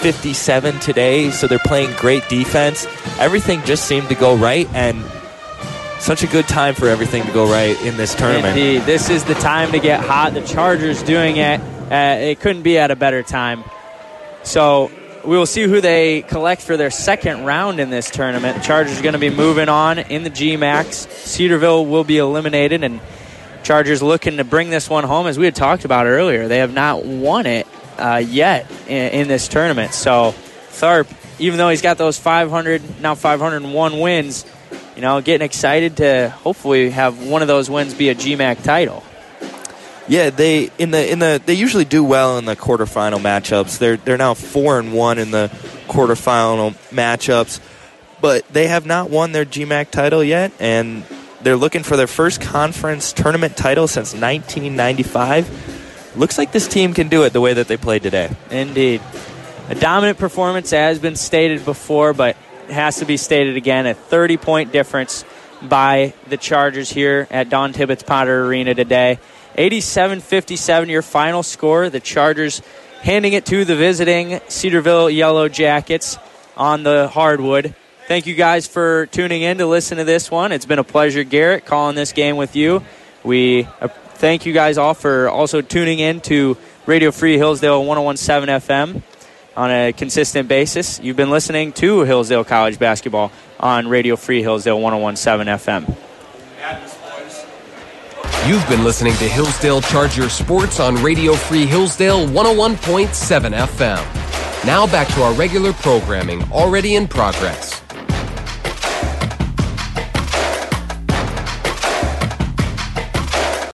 57 0.00 0.78
today, 0.80 1.30
so 1.30 1.46
they're 1.46 1.58
playing 1.58 1.94
great 1.96 2.28
defense. 2.28 2.86
Everything 3.18 3.62
just 3.64 3.84
seemed 3.84 4.08
to 4.08 4.14
go 4.14 4.36
right, 4.36 4.68
and 4.74 5.04
such 6.00 6.22
a 6.22 6.26
good 6.26 6.48
time 6.48 6.74
for 6.74 6.88
everything 6.88 7.22
to 7.24 7.32
go 7.32 7.50
right 7.50 7.80
in 7.82 7.96
this 7.98 8.14
tournament. 8.14 8.56
Indeed, 8.56 8.82
this 8.82 9.10
is 9.10 9.24
the 9.24 9.34
time 9.34 9.70
to 9.72 9.78
get 9.78 10.00
hot. 10.00 10.32
The 10.32 10.40
Chargers 10.42 11.02
doing 11.02 11.36
it. 11.36 11.60
Uh, 11.90 12.16
it 12.18 12.40
couldn't 12.40 12.62
be 12.62 12.78
at 12.78 12.90
a 12.90 12.96
better 12.96 13.22
time. 13.22 13.62
So 14.42 14.90
we 15.24 15.36
will 15.36 15.46
see 15.46 15.62
who 15.62 15.80
they 15.80 16.22
collect 16.22 16.62
for 16.62 16.76
their 16.76 16.90
second 16.90 17.44
round 17.44 17.80
in 17.80 17.90
this 17.90 18.10
tournament. 18.10 18.62
Chargers 18.62 18.98
are 18.98 19.02
going 19.02 19.12
to 19.12 19.18
be 19.18 19.30
moving 19.30 19.68
on 19.68 19.98
in 19.98 20.22
the 20.22 20.30
GMAX. 20.30 21.08
Cedarville 21.10 21.84
will 21.86 22.04
be 22.04 22.18
eliminated, 22.18 22.82
and 22.84 23.00
Chargers 23.62 24.02
looking 24.02 24.38
to 24.38 24.44
bring 24.44 24.70
this 24.70 24.88
one 24.88 25.04
home. 25.04 25.26
As 25.26 25.38
we 25.38 25.44
had 25.44 25.54
talked 25.54 25.84
about 25.84 26.06
earlier, 26.06 26.48
they 26.48 26.58
have 26.58 26.72
not 26.72 27.04
won 27.04 27.46
it 27.46 27.66
uh, 27.98 28.22
yet 28.24 28.70
in, 28.88 29.12
in, 29.12 29.28
this 29.28 29.48
tournament. 29.48 29.92
So 29.92 30.34
Tharp, 30.70 31.12
even 31.38 31.58
though 31.58 31.68
he's 31.68 31.82
got 31.82 31.98
those 31.98 32.18
500 32.18 33.00
now 33.00 33.14
501 33.14 34.00
wins, 34.00 34.46
you 34.96 35.02
know, 35.02 35.20
getting 35.20 35.44
excited 35.44 35.98
to 35.98 36.30
hopefully 36.30 36.90
have 36.90 37.26
one 37.26 37.42
of 37.42 37.48
those 37.48 37.68
wins 37.68 37.94
be 37.94 38.08
a 38.08 38.14
GMAC 38.14 38.62
title. 38.62 39.04
Yeah, 40.10 40.30
they 40.30 40.72
in 40.76 40.90
the 40.90 41.08
in 41.08 41.20
the 41.20 41.40
they 41.46 41.54
usually 41.54 41.84
do 41.84 42.02
well 42.02 42.36
in 42.36 42.44
the 42.44 42.56
quarterfinal 42.56 43.20
matchups. 43.20 43.78
They're 43.78 43.96
they're 43.96 44.18
now 44.18 44.34
four 44.34 44.80
and 44.80 44.92
one 44.92 45.18
in 45.18 45.30
the 45.30 45.48
quarterfinal 45.86 46.74
matchups, 46.90 47.60
but 48.20 48.44
they 48.48 48.66
have 48.66 48.86
not 48.86 49.08
won 49.08 49.30
their 49.30 49.44
GMAC 49.44 49.92
title 49.92 50.24
yet, 50.24 50.50
and 50.58 51.04
they're 51.42 51.54
looking 51.54 51.84
for 51.84 51.96
their 51.96 52.08
first 52.08 52.40
conference 52.40 53.12
tournament 53.12 53.56
title 53.56 53.86
since 53.86 54.12
1995 54.12 56.16
looks 56.16 56.38
like 56.38 56.50
this 56.50 56.66
team 56.66 56.92
can 56.92 57.06
do 57.06 57.22
it 57.22 57.32
the 57.32 57.40
way 57.40 57.54
that 57.54 57.68
they 57.68 57.76
played 57.76 58.02
today. 58.02 58.34
Indeed. 58.50 59.00
A 59.68 59.76
dominant 59.76 60.18
performance 60.18 60.72
has 60.72 60.98
been 60.98 61.14
stated 61.14 61.64
before, 61.64 62.14
but 62.14 62.36
it 62.68 62.72
has 62.72 62.96
to 62.96 63.04
be 63.04 63.16
stated 63.16 63.56
again. 63.56 63.86
A 63.86 63.94
30 63.94 64.38
point 64.38 64.72
difference 64.72 65.24
by 65.62 66.14
the 66.26 66.36
Chargers 66.36 66.90
here 66.90 67.28
at 67.30 67.48
Dawn 67.48 67.72
Tibbetts 67.72 68.02
Potter 68.02 68.46
Arena 68.46 68.74
today. 68.74 69.20
87 69.60 70.20
57, 70.20 70.88
your 70.88 71.02
final 71.02 71.42
score. 71.42 71.90
The 71.90 72.00
Chargers 72.00 72.62
handing 73.02 73.34
it 73.34 73.44
to 73.44 73.66
the 73.66 73.76
visiting 73.76 74.40
Cedarville 74.48 75.10
Yellow 75.10 75.50
Jackets 75.50 76.16
on 76.56 76.82
the 76.82 77.08
hardwood. 77.08 77.74
Thank 78.08 78.26
you 78.26 78.34
guys 78.34 78.66
for 78.66 79.04
tuning 79.08 79.42
in 79.42 79.58
to 79.58 79.66
listen 79.66 79.98
to 79.98 80.04
this 80.04 80.30
one. 80.30 80.52
It's 80.52 80.64
been 80.64 80.78
a 80.78 80.84
pleasure, 80.84 81.24
Garrett, 81.24 81.66
calling 81.66 81.94
this 81.94 82.12
game 82.12 82.38
with 82.38 82.56
you. 82.56 82.82
We 83.22 83.68
uh, 83.82 83.88
thank 84.14 84.46
you 84.46 84.54
guys 84.54 84.78
all 84.78 84.94
for 84.94 85.28
also 85.28 85.60
tuning 85.60 85.98
in 85.98 86.22
to 86.22 86.56
Radio 86.86 87.10
Free 87.10 87.36
Hillsdale 87.36 87.84
1017 87.84 88.60
FM 88.62 89.02
on 89.58 89.70
a 89.70 89.92
consistent 89.92 90.48
basis. 90.48 91.00
You've 91.00 91.18
been 91.18 91.30
listening 91.30 91.72
to 91.74 92.00
Hillsdale 92.00 92.44
College 92.44 92.78
basketball 92.78 93.30
on 93.58 93.88
Radio 93.88 94.16
Free 94.16 94.40
Hillsdale 94.40 94.80
1017 94.80 95.54
FM. 95.54 96.09
You've 98.46 98.66
been 98.70 98.84
listening 98.84 99.12
to 99.16 99.28
Hillsdale 99.28 99.82
Charger 99.82 100.30
Sports 100.30 100.80
on 100.80 100.96
Radio 101.02 101.34
Free 101.34 101.66
Hillsdale 101.66 102.26
101.7 102.26 103.06
FM. 103.54 104.64
Now 104.64 104.86
back 104.86 105.08
to 105.08 105.22
our 105.22 105.34
regular 105.34 105.74
programming 105.74 106.42
already 106.50 106.94
in 106.94 107.06
progress. 107.06 107.82